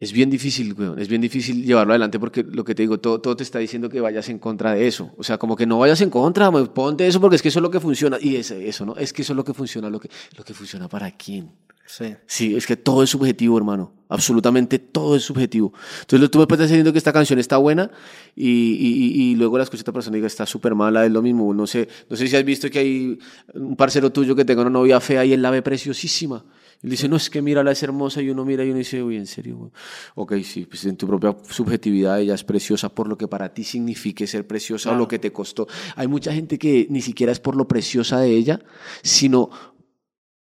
es 0.00 0.12
bien 0.12 0.30
difícil, 0.30 0.74
weón. 0.74 0.98
Es 1.00 1.08
bien 1.08 1.20
difícil 1.20 1.64
llevarlo 1.64 1.92
adelante 1.92 2.20
porque 2.20 2.44
lo 2.44 2.62
que 2.64 2.74
te 2.74 2.82
digo, 2.82 3.00
todo, 3.00 3.20
todo 3.20 3.34
te 3.36 3.42
está 3.42 3.58
diciendo 3.58 3.88
que 3.88 4.00
vayas 4.00 4.28
en 4.28 4.38
contra 4.38 4.74
de 4.74 4.86
eso. 4.86 5.12
O 5.16 5.24
sea, 5.24 5.38
como 5.38 5.56
que 5.56 5.66
no 5.66 5.78
vayas 5.78 6.00
en 6.00 6.10
contra, 6.10 6.50
ponte 6.50 7.06
eso 7.06 7.20
porque 7.20 7.36
es 7.36 7.42
que 7.42 7.48
eso 7.48 7.58
es 7.58 7.62
lo 7.62 7.70
que 7.70 7.80
funciona. 7.80 8.16
Y 8.20 8.36
es 8.36 8.50
eso, 8.52 8.86
¿no? 8.86 8.96
Es 8.96 9.12
que 9.12 9.22
eso 9.22 9.32
es 9.32 9.36
lo 9.36 9.44
que 9.44 9.54
funciona, 9.54 9.90
lo 9.90 9.98
que, 9.98 10.08
lo 10.36 10.44
que 10.44 10.54
funciona 10.54 10.88
para 10.88 11.10
quién. 11.10 11.50
Sí. 11.84 12.14
Sí, 12.26 12.54
es 12.54 12.66
que 12.66 12.76
todo 12.76 13.02
es 13.02 13.10
subjetivo, 13.10 13.56
hermano. 13.56 13.92
Absolutamente 14.08 14.78
todo 14.78 15.16
es 15.16 15.22
subjetivo. 15.22 15.72
Entonces 16.02 16.30
tú 16.30 16.38
me 16.38 16.44
estar 16.44 16.58
diciendo 16.58 16.92
que 16.92 16.98
esta 16.98 17.12
canción 17.12 17.38
está 17.38 17.56
buena 17.56 17.90
y, 18.36 18.46
y, 18.46 19.22
y 19.22 19.34
luego 19.36 19.56
la 19.56 19.64
escucha 19.64 19.80
otra 19.80 19.94
persona 19.94 20.16
y 20.16 20.20
diga 20.20 20.26
está 20.26 20.46
súper 20.46 20.74
mala, 20.74 21.06
es 21.06 21.10
lo 21.10 21.22
mismo. 21.22 21.52
No 21.54 21.66
sé, 21.66 21.88
no 22.08 22.16
sé 22.16 22.28
si 22.28 22.36
has 22.36 22.44
visto 22.44 22.70
que 22.70 22.78
hay 22.78 23.18
un 23.54 23.74
parcero 23.74 24.12
tuyo 24.12 24.36
que 24.36 24.44
tenga 24.44 24.60
una 24.60 24.70
novia 24.70 25.00
fea 25.00 25.24
y 25.24 25.32
él 25.32 25.42
la 25.42 25.50
ve 25.50 25.62
preciosísima. 25.62 26.44
Y 26.82 26.86
él 26.86 26.90
dice, 26.92 27.08
no, 27.08 27.16
es 27.16 27.28
que 27.28 27.42
mírala, 27.42 27.72
es 27.72 27.82
hermosa. 27.82 28.22
Y 28.22 28.30
uno 28.30 28.44
mira 28.44 28.64
y 28.64 28.68
uno 28.68 28.78
dice, 28.78 29.02
uy, 29.02 29.16
en 29.16 29.26
serio. 29.26 29.56
güey? 29.56 29.70
Ok, 30.14 30.34
sí, 30.44 30.64
pues 30.66 30.84
en 30.84 30.96
tu 30.96 31.06
propia 31.08 31.36
subjetividad 31.50 32.20
ella 32.20 32.34
es 32.34 32.44
preciosa 32.44 32.88
por 32.88 33.08
lo 33.08 33.18
que 33.18 33.26
para 33.26 33.52
ti 33.52 33.64
signifique 33.64 34.26
ser 34.26 34.46
preciosa 34.46 34.92
o 34.92 34.94
lo 34.94 35.08
que 35.08 35.18
te 35.18 35.32
costó. 35.32 35.66
Hay 35.96 36.06
mucha 36.06 36.32
gente 36.32 36.56
que 36.58 36.86
ni 36.90 37.00
siquiera 37.00 37.32
es 37.32 37.40
por 37.40 37.56
lo 37.56 37.66
preciosa 37.66 38.20
de 38.20 38.30
ella, 38.30 38.60
sino 39.02 39.50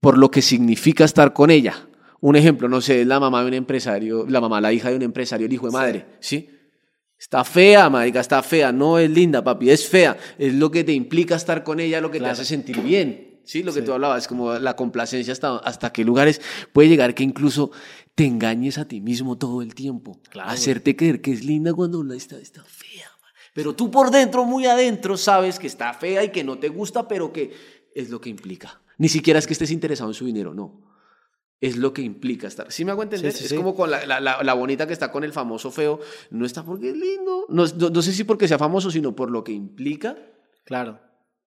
por 0.02 0.18
lo 0.18 0.30
que 0.30 0.42
significa 0.42 1.06
estar 1.06 1.34
con 1.34 1.50
ella. 1.52 1.88
Un 2.22 2.36
ejemplo, 2.36 2.68
no 2.68 2.82
sé, 2.82 3.02
es 3.02 3.08
la 3.08 3.20
mamá 3.20 3.42
de 3.42 3.48
un 3.48 3.54
empresario, 3.54 4.26
la 4.28 4.42
mamá, 4.42 4.60
la 4.60 4.74
hija 4.74 4.90
de 4.90 4.96
un 4.96 5.02
empresario, 5.04 5.48
el 5.48 5.54
hijo 5.54 5.68
de 5.68 5.72
madre, 5.74 6.06
¿sí? 6.20 6.50
Está 7.18 7.44
fea, 7.46 7.90
marica, 7.90 8.20
está 8.20 8.44
fea, 8.44 8.72
no 8.72 9.00
es 9.00 9.10
linda, 9.10 9.44
papi, 9.44 9.70
es 9.70 9.88
fea. 9.88 10.18
Es 10.38 10.54
lo 10.54 10.70
que 10.70 10.84
te 10.84 10.92
implica 10.92 11.36
estar 11.36 11.64
con 11.64 11.80
ella, 11.80 12.02
lo 12.02 12.12
que 12.12 12.18
Claro. 12.18 12.36
te 12.36 12.42
hace 12.42 12.50
sentir 12.50 12.82
bien, 12.82 13.35
¿sí? 13.46 13.64
Lo 13.64 13.74
que 13.74 13.80
Sí. 13.82 13.86
tú 13.86 13.94
hablabas, 13.94 14.28
como 14.28 14.54
la 14.60 14.76
complacencia 14.76 15.32
hasta, 15.32 15.58
hasta 15.58 15.92
qué 15.94 16.04
lugares 16.04 16.42
puede 16.74 16.90
llegar 16.90 17.14
que 17.16 17.24
incluso 17.24 17.72
te 18.16 18.26
engañes 18.26 18.78
a 18.78 18.86
ti 18.88 19.02
mismo 19.02 19.38
todo 19.38 19.62
el 19.62 19.74
tiempo. 19.76 20.20
Claro, 20.30 20.50
Hacerte 20.50 20.96
creer 20.96 21.22
que 21.22 21.32
es 21.32 21.44
linda 21.46 21.74
cuando 21.74 22.04
la 22.04 22.16
está, 22.16 22.38
está 22.38 22.64
fea. 22.64 23.10
ma. 23.22 23.28
Pero 23.54 23.76
tú 23.76 23.90
por 23.92 24.12
dentro, 24.12 24.46
muy 24.46 24.66
adentro, 24.66 25.16
sabes 25.18 25.60
que 25.60 25.68
está 25.68 25.94
fea 25.94 26.24
y 26.24 26.30
que 26.30 26.44
no 26.44 26.58
te 26.58 26.70
gusta, 26.70 27.08
pero 27.08 27.32
que 27.32 27.54
es 27.94 28.10
lo 28.10 28.20
que 28.20 28.30
implica. 28.30 28.82
Ni 28.98 29.10
siquiera 29.10 29.40
es 29.40 29.48
que 29.48 29.54
estés 29.54 29.72
interesado 29.72 30.10
en 30.10 30.14
su 30.14 30.26
dinero, 30.26 30.54
no. 30.54 30.82
Es 31.62 31.78
lo 31.78 31.94
que 31.94 32.02
implica 32.02 32.48
estar. 32.48 32.72
¿Sí 32.72 32.84
me 32.86 32.92
hago 32.92 33.02
entender? 33.04 33.32
Sí, 33.32 33.40
sí, 33.40 33.44
es 33.46 33.50
sí. 33.52 33.56
como 33.56 33.74
con 33.76 33.90
la, 33.90 34.06
la- 34.06 34.20
la- 34.20 34.44
la 34.44 34.54
bonita 34.54 34.86
que 34.88 34.94
está 34.94 35.12
con 35.12 35.24
el 35.24 35.32
famoso 35.34 35.72
feo. 35.72 36.00
No 36.30 36.46
está 36.46 36.64
porque 36.64 36.90
es 36.90 36.98
lindo. 36.98 37.46
No, 37.50 37.66
no- 37.78 37.90
no 37.90 38.02
sé 38.02 38.12
si 38.14 38.24
porque 38.26 38.48
sea 38.48 38.58
famoso, 38.60 38.92
sino 38.92 39.16
por 39.16 39.32
lo 39.32 39.44
que 39.44 39.54
implica, 39.54 40.18
Claro. 40.66 41.00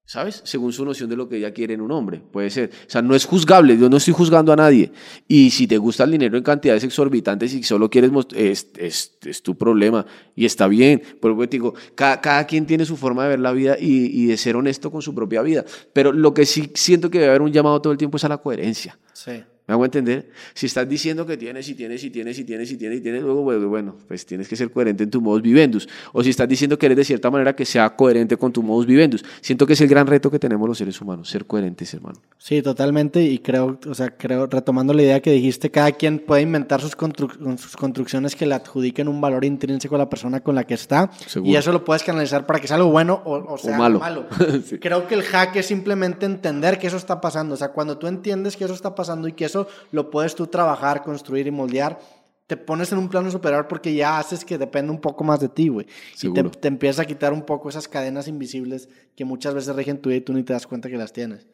¿Sabes? 0.08 0.40
Según 0.44 0.72
su 0.72 0.86
noción 0.86 1.10
de 1.10 1.16
lo 1.16 1.28
que 1.28 1.36
ella 1.36 1.52
quiere 1.52 1.74
en 1.74 1.82
un 1.82 1.92
hombre. 1.92 2.18
Puede 2.18 2.48
ser. 2.48 2.70
O 2.70 2.90
sea, 2.90 3.02
no 3.02 3.14
es 3.14 3.26
juzgable. 3.26 3.76
Yo 3.76 3.90
no 3.90 3.98
estoy 3.98 4.14
juzgando 4.14 4.54
a 4.54 4.56
nadie. 4.56 4.90
Y 5.28 5.50
si 5.50 5.66
te 5.66 5.76
gusta 5.76 6.04
el 6.04 6.12
dinero 6.12 6.38
en 6.38 6.42
cantidades 6.42 6.82
exorbitantes 6.82 7.52
y 7.52 7.62
solo 7.62 7.90
quieres 7.90 8.10
es, 8.34 8.68
es, 8.78 9.18
es 9.22 9.42
tu 9.42 9.58
problema. 9.58 10.06
Y 10.34 10.46
está 10.46 10.66
bien. 10.66 11.02
Por 11.20 11.36
te 11.46 11.58
digo, 11.58 11.74
cada, 11.94 12.22
cada 12.22 12.46
quien 12.46 12.64
tiene 12.64 12.86
su 12.86 12.96
forma 12.96 13.24
de 13.24 13.28
ver 13.28 13.40
la 13.40 13.52
vida 13.52 13.76
y, 13.78 14.22
y 14.22 14.26
de 14.28 14.38
ser 14.38 14.56
honesto 14.56 14.90
con 14.90 15.02
su 15.02 15.14
propia 15.14 15.42
vida. 15.42 15.66
Pero 15.92 16.10
lo 16.10 16.32
que 16.32 16.46
sí 16.46 16.72
siento 16.74 17.10
que 17.10 17.18
debe 17.18 17.28
haber 17.28 17.42
un 17.42 17.52
llamado 17.52 17.82
todo 17.82 17.92
el 17.92 17.98
tiempo 17.98 18.16
es 18.16 18.24
a 18.24 18.30
la 18.30 18.38
coherencia. 18.38 18.98
Sí. 19.12 19.42
¿Me 19.68 19.74
hago 19.74 19.84
entender? 19.84 20.30
Si 20.54 20.64
estás 20.66 20.88
diciendo 20.88 21.26
que 21.26 21.36
tienes 21.36 21.68
y 21.68 21.74
tienes 21.74 22.02
y 22.02 22.08
tienes 22.10 22.38
y 22.38 22.44
tienes 22.44 22.70
y 22.72 22.76
tienes 22.78 22.98
y 22.98 23.02
tienes, 23.02 23.22
luego, 23.22 23.42
bueno, 23.68 23.96
pues 24.08 24.24
tienes 24.24 24.48
que 24.48 24.56
ser 24.56 24.70
coherente 24.72 25.04
en 25.04 25.10
tu 25.10 25.20
modus 25.20 25.42
vivendus. 25.42 25.86
O 26.14 26.24
si 26.24 26.30
estás 26.30 26.48
diciendo 26.48 26.78
que 26.78 26.86
eres 26.86 26.96
de 26.96 27.04
cierta 27.04 27.30
manera, 27.30 27.54
que 27.54 27.66
sea 27.66 27.94
coherente 27.94 28.38
con 28.38 28.50
tu 28.50 28.62
modus 28.62 28.86
vivendus. 28.86 29.22
Siento 29.42 29.66
que 29.66 29.74
es 29.74 29.80
el 29.82 29.88
gran 29.88 30.06
reto 30.06 30.30
que 30.30 30.38
tenemos 30.38 30.66
los 30.66 30.78
seres 30.78 30.98
humanos, 31.02 31.28
ser 31.28 31.44
coherentes, 31.44 31.92
hermano. 31.92 32.18
Sí, 32.38 32.62
totalmente. 32.62 33.22
Y 33.22 33.40
creo, 33.40 33.78
o 33.86 33.94
sea, 33.94 34.08
creo, 34.16 34.46
retomando 34.46 34.94
la 34.94 35.02
idea 35.02 35.20
que 35.20 35.32
dijiste, 35.32 35.70
cada 35.70 35.92
quien 35.92 36.18
puede 36.20 36.40
inventar 36.42 36.80
sus, 36.80 36.96
constru- 36.96 37.58
sus 37.58 37.76
construcciones 37.76 38.34
que 38.34 38.46
le 38.46 38.54
adjudiquen 38.54 39.06
un 39.06 39.20
valor 39.20 39.44
intrínseco 39.44 39.96
a 39.96 39.98
la 39.98 40.08
persona 40.08 40.40
con 40.40 40.54
la 40.54 40.64
que 40.64 40.72
está. 40.74 41.10
Seguro. 41.26 41.52
Y 41.52 41.56
eso 41.56 41.72
lo 41.72 41.84
puedes 41.84 42.02
canalizar 42.02 42.46
para 42.46 42.58
que 42.58 42.66
sea 42.68 42.76
algo 42.76 42.90
bueno 42.90 43.20
o, 43.26 43.52
o 43.52 43.58
sea 43.58 43.76
malo. 43.76 44.02
algo 44.02 44.26
malo. 44.30 44.62
Sí. 44.64 44.78
Creo 44.78 45.06
que 45.06 45.14
el 45.14 45.22
hack 45.24 45.56
es 45.56 45.66
simplemente 45.66 46.24
entender 46.24 46.78
que 46.78 46.86
eso 46.86 46.96
está 46.96 47.20
pasando. 47.20 47.54
O 47.54 47.56
sea, 47.58 47.68
cuando 47.68 47.98
tú 47.98 48.06
entiendes 48.06 48.56
que 48.56 48.64
eso 48.64 48.72
está 48.72 48.94
pasando 48.94 49.28
y 49.28 49.32
que 49.32 49.44
eso 49.44 49.57
lo 49.90 50.10
puedes 50.10 50.34
tú 50.34 50.46
trabajar, 50.46 51.02
construir 51.02 51.46
y 51.46 51.50
moldear, 51.50 51.98
te 52.46 52.56
pones 52.56 52.92
en 52.92 52.98
un 52.98 53.08
plano 53.08 53.30
superior 53.30 53.66
porque 53.68 53.94
ya 53.94 54.18
haces 54.18 54.44
que 54.44 54.56
dependa 54.56 54.92
un 54.92 55.00
poco 55.00 55.24
más 55.24 55.40
de 55.40 55.48
ti, 55.48 55.68
güey. 55.68 55.86
Y 56.22 56.32
te, 56.32 56.42
te 56.44 56.68
empieza 56.68 57.02
a 57.02 57.04
quitar 57.04 57.32
un 57.32 57.42
poco 57.42 57.68
esas 57.68 57.88
cadenas 57.88 58.26
invisibles 58.28 58.88
que 59.16 59.24
muchas 59.24 59.54
veces 59.54 59.74
rigen 59.76 59.98
tu 59.98 60.08
vida 60.08 60.18
y 60.18 60.22
tú 60.22 60.32
ni 60.32 60.42
te 60.42 60.52
das 60.52 60.66
cuenta 60.66 60.88
que 60.88 60.96
las 60.96 61.12
tienes. 61.12 61.46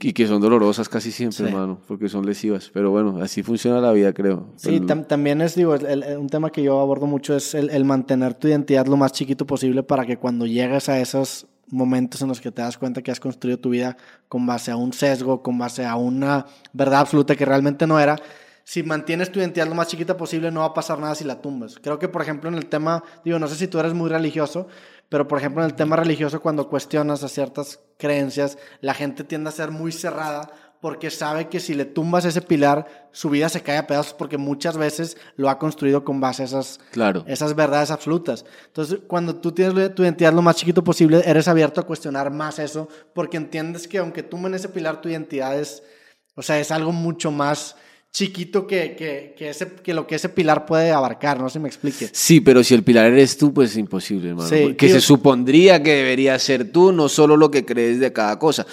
Y 0.00 0.12
que 0.12 0.26
son 0.26 0.42
dolorosas 0.42 0.88
casi 0.88 1.10
siempre, 1.10 1.46
hermano, 1.46 1.80
porque 1.88 2.08
son 2.08 2.26
lesivas. 2.26 2.70
Pero 2.72 2.90
bueno, 2.90 3.22
así 3.22 3.42
funciona 3.42 3.80
la 3.80 3.90
vida, 3.92 4.12
creo. 4.12 4.48
Sí, 4.56 4.80
también 4.80 5.40
es, 5.40 5.54
digo, 5.54 5.74
un 6.18 6.28
tema 6.28 6.50
que 6.50 6.62
yo 6.62 6.78
abordo 6.78 7.06
mucho 7.06 7.34
es 7.34 7.54
el, 7.54 7.70
el, 7.70 7.84
mantener 7.84 8.34
tu 8.34 8.48
identidad 8.48 8.86
lo 8.86 8.98
más 8.98 9.12
chiquito 9.12 9.46
posible 9.46 9.82
para 9.82 10.04
que 10.04 10.18
cuando 10.18 10.46
llegues 10.46 10.90
a 10.90 11.00
esos 11.00 11.46
momentos 11.68 12.22
en 12.22 12.28
los 12.28 12.40
que 12.40 12.52
te 12.52 12.62
das 12.62 12.78
cuenta 12.78 13.02
que 13.02 13.10
has 13.10 13.20
construido 13.20 13.58
tu 13.58 13.70
vida 13.70 13.96
con 14.28 14.46
base 14.46 14.70
a 14.70 14.76
un 14.76 14.92
sesgo, 14.92 15.42
con 15.42 15.58
base 15.58 15.84
a 15.84 15.96
una 15.96 16.46
verdad 16.72 17.00
absoluta 17.00 17.34
que 17.36 17.44
realmente 17.44 17.86
no 17.86 17.98
era, 17.98 18.16
si 18.64 18.82
mantienes 18.82 19.30
tu 19.30 19.38
identidad 19.38 19.68
lo 19.68 19.76
más 19.76 19.86
chiquita 19.86 20.16
posible, 20.16 20.50
no 20.50 20.60
va 20.60 20.66
a 20.66 20.74
pasar 20.74 20.98
nada 20.98 21.14
si 21.14 21.22
la 21.22 21.40
tumbas. 21.40 21.76
Creo 21.80 22.00
que, 22.00 22.08
por 22.08 22.20
ejemplo, 22.20 22.48
en 22.48 22.56
el 22.56 22.66
tema, 22.66 23.04
digo, 23.24 23.38
no 23.38 23.46
sé 23.46 23.54
si 23.54 23.68
tú 23.68 23.78
eres 23.78 23.94
muy 23.94 24.10
religioso, 24.10 24.66
pero 25.08 25.28
por 25.28 25.38
ejemplo, 25.38 25.62
en 25.62 25.70
el 25.70 25.76
tema 25.76 25.94
religioso, 25.94 26.42
cuando 26.42 26.68
cuestionas 26.68 27.22
a 27.22 27.28
ciertas 27.28 27.78
creencias, 27.96 28.58
la 28.80 28.92
gente 28.92 29.22
tiende 29.22 29.50
a 29.50 29.52
ser 29.52 29.70
muy 29.70 29.92
cerrada 29.92 30.50
porque 30.86 31.10
sabe 31.10 31.48
que 31.48 31.58
si 31.58 31.74
le 31.74 31.84
tumbas 31.84 32.24
ese 32.26 32.40
pilar, 32.40 33.08
su 33.10 33.28
vida 33.28 33.48
se 33.48 33.60
cae 33.60 33.76
a 33.76 33.88
pedazos 33.88 34.14
porque 34.14 34.38
muchas 34.38 34.76
veces 34.76 35.16
lo 35.34 35.50
ha 35.50 35.58
construido 35.58 36.04
con 36.04 36.20
base 36.20 36.42
a 36.42 36.44
esas, 36.44 36.78
claro. 36.92 37.24
esas 37.26 37.56
verdades 37.56 37.90
absolutas. 37.90 38.44
Entonces, 38.68 39.00
cuando 39.08 39.34
tú 39.34 39.50
tienes 39.50 39.92
tu 39.96 40.04
identidad 40.04 40.32
lo 40.32 40.42
más 40.42 40.54
chiquito 40.54 40.84
posible, 40.84 41.22
eres 41.26 41.48
abierto 41.48 41.80
a 41.80 41.86
cuestionar 41.88 42.30
más 42.30 42.60
eso 42.60 42.88
porque 43.16 43.36
entiendes 43.36 43.88
que 43.88 43.98
aunque 43.98 44.22
tumben 44.22 44.54
ese 44.54 44.68
pilar, 44.68 45.00
tu 45.00 45.08
identidad 45.08 45.58
es, 45.58 45.82
o 46.36 46.42
sea, 46.42 46.60
es 46.60 46.70
algo 46.70 46.92
mucho 46.92 47.32
más 47.32 47.74
chiquito 48.16 48.66
que, 48.66 48.96
que, 48.96 49.34
que, 49.36 49.50
ese, 49.50 49.72
que 49.82 49.92
lo 49.92 50.06
que 50.06 50.14
ese 50.14 50.30
pilar 50.30 50.64
puede 50.64 50.90
abarcar, 50.90 51.38
no 51.38 51.50
se 51.50 51.58
me 51.58 51.68
explique. 51.68 52.08
Sí, 52.12 52.40
pero 52.40 52.64
si 52.64 52.72
el 52.72 52.82
pilar 52.82 53.12
eres 53.12 53.36
tú, 53.36 53.52
pues 53.52 53.72
es 53.72 53.76
imposible, 53.76 54.30
hermano. 54.30 54.48
Sí, 54.48 54.74
que 54.74 54.88
se 54.88 55.02
supondría 55.02 55.82
que 55.82 55.96
debería 55.96 56.38
ser 56.38 56.72
tú, 56.72 56.92
no 56.92 57.10
solo 57.10 57.36
lo 57.36 57.50
que 57.50 57.66
crees 57.66 58.00
de 58.00 58.14
cada 58.14 58.38
cosa. 58.38 58.66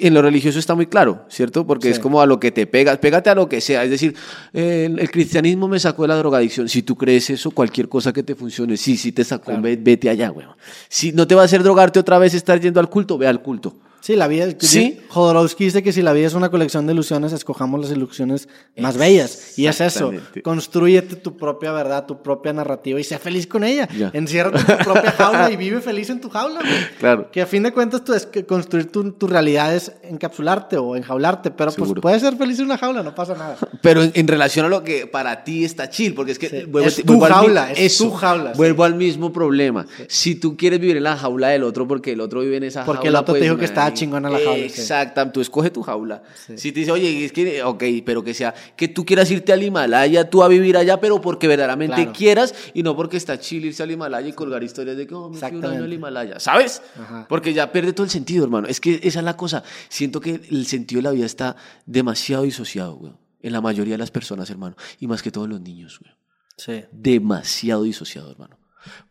En 0.00 0.14
lo 0.14 0.22
religioso 0.22 0.58
está 0.58 0.74
muy 0.74 0.86
claro, 0.86 1.24
¿cierto? 1.28 1.66
Porque 1.66 1.90
es 1.90 1.98
como 1.98 2.20
a 2.20 2.26
lo 2.26 2.38
que 2.38 2.50
te 2.50 2.66
pegas, 2.66 2.98
pégate 2.98 3.30
a 3.30 3.34
lo 3.34 3.48
que 3.48 3.60
sea. 3.60 3.84
Es 3.84 3.90
decir, 3.90 4.14
el, 4.52 5.10
cristianismo 5.10 5.68
me 5.68 5.78
sacó 5.78 6.02
de 6.02 6.08
la 6.08 6.16
drogadicción. 6.16 6.68
Si 6.68 6.82
tú 6.82 6.96
crees 6.96 7.30
eso, 7.30 7.50
cualquier 7.50 7.88
cosa 7.88 8.12
que 8.12 8.22
te 8.22 8.34
funcione, 8.34 8.76
sí, 8.76 8.96
sí 8.96 9.12
te 9.12 9.24
sacó, 9.24 9.52
vete 9.60 10.10
allá, 10.10 10.28
güey. 10.28 10.46
Si 10.88 11.12
no 11.12 11.26
te 11.26 11.34
va 11.34 11.42
a 11.42 11.44
hacer 11.46 11.62
drogarte 11.62 11.98
otra 11.98 12.18
vez 12.18 12.34
estar 12.34 12.60
yendo 12.60 12.80
al 12.80 12.90
culto, 12.90 13.16
ve 13.18 13.26
al 13.26 13.42
culto. 13.42 13.74
Sí, 14.10 14.16
la 14.16 14.26
vida. 14.26 14.48
Sí. 14.58 15.00
Jodorowsky 15.08 15.66
dice 15.66 15.84
que 15.84 15.92
si 15.92 16.02
la 16.02 16.12
vida 16.12 16.26
es 16.26 16.34
una 16.34 16.50
colección 16.50 16.84
de 16.84 16.94
ilusiones, 16.94 17.32
escojamos 17.32 17.80
las 17.80 17.92
ilusiones 17.92 18.48
más 18.76 18.96
bellas. 18.96 19.56
Y 19.56 19.68
es 19.68 19.80
eso. 19.80 20.10
Construyete 20.42 21.14
tu 21.14 21.36
propia 21.36 21.70
verdad, 21.70 22.06
tu 22.06 22.20
propia 22.20 22.52
narrativa 22.52 22.98
y 22.98 23.04
sé 23.04 23.20
feliz 23.20 23.46
con 23.46 23.62
ella. 23.62 23.88
Enciérrate 24.12 24.58
en 24.58 24.78
tu 24.78 24.84
propia 24.84 25.12
jaula 25.12 25.48
y 25.52 25.56
vive 25.64 25.80
feliz 25.80 26.10
en 26.10 26.20
tu 26.20 26.28
jaula. 26.28 26.60
Claro. 26.98 27.30
Que 27.30 27.40
a 27.40 27.46
fin 27.46 27.62
de 27.62 27.72
cuentas 27.72 28.02
tú 28.02 28.12
es 28.12 28.26
que 28.26 28.44
construir 28.44 28.90
tu, 28.90 29.12
tu, 29.12 29.28
realidad 29.28 29.76
es 29.76 29.92
encapsularte 30.02 30.76
o 30.76 30.96
enjaularte, 30.96 31.52
pero 31.52 31.70
pues 31.70 31.92
puedes 32.02 32.22
ser 32.22 32.36
feliz 32.36 32.58
en 32.58 32.64
una 32.64 32.78
jaula, 32.78 33.04
no 33.04 33.14
pasa 33.14 33.34
nada. 33.34 33.56
Pero 33.82 34.02
en, 34.02 34.26
relación 34.26 34.66
a 34.66 34.68
lo 34.68 34.82
que 34.82 35.06
para 35.06 35.44
ti 35.44 35.64
está 35.64 35.88
chill, 35.88 36.14
porque 36.14 36.32
es 36.32 36.38
que 36.40 36.68
es 36.82 37.04
tu 37.04 37.20
jaula, 37.20 37.70
es 37.70 37.96
tu 37.96 38.10
jaula. 38.10 38.54
Vuelvo 38.56 38.82
al 38.82 38.96
mismo 38.96 39.32
problema. 39.32 39.86
Si 40.08 40.34
tú 40.34 40.56
quieres 40.56 40.80
vivir 40.80 40.96
en 40.96 41.04
la 41.04 41.16
jaula 41.16 41.48
del 41.48 41.62
otro 41.62 41.86
porque 41.86 42.12
el 42.12 42.20
otro 42.20 42.40
vive 42.40 42.56
en 42.56 42.64
esa 42.64 42.80
jaula. 42.80 42.94
Porque 42.94 43.08
el 43.08 43.14
otro 43.14 43.34
te 43.34 43.40
pues, 43.40 43.42
dijo 43.42 43.56
que 43.56 43.64
estaba 43.64 43.92
chingona 44.00 44.30
la 44.30 44.38
jaula. 44.38 44.64
Exacto, 44.64 45.30
tú 45.30 45.40
escoge 45.40 45.70
tu 45.70 45.82
jaula. 45.82 46.22
Si 46.56 46.72
te 46.72 46.80
dice, 46.80 46.92
oye, 46.92 47.24
es 47.24 47.32
que, 47.32 47.62
ok, 47.62 47.84
pero 48.04 48.24
que 48.24 48.34
sea 48.34 48.54
que 48.76 48.88
tú 48.88 49.04
quieras 49.04 49.30
irte 49.30 49.52
al 49.52 49.62
Himalaya, 49.62 50.28
tú 50.28 50.42
a 50.42 50.48
vivir 50.48 50.76
allá, 50.76 51.00
pero 51.00 51.20
porque 51.20 51.46
verdaderamente 51.46 52.10
quieras 52.12 52.54
y 52.74 52.82
no 52.82 52.96
porque 52.96 53.16
está 53.16 53.38
chill 53.38 53.64
irse 53.64 53.82
al 53.82 53.90
Himalaya 53.90 54.28
y 54.28 54.32
colgar 54.32 54.62
historias 54.62 54.96
de 54.96 55.06
que, 55.06 55.14
oh, 55.14 55.28
me 55.28 55.38
fui 55.38 55.56
un 55.56 55.64
año 55.64 55.84
al 55.84 55.92
Himalaya, 55.92 56.40
¿sabes? 56.40 56.82
Porque 57.28 57.52
ya 57.52 57.70
pierde 57.72 57.92
todo 57.92 58.04
el 58.04 58.10
sentido, 58.10 58.44
hermano. 58.44 58.66
Es 58.68 58.80
que 58.80 59.00
esa 59.02 59.20
es 59.20 59.24
la 59.24 59.36
cosa. 59.36 59.62
Siento 59.88 60.20
que 60.20 60.40
el 60.50 60.66
sentido 60.66 60.98
de 60.98 61.02
la 61.02 61.10
vida 61.10 61.26
está 61.26 61.56
demasiado 61.86 62.44
disociado, 62.44 62.94
güey. 62.96 63.12
En 63.42 63.52
la 63.52 63.60
mayoría 63.60 63.94
de 63.94 63.98
las 63.98 64.10
personas, 64.10 64.50
hermano. 64.50 64.76
Y 64.98 65.06
más 65.06 65.22
que 65.22 65.30
todos 65.30 65.48
los 65.48 65.60
niños, 65.60 65.98
güey. 65.98 66.14
Sí. 66.56 66.84
Demasiado 66.92 67.84
disociado, 67.84 68.30
hermano. 68.30 68.58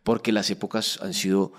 Porque 0.02 0.30
las 0.32 0.50
épocas 0.50 1.00
han 1.02 1.14
sido 1.14 1.52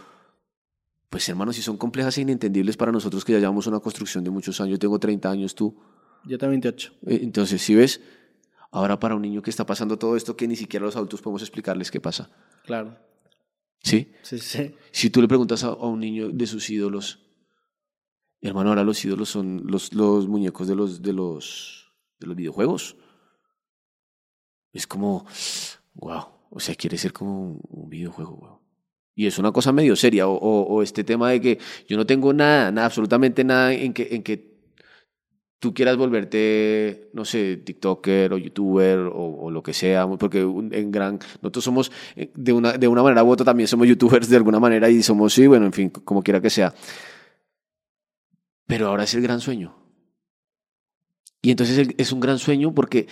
pues 1.11 1.27
hermanos, 1.27 1.57
si 1.57 1.61
son 1.61 1.75
complejas 1.75 2.17
e 2.17 2.21
inentendibles 2.21 2.77
para 2.77 2.89
nosotros 2.89 3.25
que 3.25 3.33
ya 3.33 3.39
llevamos 3.39 3.67
una 3.67 3.81
construcción 3.81 4.23
de 4.23 4.29
muchos 4.29 4.61
años, 4.61 4.75
yo 4.75 4.79
tengo 4.79 4.97
30 4.97 5.29
años, 5.29 5.53
tú. 5.53 5.75
Yo 6.23 6.37
tengo 6.37 6.51
28. 6.51 6.93
Eh, 7.05 7.19
entonces, 7.21 7.61
si 7.61 7.75
ves, 7.75 7.99
ahora 8.71 8.97
para 8.97 9.15
un 9.15 9.21
niño 9.21 9.41
que 9.41 9.49
está 9.49 9.65
pasando 9.65 9.99
todo 9.99 10.15
esto 10.15 10.37
que 10.37 10.47
ni 10.47 10.55
siquiera 10.55 10.85
los 10.85 10.95
adultos 10.95 11.21
podemos 11.21 11.41
explicarles 11.41 11.91
qué 11.91 11.99
pasa. 11.99 12.31
Claro. 12.63 12.97
¿Sí? 13.83 14.13
Sí, 14.21 14.39
sí. 14.39 14.73
Si 14.91 15.09
tú 15.09 15.21
le 15.21 15.27
preguntas 15.27 15.65
a, 15.65 15.73
un 15.73 15.99
niño 15.99 16.29
de 16.29 16.47
sus 16.47 16.69
ídolos, 16.69 17.19
hermano, 18.39 18.69
ahora 18.69 18.85
los 18.85 19.03
ídolos 19.03 19.27
son 19.27 19.63
los, 19.65 19.91
los 19.91 20.29
muñecos 20.29 20.69
de 20.69 20.75
los, 20.75 21.01
de, 21.01 21.11
los, 21.11 21.91
de 22.21 22.27
los 22.27 22.37
videojuegos. 22.37 22.95
Es 24.71 24.87
como, 24.87 25.25
wow, 25.95 26.23
o 26.49 26.59
sea, 26.61 26.73
quiere 26.75 26.97
ser 26.97 27.11
como 27.11 27.59
un 27.67 27.89
videojuego, 27.89 28.37
wow. 28.37 28.60
Y 29.15 29.27
es 29.27 29.37
una 29.37 29.51
cosa 29.51 29.71
medio 29.71 29.95
seria, 29.95 30.27
o, 30.27 30.81
este 30.81 31.03
tema 31.03 31.29
de 31.31 31.41
que 31.41 31.59
yo 31.87 31.97
no 31.97 32.05
tengo 32.05 32.33
nada, 32.33 32.71
nada, 32.71 32.87
absolutamente 32.87 33.43
nada 33.43 33.73
en 33.73 33.93
que, 33.93 34.07
en 34.11 34.23
que 34.23 34.51
tú 35.59 35.73
quieras 35.73 35.97
volverte, 35.97 37.09
no 37.13 37.23
sé, 37.23 37.57
TikToker 37.57 38.33
o 38.33 38.37
YouTuber 38.37 38.99
o, 39.13 39.51
lo 39.51 39.61
que 39.61 39.73
sea, 39.73 40.07
porque 40.07 40.41
en 40.41 40.91
gran, 40.91 41.19
nosotros 41.41 41.63
somos, 41.63 41.91
eh, 42.15 42.31
de 42.33 42.53
una, 42.53 42.73
de 42.73 42.87
una 42.87 43.03
manera 43.03 43.23
u 43.23 43.29
otra 43.29 43.45
también 43.45 43.67
somos 43.67 43.87
YouTubers 43.89 44.29
de 44.29 44.37
alguna 44.37 44.59
manera 44.59 44.89
y 44.89 45.03
somos, 45.03 45.33
sí, 45.33 45.45
bueno, 45.45 45.65
en 45.65 45.73
fin, 45.73 45.89
como 45.89 46.23
quiera 46.23 46.41
que 46.41 46.49
sea. 46.49 46.73
Pero 48.65 48.87
ahora 48.87 49.03
es 49.03 49.13
el 49.13 49.21
gran 49.21 49.39
sueño. 49.39 49.75
Y 51.41 51.51
entonces 51.51 51.89
es 51.97 52.11
un 52.11 52.19
gran 52.19 52.39
sueño 52.39 52.73
porque 52.73 53.07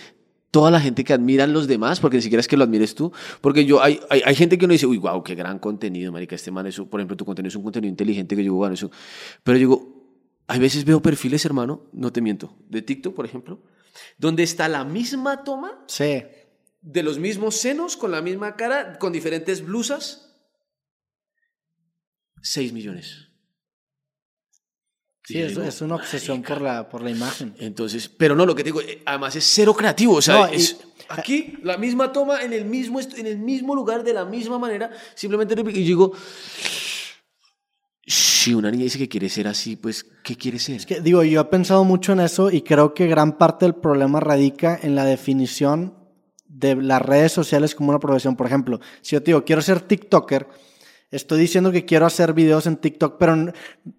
toda 0.50 0.70
la 0.70 0.80
gente 0.80 1.04
que 1.04 1.12
admiran 1.12 1.52
los 1.52 1.66
demás, 1.66 2.00
porque 2.00 2.16
ni 2.16 2.22
siquiera 2.22 2.40
es 2.40 2.48
que 2.48 2.56
lo 2.56 2.64
admires 2.64 2.94
tú, 2.94 3.12
porque 3.40 3.64
yo, 3.64 3.82
hay, 3.82 4.00
hay, 4.10 4.34
gente 4.34 4.58
que 4.58 4.64
uno 4.64 4.72
dice, 4.72 4.86
uy, 4.86 4.98
wow, 4.98 5.22
qué 5.22 5.34
gran 5.34 5.58
contenido, 5.58 6.10
marica, 6.10 6.34
este 6.34 6.50
man, 6.50 6.66
eso, 6.66 6.88
por 6.88 7.00
ejemplo, 7.00 7.16
tu 7.16 7.24
contenido 7.24 7.48
es 7.48 7.56
un 7.56 7.62
contenido 7.62 7.90
inteligente 7.90 8.34
que 8.34 8.42
yo 8.42 8.54
bueno, 8.54 8.74
eso, 8.74 8.90
pero 9.44 9.56
yo 9.56 9.60
digo, 9.60 10.00
hay 10.48 10.58
veces 10.58 10.84
veo 10.84 11.00
perfiles, 11.00 11.44
hermano, 11.44 11.88
no 11.92 12.12
te 12.12 12.20
miento, 12.20 12.56
de 12.68 12.82
TikTok, 12.82 13.14
por 13.14 13.24
ejemplo, 13.24 13.62
donde 14.18 14.42
está 14.42 14.68
la 14.68 14.84
misma 14.84 15.44
toma, 15.44 15.84
sí. 15.86 16.24
de 16.80 17.02
los 17.02 17.18
mismos 17.18 17.56
senos, 17.56 17.96
con 17.96 18.10
la 18.10 18.20
misma 18.20 18.56
cara, 18.56 18.98
con 18.98 19.12
diferentes 19.12 19.64
blusas, 19.64 20.26
6 22.42 22.72
millones. 22.72 23.29
Sí, 25.30 25.40
es, 25.40 25.80
una 25.80 25.94
obsesión 25.94 26.42
por 26.42 26.60
la, 26.60 26.88
por 26.88 27.02
la 27.02 27.10
imagen. 27.10 27.54
Entonces, 27.58 28.08
pero 28.08 28.34
no, 28.34 28.44
lo 28.44 28.54
que 28.54 28.64
digo, 28.64 28.80
eh, 28.80 29.02
además 29.06 29.36
es 29.36 29.44
cero 29.44 29.74
creativo, 29.74 30.14
o 30.14 30.22
sea, 30.22 30.46
es 30.46 30.78
aquí 31.08 31.54
la 31.62 31.76
misma 31.76 32.12
toma 32.12 32.42
en 32.42 32.52
el 32.52 32.64
mismo, 32.64 33.00
en 33.00 33.26
el 33.26 33.38
mismo 33.38 33.74
lugar, 33.74 34.02
de 34.02 34.12
la 34.12 34.24
misma 34.24 34.58
manera, 34.58 34.90
simplemente, 35.14 35.54
y 35.60 35.84
digo, 35.84 36.12
si 38.06 38.54
una 38.54 38.70
niña 38.70 38.84
dice 38.84 38.98
que 38.98 39.08
quiere 39.08 39.28
ser 39.28 39.46
así, 39.46 39.76
pues, 39.76 40.04
¿qué 40.24 40.36
quiere 40.36 40.58
ser? 40.58 40.76
Es 40.76 40.86
que, 40.86 41.00
digo, 41.00 41.22
yo 41.22 41.40
he 41.42 41.44
pensado 41.44 41.84
mucho 41.84 42.12
en 42.12 42.20
eso 42.20 42.50
y 42.50 42.62
creo 42.62 42.94
que 42.94 43.06
gran 43.06 43.38
parte 43.38 43.66
del 43.66 43.74
problema 43.74 44.18
radica 44.18 44.78
en 44.82 44.94
la 44.94 45.04
definición 45.04 45.94
de 46.48 46.74
las 46.74 47.00
redes 47.02 47.32
sociales 47.32 47.74
como 47.74 47.90
una 47.90 48.00
profesión. 48.00 48.36
Por 48.36 48.46
ejemplo, 48.46 48.80
si 49.00 49.14
yo 49.14 49.22
te 49.22 49.26
digo, 49.26 49.44
quiero 49.44 49.62
ser 49.62 49.80
TikToker, 49.80 50.48
Estoy 51.10 51.40
diciendo 51.40 51.72
que 51.72 51.84
quiero 51.84 52.06
hacer 52.06 52.32
videos 52.32 52.66
en 52.66 52.76
TikTok, 52.76 53.16
pero 53.18 53.52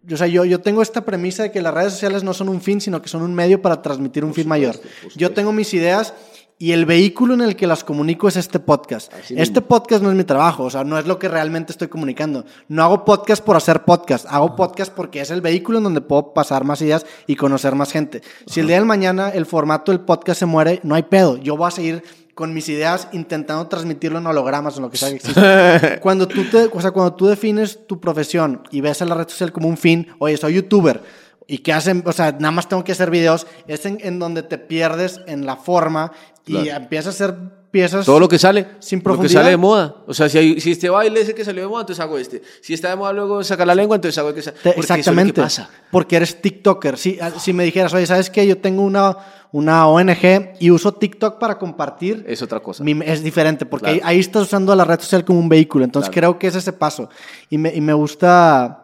o 0.09 0.17
sea, 0.17 0.27
yo, 0.27 0.45
yo 0.45 0.61
tengo 0.61 0.81
esta 0.81 1.03
premisa 1.03 1.43
de 1.43 1.51
que 1.51 1.61
las 1.61 1.73
redes 1.73 1.91
sociales 1.91 2.23
no 2.23 2.33
son 2.33 2.47
un 2.47 2.61
fin, 2.61 2.79
sino 2.79 3.01
que 3.01 3.09
son 3.09 3.21
un 3.21 3.35
medio 3.35 3.61
para 3.61 3.81
transmitir 3.81 4.23
un 4.23 4.33
fin 4.33 4.47
mayor. 4.47 4.79
Yo 5.15 5.31
tengo 5.31 5.51
mis 5.51 5.73
ideas 5.73 6.13
y 6.61 6.73
el 6.73 6.85
vehículo 6.85 7.33
en 7.33 7.41
el 7.41 7.55
que 7.55 7.65
las 7.65 7.83
comunico 7.83 8.27
es 8.27 8.35
este 8.35 8.59
podcast. 8.59 9.11
este 9.31 9.61
podcast 9.61 10.03
no 10.03 10.11
es 10.11 10.15
mi 10.15 10.23
trabajo, 10.23 10.65
o 10.65 10.69
sea, 10.69 10.83
no 10.83 10.99
es 10.99 11.07
lo 11.07 11.17
que 11.17 11.27
realmente 11.27 11.71
estoy 11.71 11.87
comunicando. 11.87 12.45
No 12.67 12.83
hago 12.83 13.03
podcast 13.03 13.43
por 13.43 13.55
hacer 13.55 13.83
podcast, 13.83 14.27
hago 14.29 14.55
podcast 14.55 14.93
porque 14.93 15.21
es 15.21 15.31
el 15.31 15.41
vehículo 15.41 15.79
en 15.79 15.85
donde 15.85 16.01
puedo 16.01 16.35
pasar 16.35 16.63
más 16.63 16.79
ideas 16.83 17.03
y 17.25 17.35
conocer 17.35 17.73
más 17.73 17.91
gente. 17.91 18.21
Si 18.45 18.59
el 18.59 18.67
día 18.67 18.77
de 18.77 18.85
mañana 18.85 19.29
el 19.29 19.47
formato 19.47 19.91
del 19.91 20.01
podcast 20.01 20.37
se 20.37 20.45
muere, 20.45 20.79
no 20.83 20.93
hay 20.93 21.01
pedo. 21.01 21.37
Yo 21.37 21.57
voy 21.57 21.67
a 21.67 21.71
seguir 21.71 22.03
con 22.35 22.53
mis 22.53 22.69
ideas 22.69 23.07
intentando 23.11 23.65
transmitirlo 23.65 24.19
en 24.19 24.27
hologramas 24.27 24.75
o 24.75 24.77
en 24.77 24.83
lo 24.83 24.91
que 24.91 24.97
sea 24.97 25.09
que 25.09 25.15
existe. 25.15 25.99
cuando, 25.99 26.27
tú 26.27 26.43
te, 26.43 26.65
o 26.71 26.79
sea, 26.79 26.91
cuando 26.91 27.15
tú 27.15 27.25
defines 27.25 27.87
tu 27.87 27.99
profesión 27.99 28.61
y 28.69 28.81
ves 28.81 29.01
a 29.01 29.05
la 29.05 29.15
red 29.15 29.27
social 29.27 29.51
como 29.51 29.67
un 29.67 29.77
fin, 29.77 30.09
oye, 30.19 30.37
soy 30.37 30.53
youtuber, 30.53 31.01
¿Y 31.51 31.57
qué 31.57 31.73
hacen? 31.73 32.01
O 32.05 32.13
sea, 32.13 32.31
nada 32.31 32.51
más 32.51 32.69
tengo 32.69 32.85
que 32.85 32.93
hacer 32.93 33.09
videos. 33.09 33.45
Es 33.67 33.85
en, 33.85 33.97
en 34.01 34.19
donde 34.19 34.41
te 34.41 34.57
pierdes 34.57 35.19
en 35.27 35.45
la 35.45 35.57
forma 35.57 36.13
y 36.45 36.53
Claro. 36.53 36.83
empiezas 36.83 37.07
a 37.21 37.25
hacer 37.25 37.37
piezas. 37.71 38.05
Todo 38.05 38.19
lo 38.19 38.27
que 38.27 38.37
sale. 38.37 38.67
Sin 38.79 38.99
Lo 38.99 39.01
que 39.01 39.03
profundidad. 39.03 39.39
sale 39.41 39.51
de 39.51 39.57
moda. 39.57 39.95
O 40.07 40.13
sea, 40.13 40.27
si, 40.27 40.37
hay- 40.37 40.59
si 40.59 40.71
este 40.71 40.89
baile 40.89 41.21
es 41.21 41.29
el 41.29 41.35
que 41.35 41.45
salió 41.45 41.61
de 41.63 41.69
moda, 41.69 41.81
entonces 41.81 42.01
hago 42.03 42.17
este. 42.17 42.41
Si 42.61 42.73
está 42.73 42.89
de 42.89 42.95
moda 42.97 43.13
luego 43.13 43.43
sacar 43.43 43.65
la 43.65 43.75
lengua, 43.75 43.95
entonces 43.95 44.17
hago 44.17 44.29
el 44.29 44.35
que 44.35 44.41
sa- 44.41 44.51
Te- 44.51 44.73
Porque 44.73 44.79
eso 44.79 44.79
es 44.81 44.89
lo 44.89 44.95
que 44.95 44.99
exactamente. 44.99 45.41
pasa. 45.41 45.69
Porque 45.91 46.15
eres 46.17 46.41
TikToker. 46.41 46.97
Si, 46.97 47.17
ah, 47.21 47.31
si 47.39 47.53
me 47.53 47.63
dijeras, 47.63 47.93
oye, 47.93 48.05
¿sabes 48.05 48.29
qué? 48.29 48.45
Yo 48.45 48.57
tengo 48.57 48.81
una, 48.81 49.15
una 49.53 49.87
ONG 49.87 50.55
y 50.59 50.69
uso 50.71 50.91
TikTok 50.93 51.39
para 51.39 51.57
compartir. 51.57 52.25
Es 52.27 52.41
otra 52.41 52.59
cosa. 52.59 52.83
Mi- 52.83 52.99
es 53.05 53.23
diferente, 53.23 53.65
porque 53.65 53.85
Claro. 53.85 54.01
ahí, 54.05 54.15
ahí 54.15 54.19
estás 54.19 54.43
usando 54.43 54.75
la 54.75 54.83
red 54.83 54.99
social 54.99 55.23
como 55.23 55.39
un 55.39 55.47
vehículo. 55.47 55.85
Entonces 55.85 56.09
Claro. 56.09 56.31
creo 56.33 56.39
que 56.39 56.47
es 56.47 56.55
ese 56.55 56.73
paso. 56.73 57.09
Y 57.49 57.57
me, 57.57 57.73
y 57.73 57.79
me 57.79 57.93
gusta. 57.93 58.80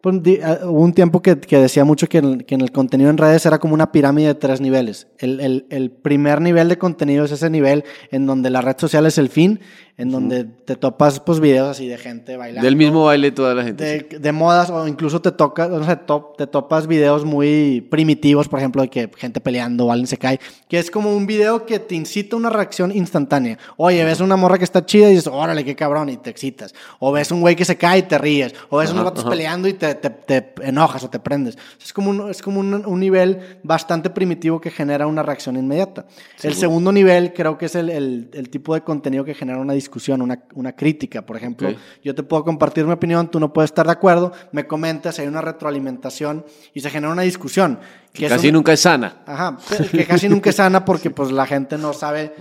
Pues, 0.00 0.16
ah, 0.44 0.58
hubo 0.64 0.80
un 0.82 0.92
tiempo 0.92 1.20
que, 1.22 1.34
decía 1.34 1.84
mucho 1.84 2.08
que, 2.08 2.18
el- 2.18 2.44
en 2.48 2.60
el 2.60 2.70
contenido 2.72 3.10
en 3.10 3.18
redes 3.18 3.44
era 3.46 3.58
como 3.58 3.74
una 3.74 3.90
pirámide 3.92 4.28
de 4.28 4.34
tres 4.34 4.60
niveles. 4.60 5.08
El, 5.18 5.40
el- 5.40 5.66
el 5.70 5.90
primer 5.90 6.40
nivel 6.40 6.68
de 6.68 6.78
contenido 6.78 7.24
es 7.24 7.32
ese 7.32 7.50
nivel 7.50 7.84
en 8.10 8.26
donde 8.26 8.50
la 8.50 8.60
red 8.60 8.76
social 8.78 9.06
es 9.06 9.18
el 9.18 9.28
fin, 9.28 9.60
en 9.98 10.10
donde 10.10 10.44
te 10.44 10.76
topas 10.76 11.18
pues 11.20 11.40
videos 11.40 11.68
así 11.68 11.88
de 11.88 11.98
gente 11.98 12.36
bailando 12.36 12.64
Del 12.64 12.76
mismo 12.76 13.04
baile 13.04 13.32
toda 13.32 13.52
la 13.54 13.64
gente. 13.64 13.84
de, 14.08 14.18
de 14.20 14.32
modas 14.32 14.70
o 14.70 14.86
incluso 14.86 15.20
te 15.20 15.32
toca, 15.32 15.66
no 15.68 15.84
sé, 15.84 15.96
top- 15.96 16.36
te 16.36 16.46
topas 16.46 16.86
videos 16.86 17.24
muy 17.24 17.80
primitivos, 17.90 18.46
por 18.48 18.60
ejemplo, 18.60 18.80
de 18.82 18.88
que 18.90 19.10
gente 19.16 19.40
peleando 19.40 19.86
o 19.86 19.90
alguien 19.92 20.06
se 20.06 20.16
cae, 20.16 20.38
que 20.68 20.78
es 20.78 20.90
como 20.90 21.14
un 21.16 21.26
video 21.26 21.66
que 21.66 21.80
te 21.80 21.96
incita 21.96 22.36
a 22.36 22.38
una 22.38 22.48
reacción 22.48 22.92
instantánea. 22.94 23.58
Oye, 23.76 24.04
ves 24.04 24.20
una 24.20 24.36
morra 24.36 24.56
que 24.56 24.62
está 24.64 24.86
chida 24.86 25.08
y 25.08 25.10
dices, 25.16 25.26
órale, 25.26 25.64
qué 25.64 25.74
cabrón, 25.74 26.08
y 26.10 26.16
te 26.16 26.30
excitas. 26.30 26.74
O 27.00 27.10
ves 27.10 27.32
un 27.32 27.40
güey 27.40 27.56
que 27.56 27.64
se 27.64 27.76
cae 27.76 27.98
y 27.98 28.02
te 28.02 28.18
ríes. 28.18 28.54
O 28.70 28.78
ves 28.78 28.92
unos 28.92 29.02
vatos 29.04 29.24
ajá. 29.24 29.30
peleando 29.30 29.66
y 29.66 29.72
te, 29.74 29.96
te- 29.96 30.10
te 30.10 30.52
enojas 30.62 31.02
o 31.02 31.10
te 31.10 31.18
prendes. 31.18 31.58
Es 31.84 31.92
como, 31.92 32.10
un, 32.10 32.30
es 32.30 32.40
como 32.40 32.60
un, 32.60 32.86
un 32.86 33.00
nivel 33.00 33.58
bastante 33.64 34.10
primitivo 34.10 34.60
que 34.60 34.70
genera 34.70 35.08
una 35.08 35.24
reacción 35.24 35.56
inmediata. 35.56 36.06
El 36.40 36.54
segundo 36.54 36.92
nivel 36.92 37.32
creo 37.34 37.58
que 37.58 37.66
es 37.66 37.74
el, 37.74 37.90
el- 37.90 38.30
el 38.32 38.48
tipo 38.48 38.74
de 38.74 38.82
contenido 38.82 39.24
que 39.24 39.34
genera 39.34 39.58
una 39.58 39.72
discusión, 39.72 39.87
una, 40.22 40.42
una 40.54 40.72
crítica. 40.74 41.22
Por 41.24 41.36
ejemplo, 41.36 41.68
Ok. 41.70 41.76
yo 42.04 42.14
te 42.14 42.22
puedo 42.22 42.44
compartir 42.44 42.84
mi 42.84 42.92
opinión, 42.92 43.30
tú 43.30 43.40
no 43.40 43.52
puedes 43.52 43.70
estar 43.70 43.86
de 43.86 43.92
acuerdo, 43.92 44.32
me 44.52 44.66
comentas, 44.66 45.18
hay 45.18 45.26
una 45.26 45.40
retroalimentación 45.40 46.44
y 46.74 46.80
se 46.80 46.90
genera 46.90 47.12
una 47.12 47.22
discusión. 47.22 47.78
Que 48.12 48.26
es 48.26 48.32
Casi 48.32 48.48
un- 48.48 48.54
nunca 48.54 48.72
es 48.72 48.80
sana. 48.80 49.22
Ajá, 49.26 49.58
que 49.90 50.04
casi 50.06 50.28
nunca 50.28 50.50
es 50.50 50.56
sana 50.56 50.84
porque 50.84 51.10
pues 51.12 51.30
la 51.30 51.46
gente 51.46 51.78
no 51.78 51.92
sabe... 51.92 52.32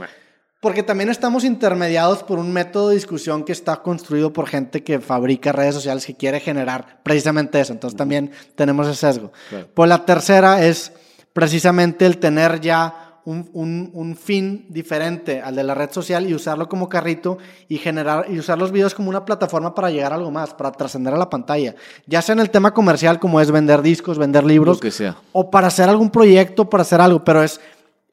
Porque 0.60 0.82
también 0.82 1.10
estamos 1.12 1.44
intermediados 1.44 2.24
por 2.24 2.40
un 2.40 2.52
método 2.52 2.90
de 2.90 2.96
discusión 2.96 3.44
que 3.44 3.52
está 3.52 3.76
construido 3.84 4.34
por 4.34 4.48
gente 4.48 4.84
que 4.84 5.00
fabrica 5.00 5.52
redes 5.52 5.76
sociales 5.76 6.04
que 6.04 6.16
quiere 6.16 6.40
generar 6.40 7.00
precisamente 7.04 7.60
eso. 7.60 7.74
Entonces 7.74 7.96
también 7.96 8.32
tenemos 8.56 8.88
ese 8.88 8.96
sesgo. 8.96 9.32
Claro. 9.50 9.70
Pues 9.76 9.88
la 9.88 10.04
tercera 10.04 10.66
es 10.66 10.92
precisamente 11.32 12.08
el 12.08 12.18
tener 12.18 12.60
ya 12.60 13.07
un, 13.28 13.50
un- 13.52 13.90
un 13.94 14.16
fin 14.16 14.66
diferente 14.70 15.42
al 15.42 15.54
de 15.56 15.64
la 15.64 15.74
red 15.76 15.92
social 15.92 16.26
y 16.30 16.34
usarlo 16.34 16.70
como 16.70 16.88
carrito 16.88 17.38
y 17.68 17.78
generar 17.78 18.26
y 18.30 18.40
usar 18.40 18.58
los 18.58 18.72
videos 18.72 18.94
como 18.96 19.10
una 19.10 19.26
plataforma 19.26 19.76
para 19.76 19.90
llegar 19.92 20.14
a 20.14 20.16
algo 20.16 20.32
más, 20.32 20.54
para 20.54 20.72
trascender 20.72 21.14
a 21.14 21.18
la 21.18 21.30
pantalla. 21.30 21.76
Ya 22.06 22.22
sea 22.22 22.34
en 22.34 22.40
el 22.40 22.50
tema 22.50 22.74
comercial 22.74 23.20
como 23.20 23.42
es 23.42 23.52
vender 23.52 23.82
discos, 23.82 24.18
vender 24.18 24.46
libros 24.46 24.78
Lo 24.78 24.80
que 24.82 24.92
sea. 24.92 25.18
o 25.34 25.52
para 25.52 25.68
hacer 25.68 25.90
algún 25.90 26.10
proyecto, 26.10 26.70
para 26.70 26.84
hacer 26.84 27.02
algo, 27.02 27.24
pero 27.26 27.44
es 27.44 27.60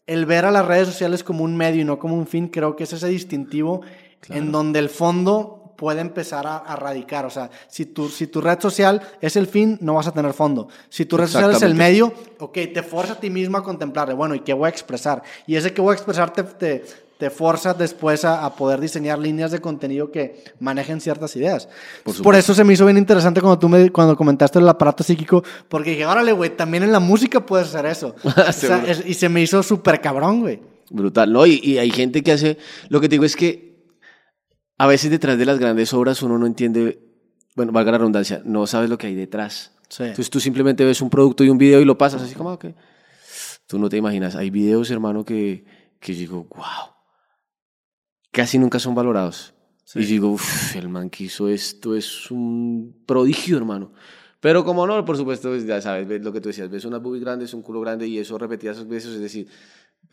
el 0.07 0.27
ver 0.27 0.47
a 0.47 0.51
las 0.51 0.67
redes 0.67 0.89
sociales 0.89 1.23
como 1.23 1.45
un 1.45 1.57
medio 1.57 1.81
y 1.83 1.85
no 1.85 1.99
como 2.01 2.17
un 2.17 2.27
fin, 2.27 2.49
creo 2.49 2.75
que 2.75 2.83
es 2.83 2.93
ese 2.93 3.07
distintivo 3.09 3.83
en 4.31 4.51
donde 4.53 4.81
el 4.81 4.89
fondo 4.89 5.64
puede 5.77 6.01
empezar 6.01 6.47
a, 6.47 6.57
a 6.59 6.77
radicar. 6.77 7.25
O 7.27 7.31
sea, 7.31 7.51
si 7.69 7.87
tu, 7.87 8.09
si 8.09 8.27
tu 8.27 8.41
red 8.41 8.61
social 8.61 9.01
es 9.21 9.37
el 9.37 9.47
fin, 9.47 9.79
no 9.81 9.95
vas 9.95 10.07
a 10.07 10.13
tener 10.13 10.33
fondo. 10.33 10.69
Si 10.89 11.05
tu 11.07 11.17
red 11.17 11.27
social 11.27 11.51
es 11.53 11.63
el 11.63 11.75
medio, 11.75 12.13
ok, 12.39 12.53
te 12.73 12.83
fuerza 12.83 13.15
a 13.15 13.21
ti 13.21 13.31
mismo 13.31 13.59
a 13.59 13.63
contemplar, 13.65 14.15
bueno, 14.15 14.35
¿y 14.35 14.41
qué 14.41 14.53
voy 14.53 14.67
a 14.67 14.71
expresar? 14.71 15.23
Y 15.47 15.57
ese 15.57 15.73
que 15.73 15.81
voy 15.81 15.93
a 15.93 15.95
expresar 15.95 16.33
te, 16.33 16.43
te, 16.43 16.85
te 17.19 17.31
forza 17.31 17.75
después 17.75 18.25
a, 18.25 18.45
a 18.45 18.55
poder 18.57 18.81
diseñar 18.81 19.19
líneas 19.19 19.51
de 19.53 19.61
contenido 19.61 20.11
que 20.11 20.45
manejen 20.61 21.01
ciertas 21.01 21.35
ideas. 21.37 21.69
Por 22.03 22.23
Por, 22.23 22.35
eso 22.35 22.55
se 22.55 22.65
me 22.65 22.73
hizo 22.73 22.85
bien 22.87 22.99
interesante 22.99 23.41
cuando 23.41 23.59
tú 23.59 23.69
me, 23.69 23.91
cuando 23.91 24.17
comentaste 24.17 24.59
el 24.59 24.69
aparato 24.69 25.05
psíquico, 25.05 25.43
porque 25.69 25.91
dije, 25.91 26.07
órale, 26.07 26.33
güey, 26.33 26.51
también 26.57 26.83
en 26.83 26.93
la 26.93 27.01
música 27.01 27.45
puedes 27.45 27.69
hacer 27.69 27.87
eso. 27.87 28.15
O 28.25 28.53
sea, 28.53 28.85
es- 28.87 29.05
y 29.07 29.15
se 29.15 29.29
me 29.29 29.43
hizo 29.43 29.63
súper 29.63 30.01
cabrón, 30.01 30.41
güey. 30.41 30.61
Brutal, 30.91 31.33
¿no? 31.33 31.47
Y, 31.47 31.61
y 31.63 31.79
hay 31.79 31.91
gente 31.91 32.23
que 32.23 32.33
hace. 32.33 32.59
Lo 32.89 33.01
que 33.01 33.09
te 33.09 33.15
digo 33.15 33.25
es 33.25 33.37
que 33.37 33.74
a 34.79 34.87
veces 34.87 35.11
detrás 35.11 35.39
de 35.39 35.47
las 35.47 35.59
grandes 35.59 35.93
obras 35.93 36.23
uno 36.23 36.39
no 36.39 36.47
entiende. 36.47 37.01
Bueno, 37.57 37.73
valga 37.73 37.93
la 37.93 37.99
redundancia, 37.99 38.43
no 38.45 38.67
sabes 38.67 38.91
lo 38.91 38.99
que 38.99 39.07
hay 39.07 39.15
detrás. 39.15 39.73
Sí. 39.89 40.03
Entonces 40.03 40.31
tú 40.31 40.41
simplemente 40.41 40.85
ves 40.85 41.01
un 41.01 41.11
producto 41.11 41.45
y 41.45 41.51
un 41.51 41.59
video 41.59 41.81
y 41.81 41.85
lo 41.85 41.97
pasas 41.97 42.23
así 42.23 42.35
como, 42.35 42.51
"Ah, 42.51 42.55
ok. 42.55 42.67
Tú 43.67 43.79
no 43.79 43.89
te 43.89 43.97
imaginas. 43.97 44.35
Hay 44.37 44.51
videos, 44.51 44.91
hermano, 44.91 45.25
que, 45.25 45.65
que 46.01 46.15
yo 46.15 46.19
digo, 46.19 46.45
wow. 46.51 46.95
Casi 48.31 48.59
nunca 48.59 48.79
son 48.79 48.95
valorados. 48.95 49.55
Sí. 49.85 50.01
Y 50.01 50.03
yo 50.03 50.09
digo, 50.09 50.29
uff, 50.31 50.77
el 50.77 50.89
man 50.89 51.09
que 51.11 51.25
hizo 51.25 51.49
esto 51.49 51.95
es 51.95 52.31
un 52.31 53.03
prodigio, 53.07 53.57
hermano. 53.57 53.93
Pero 54.41 54.65
como 54.65 54.87
no, 54.87 55.03
por 55.05 55.17
supuesto, 55.17 55.49
pues, 55.49 55.65
ya 55.67 55.81
sabes, 55.81 56.07
ves 56.07 56.23
lo 56.23 56.33
que 56.33 56.41
tú 56.41 56.49
decías, 56.49 56.69
ves 56.69 56.85
unas 56.85 57.01
boobies 57.01 57.25
grandes, 57.25 57.55
un 57.55 57.63
culo 57.63 57.81
grande 57.81 58.07
y 58.07 58.19
eso 58.19 58.37
repetidas 58.37 58.87
veces, 58.87 59.13
es 59.15 59.21
decir, 59.21 59.49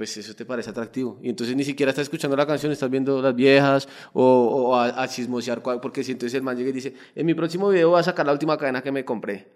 pues 0.02 0.18
eso 0.18 0.34
te 0.34 0.46
parece 0.46 0.72
atractivo. 0.72 1.20
Y 1.22 1.30
entonces 1.30 1.56
ni 1.56 1.64
siquiera 1.64 1.92
estás 1.92 2.02
escuchando 2.02 2.36
la 2.36 2.48
canción, 2.48 2.72
estás 2.72 2.90
viendo 2.90 3.22
las 3.22 3.36
viejas 3.36 3.88
o, 4.14 4.24
o 4.24 4.76
a, 4.76 5.04
a 5.04 5.08
chismosear, 5.08 5.62
porque 5.62 6.04
si 6.04 6.14
entonces 6.14 6.34
el 6.34 6.42
man 6.42 6.58
llega 6.58 6.72
y 6.72 6.74
dice, 6.74 6.96
en 7.14 7.24
mi 7.24 7.36
próximo 7.36 7.70
video 7.70 7.92
voy 7.92 8.00
a 8.00 8.04
sacar 8.04 8.26
la 8.26 8.32
última 8.32 8.58
cadena 8.58 8.82
que 8.82 8.92
me 8.92 9.06
compré. 9.06 9.50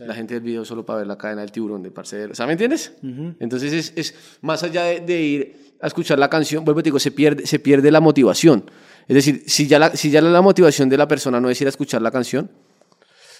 La 0.00 0.14
gente 0.14 0.34
del 0.34 0.42
video 0.42 0.66
solo 0.66 0.84
para 0.84 0.98
ver 0.98 1.06
la 1.06 1.16
cadena 1.16 1.40
del 1.40 1.50
tiburón 1.50 1.82
de 1.82 1.90
parcero. 1.90 2.34
¿sabes? 2.34 2.48
¿Me 2.48 2.52
entiendes? 2.52 2.92
Entonces 3.40 3.72
es, 3.72 3.92
es 3.96 4.38
más 4.42 4.62
allá 4.62 4.84
de, 4.84 5.00
de 5.00 5.22
ir 5.22 5.56
a 5.80 5.86
escuchar 5.86 6.18
la 6.18 6.28
canción, 6.28 6.62
vuelvo 6.62 6.82
te 6.82 6.88
digo, 6.88 6.98
se 6.98 7.10
pierde, 7.10 7.46
se 7.46 7.58
pierde 7.58 7.90
la 7.90 8.00
motivación. 8.00 8.70
Es 9.08 9.14
decir, 9.14 9.44
si 9.46 9.66
ya, 9.66 9.78
la, 9.78 9.96
si 9.96 10.10
ya 10.10 10.20
la 10.20 10.42
motivación 10.42 10.90
de 10.90 10.98
la 10.98 11.08
persona 11.08 11.40
no 11.40 11.48
es 11.48 11.58
ir 11.58 11.68
a 11.68 11.70
escuchar 11.70 12.02
la 12.02 12.10
canción, 12.10 12.50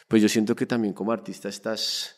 pues 0.08 0.22
yo 0.22 0.28
siento 0.30 0.56
que 0.56 0.64
también 0.64 0.94
como 0.94 1.12
artista 1.12 1.50
estás, 1.50 2.16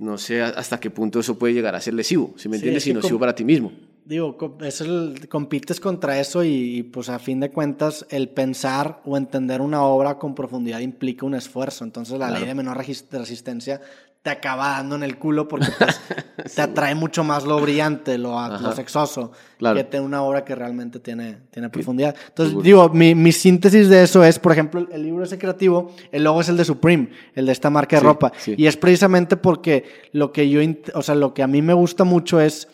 no 0.00 0.18
sé 0.18 0.42
hasta 0.42 0.80
qué 0.80 0.90
punto 0.90 1.20
eso 1.20 1.38
puede 1.38 1.54
llegar 1.54 1.74
a 1.74 1.80
ser 1.80 1.94
lesivo, 1.94 2.32
si 2.36 2.48
me 2.48 2.56
Sí, 2.56 2.60
entiendes, 2.60 2.82
es 2.82 2.84
que 2.84 2.90
y 2.90 2.94
nocivo 2.94 3.18
para 3.20 3.34
ti 3.34 3.44
mismo. 3.44 3.72
Digo, 4.04 4.36
es 4.64 4.80
el- 4.80 5.28
compites 5.28 5.78
contra 5.78 6.18
eso 6.18 6.42
y, 6.42 6.78
y, 6.78 6.82
pues 6.82 7.08
a 7.08 7.18
fin 7.20 7.38
de 7.38 7.50
cuentas 7.50 8.04
el 8.10 8.28
pensar 8.28 9.00
o 9.04 9.16
entender 9.16 9.60
una 9.60 9.82
obra 9.84 10.18
con 10.18 10.34
profundidad 10.34 10.80
implica 10.80 11.24
un 11.26 11.34
esfuerzo. 11.34 11.84
Entonces 11.84 12.18
la 12.18 12.30
ley 12.30 12.44
de 12.44 12.54
menor 12.54 12.76
resistencia 12.76 13.80
te 14.22 14.28
acaba 14.30 14.68
dando 14.72 14.96
en 14.96 15.02
el 15.02 15.16
culo 15.18 15.48
porque 15.48 15.68
pues, 15.78 15.98
te 16.54 16.60
atrae 16.60 16.94
mucho 16.94 17.24
más 17.24 17.44
lo 17.44 17.58
brillante, 17.58 18.18
lo, 18.18 18.36
lo 18.58 18.72
sexoso, 18.72 19.32
Claro. 19.58 19.76
que 19.76 19.84
tener 19.84 20.04
una 20.06 20.22
obra 20.22 20.44
que 20.44 20.54
realmente 20.54 21.00
tiene, 21.00 21.38
tiene 21.50 21.70
profundidad. 21.70 22.14
Entonces, 22.28 22.50
seguro. 22.50 22.64
digo, 22.64 22.88
mi, 22.90 23.14
mi 23.14 23.32
síntesis 23.32 23.88
de 23.88 24.02
eso 24.02 24.22
es, 24.22 24.38
por 24.38 24.52
ejemplo, 24.52 24.86
el 24.92 25.02
libro 25.02 25.24
ese 25.24 25.38
creativo, 25.38 25.94
el 26.12 26.24
logo 26.24 26.42
es 26.42 26.48
el 26.50 26.56
de 26.58 26.64
Supreme, 26.66 27.08
el 27.34 27.46
de 27.46 27.52
esta 27.52 27.70
marca 27.70 27.96
de 27.96 28.00
Sí, 28.00 28.06
ropa. 28.06 28.32
sí. 28.36 28.54
Y 28.58 28.66
es 28.66 28.76
precisamente 28.76 29.36
porque 29.38 29.84
lo 30.12 30.32
que 30.32 30.48
yo, 30.50 30.60
o 30.94 31.02
sea, 31.02 31.14
lo 31.14 31.32
que 31.32 31.42
a 31.42 31.46
mí 31.46 31.62
me 31.62 31.72
gusta 31.74 32.04
mucho 32.04 32.40
es 32.40 32.68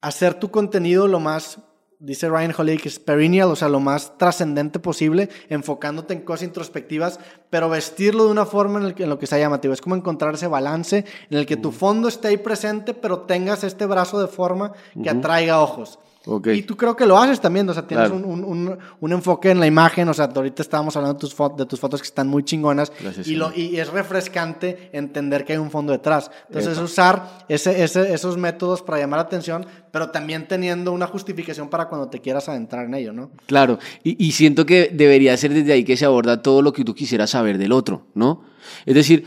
hacer 0.00 0.34
tu 0.34 0.50
contenido 0.50 1.08
lo 1.08 1.20
más, 1.20 1.58
dice 2.00 2.28
Ryan 2.28 2.54
Holiday, 2.56 2.78
que 2.78 2.88
es 2.88 2.98
perennial, 2.98 3.48
o 3.50 3.56
sea, 3.56 3.68
lo 3.68 3.80
más 3.80 4.16
trascendente 4.18 4.78
posible, 4.78 5.28
enfocándote 5.48 6.14
en 6.14 6.20
cosas 6.20 6.44
introspectivas, 6.44 7.18
pero 7.50 7.68
vestirlo 7.68 8.24
de 8.26 8.30
una 8.30 8.46
forma 8.46 8.78
en, 8.78 8.86
el 8.86 8.94
que- 8.94 9.02
en 9.04 9.10
lo 9.10 9.18
que 9.18 9.26
sea 9.26 9.38
llamativo. 9.38 9.74
Es 9.74 9.80
como 9.80 9.96
encontrar 9.96 10.34
ese 10.34 10.46
balance 10.46 11.04
en 11.30 11.38
el 11.38 11.46
que 11.46 11.56
tu 11.56 11.72
fondo 11.72 12.06
esté 12.08 12.28
ahí 12.28 12.36
presente, 12.36 12.94
pero 12.94 13.20
tengas 13.22 13.64
este 13.64 13.84
brazo 13.86 14.20
de 14.20 14.28
forma 14.28 14.72
que 15.02 15.10
atraiga 15.10 15.60
ojos. 15.60 15.98
Ok. 16.30 16.48
Y 16.48 16.62
tú 16.62 16.76
creo 16.76 16.94
que 16.94 17.06
lo 17.06 17.16
haces 17.18 17.40
también, 17.40 17.66
o 17.70 17.72
sea, 17.72 17.86
tienes 17.86 18.10
Claro. 18.10 18.22
un, 18.26 18.44
un- 18.44 18.78
un- 19.00 19.12
enfoque 19.12 19.50
en 19.50 19.58
la 19.60 19.66
imagen, 19.66 20.08
o 20.10 20.12
sea, 20.14 20.26
ahorita 20.26 20.60
estábamos 20.62 20.94
hablando 20.94 21.14
de 21.14 21.20
tus, 21.20 21.34
de 21.56 21.64
tus 21.64 21.80
fotos 21.80 22.02
que 22.02 22.06
están 22.06 22.28
muy 22.28 22.44
chingonas 22.44 22.92
Gracias, 23.00 23.26
y, 23.26 23.34
lo, 23.36 23.50
y 23.56 23.78
es 23.80 23.88
refrescante 23.90 24.90
entender 24.92 25.44
que 25.46 25.54
hay 25.54 25.58
un 25.58 25.70
fondo 25.70 25.92
detrás. 25.92 26.30
Entonces, 26.48 26.72
Epa. 26.74 26.84
es 26.84 26.90
usar 26.90 27.28
ese, 27.48 27.82
ese- 27.82 28.12
esos 28.12 28.36
métodos 28.36 28.82
para 28.82 28.98
llamar 28.98 29.18
la 29.20 29.22
atención, 29.24 29.64
pero 29.90 30.10
también 30.10 30.46
teniendo 30.46 30.92
una 30.92 31.06
justificación 31.06 31.70
para 31.70 31.88
cuando 31.88 32.08
te 32.08 32.20
quieras 32.20 32.48
adentrar 32.48 32.84
en 32.84 32.94
ello, 32.94 33.12
¿no? 33.14 33.30
Claro, 33.46 33.78
y, 34.04 34.22
y 34.22 34.32
siento 34.32 34.66
que 34.66 34.90
debería 34.92 35.34
ser 35.38 35.54
desde 35.54 35.72
ahí 35.72 35.82
que 35.84 35.96
se 35.96 36.04
aborda 36.04 36.42
todo 36.42 36.60
lo 36.60 36.72
que 36.74 36.84
tú 36.84 36.94
quisieras 36.94 37.30
saber 37.30 37.56
del 37.56 37.72
otro, 37.72 38.06
¿no? 38.14 38.42
Es 38.84 38.94
decir, 38.94 39.24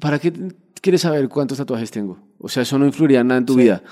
¿para 0.00 0.18
qué 0.18 0.32
quieres 0.80 1.02
saber 1.02 1.28
cuántos 1.28 1.58
tatuajes 1.58 1.90
tengo? 1.90 2.18
O 2.38 2.48
sea, 2.48 2.62
eso 2.62 2.78
no 2.78 2.86
influiría 2.86 3.22
nada 3.22 3.38
en 3.38 3.44
tu 3.46 3.54
vida. 3.54 3.82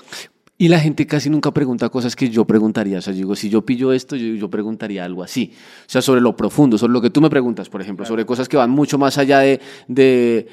Y 0.58 0.68
la 0.68 0.80
gente 0.80 1.06
casi 1.06 1.28
nunca 1.28 1.52
pregunta 1.52 1.88
cosas 1.90 2.16
que 2.16 2.30
yo 2.30 2.46
preguntaría. 2.46 2.98
O 2.98 3.02
sea, 3.02 3.12
yo 3.12 3.18
digo, 3.18 3.36
si 3.36 3.50
yo 3.50 3.66
pillo 3.66 3.92
esto, 3.92 4.16
yo, 4.16 4.34
yo 4.34 4.48
preguntaría 4.48 5.04
algo 5.04 5.22
así. 5.22 5.52
O 5.82 5.90
sea, 5.90 6.00
sobre 6.00 6.22
lo 6.22 6.34
profundo, 6.34 6.78
sobre 6.78 6.94
lo 6.94 7.02
que 7.02 7.10
tú 7.10 7.20
me 7.20 7.28
preguntas, 7.28 7.68
por 7.68 7.82
ejemplo, 7.82 8.06
sobre 8.06 8.24
cosas 8.24 8.48
que 8.48 8.56
van 8.56 8.70
mucho 8.70 8.96
más 8.96 9.18
allá 9.18 9.40
de, 9.40 9.60
de, 9.86 10.48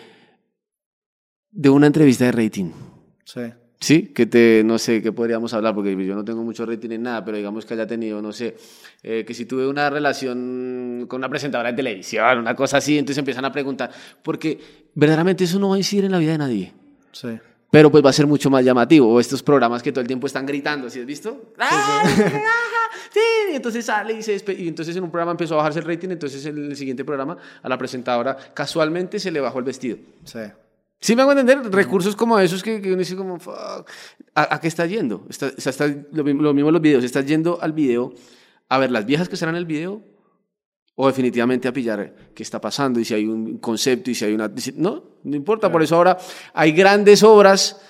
de 1.52 1.70
una 1.70 1.88
entrevista 1.88 2.26
de 2.26 2.32
rating. 2.34 2.72
Sí. 3.24 3.42
Sí, 3.80 4.14
que 4.14 4.26
te, 4.26 4.64
no 4.64 4.78
sé, 4.78 5.02
qué 5.02 5.12
podríamos 5.12 5.54
hablar, 5.54 5.76
porque 5.76 5.92
yo 6.06 6.16
no 6.16 6.24
tengo 6.24 6.42
mucho 6.42 6.66
rating 6.66 6.92
en 6.92 7.04
nada, 7.04 7.26
pero 7.26 7.36
digamos 7.36 7.66
que 7.66 7.74
haya 7.74 7.86
tenido, 7.86 8.22
no 8.22 8.32
sé, 8.32 8.56
eh, 9.04 9.26
que 9.28 9.34
si 9.34 9.46
tuve 9.46 9.68
una 9.68 9.90
relación 9.90 11.06
con 11.10 11.18
una 11.18 11.28
presentadora 11.28 11.72
de 11.72 11.76
televisión, 11.76 12.40
una 12.40 12.56
cosa 12.56 12.78
así, 12.78 12.98
entonces 12.98 13.18
empiezan 13.18 13.44
a 13.44 13.52
preguntar, 13.52 13.92
porque 14.22 14.58
verdaderamente 14.96 15.44
eso 15.44 15.60
no 15.60 15.68
va 15.68 15.76
a 15.76 15.80
incidir 15.80 16.06
en 16.06 16.14
la 16.14 16.20
vida 16.20 16.32
de 16.32 16.38
nadie. 16.38 16.74
Sí. 17.12 17.28
Pero 17.74 17.90
pues 17.90 18.06
va 18.06 18.12
a 18.12 18.14
ser 18.14 18.28
mucho 18.28 18.52
más 18.52 18.64
llamativo. 18.64 19.12
O 19.12 19.20
estos 19.20 19.42
programas 19.42 19.82
que 19.82 19.92
todo 19.92 20.02
el 20.02 20.08
tiempo 20.08 20.28
están 20.28 20.46
gritando, 20.46 20.92
¿sí 20.92 21.00
has 21.00 21.08
visto? 21.08 21.54
¡Ah, 21.58 22.04
sí, 23.12 23.20
Y 23.52 23.56
entonces 23.56 23.84
sale 23.84 24.14
y 24.14 24.22
se 24.22 24.36
despe- 24.38 24.56
Y 24.60 24.68
entonces 24.68 24.96
en 24.96 25.04
un 25.04 25.10
programa 25.10 25.32
empezó 25.32 25.56
a 25.56 25.58
bajarse 25.58 25.80
el 25.80 25.86
rating, 25.86 26.10
entonces 26.10 26.46
en 26.46 26.56
el 26.66 26.76
siguiente 26.76 27.04
programa 27.04 27.36
a 27.64 27.68
la 27.68 27.76
presentadora 27.80 28.38
casualmente 28.54 29.18
se 29.18 29.32
le 29.32 29.40
bajó 29.40 29.58
el 29.58 29.66
vestido. 29.66 29.98
Sí. 30.24 30.38
Sí 31.02 31.16
me 31.16 31.24
hago 31.24 31.32
entender, 31.32 31.64
recursos 31.72 32.16
como 32.16 32.38
esos 32.38 32.62
que, 32.62 32.80
que 32.80 32.90
uno 32.90 33.00
dice 33.00 33.16
como, 33.16 33.40
fuck, 33.40 33.56
¿a, 34.36 34.54
a 34.56 34.60
qué 34.62 34.68
está 34.68 34.86
yendo? 34.86 35.26
Está, 35.28 35.48
o 35.58 35.60
sea, 35.60 35.72
está- 35.72 35.88
lo, 36.12 36.24
mismo, 36.24 36.44
lo 36.44 36.54
mismo 36.54 36.70
los 36.70 36.80
videos, 36.82 37.04
¿estás 37.04 37.26
yendo 37.26 37.58
al 37.60 37.74
video 37.74 38.14
a 38.70 38.78
ver 38.78 38.92
las 38.92 39.04
viejas 39.08 39.28
que 39.28 39.36
en 39.44 39.56
el 39.56 39.66
video? 39.66 40.13
O 40.96 41.08
definitivamente 41.08 41.68
a 41.68 41.74
pillar 41.74 42.14
qué 42.36 42.44
está 42.44 42.62
pasando 42.62 43.00
y 43.00 43.06
si 43.06 43.14
hay 43.14 43.26
un 43.26 43.58
concepto 43.58 44.12
y 44.12 44.16
si 44.16 44.26
hay 44.26 44.34
una... 44.34 44.52
No, 44.76 45.04
no 45.24 45.36
importa, 45.36 45.72
por 45.72 45.82
eso 45.82 45.96
ahora 45.96 46.18
hay 46.54 46.72
grandes 46.72 47.24
obras 47.24 47.82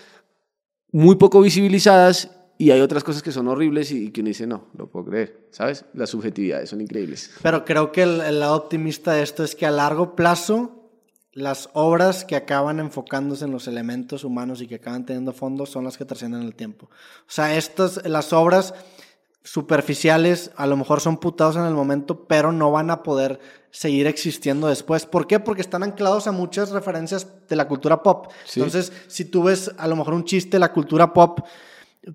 muy 0.92 1.16
poco 1.16 1.42
visibilizadas 1.42 2.30
y 2.58 2.72
hay 2.72 2.80
otras 2.80 3.04
cosas 3.04 3.22
que 3.22 3.32
son 3.32 3.48
horribles 3.48 3.92
y, 3.92 4.06
y 4.06 4.12
que 4.12 4.22
uno 4.22 4.30
dice, 4.30 4.48
no, 4.48 4.68
lo 4.78 4.90
puedo 4.90 5.08
creer, 5.08 5.48
¿sabes? 5.52 5.84
Las 5.94 6.12
subjetividades 6.12 6.70
son 6.70 6.80
increíbles. 6.80 7.32
Pero 7.42 7.66
creo 7.66 7.92
que 7.92 8.04
el, 8.04 8.22
el 8.22 8.40
lado 8.40 8.56
optimista 8.56 9.12
de 9.12 9.24
esto 9.24 9.44
es 9.44 9.56
que 9.56 9.66
a 9.66 9.72
largo 9.72 10.16
plazo 10.16 10.84
las 11.34 11.70
obras 11.74 12.26
que 12.26 12.36
acaban 12.36 12.80
enfocándose 12.80 13.46
en 13.46 13.52
los 13.52 13.68
elementos 13.68 14.24
humanos 14.24 14.62
y 14.62 14.68
que 14.68 14.76
acaban 14.76 15.06
teniendo 15.06 15.34
fondo 15.34 15.66
son 15.66 15.84
las 15.84 15.98
que 15.98 16.06
trascienden 16.06 16.44
el 16.44 16.54
tiempo. 16.54 16.90
O 16.92 17.32
sea, 17.32 17.58
estas, 17.58 18.06
las 18.08 18.32
obras 18.34 18.76
superficiales 19.44 20.52
a 20.56 20.68
lo 20.68 20.78
mejor 20.78 21.02
son 21.02 21.18
putados 21.18 21.56
en 21.56 21.66
el 21.66 21.74
momento, 21.74 22.26
pero 22.28 22.52
no 22.52 22.72
van 22.72 22.90
a 22.90 23.04
poder 23.04 23.40
seguir 23.72 24.08
existiendo 24.08 24.68
después. 24.68 25.06
¿Por 25.06 25.28
qué? 25.28 25.40
Porque 25.40 25.62
están 25.62 25.84
anclados 25.84 26.28
a 26.28 26.32
muchas 26.32 26.72
referencias 26.72 27.28
de 27.50 27.56
la 27.56 27.68
cultura 27.68 28.04
pop. 28.04 28.32
Sí. 28.46 28.60
Entonces, 28.60 28.94
si 29.08 29.26
tú 29.26 29.44
ves 29.44 29.72
a 29.78 29.88
lo 29.88 29.96
mejor 29.96 30.14
un 30.14 30.24
chiste 30.24 30.52
de 30.52 30.60
la 30.60 30.72
cultura 30.72 31.12
pop, 31.12 31.40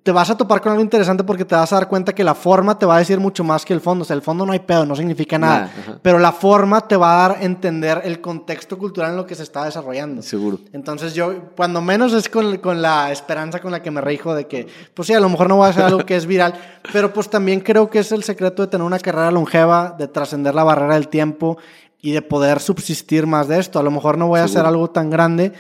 te 0.02 0.12
vas 0.12 0.28
a 0.28 0.36
topar 0.36 0.60
con 0.60 0.72
algo 0.72 0.84
interesante 0.84 1.24
porque 1.24 1.46
te 1.46 1.54
vas 1.54 1.72
a 1.72 1.76
dar 1.76 1.88
cuenta 1.88 2.14
que 2.14 2.22
la 2.22 2.34
forma 2.34 2.78
te 2.78 2.84
va 2.84 2.96
a 2.96 2.98
decir 2.98 3.18
mucho 3.18 3.42
más 3.42 3.64
que 3.64 3.72
el 3.72 3.80
fondo. 3.80 4.02
O 4.02 4.04
sea, 4.04 4.14
el 4.14 4.20
fondo 4.20 4.44
no 4.44 4.52
hay 4.52 4.58
pedo, 4.58 4.84
no 4.84 4.94
significa 4.94 5.38
nada. 5.38 5.70
Pero 6.02 6.18
la 6.18 6.32
forma 6.32 6.82
te 6.82 6.94
va 6.94 7.14
a 7.14 7.28
dar 7.28 7.38
a 7.38 7.42
entender 7.42 8.02
el 8.04 8.20
contexto 8.20 8.76
cultural 8.76 9.12
en 9.12 9.16
lo 9.16 9.26
que 9.26 9.34
se 9.34 9.44
está 9.44 9.64
desarrollando. 9.64 10.20
Seguro. 10.20 10.58
Entonces 10.74 11.14
yo, 11.14 11.52
cuando 11.56 11.80
menos 11.80 12.12
es 12.12 12.28
con, 12.28 12.58
con 12.58 12.82
la 12.82 13.10
esperanza 13.10 13.60
con 13.60 13.72
la 13.72 13.82
que 13.82 13.90
me 13.90 14.02
rijo 14.02 14.34
de 14.34 14.46
que, 14.46 14.66
pues 14.92 15.06
sí, 15.06 15.14
a 15.14 15.20
lo 15.20 15.30
mejor 15.30 15.48
no 15.48 15.56
voy 15.56 15.66
a 15.66 15.70
hacer 15.70 15.84
algo 15.84 16.04
que 16.04 16.16
es 16.16 16.26
viral, 16.26 16.54
pero 16.92 17.14
pues 17.14 17.30
también 17.30 17.60
creo 17.60 17.88
que 17.88 18.00
es 18.00 18.12
el 18.12 18.24
secreto 18.24 18.62
de 18.62 18.68
tener 18.68 18.86
una 18.86 18.98
carrera 18.98 19.30
longeva, 19.30 19.94
de 19.98 20.06
trascender 20.06 20.54
la 20.54 20.64
barrera 20.64 20.94
del 20.94 21.08
tiempo 21.08 21.56
y 22.02 22.12
de 22.12 22.20
poder 22.20 22.60
subsistir 22.60 23.26
más 23.26 23.48
de 23.48 23.58
esto. 23.58 23.78
A 23.78 23.82
lo 23.82 23.90
mejor 23.90 24.18
no 24.18 24.28
voy 24.28 24.40
a 24.40 24.44
hacer 24.44 24.66
algo 24.66 24.90
tan 24.90 25.08
grande, 25.08 25.54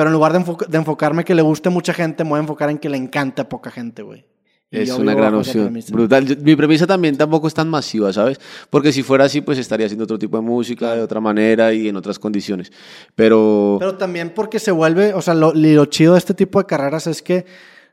pero 0.00 0.08
en 0.08 0.14
lugar 0.14 0.32
de, 0.32 0.38
enfo- 0.38 0.66
de 0.66 0.78
enfocarme 0.78 1.24
que 1.26 1.34
le 1.34 1.42
guste 1.42 1.68
mucha 1.68 1.92
gente, 1.92 2.24
me 2.24 2.30
voy 2.30 2.38
a 2.38 2.40
enfocar 2.40 2.70
en 2.70 2.78
que 2.78 2.88
le 2.88 2.96
encanta 2.96 3.42
a 3.42 3.48
poca 3.50 3.70
gente, 3.70 4.00
güey. 4.00 4.24
Y 4.70 4.78
Es 4.78 4.92
una 4.92 5.12
gran 5.12 5.34
opción. 5.34 5.78
Brutal. 5.90 6.38
Mi 6.40 6.56
premisa 6.56 6.86
también 6.86 7.18
tampoco 7.18 7.46
es 7.48 7.52
tan 7.52 7.68
masiva, 7.68 8.10
¿sabes? 8.14 8.40
Porque 8.70 8.92
si 8.92 9.02
fuera 9.02 9.26
así, 9.26 9.42
pues 9.42 9.58
estaría 9.58 9.84
haciendo 9.84 10.04
otro 10.04 10.18
tipo 10.18 10.38
de 10.38 10.42
música, 10.42 10.94
de 10.94 11.02
otra 11.02 11.20
manera 11.20 11.74
y 11.74 11.88
en 11.88 11.96
otras 11.96 12.18
condiciones. 12.18 12.72
Pero, 13.14 13.76
Pero 13.78 13.96
también 13.96 14.32
porque 14.34 14.58
se 14.58 14.70
vuelve, 14.70 15.12
o 15.12 15.20
sea, 15.20 15.34
lo, 15.34 15.52
lo 15.52 15.84
chido 15.84 16.14
de 16.14 16.18
este 16.20 16.32
tipo 16.32 16.58
de 16.60 16.64
carreras 16.64 17.06
es 17.06 17.20
que 17.20 17.44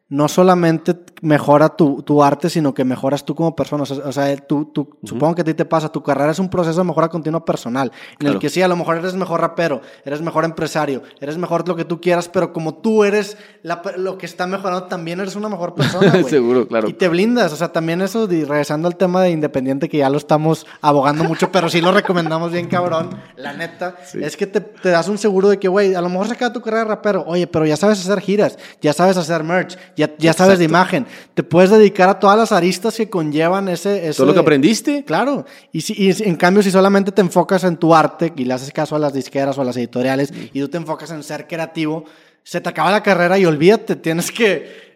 no 0.10 0.28
solamente 0.30 0.96
mejora 1.22 1.68
tu, 1.70 2.02
tu 2.02 2.24
arte, 2.24 2.50
sino 2.50 2.74
que 2.74 2.86
mejoras 2.86 3.26
tú 3.26 3.36
como 3.36 3.56
persona. 3.56 3.84
O 3.84 3.86
sea, 3.86 3.98
o 4.06 4.12
sea, 4.12 4.38
tú, 4.38 4.66
tú- 4.66 4.98
supongo 5.04 5.36
que 5.36 5.42
a 5.42 5.44
ti 5.44 5.54
te 5.54 5.66
pasa, 5.66 5.90
tu 5.90 6.02
carrera 6.02 6.32
es 6.32 6.40
un 6.40 6.50
proceso 6.50 6.80
de 6.80 6.84
mejora 6.86 7.10
continua 7.10 7.44
personal, 7.44 7.92
en 8.12 8.18
Claro. 8.20 8.34
el 8.36 8.40
que 8.40 8.50
sí, 8.50 8.62
a 8.62 8.68
lo 8.70 8.76
mejor 8.78 8.98
eres 8.98 9.16
mejor 9.16 9.42
rapero, 9.42 9.82
eres 10.06 10.22
mejor 10.22 10.46
empresario, 10.46 11.02
eres 11.20 11.38
mejor 11.38 11.68
lo 11.68 11.76
que 11.76 11.84
tú 11.86 12.00
quieras, 12.00 12.30
pero 12.30 12.54
como 12.54 12.76
tú 12.76 13.04
eres 13.04 13.38
la 13.64 13.82
lo 13.98 14.18
que 14.18 14.26
está 14.28 14.48
mejorando, 14.48 14.84
también 14.86 15.20
eres 15.20 15.36
una 15.36 15.50
mejor 15.50 15.74
persona. 15.76 16.24
Seguro, 16.30 16.68
claro. 16.68 16.88
Y 16.88 16.94
te 16.94 17.10
blindas, 17.10 17.52
o 17.52 17.56
sea, 17.58 17.74
también 17.74 18.02
eso, 18.02 18.32
y 18.32 18.46
regresando 18.46 18.88
al 18.88 18.96
tema 18.96 19.22
de 19.24 19.32
independiente, 19.32 19.90
que 19.90 19.98
ya 19.98 20.10
lo 20.10 20.18
estamos 20.18 20.66
abogando 20.82 21.24
mucho, 21.26 21.52
pero 21.52 21.68
sí 21.68 21.82
lo 21.82 21.92
recomendamos 21.92 22.52
bien 22.54 22.68
cabrón, 22.70 23.10
la 23.36 23.52
neta, 23.54 23.96
es 24.14 24.38
que 24.38 24.48
te, 24.48 24.62
te 24.62 24.90
das 24.90 25.10
un 25.10 25.18
seguro 25.18 25.50
de 25.50 25.60
que, 25.60 25.68
güey, 25.68 25.96
a 25.96 26.02
lo 26.02 26.08
mejor 26.10 26.28
se 26.28 26.34
acaba 26.34 26.54
tu 26.54 26.62
carrera 26.62 26.84
de 26.84 26.90
rapero, 26.92 27.26
oye, 27.28 27.48
pero 27.48 27.66
ya 27.66 27.76
sabes 27.76 28.00
hacer 28.00 28.22
giras, 28.22 28.58
ya 28.82 28.94
sabes 28.94 29.18
hacer 29.18 29.44
merch, 29.44 29.78
ya, 29.98 30.16
ya 30.18 30.32
sabes 30.32 30.60
de 30.60 30.66
imagen, 30.66 31.06
te 31.34 31.44
puedes 31.44 31.70
dedicar 31.72 32.08
a 32.08 32.20
todas 32.20 32.38
las 32.38 32.52
aristas 32.54 32.96
que 32.96 33.10
conllevan 33.10 33.68
ese... 33.68 34.08
ese 34.08 34.16
todo 34.18 34.28
lo 34.28 34.34
que 34.34 34.40
aprendiste. 34.40 35.04
Claro, 35.04 35.46
y, 35.74 35.82
si, 35.82 35.94
y 35.98 36.14
en 36.24 36.36
cambio 36.38 36.64
si 36.64 36.72
solamente 36.72 37.12
te 37.12 37.22
enfocas 37.22 37.64
en 37.66 37.76
tu 37.78 37.94
arte 37.94 38.32
y 38.38 38.46
le 38.46 38.54
haces 38.54 38.72
caso 38.72 38.96
a 38.96 39.00
las 39.00 39.12
disqueras 39.12 39.58
o 39.58 39.62
a 39.62 39.66
las 39.66 39.76
editoriales 39.76 40.32
y 40.54 40.60
tú 40.62 40.70
te 40.70 40.78
enfocas 40.78 41.12
en 41.12 41.24
ser 41.24 41.48
creativo, 41.48 42.06
se 42.44 42.62
te 42.62 42.70
acaba 42.70 42.92
la 42.92 43.04
carrera 43.04 43.38
y 43.38 43.46
olvídate, 43.46 43.96
tienes 43.98 44.32
que, 44.32 44.88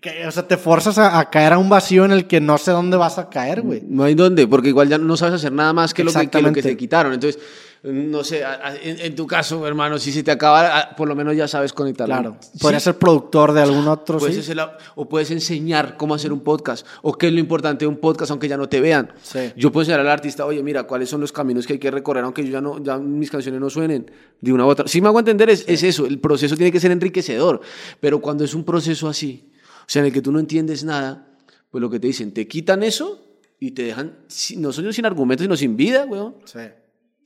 que- 0.00 0.26
o 0.26 0.30
sea, 0.30 0.46
te 0.46 0.56
forzas 0.56 0.98
a, 0.98 1.18
a 1.18 1.30
caer 1.30 1.52
a 1.54 1.58
un 1.58 1.68
vacío 1.68 2.04
en 2.04 2.12
el 2.12 2.26
que 2.26 2.40
no 2.40 2.58
sé 2.58 2.70
dónde 2.72 2.96
vas 2.98 3.16
a 3.18 3.30
caer, 3.30 3.62
güey. 3.62 3.82
No 3.88 4.04
hay 4.04 4.14
dónde, 4.14 4.46
porque 4.46 4.68
igual 4.68 4.88
ya 4.88 4.98
no 4.98 5.16
sabes 5.16 5.34
hacer 5.36 5.52
nada 5.52 5.72
más 5.72 5.94
que 5.94 6.02
lo 6.04 6.10
que, 6.12 6.28
que 6.28 6.42
lo 6.42 6.52
que 6.52 6.62
te 6.62 6.76
quitaron. 6.76 7.12
Entonces, 7.14 7.40
no 7.92 8.24
sé, 8.24 8.42
en, 8.82 9.00
en 9.00 9.14
tu 9.14 9.26
caso, 9.26 9.66
hermano, 9.66 9.98
si 9.98 10.12
se 10.12 10.22
te 10.22 10.30
acaba, 10.30 10.90
por 10.96 11.08
lo 11.08 11.14
menos 11.14 11.36
ya 11.36 11.46
sabes 11.48 11.72
conectarlo. 11.72 12.14
Claro, 12.14 12.36
Sí, 12.40 12.58
podría 12.60 12.80
ser 12.80 12.96
productor 12.98 13.52
de 13.52 13.62
algún 13.62 13.86
otro, 13.88 14.18
puedes 14.18 14.34
sí. 14.36 14.40
hacer 14.42 14.56
la- 14.56 14.76
o 14.94 15.08
puedes 15.08 15.30
enseñar 15.30 15.96
cómo 15.96 16.14
hacer 16.14 16.32
un 16.32 16.40
podcast, 16.40 16.86
o 17.02 17.12
qué 17.14 17.28
es 17.28 17.32
lo 17.32 17.38
importante 17.40 17.84
de 17.84 17.88
un 17.88 17.96
podcast, 17.98 18.30
aunque 18.30 18.48
ya 18.48 18.56
no 18.56 18.68
te 18.68 18.80
vean. 18.80 19.12
Sí. 19.22 19.52
Yo 19.56 19.70
puedo 19.72 19.82
enseñar 19.82 20.00
al 20.00 20.08
artista, 20.08 20.44
oye, 20.46 20.62
mira, 20.62 20.84
cuáles 20.84 21.08
son 21.08 21.20
los 21.20 21.32
caminos 21.32 21.66
que 21.66 21.74
hay 21.74 21.78
que 21.78 21.90
recorrer, 21.90 22.24
aunque 22.24 22.44
yo 22.44 22.50
ya 22.52 22.60
no, 22.60 22.82
ya 22.82 22.98
mis 22.98 23.30
canciones 23.30 23.60
no 23.60 23.70
suenen 23.70 24.10
de 24.40 24.52
una 24.52 24.64
u 24.66 24.68
otra. 24.68 24.86
Si 24.88 25.00
me 25.00 25.08
hago 25.08 25.18
entender, 25.18 25.50
es, 25.50 25.64
es 25.68 25.82
eso, 25.82 26.06
el 26.06 26.18
proceso 26.20 26.56
tiene 26.56 26.72
que 26.72 26.80
ser 26.80 26.90
enriquecedor, 26.90 27.60
pero 28.00 28.20
cuando 28.20 28.44
es 28.44 28.54
un 28.54 28.64
proceso 28.64 29.08
así, 29.08 29.50
o 29.80 29.84
sea, 29.86 30.00
en 30.00 30.06
el 30.06 30.12
que 30.12 30.22
tú 30.22 30.30
no 30.32 30.38
entiendes 30.38 30.84
nada, 30.84 31.28
pues 31.70 31.80
lo 31.82 31.90
que 31.90 32.00
te 32.00 32.06
dicen, 32.06 32.32
te 32.32 32.46
quitan 32.48 32.82
eso 32.82 33.24
y 33.60 33.72
te 33.72 33.82
dejan, 33.82 34.14
no 34.56 34.72
solo 34.72 34.92
sin 34.92 35.04
argumentos, 35.04 35.44
sino 35.44 35.56
sin 35.56 35.76
vida, 35.76 36.04
weón. 36.06 36.36
Sí. 36.44 36.60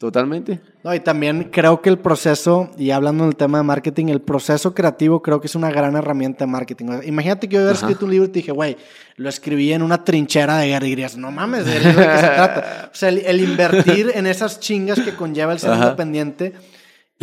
Totalmente. 0.03 0.59
No, 0.83 0.93
y 0.93 0.99
también 0.99 1.51
creo 1.53 1.81
que 1.81 1.89
el 1.89 1.97
proceso, 1.97 2.73
y 2.77 2.91
hablando 2.91 3.23
del 3.23 3.37
tema 3.37 3.59
de 3.59 3.63
marketing, 3.63 4.07
el 4.07 4.21
proceso 4.21 4.75
creativo 4.75 5.23
creo 5.23 5.41
que 5.41 5.47
es 5.47 5.55
una 5.55 5.71
gran 5.71 5.95
herramienta 5.95 6.45
de 6.45 6.51
marketing. 6.51 6.87
Imagínate 7.05 7.49
que 7.49 7.55
yo 7.55 7.61
hubiera 7.61 7.77
escrito 7.79 8.07
un 8.07 8.11
libro 8.11 8.27
y 8.27 8.31
te 8.33 8.41
dije, 8.41 8.51
güey, 8.51 8.77
lo 9.15 9.29
escribí 9.29 9.73
en 9.73 9.81
una 9.81 10.03
trinchera 10.03 10.57
de 10.59 10.67
guerra 10.67 10.87
y 10.87 10.89
dirías, 10.89 11.17
no 11.17 11.31
mames, 11.31 11.67
¿de 11.67 11.79
libro 11.79 12.01
de 12.01 12.09
qué 12.09 12.17
se 12.17 12.27
trata? 12.27 12.91
O 12.93 12.97
sea, 12.97 13.11
el, 13.11 13.19
el 13.19 13.41
invertir 13.43 14.11
en 14.13 14.27
esas 14.27 14.59
chingas 14.59 14.99
que 14.99 15.15
conlleva 15.15 15.53
el 15.53 15.61
ser 15.61 15.71
Ajá. 15.71 15.85
independiente, 15.85 16.53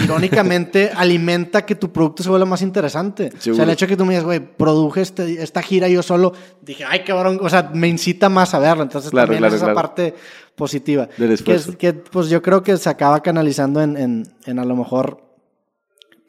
irónicamente 0.03 0.91
alimenta 0.95 1.65
que 1.65 1.75
tu 1.75 1.91
producto 1.91 2.23
se 2.23 2.29
vuelva 2.29 2.45
más 2.45 2.61
interesante. 2.61 3.29
O 3.37 3.53
sea, 3.53 3.63
el 3.63 3.69
hecho 3.69 3.85
de 3.85 3.89
que 3.89 3.97
tú 3.97 4.05
me 4.05 4.13
digas, 4.13 4.25
güey, 4.25 4.39
produje 4.39 5.01
este- 5.01 5.41
esta 5.43 5.61
gira 5.61 5.87
yo 5.87 6.01
solo, 6.03 6.33
dije, 6.61 6.83
ay, 6.87 7.03
cabrón, 7.03 7.39
o 7.41 7.49
sea, 7.49 7.69
me 7.73 7.87
incita 7.87 8.29
más 8.29 8.53
a 8.53 8.59
verlo. 8.59 8.83
Entonces 8.83 9.11
Claro, 9.11 9.27
también 9.27 9.39
claro, 9.41 9.53
es 9.55 9.61
esa 9.61 9.65
claro. 9.73 9.75
parte 9.75 10.13
positiva. 10.55 11.07
Del 11.17 11.27
Que, 11.29 11.33
es- 11.33 11.39
esfuerzo. 11.41 11.77
que, 11.77 11.93
pues 11.93 12.29
yo 12.29 12.41
creo 12.41 12.63
que 12.63 12.75
se 12.77 12.89
acaba 12.89 13.21
canalizando 13.21 13.81
en, 13.81 13.97
en, 13.97 14.27
en 14.45 14.59
a 14.59 14.65
lo 14.65 14.75
mejor 14.75 15.21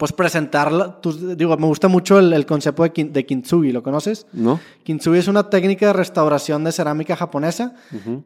pues 0.01 0.13
presentar 0.15 1.03
tus, 1.03 1.37
digo 1.37 1.55
me 1.59 1.67
gusta 1.67 1.87
mucho 1.87 2.19
el, 2.19 2.33
el 2.33 2.47
concepto 2.47 2.85
de, 2.85 2.91
kin- 2.91 3.13
de 3.13 3.27
kintsugi 3.27 3.71
¿lo 3.71 3.83
conoces? 3.83 4.27
¿No? 4.33 4.59
Kintsugi 4.83 5.19
es 5.19 5.29
una 5.29 5.51
técnica 5.51 5.89
de 5.89 5.93
restauración 5.93 6.65
de 6.65 6.73
cerámica 6.73 7.17
japonesa 7.17 7.75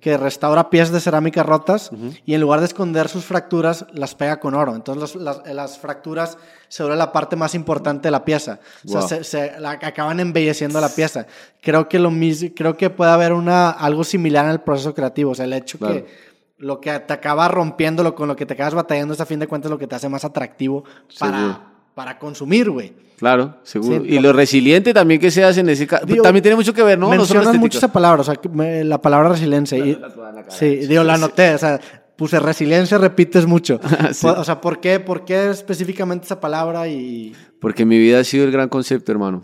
que 0.00 0.16
restaura 0.16 0.70
piezas 0.70 0.92
de 0.92 1.00
cerámica 1.00 1.42
rotas 1.42 1.90
y 2.24 2.34
en 2.34 2.40
lugar 2.40 2.60
de 2.60 2.66
esconder 2.66 3.08
sus 3.08 3.24
fracturas 3.24 3.86
las 3.92 4.14
pega 4.14 4.38
con 4.38 4.54
oro. 4.54 4.76
Entonces 4.76 5.16
los- 5.16 5.22
las, 5.44 5.52
las 5.52 5.76
fracturas 5.78 6.38
se 6.68 6.84
vuelven 6.84 6.98
la 7.00 7.10
parte 7.10 7.34
más 7.34 7.56
importante 7.56 8.06
de 8.06 8.12
la 8.12 8.24
pieza. 8.24 8.60
O 8.86 8.88
sea 8.92 9.02
se, 9.02 9.24
se- 9.24 9.58
la- 9.58 9.72
acaban 9.72 10.20
embelleciendo 10.20 10.80
la 10.80 10.88
pieza. 10.88 11.26
Creo 11.60 11.88
que 11.88 11.98
lo 11.98 12.12
mismo 12.12 12.50
creo 12.54 12.76
que 12.76 12.88
puede 12.88 13.10
haber 13.10 13.32
una 13.32 13.70
algo 13.70 14.04
similar 14.04 14.44
en 14.44 14.52
el 14.52 14.60
proceso 14.60 14.94
creativo. 14.94 15.32
O 15.32 15.34
sea 15.34 15.44
el 15.44 15.52
hecho 15.54 15.76
Claro. 15.78 15.94
que 15.94 16.33
lo 16.64 16.80
que 16.80 16.98
te 17.00 17.12
acaba 17.12 17.46
rompiéndolo 17.48 18.14
con 18.14 18.26
lo 18.28 18.34
que 18.36 18.46
te 18.46 18.54
acabas 18.54 18.74
batallando 18.74 19.12
es 19.14 19.20
a 19.20 19.26
fin 19.26 19.38
de 19.38 19.46
cuentas 19.46 19.70
lo 19.70 19.78
que 19.78 19.86
te 19.86 19.94
hace 19.94 20.08
más 20.08 20.24
atractivo 20.24 20.84
para, 21.18 21.72
para 21.94 22.18
consumir, 22.18 22.70
güey. 22.70 22.92
Claro, 23.18 23.56
seguro. 23.62 24.00
Sí, 24.02 24.14
y 24.14 24.18
lo- 24.18 24.32
resiliente 24.32 24.92
también 24.94 25.20
que 25.20 25.30
seas 25.30 25.56
en 25.58 25.68
ese 25.68 25.86
caso. 25.86 26.04
También 26.22 26.42
tiene 26.42 26.56
mucho 26.56 26.72
que 26.74 26.82
ver, 26.82 26.98
¿no? 26.98 27.06
No 27.10 27.16
Mencionas 27.16 27.44
estética. 27.46 27.60
mucho 27.60 27.78
esa 27.78 27.92
palabra, 27.92 28.22
o 28.22 28.24
sea, 28.24 28.34
me- 28.52 28.82
la 28.82 29.00
palabra 29.00 29.28
resiliencia. 29.30 29.78
y- 29.78 29.94
la 29.94 30.08
la 30.08 30.44
sí, 30.50 30.76
digo, 30.86 31.04
la 31.04 31.14
anoté, 31.14 31.54
o 31.54 31.58
sea, 31.58 31.78
puse 32.16 32.40
resiliencia, 32.40 32.96
repites 32.98 33.46
mucho. 33.46 33.78
Sí. 34.12 34.26
O 34.26 34.42
sea, 34.44 34.60
¿por 34.60 34.80
qué, 34.80 35.00
¿por 35.00 35.24
qué 35.24 35.50
específicamente 35.50 36.24
esa 36.24 36.40
palabra? 36.40 36.88
Y 36.88 37.34
Porque 37.60 37.84
mi 37.84 37.98
vida 37.98 38.20
ha 38.20 38.24
sido 38.24 38.44
el 38.44 38.50
gran 38.52 38.68
concepto, 38.68 39.12
hermano. 39.12 39.42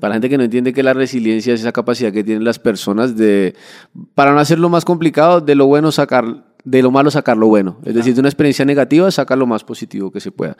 Para 0.00 0.10
la 0.10 0.14
gente 0.16 0.28
que 0.28 0.38
no 0.38 0.44
entiende 0.44 0.72
que 0.72 0.82
la 0.82 0.94
resiliencia 0.94 1.54
es 1.54 1.60
esa 1.60 1.72
capacidad 1.72 2.12
que 2.12 2.24
tienen 2.24 2.44
las 2.44 2.58
personas 2.58 3.16
de, 3.16 3.54
para 4.14 4.32
no 4.32 4.40
hacerlo 4.40 4.68
más 4.68 4.84
complicado, 4.84 5.40
de 5.40 5.54
lo 5.54 5.66
bueno 5.66 5.92
sacar, 5.92 6.54
de 6.64 6.82
lo 6.82 6.90
malo 6.90 7.10
sacar 7.10 7.36
lo 7.36 7.48
bueno. 7.48 7.78
Es 7.84 7.94
decir, 7.94 8.14
de 8.14 8.20
una 8.20 8.28
experiencia 8.28 8.64
negativa 8.64 9.10
sacar 9.10 9.38
lo 9.38 9.46
más 9.46 9.64
positivo 9.64 10.10
que 10.10 10.20
se 10.20 10.32
pueda. 10.32 10.56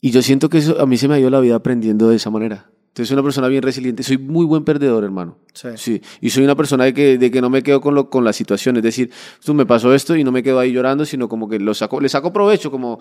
Y 0.00 0.10
yo 0.10 0.22
siento 0.22 0.48
que 0.48 0.58
eso, 0.58 0.80
a 0.80 0.86
mí 0.86 0.96
se 0.96 1.08
me 1.08 1.14
ha 1.14 1.18
ido 1.18 1.30
la 1.30 1.40
vida 1.40 1.56
aprendiendo 1.56 2.08
de 2.08 2.16
esa 2.16 2.30
manera. 2.30 2.70
Entonces 2.88 3.08
soy 3.08 3.14
una 3.14 3.22
persona 3.22 3.48
bien 3.48 3.62
resiliente, 3.62 4.02
soy 4.02 4.18
muy 4.18 4.44
buen 4.44 4.64
perdedor, 4.64 5.04
hermano. 5.04 5.38
Sí. 5.52 5.68
Sí, 5.76 6.02
y 6.20 6.30
soy 6.30 6.44
una 6.44 6.56
persona 6.56 6.84
de 6.84 6.94
que, 6.94 7.18
de 7.18 7.30
que 7.30 7.40
no 7.40 7.48
me 7.48 7.62
quedo 7.62 7.80
con, 7.80 7.94
lo, 7.94 8.10
con 8.10 8.24
la 8.24 8.32
situación, 8.32 8.76
es 8.76 8.82
decir, 8.82 9.10
tú 9.44 9.54
me 9.54 9.66
pasó 9.66 9.94
esto 9.94 10.16
y 10.16 10.24
no 10.24 10.32
me 10.32 10.42
quedo 10.42 10.58
ahí 10.58 10.72
llorando, 10.72 11.04
sino 11.04 11.28
como 11.28 11.48
que 11.48 11.60
lo 11.60 11.74
saco, 11.74 12.00
le 12.00 12.08
saco 12.08 12.32
provecho, 12.32 12.70
como, 12.70 12.98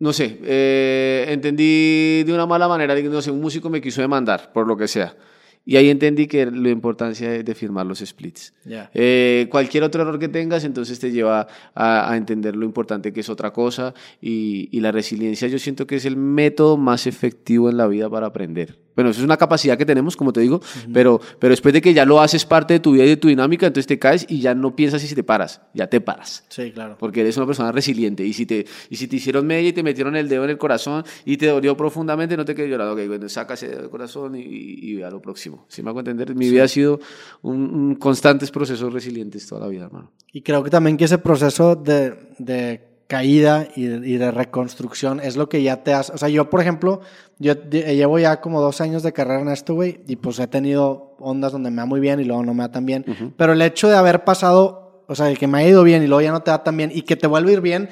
no 0.00 0.12
sé, 0.12 0.38
eh, 0.44 1.26
entendí 1.28 2.22
de 2.24 2.32
una 2.32 2.46
mala 2.46 2.68
manera, 2.68 2.94
no 3.00 3.22
sé, 3.22 3.30
un 3.30 3.40
músico 3.40 3.68
me 3.68 3.80
quiso 3.80 4.00
demandar, 4.00 4.52
por 4.52 4.66
lo 4.66 4.76
que 4.76 4.88
sea. 4.88 5.16
Y 5.64 5.76
ahí 5.76 5.90
entendí 5.90 6.26
que 6.28 6.46
la 6.46 6.70
importancia 6.70 7.28
de, 7.30 7.42
de 7.42 7.54
firmar 7.54 7.84
los 7.84 7.98
splits. 7.98 8.54
Ya. 8.64 8.90
Eh, 8.94 9.48
cualquier 9.50 9.82
otro 9.82 10.00
error 10.00 10.18
que 10.18 10.28
tengas, 10.28 10.64
entonces 10.64 10.98
te 10.98 11.10
lleva 11.10 11.46
a, 11.74 12.10
a 12.10 12.16
entender 12.16 12.56
lo 12.56 12.64
importante 12.64 13.12
que 13.12 13.20
es 13.20 13.28
otra 13.28 13.52
cosa 13.52 13.92
y, 14.18 14.70
y 14.72 14.80
la 14.80 14.92
resiliencia 14.92 15.46
yo 15.46 15.58
siento 15.58 15.86
que 15.86 15.96
es 15.96 16.06
el 16.06 16.16
método 16.16 16.78
más 16.78 17.06
efectivo 17.06 17.68
en 17.68 17.76
la 17.76 17.86
vida 17.86 18.08
para 18.08 18.28
aprender. 18.28 18.78
Bueno, 18.98 19.12
eso 19.12 19.20
es 19.20 19.24
una 19.24 19.36
capacidad 19.36 19.78
que 19.78 19.86
tenemos, 19.86 20.16
como 20.16 20.32
te 20.32 20.40
digo, 20.40 20.60
pero, 20.92 21.20
pero 21.38 21.52
después 21.52 21.72
de 21.72 21.80
que 21.80 21.94
ya 21.94 22.04
lo 22.04 22.20
haces 22.20 22.44
parte 22.44 22.74
de 22.74 22.80
tu 22.80 22.90
vida 22.94 23.04
y 23.04 23.10
de 23.10 23.16
tu 23.16 23.28
dinámica, 23.28 23.64
entonces 23.64 23.86
te 23.86 23.96
caes 23.96 24.26
y 24.28 24.40
ya 24.40 24.56
no 24.56 24.74
piensas 24.74 25.00
si 25.02 25.14
te 25.14 25.22
paras, 25.22 25.60
ya 25.72 25.86
te 25.86 26.00
paras. 26.00 26.44
Sí, 26.48 26.72
claro. 26.72 26.96
Porque 26.98 27.20
eres 27.20 27.36
una 27.36 27.46
persona 27.46 27.70
resiliente. 27.70 28.24
Y 28.24 28.32
si 28.32 28.44
te, 28.44 28.66
y 28.90 28.96
si 28.96 29.06
te 29.06 29.14
hicieron 29.14 29.46
media 29.46 29.68
y 29.68 29.72
te 29.72 29.84
metieron 29.84 30.16
el 30.16 30.28
dedo 30.28 30.42
en 30.42 30.50
el 30.50 30.58
corazón 30.58 31.04
y 31.24 31.36
te 31.36 31.46
dolió 31.46 31.76
profundamente, 31.76 32.36
no 32.36 32.44
te 32.44 32.56
quedes 32.56 32.70
llorando. 32.70 32.94
Ok, 32.94 33.06
bueno, 33.06 33.28
saca 33.28 33.54
ese 33.54 33.68
dedo 33.68 33.82
del 33.82 33.90
corazón 33.90 34.34
y, 34.34 34.40
y 34.42 34.96
ve 34.96 35.04
a 35.04 35.10
lo 35.10 35.22
próximo. 35.22 35.64
¿Sí 35.68 35.80
me 35.80 35.90
hago 35.90 36.00
entender? 36.00 36.34
Mi 36.34 36.50
vida 36.50 36.64
ha 36.64 36.68
sido 36.68 36.98
un, 37.42 37.56
un 37.72 37.94
constantes 37.94 38.50
procesos 38.50 38.92
resilientes 38.92 39.46
toda 39.46 39.60
la 39.60 39.68
vida, 39.68 39.84
hermano. 39.84 40.10
Y 40.32 40.42
creo 40.42 40.64
que 40.64 40.70
también 40.70 40.96
que 40.96 41.04
ese 41.04 41.18
proceso 41.18 41.76
de, 41.76 42.14
de 42.38 42.87
caída 43.08 43.66
y 43.74 43.86
de, 43.86 44.06
y 44.08 44.16
de 44.18 44.30
reconstrucción 44.30 45.18
es 45.18 45.36
lo 45.36 45.48
que 45.48 45.62
ya 45.62 45.82
te 45.82 45.92
hace. 45.94 46.12
O 46.12 46.18
sea, 46.18 46.28
yo, 46.28 46.48
por 46.50 46.60
ejemplo, 46.60 47.00
yo 47.38 47.54
de- 47.56 47.96
llevo 47.96 48.18
ya 48.18 48.40
como 48.40 48.60
dos 48.60 48.80
años 48.80 49.02
de 49.02 49.12
carrera 49.12 49.40
en 49.40 49.48
esto, 49.48 49.74
güey, 49.74 50.02
y 50.06 50.16
pues 50.16 50.38
he 50.38 50.46
tenido 50.46 51.16
ondas 51.18 51.52
donde 51.52 51.70
me 51.70 51.78
va 51.78 51.86
muy 51.86 52.00
bien 52.00 52.20
y 52.20 52.24
luego 52.24 52.44
no 52.44 52.54
me 52.54 52.62
va 52.62 52.70
tan 52.70 52.86
bien. 52.86 53.04
Pero 53.36 53.54
el 53.54 53.62
hecho 53.62 53.88
de 53.88 53.96
haber 53.96 54.24
pasado, 54.24 55.04
o 55.08 55.14
sea, 55.14 55.24
de 55.26 55.36
que 55.38 55.46
me 55.46 55.56
ha 55.58 55.66
ido 55.66 55.82
bien 55.84 56.02
y 56.02 56.06
luego 56.06 56.20
ya 56.20 56.32
no 56.32 56.42
te 56.42 56.50
va 56.50 56.62
tan 56.62 56.76
bien 56.76 56.90
y 56.94 57.00
que 57.00 57.16
te 57.16 57.26
vuelve 57.26 57.50
a 57.50 57.54
ir 57.54 57.60
bien, 57.62 57.88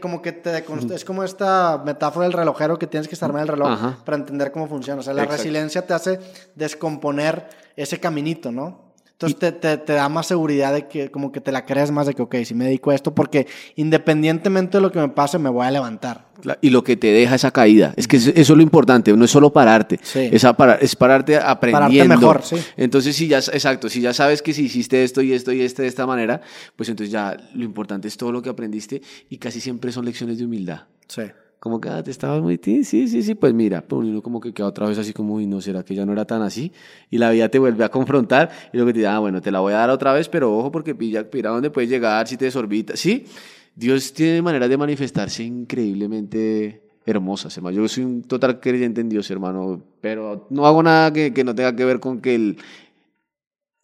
como 0.00 0.20
que 0.20 0.32
te 0.32 0.50
deconstru- 0.52 0.94
es 0.94 1.04
como 1.04 1.22
esta 1.22 1.80
metáfora 1.86 2.24
del 2.24 2.32
relojero 2.32 2.76
que 2.76 2.88
tienes 2.88 3.06
que 3.06 3.14
estar 3.14 3.30
el 3.30 3.46
reloj 3.46 3.68
Ajá. 3.70 3.98
para 4.04 4.16
entender 4.18 4.50
cómo 4.50 4.66
funciona. 4.66 4.98
O 4.98 5.02
sea, 5.04 5.14
la 5.14 5.22
Exacto. 5.22 5.42
resiliencia 5.44 5.86
te 5.86 5.94
hace 5.94 6.18
descomponer 6.56 7.46
ese 7.76 7.98
caminito, 8.00 8.50
¿no? 8.50 8.89
Entonces 9.22 9.38
te, 9.38 9.52
te, 9.52 9.76
te 9.76 9.92
da 9.92 10.08
más 10.08 10.26
seguridad 10.28 10.72
de 10.72 10.88
que 10.88 11.10
como 11.10 11.30
que 11.30 11.42
te 11.42 11.52
la 11.52 11.66
creas 11.66 11.90
más 11.90 12.06
de 12.06 12.14
que, 12.14 12.22
ok, 12.22 12.36
si 12.44 12.54
me 12.54 12.64
dedico 12.64 12.90
a 12.90 12.94
esto, 12.94 13.14
porque 13.14 13.46
independientemente 13.76 14.78
de 14.78 14.82
lo 14.82 14.90
que 14.90 14.98
me 14.98 15.08
pase, 15.10 15.38
me 15.38 15.50
voy 15.50 15.66
a 15.66 15.70
levantar. 15.70 16.30
Y 16.62 16.70
lo 16.70 16.82
que 16.82 16.96
te 16.96 17.08
deja 17.08 17.34
esa 17.34 17.50
caída. 17.50 17.92
Es 17.96 18.08
que 18.08 18.16
eso 18.16 18.30
es 18.34 18.48
lo 18.48 18.62
importante, 18.62 19.12
no 19.14 19.26
es 19.26 19.30
solo 19.30 19.52
pararte, 19.52 20.00
Sí. 20.02 20.30
es, 20.32 20.42
para- 20.56 20.76
es 20.76 20.96
pararte 20.96 21.36
aprendiendo. 21.36 22.16
mejor, 22.16 22.40
sí. 22.42 22.56
Entonces, 22.78 23.14
si 23.14 23.28
ya, 23.28 23.38
exacto, 23.40 23.90
si 23.90 24.00
ya 24.00 24.14
sabes 24.14 24.40
que 24.40 24.54
si 24.54 24.64
hiciste 24.64 25.04
esto 25.04 25.20
y 25.20 25.34
esto 25.34 25.52
y 25.52 25.60
este 25.60 25.82
de 25.82 25.88
esta 25.88 26.06
manera, 26.06 26.40
pues 26.76 26.88
entonces 26.88 27.12
ya 27.12 27.36
lo 27.54 27.62
importante 27.64 28.08
es 28.08 28.16
todo 28.16 28.32
lo 28.32 28.40
que 28.40 28.48
aprendiste 28.48 29.02
y 29.28 29.36
casi 29.36 29.60
siempre 29.60 29.92
son 29.92 30.06
lecciones 30.06 30.38
de 30.38 30.46
humildad. 30.46 30.84
Sí. 31.08 31.22
Como 31.60 31.78
que 31.80 31.90
ah, 31.90 32.02
te 32.02 32.10
estabas 32.10 32.40
muy... 32.42 32.56
ti- 32.58 32.84
Sí, 32.84 33.06
sí, 33.06 33.22
sí, 33.22 33.34
pues 33.34 33.52
mira, 33.52 33.82
pues 33.86 34.06
uno 34.08 34.22
como 34.22 34.40
que 34.40 34.52
queda 34.54 34.66
otra 34.68 34.86
vez 34.88 34.96
así 34.98 35.12
como, 35.12 35.34
uy, 35.34 35.46
no, 35.46 35.60
¿será 35.60 35.84
que 35.84 35.94
ya 35.94 36.06
no 36.06 36.12
era 36.12 36.24
tan 36.24 36.40
así? 36.42 36.72
Y 37.10 37.18
la 37.18 37.30
vida 37.30 37.50
te 37.50 37.58
vuelve 37.58 37.84
a 37.84 37.90
confrontar 37.90 38.50
y 38.72 38.76
luego 38.78 38.92
te 38.92 38.98
dice, 39.00 39.08
ah, 39.08 39.18
bueno, 39.18 39.42
te 39.42 39.50
la 39.50 39.60
voy 39.60 39.74
a 39.74 39.76
dar 39.76 39.90
otra 39.90 40.12
vez, 40.14 40.28
pero 40.28 40.56
ojo 40.56 40.72
porque 40.72 40.94
pilla, 40.94 41.26
mira 41.32 41.50
dónde 41.50 41.70
puedes 41.70 41.90
llegar 41.90 42.26
si 42.26 42.36
te 42.38 42.46
desorbitas. 42.46 42.98
Sí, 42.98 43.26
Dios 43.76 44.12
tiene 44.14 44.40
maneras 44.42 44.70
de 44.70 44.78
manifestarse 44.78 45.44
increíblemente 45.44 46.82
hermosas, 47.04 47.54
hermano. 47.56 47.76
Yo 47.76 47.88
soy 47.88 48.04
un 48.04 48.22
total 48.22 48.58
creyente 48.60 49.00
en 49.02 49.08
Dios, 49.10 49.30
hermano, 49.30 49.82
pero 50.00 50.46
no 50.50 50.66
hago 50.66 50.82
nada 50.82 51.12
que, 51.12 51.34
que 51.34 51.44
no 51.44 51.54
tenga 51.54 51.76
que 51.76 51.84
ver 51.84 52.00
con 52.00 52.20
que 52.22 52.34
Él... 52.34 52.56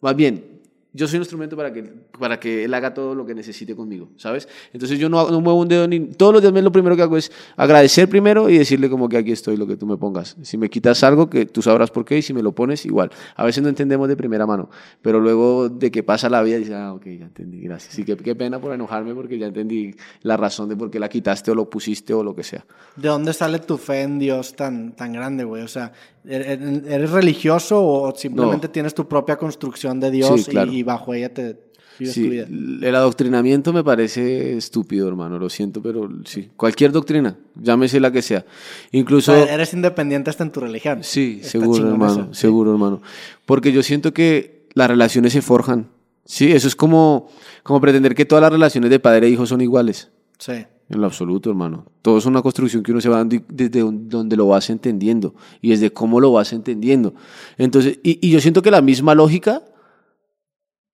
Más 0.01 0.15
bien, 0.15 0.56
yo 0.97 1.07
soy 1.07 1.17
un 1.17 1.21
instrumento 1.21 1.55
para 1.55 1.71
que, 1.71 1.83
para 2.19 2.39
que 2.39 2.65
Él 2.65 2.73
haga 2.73 2.93
todo 2.93 3.13
lo 3.15 3.25
que 3.25 3.35
necesite 3.35 3.75
conmigo, 3.75 4.09
¿sabes? 4.17 4.49
Entonces 4.73 4.97
yo 4.99 5.07
no, 5.09 5.29
no 5.29 5.39
muevo 5.41 5.59
un 5.59 5.67
dedo 5.67 5.87
ni... 5.87 5.99
Todos 5.99 6.33
los 6.33 6.41
días 6.41 6.53
lo 6.63 6.71
primero 6.71 6.95
que 6.95 7.03
hago 7.03 7.15
es 7.17 7.31
agradecer 7.55 8.09
primero 8.09 8.49
y 8.49 8.57
decirle 8.57 8.89
como 8.89 9.07
que 9.07 9.17
aquí 9.17 9.31
estoy, 9.31 9.57
lo 9.57 9.67
que 9.67 9.77
tú 9.77 9.85
me 9.85 9.97
pongas. 9.97 10.35
Si 10.41 10.57
me 10.57 10.69
quitas 10.69 11.03
algo, 11.03 11.29
que 11.29 11.45
tú 11.45 11.61
sabrás 11.61 11.91
por 11.91 12.03
qué, 12.03 12.17
y 12.17 12.21
si 12.21 12.33
me 12.33 12.41
lo 12.41 12.51
pones, 12.53 12.85
igual. 12.85 13.11
A 13.35 13.45
veces 13.45 13.61
no 13.63 13.69
entendemos 13.69 14.07
de 14.07 14.17
primera 14.17 14.45
mano, 14.45 14.69
pero 15.01 15.19
luego 15.19 15.69
de 15.69 15.91
que 15.91 16.03
pasa 16.03 16.29
la 16.29 16.41
vida, 16.41 16.57
dices, 16.57 16.73
ah, 16.73 16.93
ok, 16.93 17.03
ya 17.05 17.25
entendí, 17.25 17.61
gracias. 17.61 17.93
Sí, 17.93 18.03
qué, 18.03 18.17
qué 18.17 18.35
pena 18.35 18.59
por 18.59 18.73
enojarme 18.73 19.13
porque 19.13 19.37
ya 19.37 19.47
entendí 19.47 19.93
la 20.23 20.35
razón 20.37 20.67
de 20.69 20.75
por 20.75 20.89
qué 20.89 20.99
la 20.99 21.09
quitaste 21.09 21.51
o 21.51 21.55
lo 21.55 21.69
pusiste 21.69 22.13
o 22.13 22.23
lo 22.23 22.35
que 22.35 22.43
sea. 22.43 22.65
¿De 22.95 23.07
dónde 23.07 23.33
sale 23.33 23.59
tu 23.59 23.77
fe 23.77 24.01
en 24.01 24.17
Dios 24.19 24.55
tan, 24.55 24.93
tan 24.95 25.13
grande, 25.13 25.43
güey? 25.43 25.61
O 25.61 25.67
sea, 25.67 25.91
¿er- 26.25 26.45
er- 26.59 26.83
¿eres 26.87 27.11
religioso 27.11 27.83
o 27.85 28.15
simplemente 28.15 28.67
No. 28.67 28.71
tienes 28.71 28.93
tu 28.95 29.07
propia 29.07 29.35
construcción 29.37 29.99
de 29.99 30.09
Dios 30.11 30.43
Sí, 30.45 30.51
claro. 30.51 30.71
y, 30.71 30.79
y 30.79 30.83
bajo 30.87 31.13
ella 31.13 31.33
te 31.33 31.59
vives 31.99 32.13
tu 32.15 32.21
Sí, 32.21 32.29
vida? 32.29 32.45
el 32.47 32.95
adoctrinamiento 32.95 33.73
me 33.73 33.83
parece 33.83 34.55
estúpido, 34.57 35.07
hermano, 35.07 35.37
lo 35.37 35.49
siento, 35.49 35.81
pero 35.81 36.09
sí, 36.25 36.49
cualquier 36.55 36.91
doctrina, 36.91 37.37
llámese 37.55 37.99
la 37.99 38.11
que 38.11 38.21
sea. 38.21 38.39
O 38.39 38.97
Incluso... 38.97 39.33
sea, 39.33 39.53
eres 39.53 39.73
independiente 39.73 40.29
hasta 40.29 40.43
en 40.43 40.51
tu 40.51 40.59
religión. 40.61 40.99
Sí, 41.03 41.39
Está 41.41 41.51
seguro, 41.51 41.87
hermano, 41.89 42.13
eso, 42.13 42.27
sí. 42.33 42.39
seguro, 42.41 42.71
hermano. 42.71 43.01
Porque 43.45 43.71
yo 43.71 43.83
siento 43.83 44.13
que 44.13 44.67
las 44.73 44.87
relaciones 44.89 45.33
se 45.33 45.41
forjan. 45.41 45.89
Sí, 46.23 46.51
eso 46.51 46.67
es 46.67 46.75
como, 46.75 47.29
como 47.63 47.79
pretender 47.81 48.13
que 48.15 48.25
todas 48.25 48.41
las 48.41 48.51
relaciones 48.51 48.89
de 48.89 48.99
padre 48.99 49.27
e 49.27 49.29
hijo 49.31 49.45
son 49.45 49.61
iguales. 49.61 50.09
Sí. 50.37 50.53
En 50.89 51.01
lo 51.01 51.07
absoluto, 51.07 51.49
hermano. 51.49 51.85
Todo 52.01 52.17
es 52.17 52.25
una 52.25 52.41
construcción 52.41 52.81
que 52.83 52.91
uno 52.91 53.01
se 53.01 53.09
va 53.09 53.17
dando 53.17 53.37
desde 53.49 53.81
donde 53.81 54.35
lo 54.37 54.47
vas 54.47 54.69
entendiendo 54.69 55.33
y 55.61 55.71
desde 55.71 55.91
cómo 55.91 56.19
lo 56.21 56.31
vas 56.31 56.53
entendiendo. 56.53 57.13
Entonces, 57.57 57.99
y, 58.03 58.25
y 58.25 58.31
yo 58.31 58.39
siento 58.39 58.61
que 58.61 58.71
la 58.71 58.81
misma 58.81 59.13
lógica, 59.15 59.63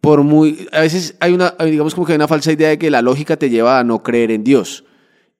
por 0.03 0.21
muy. 0.21 0.67
A 0.73 0.81
veces 0.81 1.15
hay 1.21 1.31
una, 1.31 1.55
digamos 1.63 1.95
como 1.95 2.05
que 2.05 2.11
hay 2.11 2.17
una 2.17 2.27
falsa 2.27 2.51
idea 2.51 2.67
de 2.67 2.77
que 2.77 2.91
la 2.91 3.01
lógica 3.01 3.37
te 3.37 3.49
lleva 3.49 3.79
a 3.79 3.85
no 3.85 4.03
creer 4.03 4.31
en 4.31 4.43
Dios. 4.43 4.83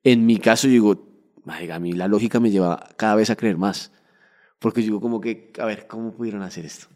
En 0.05 0.25
mi 0.25 0.37
caso, 0.37 0.67
yo 0.67 0.71
digo, 0.71 1.05
"Marica, 1.43 1.75
a 1.75 1.79
mí 1.79 1.91
la 1.91 2.07
lógica 2.07 2.39
me 2.39 2.49
lleva 2.49 2.87
cada 2.95 3.15
vez 3.15 3.29
a 3.29 3.35
creer 3.35 3.57
más. 3.57 3.91
Porque 4.59 4.79
yo 4.81 4.85
digo, 4.85 5.01
como 5.01 5.19
que, 5.19 5.51
a 5.59 5.65
ver, 5.65 5.85
¿cómo 5.87 6.13
pudieron 6.13 6.43
hacer 6.43 6.65
esto? 6.65 6.87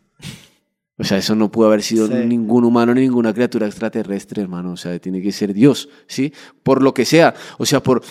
O 0.98 1.04
sea, 1.04 1.18
eso 1.18 1.36
no 1.36 1.52
pudo 1.52 1.68
haber 1.68 1.84
sido 1.84 2.08
Sí. 2.08 2.14
ningún 2.26 2.64
humano 2.64 2.94
ni 2.94 3.02
ninguna 3.02 3.34
criatura 3.34 3.68
extraterrestre, 3.68 4.42
hermano. 4.42 4.72
O 4.72 4.78
sea, 4.78 4.98
tiene 5.00 5.22
que 5.22 5.34
ser 5.34 5.54
Dios, 5.54 5.90
¿sí? 6.08 6.32
Por 6.64 6.82
lo 6.82 6.94
que 6.94 7.04
sea. 7.04 7.34
O 7.58 7.66
sea, 7.66 7.84
por, 7.84 8.02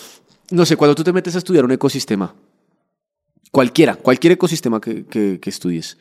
no 0.51 0.67
sé, 0.67 0.75
cuando 0.77 0.93
tú 0.93 1.03
te 1.03 1.11
metes 1.11 1.33
a 1.33 1.39
estudiar 1.39 1.65
un 1.65 1.71
ecosistema, 1.71 2.35
cualquiera, 3.51 3.95
cualquier 3.95 4.33
ecosistema 4.33 4.79
que, 4.79 5.05
que, 5.05 5.39
que 5.41 5.49
estudies, 5.49 5.97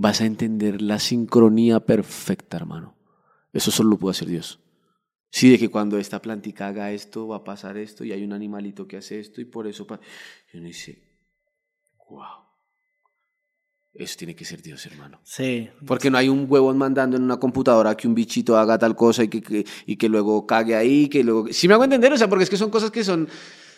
vas 0.00 0.22
a 0.22 0.24
entender 0.24 0.80
la 0.80 0.98
sincronía 0.98 1.80
perfecta, 1.80 2.56
hermano. 2.56 2.96
Eso 3.52 3.70
solo 3.70 3.90
lo 3.90 3.98
puede 3.98 4.12
hacer 4.12 4.28
Dios. 4.28 4.58
Sí, 5.30 5.50
de 5.50 5.58
que 5.58 5.68
cuando 5.68 5.98
esta 5.98 6.22
plantica 6.22 6.68
haga 6.68 6.90
esto, 6.90 7.28
va 7.28 7.36
a 7.36 7.44
pasar 7.44 7.76
esto, 7.76 8.02
y 8.02 8.10
hay 8.12 8.24
un 8.24 8.32
animalito 8.32 8.88
que 8.88 8.96
hace 8.96 9.20
esto, 9.20 9.42
y 9.42 9.44
por 9.44 9.66
eso... 9.66 9.86
pa-". 9.86 10.00
Y 10.54 10.56
uno 10.56 10.68
dice, 10.68 11.02
wow. 12.08 12.48
Eso 13.92 14.16
tiene 14.16 14.34
que 14.34 14.46
ser 14.46 14.62
Dios, 14.62 14.86
hermano. 14.86 15.20
Sí. 15.22 15.68
Porque 15.86 16.10
no 16.10 16.16
hay 16.16 16.30
un 16.30 16.46
huevón 16.48 16.78
mandando 16.78 17.18
en 17.18 17.22
una 17.22 17.38
computadora 17.38 17.94
que 17.94 18.08
un 18.08 18.14
bichito 18.14 18.56
haga 18.56 18.78
tal 18.78 18.96
cosa 18.96 19.24
y 19.24 19.28
que, 19.28 19.42
que- 19.42 19.66
y 19.84 19.96
que 19.96 20.08
luego 20.08 20.46
cague 20.46 20.76
ahí, 20.76 21.10
que 21.10 21.22
luego... 21.22 21.48
Si 21.52 21.68
me 21.68 21.74
hago 21.74 21.84
entender, 21.84 22.10
o 22.10 22.16
sea, 22.16 22.28
porque 22.28 22.44
es 22.44 22.50
que 22.50 22.56
son 22.56 22.70
cosas 22.70 22.90
que 22.90 23.04
son... 23.04 23.28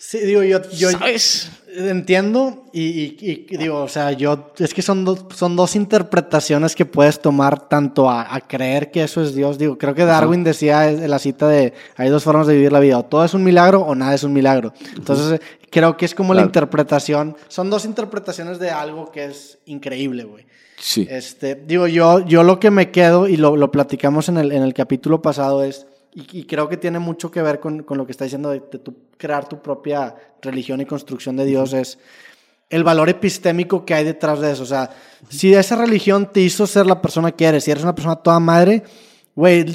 Sí, 0.05 0.19
digo, 0.19 0.43
yo, 0.43 0.61
yo 0.73 0.91
¿Sabes? 0.91 1.49
entiendo 1.75 2.65
y, 2.73 2.83
y- 2.83 3.47
y 3.49 3.57
digo, 3.57 3.83
o 3.85 3.89
sea, 3.89 4.11
yo, 4.11 4.53
es 4.59 4.75
que 4.75 4.83
son, 4.83 5.05
dos 5.05 5.27
son 5.35 5.55
dos 5.55 5.77
interpretaciones 5.77 6.75
que 6.75 6.85
puedes 6.85 7.21
tomar 7.21 7.69
tanto 7.69 8.11
a, 8.11 8.35
a 8.35 8.41
creer 8.41 8.91
que 8.91 9.05
eso 9.05 9.23
es 9.23 9.35
Dios. 9.35 9.59
Digo, 9.59 9.79
creo 9.79 9.95
que 9.95 10.05
Darwin 10.05 10.43
decía 10.43 10.91
en 10.91 11.09
la 11.09 11.21
cita 11.21 11.47
de, 11.49 11.73
hay 11.97 12.09
dos 12.09 12.25
formas 12.25 12.49
de 12.49 12.55
vivir 12.55 12.73
la 12.73 12.81
vida, 12.81 12.99
o 12.99 13.05
todo 13.05 13.25
es 13.25 13.33
un 13.33 13.45
milagro 13.45 13.81
o 13.83 13.95
nada 13.95 14.13
es 14.15 14.25
un 14.25 14.33
milagro. 14.33 14.73
Entonces, 14.97 15.41
eh, 15.41 15.45
creo 15.71 15.97
que 15.97 16.05
es 16.05 16.15
como 16.17 16.35
la 16.35 16.39
Claro. 16.41 16.49
interpretación, 16.49 17.37
son 17.47 17.71
dos 17.71 17.85
interpretaciones 17.85 18.59
de 18.59 18.71
algo 18.71 19.13
que 19.13 19.27
es 19.27 19.59
increíble, 19.67 20.25
güey. 20.25 20.47
Sí. 20.79 21.07
Este, 21.09 21.55
digo, 21.55 21.87
yo, 21.87 22.27
yo 22.27 22.43
lo 22.43 22.59
que 22.59 22.73
me 22.73 22.91
quedo, 22.91 23.29
y 23.29 23.37
lo, 23.37 23.57
lo 23.57 23.71
platicamos 23.71 24.29
en 24.29 24.37
el, 24.37 24.51
en 24.51 24.65
el 24.65 24.75
capítulo 24.75 25.23
pasado, 25.23 25.63
es, 25.63 25.87
y, 26.15 26.41
y 26.41 26.45
creo 26.45 26.69
que 26.69 26.77
tiene 26.77 26.99
mucho 26.99 27.31
que 27.31 27.43
ver 27.43 27.61
con, 27.61 27.83
con 27.83 27.99
lo 27.99 28.07
que 28.07 28.13
está 28.13 28.25
diciendo 28.25 28.51
de, 28.51 28.63
de 28.71 28.79
tu, 28.79 28.95
crear 29.17 29.49
tu 29.49 29.63
propia 29.63 30.15
religión 30.41 30.81
y 30.81 30.87
construcción 30.87 31.37
de 31.37 31.45
Dios, 31.45 31.73
es 31.73 31.99
el 32.73 32.85
valor 32.85 33.11
epistémico 33.11 33.85
que 33.85 33.95
hay 33.95 34.05
detrás 34.05 34.41
de 34.41 34.51
eso. 34.51 34.63
O 34.63 34.67
sea, 34.67 34.91
si 35.29 35.53
esa 35.53 35.77
religión 35.77 36.31
te 36.33 36.41
hizo 36.41 36.67
ser 36.67 36.87
la 36.87 37.03
persona 37.03 37.31
que 37.31 37.45
eres, 37.45 37.65
si 37.65 37.71
eres 37.71 37.83
una 37.83 37.95
persona 37.95 38.17
toda 38.17 38.41
madre, 38.41 38.83
güey, 39.35 39.67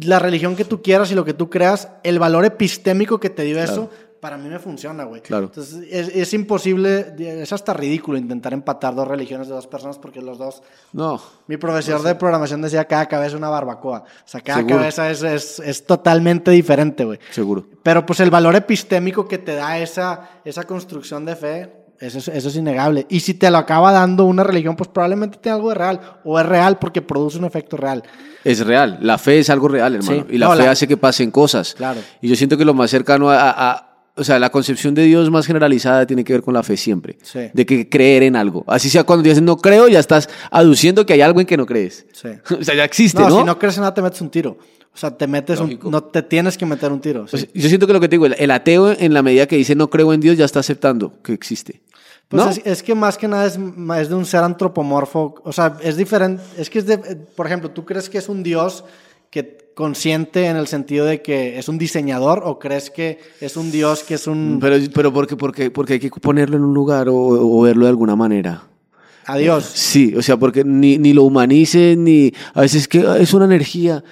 la 0.00 0.18
religión 0.20 0.54
que 0.54 0.64
tú 0.64 0.80
quieras 0.80 1.10
y 1.10 1.16
lo 1.16 1.24
que 1.24 1.34
tú 1.34 1.50
creas, 1.50 1.88
el 2.02 2.18
valor 2.18 2.44
epistémico 2.44 3.18
que 3.18 3.30
te 3.30 3.42
dio 3.42 3.60
eso, 3.60 3.90
para 4.24 4.38
mí 4.38 4.48
me 4.48 4.58
funciona, 4.58 5.04
güey. 5.04 5.20
Claro. 5.20 5.44
Entonces, 5.44 5.86
es, 5.90 6.08
es 6.08 6.32
imposible, 6.32 7.14
es 7.18 7.52
hasta 7.52 7.74
ridículo 7.74 8.16
intentar 8.16 8.54
empatar 8.54 8.94
dos 8.94 9.06
religiones 9.06 9.48
de 9.48 9.52
dos 9.54 9.66
personas 9.66 9.98
porque 9.98 10.22
los 10.22 10.38
dos... 10.38 10.62
No. 10.94 11.20
Mi 11.46 11.58
profesor 11.58 12.00
de 12.02 12.14
programación 12.14 12.62
decía 12.62 12.86
cada 12.86 13.04
cabeza 13.04 13.36
una 13.36 13.50
barbacoa. 13.50 13.98
O 13.98 14.22
sea, 14.24 14.40
cada 14.40 14.60
Seguro. 14.60 14.76
cabeza 14.78 15.10
es, 15.10 15.22
es, 15.22 15.58
es 15.60 15.84
totalmente 15.84 16.50
diferente, 16.52 17.04
güey. 17.04 17.18
Seguro. 17.32 17.66
Pero 17.82 18.06
pues 18.06 18.18
el 18.20 18.30
valor 18.30 18.56
epistémico 18.56 19.28
que 19.28 19.36
te 19.36 19.56
da 19.56 19.78
esa, 19.78 20.40
esa 20.42 20.62
construcción 20.62 21.26
de 21.26 21.36
fe, 21.36 21.72
eso 22.00 22.16
es, 22.18 22.28
eso 22.28 22.48
es 22.48 22.56
innegable. 22.56 23.04
Y 23.10 23.20
si 23.20 23.34
te 23.34 23.50
lo 23.50 23.58
acaba 23.58 23.92
dando 23.92 24.24
una 24.24 24.42
religión, 24.42 24.74
pues 24.74 24.88
probablemente 24.88 25.36
tenga 25.36 25.56
algo 25.56 25.68
de 25.68 25.74
real. 25.74 26.00
O 26.24 26.40
es 26.40 26.46
real 26.46 26.78
porque 26.78 27.02
produce 27.02 27.36
un 27.36 27.44
efecto 27.44 27.76
real. 27.76 28.02
Es 28.42 28.64
real. 28.66 28.98
La 29.02 29.18
fe 29.18 29.40
es 29.40 29.50
algo 29.50 29.68
real, 29.68 29.96
hermano. 29.96 30.24
Sí. 30.28 30.34
Y 30.34 30.38
la 30.38 30.46
No, 30.48 30.56
fe 30.56 30.62
la- 30.64 30.70
hace 30.70 30.88
que 30.88 30.96
pasen 30.96 31.30
cosas. 31.30 31.74
Claro. 31.74 32.00
Y 32.22 32.28
yo 32.28 32.36
siento 32.36 32.56
que 32.56 32.64
lo 32.64 32.72
más 32.72 32.90
cercano 32.90 33.30
a- 33.30 33.90
O 34.16 34.22
sea, 34.22 34.38
la 34.38 34.50
concepción 34.50 34.94
de 34.94 35.02
Dios 35.02 35.28
más 35.30 35.46
generalizada 35.46 36.06
tiene 36.06 36.22
que 36.22 36.32
ver 36.32 36.42
con 36.42 36.54
la 36.54 36.62
fe 36.62 36.76
siempre. 36.76 37.18
Sí. 37.22 37.40
De 37.52 37.66
que 37.66 37.88
creer 37.88 38.22
en 38.22 38.36
algo. 38.36 38.64
Así 38.68 38.88
sea 38.88 39.02
cuando 39.04 39.24
dices 39.24 39.42
no 39.42 39.56
creo, 39.56 39.88
ya 39.88 39.98
estás 39.98 40.28
aduciendo 40.50 41.04
que 41.04 41.14
hay 41.14 41.20
algo 41.20 41.40
en 41.40 41.46
que 41.46 41.56
no 41.56 41.66
crees. 41.66 42.06
Sí. 42.12 42.28
o 42.60 42.62
sea, 42.62 42.76
ya 42.76 42.84
existe, 42.84 43.20
No, 43.20 43.28
¿no? 43.28 43.38
si 43.40 43.44
no 43.44 43.58
crees 43.58 43.76
en 43.76 43.80
nada, 43.80 43.94
te 43.94 44.02
metes 44.02 44.20
un 44.20 44.30
tiro. 44.30 44.56
O 44.92 44.96
sea, 44.96 45.10
te 45.16 45.26
metes 45.26 45.58
un, 45.58 45.66
Lógico. 45.66 45.90
no 45.90 46.04
te 46.04 46.22
tienes 46.22 46.56
que 46.56 46.64
meter 46.64 46.92
un 46.92 47.00
tiro. 47.00 47.26
sí. 47.26 47.34
O 47.36 47.38
sea, 47.40 47.48
yo 47.52 47.68
siento 47.68 47.88
que 47.88 47.92
lo 47.92 47.98
que 48.00 48.08
te 48.08 48.14
digo, 48.14 48.26
el, 48.26 48.36
el 48.38 48.50
ateo 48.52 48.92
en 48.96 49.12
la 49.12 49.22
medida 49.22 49.46
que 49.46 49.56
dice 49.56 49.74
no 49.74 49.90
creo 49.90 50.12
en 50.12 50.20
Dios 50.20 50.36
ya 50.36 50.44
está 50.44 50.60
aceptando 50.60 51.20
que 51.22 51.32
existe. 51.32 51.82
Pues 52.28 52.44
¿No? 52.44 52.50
es, 52.50 52.60
es 52.64 52.82
que 52.84 52.94
más 52.94 53.18
que 53.18 53.26
nada 53.26 53.46
es, 53.46 53.58
es 53.98 54.08
de 54.08 54.14
un 54.14 54.24
ser 54.24 54.44
antropomorfo. 54.44 55.34
O 55.42 55.52
sea, 55.52 55.76
es 55.82 55.96
diferente. 55.96 56.42
Es 56.56 56.70
que 56.70 56.78
es 56.78 56.86
de. 56.86 56.98
Por 56.98 57.46
ejemplo, 57.46 57.70
¿tú 57.72 57.84
crees 57.84 58.08
que 58.08 58.18
es 58.18 58.28
un 58.28 58.42
dios 58.44 58.84
que 59.30 59.63
consciente 59.74 60.46
en 60.46 60.56
el 60.56 60.66
sentido 60.66 61.04
de 61.04 61.20
que 61.20 61.58
es 61.58 61.68
un 61.68 61.78
diseñador 61.78 62.42
o 62.44 62.58
crees 62.58 62.90
que 62.90 63.18
es 63.40 63.56
un 63.56 63.70
dios 63.70 64.02
que 64.04 64.14
es 64.14 64.26
un 64.26 64.58
Pero, 64.60 64.76
pero 64.94 65.12
porque, 65.12 65.36
porque, 65.36 65.70
porque 65.70 65.94
hay 65.94 66.00
que 66.00 66.10
ponerlo 66.10 66.56
en 66.56 66.64
un 66.64 66.74
lugar 66.74 67.08
o, 67.08 67.16
o 67.16 67.62
verlo 67.62 67.84
de 67.84 67.90
alguna 67.90 68.16
manera. 68.16 68.62
adiós? 69.26 69.64
Sí, 69.64 70.14
o 70.16 70.22
sea, 70.22 70.36
porque 70.36 70.64
ni, 70.64 70.98
ni 70.98 71.12
lo 71.12 71.24
humanice, 71.24 71.96
ni 71.96 72.32
a 72.54 72.62
veces 72.62 72.88
que 72.88 73.04
es 73.18 73.34
una 73.34 73.46
energía. 73.46 74.04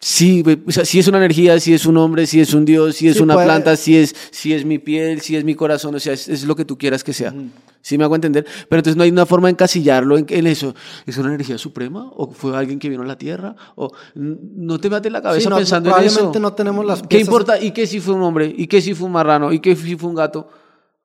Sí, 0.00 0.42
ve- 0.42 0.60
o 0.66 0.70
sea, 0.70 0.84
sí 0.84 1.00
es 1.00 1.08
una 1.08 1.18
energía, 1.18 1.58
sí 1.58 1.74
es 1.74 1.84
un 1.84 1.96
hombre, 1.96 2.26
sí 2.26 2.40
es 2.40 2.54
un 2.54 2.64
dios, 2.64 2.94
sí 2.94 3.08
es 3.08 3.16
Sí, 3.16 3.22
una 3.22 3.34
puede- 3.34 3.46
planta, 3.46 3.76
sí 3.76 3.96
es, 3.96 4.14
sí 4.30 4.52
es 4.54 4.64
mi 4.64 4.78
piel, 4.78 5.20
sí 5.20 5.34
es 5.34 5.42
mi 5.44 5.56
corazón, 5.56 5.94
o 5.96 5.98
sea, 5.98 6.12
es, 6.12 6.28
es 6.28 6.44
lo 6.44 6.54
que 6.54 6.64
tú 6.64 6.78
quieras 6.78 7.02
que 7.02 7.12
sea. 7.12 7.34
Sí 7.82 7.98
me 7.98 8.04
hago 8.04 8.14
entender, 8.14 8.44
pero 8.68 8.78
entonces 8.80 8.96
no 8.96 9.02
hay 9.02 9.10
una 9.10 9.26
forma 9.26 9.48
de 9.48 9.52
encasillarlo 9.52 10.16
en, 10.18 10.26
en 10.28 10.46
eso. 10.46 10.74
¿Es 11.06 11.16
una 11.18 11.28
energía 11.30 11.58
suprema? 11.58 12.10
¿O 12.14 12.30
fue 12.30 12.56
alguien 12.56 12.78
que 12.78 12.88
vino 12.88 13.02
a 13.02 13.06
la 13.06 13.18
Tierra? 13.18 13.56
¿O 13.76 13.90
no 14.14 14.78
te 14.78 14.88
mate 14.90 15.10
la 15.10 15.20
cabeza 15.22 15.44
Sí, 15.44 15.48
no, 15.48 15.56
pensando 15.56 15.96
en 15.98 16.04
eso? 16.04 16.32
no 16.38 16.52
tenemos 16.52 16.84
las 16.86 17.02
¿Qué 17.02 17.08
piezas- 17.08 17.26
importa? 17.26 17.60
¿Y 17.60 17.72
qué 17.72 17.86
si 17.86 17.98
fue 18.00 18.14
un 18.14 18.22
hombre? 18.22 18.52
¿Y 18.56 18.66
qué 18.68 18.80
si 18.80 18.94
fue 18.94 19.06
un 19.06 19.12
marrano? 19.12 19.52
¿Y 19.52 19.58
qué 19.60 19.74
si 19.74 19.96
fue 19.96 20.08
un 20.10 20.14
gato? 20.16 20.48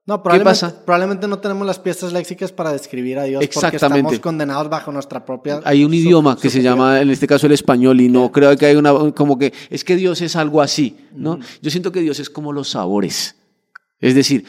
No, 0.05 0.21
probablemente, 0.21 0.59
pasa? 0.59 0.83
probablemente 0.85 1.27
no 1.29 1.39
tenemos 1.39 1.65
las 1.65 1.79
piezas 1.79 2.11
léxicas 2.11 2.51
para 2.51 2.73
describir 2.73 3.17
a 3.19 3.23
Dios 3.23 3.39
porque 3.39 3.45
Exactamente. 3.45 3.99
estamos 3.99 4.19
condenados 4.19 4.69
bajo 4.69 4.91
nuestra 4.91 5.23
propia. 5.25 5.61
Hay 5.63 5.85
un 5.85 5.93
idioma 5.93 6.37
que 6.37 6.49
se 6.49 6.61
llama, 6.61 6.99
en 6.99 7.09
este 7.09 7.25
caso, 7.25 7.45
el 7.47 7.53
español, 7.53 8.01
y 8.01 8.09
no 8.09 8.29
creo 8.29 8.55
que 8.57 8.65
hay 8.65 8.75
una, 8.75 8.91
como 9.13 9.37
que, 9.37 9.53
es 9.69 9.85
que 9.85 9.95
Dios 9.95 10.21
es 10.21 10.35
algo 10.35 10.61
así, 10.61 10.97
¿no? 11.13 11.39
Yo 11.61 11.71
siento 11.71 11.93
que 11.93 12.01
Dios 12.01 12.19
es 12.19 12.29
como 12.29 12.51
los 12.51 12.69
sabores. 12.71 13.37
Es 13.99 14.13
decir, 14.13 14.43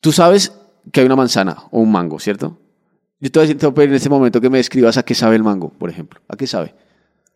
tú 0.00 0.12
sabes 0.12 0.52
que 0.92 1.00
hay 1.00 1.06
una 1.06 1.16
manzana 1.16 1.64
o 1.70 1.80
un 1.80 1.92
mango, 1.92 2.18
¿cierto? 2.18 2.58
Yo 3.20 3.30
te 3.30 3.38
voy 3.38 3.44
a 3.44 3.46
decir, 3.48 3.58
te 3.58 3.66
voy 3.66 3.72
a 3.72 3.74
pedir 3.74 3.90
en 3.90 3.96
este 3.96 4.08
momento 4.08 4.40
que 4.40 4.48
me 4.48 4.58
describas 4.58 4.96
a 4.96 5.02
qué 5.02 5.14
sabe 5.14 5.36
el 5.36 5.42
mango, 5.42 5.70
por 5.70 5.90
ejemplo. 5.90 6.20
¿A 6.26 6.36
qué 6.36 6.46
sabe? 6.46 6.74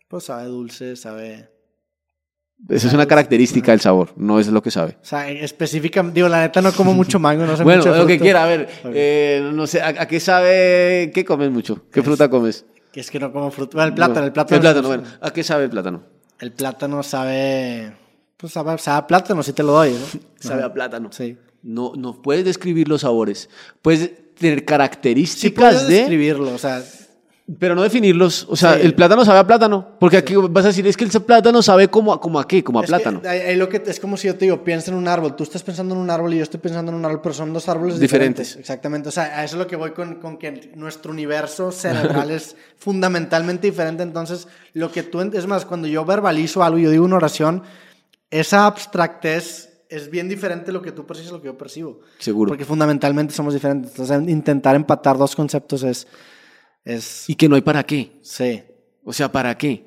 Pues 0.09 0.25
sabe 0.25 0.47
dulce, 0.47 0.97
sabe. 0.97 1.51
Esa 2.69 2.89
es 2.89 2.95
una 2.95 3.07
característica 3.07 3.73
del 3.73 3.81
sabor, 3.81 4.11
no 4.17 4.39
es 4.39 4.47
lo 4.47 4.63
que 4.63 4.71
sabe. 4.71 4.97
O 5.03 5.05
sea, 5.05 5.29
específicamente, 5.29 6.15
digo, 6.15 6.29
la 6.29 6.43
neta 6.43 6.63
no 6.63 6.73
como 6.73 6.95
mucho 6.95 7.19
mango, 7.19 7.45
no 7.45 7.57
sé 7.57 7.65
Bueno, 7.65 7.85
mucho 7.85 7.97
lo 7.97 8.07
que 8.07 8.21
quiera, 8.21 8.45
a 8.45 8.47
ver, 8.47 8.69
eh, 8.85 9.51
no 9.53 9.67
sé, 9.67 9.83
¿a, 9.83 9.89
a 9.89 10.07
qué 10.07 10.21
sabe? 10.21 11.11
¿Qué 11.13 11.25
comes 11.25 11.51
mucho? 11.51 11.87
¿Qué 11.91 12.03
fruta 12.03 12.29
comes? 12.31 12.65
Que 12.93 13.01
es 13.01 13.11
que 13.11 13.19
no 13.19 13.33
como 13.33 13.51
fruta. 13.51 13.73
Bueno, 13.77 13.89
el 13.89 13.95
plátano, 13.95 14.21
No. 14.21 14.27
el 14.27 14.33
plátano. 14.33 14.57
El 14.57 14.61
plátano, 14.61 14.89
bueno. 14.89 15.03
¿A 15.21 15.31
qué 15.33 15.43
sabe 15.43 15.65
el 15.65 15.71
plátano? 15.71 16.03
El 16.39 16.53
plátano 16.53 17.03
sabe. 17.03 17.93
Pues 18.37 18.53
sabe, 18.53 18.77
sabe 18.79 18.99
a 18.99 19.07
plátano, 19.07 19.43
si 19.43 19.53
te 19.53 19.63
lo 19.63 19.73
doy, 19.73 19.93
¿no? 19.93 20.21
Sabe 20.39 20.63
a 20.63 20.73
plátano. 20.73 21.11
Sí. 21.13 21.37
No, 21.63 21.93
no 21.97 22.21
puedes 22.21 22.45
describir 22.45 22.89
los 22.89 23.03
sabores. 23.03 23.49
Puedes 23.81 24.35
tener 24.35 24.59
Sí, 24.59 24.65
características 24.65 25.75
puedo 25.75 25.87
de, 25.89 25.95
describirlo, 25.95 26.53
o 26.53 26.59
sea, 26.59 26.83
pero 27.59 27.75
no 27.75 27.83
definirlos. 27.83 28.47
O 28.49 28.57
sea, 28.57 28.75
Sí. 28.77 28.83
el 28.83 28.95
plátano 28.95 29.25
sabe 29.25 29.41
a 29.41 29.47
plátano. 29.47 29.97
Porque 29.99 30.17
aquí 30.17 30.35
vas 30.37 30.65
a 30.65 30.69
decir, 30.69 30.87
es 30.87 30.97
que 30.97 31.05
el 31.05 31.11
plátano 31.11 31.61
sabe 31.61 31.89
como 31.89 32.13
a, 32.13 32.21
como 32.21 32.39
a 32.39 32.47
qué, 32.47 32.63
como 32.63 32.79
a 32.79 32.85
es 32.85 32.87
que 32.91 32.97
plátano. 32.97 33.21
ahí 33.29 33.57
lo 33.57 33.69
que 33.69 33.83
es 33.85 33.99
como 34.01 34.17
si 34.17 34.29
yo 34.29 34.37
te 34.37 34.45
digo, 34.45 34.63
piensa 34.63 34.91
en 34.91 34.97
un 34.97 35.09
árbol, 35.09 35.35
tú 35.35 35.43
estás 35.43 35.63
pensando 35.63 35.95
en 35.95 36.01
un 36.01 36.09
árbol 36.09 36.33
y 36.35 36.37
yo 36.39 36.45
estoy 36.45 36.61
pensando 36.61 36.93
en 36.93 36.97
un 36.99 37.05
árbol, 37.05 37.21
pero 37.23 37.35
son 37.35 37.53
dos 37.53 37.69
árboles 37.69 37.99
Diferentes. 37.99 38.49
diferentes. 38.49 38.57
Exactamente, 38.61 39.09
o 39.09 39.13
sea, 39.13 39.39
a 39.41 39.45
eso 39.45 39.57
es 39.57 39.59
lo 39.59 39.67
que 39.67 39.77
voy 39.77 39.91
con, 39.91 40.17
con 40.21 40.39
que 40.39 40.71
nuestro 40.77 41.11
universo 41.13 41.73
cerebral 41.73 42.31
es 42.31 42.55
fundamentalmente 42.79 43.67
diferente, 43.67 44.03
entonces 44.05 44.47
lo 44.73 44.93
que 44.93 45.03
tú, 45.03 45.21
es 45.21 45.47
más, 45.47 45.65
cuando 45.65 45.89
yo 45.89 46.05
verbalizo 46.05 46.63
algo, 46.63 46.79
yo 46.79 46.91
digo 46.91 47.05
una 47.05 47.17
oración, 47.17 47.63
esa 48.31 48.67
abstractez 48.67 49.69
es 49.89 50.11
bien 50.11 50.29
diferente 50.29 50.73
lo 50.73 50.81
que 50.81 50.93
tú 50.93 51.05
percibes 51.05 51.31
a 51.33 51.35
lo 51.35 51.41
que 51.43 51.47
yo 51.49 51.59
percibo. 51.59 52.01
Seguro. 52.19 52.49
Porque 52.49 52.65
fundamentalmente 52.65 53.35
somos 53.35 53.53
diferentes. 53.53 53.91
Entonces, 53.91 54.27
intentar 54.27 54.75
empatar 54.75 55.19
dos 55.19 55.37
conceptos 55.37 55.83
es. 55.83 56.07
Es 56.85 57.29
Y 57.29 57.35
que 57.35 57.49
no 57.49 57.55
hay 57.57 57.63
para 57.63 57.85
qué. 57.85 58.13
sí. 58.23 58.63
O 59.05 59.13
sea, 59.13 59.33
¿para 59.33 59.59
qué? 59.59 59.85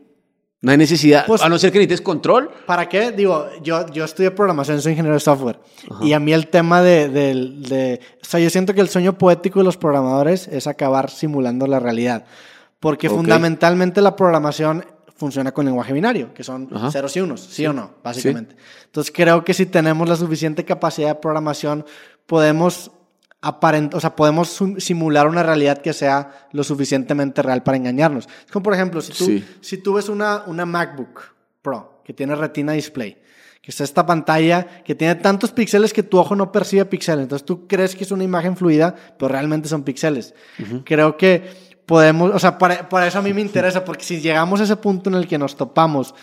No 0.61 0.71
hay 0.71 0.77
necesidad. 0.77 1.25
Pues- 1.25 1.41
a 1.41 1.47
no 1.47 1.57
ser 1.57 1.71
que 1.71 1.77
necesites 1.77 2.01
control. 2.01 2.49
¿Para 2.65 2.89
qué? 2.89 3.11
Digo, 3.11 3.47
yo, 3.63 3.85
yo 3.87 4.03
estudié 4.03 4.31
programación, 4.31 4.81
soy 4.81 4.91
ingeniero 4.91 5.13
de 5.13 5.19
software. 5.21 5.59
Y 6.01 6.11
a 6.11 6.19
mí 6.19 6.33
el 6.33 6.47
tema 6.47 6.81
de, 6.81 7.07
del- 7.07 7.63
de- 7.63 7.99
O 8.21 8.25
sea, 8.25 8.39
yo 8.41 8.49
siento 8.49 8.73
que 8.73 8.81
el 8.81 8.89
sueño 8.89 9.17
poético 9.17 9.59
de 9.59 9.65
los 9.65 9.77
programadores 9.77 10.47
es 10.49 10.67
acabar 10.67 11.09
simulando 11.11 11.65
la 11.65 11.79
realidad. 11.79 12.25
Porque 12.81 13.07
Ok. 13.07 13.15
fundamentalmente 13.15 14.01
la 14.01 14.15
programación 14.17 14.83
funciona 15.15 15.53
con 15.53 15.65
lenguaje 15.65 15.93
binario, 15.93 16.33
que 16.33 16.43
son 16.43 16.67
Ajá. 16.73 16.91
ceros 16.91 17.15
y 17.15 17.21
unos, 17.21 17.39
sí, 17.39 17.65
o 17.65 17.71
no, 17.71 17.91
básicamente. 18.03 18.55
Entonces 18.85 19.13
creo 19.15 19.45
que 19.45 19.53
si 19.53 19.65
tenemos 19.65 20.09
la 20.09 20.17
suficiente 20.17 20.65
capacidad 20.65 21.07
de 21.07 21.15
programación, 21.15 21.85
podemos 22.25 22.91
o 23.93 23.99
sea, 23.99 24.15
podemos 24.15 24.49
sim- 24.49 24.79
simular 24.79 25.27
una 25.27 25.43
realidad 25.43 25.77
que 25.79 25.93
sea 25.93 26.47
lo 26.51 26.63
suficientemente 26.63 27.41
real 27.41 27.63
para 27.63 27.77
engañarnos. 27.77 28.27
Es 28.45 28.51
como, 28.51 28.63
por 28.63 28.73
ejemplo, 28.73 29.01
si 29.01 29.11
tú, 29.13 29.25
Sí. 29.25 29.45
si 29.61 29.77
tú 29.77 29.93
ves 29.93 30.09
una, 30.09 30.43
una 30.47 30.65
MacBook 30.65 31.21
Pro 31.61 32.01
que 32.03 32.13
tiene 32.13 32.35
Retina 32.35 32.73
Display, 32.73 33.17
que 33.61 33.71
es 33.71 33.81
esta 33.81 34.05
pantalla 34.05 34.83
que 34.83 34.93
tiene 34.95 35.15
tantos 35.15 35.51
píxeles 35.51 35.91
que 35.93 36.03
tu 36.03 36.17
ojo 36.19 36.35
no 36.35 36.51
percibe 36.51 36.85
píxeles, 36.85 37.23
entonces 37.23 37.45
tú 37.45 37.67
crees 37.67 37.95
que 37.95 38.03
es 38.03 38.11
una 38.11 38.23
imagen 38.23 38.55
fluida, 38.55 38.93
pero 39.17 39.29
realmente 39.29 39.67
son 39.67 39.83
píxeles. 39.83 40.33
Creo 40.83 41.17
que 41.17 41.65
podemos, 41.87 42.31
o 42.33 42.39
sea, 42.39 42.57
para, 42.57 42.87
para 42.89 43.07
eso 43.07 43.19
a 43.19 43.21
mí 43.23 43.33
me 43.33 43.41
interesa, 43.41 43.83
porque 43.83 44.03
si 44.03 44.19
llegamos 44.21 44.59
a 44.59 44.63
ese 44.65 44.75
punto 44.75 45.09
en 45.09 45.15
el 45.15 45.27
que 45.27 45.37
nos 45.39 45.55
topamos 45.55 46.13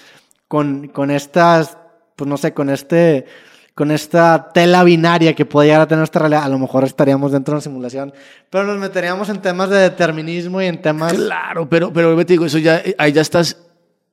con, 0.49 0.89
con 0.89 1.11
estas, 1.11 1.77
pues 2.16 2.28
no 2.28 2.36
sé, 2.36 2.53
con 2.55 2.69
este 2.70 3.27
con 3.74 3.90
esta 3.90 4.51
tela 4.53 4.85
binaria 4.85 5.35
que 5.35 5.47
puede 5.47 5.69
llegar 5.69 5.82
a 5.82 5.86
tener 5.86 6.01
nuestra 6.01 6.20
realidad, 6.20 6.44
a 6.44 6.49
lo 6.49 6.59
mejor 6.59 6.85
estaríamos 6.85 7.32
dentro 7.32 7.53
de 7.53 7.57
una 7.57 7.62
simulación, 7.62 8.12
pero 8.51 8.65
nos 8.65 8.78
meteríamos 8.78 9.28
en 9.28 9.40
temas 9.40 9.70
de 9.70 9.78
determinismo 9.78 10.61
y 10.61 10.66
en 10.66 10.82
temas... 10.82 11.15
Claro, 11.15 11.69
pero, 11.69 11.93
pero 11.93 12.15
te 12.16 12.35
digo, 12.35 12.44
eso 12.44 12.59
ya, 12.59 12.78
eh, 12.78 12.94
ahí 12.99 13.12
ya 13.12 13.23
estás 13.23 13.57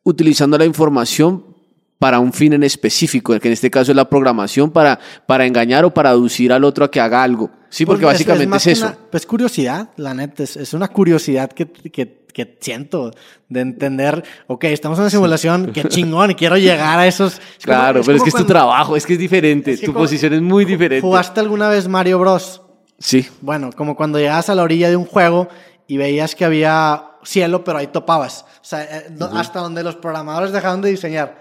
utilizando 0.03 0.57
la 0.57 0.65
información 0.65 1.57
para 1.98 2.19
un 2.19 2.31
fin 2.31 2.53
en 2.53 2.64
específico, 2.64 3.38
que 3.38 3.48
en 3.49 3.53
este 3.53 3.69
caso 3.69 3.91
es 3.91 3.95
la 3.95 4.10
programación 4.10 4.72
para, 4.72 4.99
para 5.26 5.45
engañar 5.45 5.84
o 5.84 5.94
para 5.94 6.11
aducir 6.11 6.53
al 6.53 6.64
otro 6.64 6.86
a 6.86 6.91
que 6.91 7.02
haga 7.02 7.22
algo. 7.22 7.52
Sí, 7.70 7.86
porque 7.86 8.04
Pues, 8.04 8.14
básicamente 8.16 8.44
es, 8.44 8.50
más 8.50 8.64
que 8.64 8.72
eso. 8.72 8.86
una- 8.88 8.98
pues 9.12 9.26
curiosidad, 9.26 9.90
la 9.98 10.14
neta, 10.14 10.44
es, 10.44 10.58
es 10.58 10.74
una 10.74 10.88
curiosidad 10.88 11.52
que, 11.52 11.72
que, 11.72 12.26
que 12.34 12.58
siento 12.60 13.12
de 13.48 13.60
entender, 13.62 14.24
ok, 14.48 14.64
estamos 14.66 14.98
en 14.98 15.04
una 15.04 15.10
simulación, 15.10 15.72
qué 15.72 15.84
chingón, 15.86 16.34
quiero 16.34 16.58
llegar 16.58 16.98
a 17.00 17.06
esos... 17.08 17.34
es 17.34 17.40
como- 17.66 17.78
Claro, 17.78 18.02
pero 18.06 18.18
es 18.18 18.24
que 18.24 18.30
es 18.30 18.34
tu 18.34 18.40
cuando- 18.40 18.54
trabajo, 18.54 18.96
es 18.96 19.06
que 19.06 19.14
es 19.14 19.20
diferente, 19.20 19.72
es 19.74 19.80
que 19.82 19.86
tu 19.88 19.94
como- 19.94 20.04
posición 20.06 20.34
es 20.34 20.41
muy 20.41 20.66
diferente. 20.66 21.02
¿Jugaste 21.02 21.40
alguna 21.40 21.70
vez 21.70 21.88
Mario 21.88 22.20
Bros? 22.20 22.62
Sí, 22.98 23.28
Bueno, 23.41 23.70
como 23.76 23.96
cuando 23.96 24.18
llegabas 24.20 24.50
a 24.50 24.56
la 24.56 24.64
orilla 24.64 24.90
de 24.90 24.96
un 24.96 25.06
juego 25.06 25.48
y 25.88 25.98
veías 25.98 26.36
que 26.36 26.46
había 26.46 27.04
cielo, 27.24 27.64
pero 27.64 27.78
ahí 27.78 27.88
topabas. 27.88 28.46
O 28.62 28.64
sea, 28.64 28.84
eh, 28.84 29.08
no- 29.12 29.26
hasta 29.38 29.60
donde 29.60 29.84
los 29.84 29.96
programadores 29.96 30.52
dejaron 30.52 30.82
de 30.82 30.90
diseñar. 30.90 31.40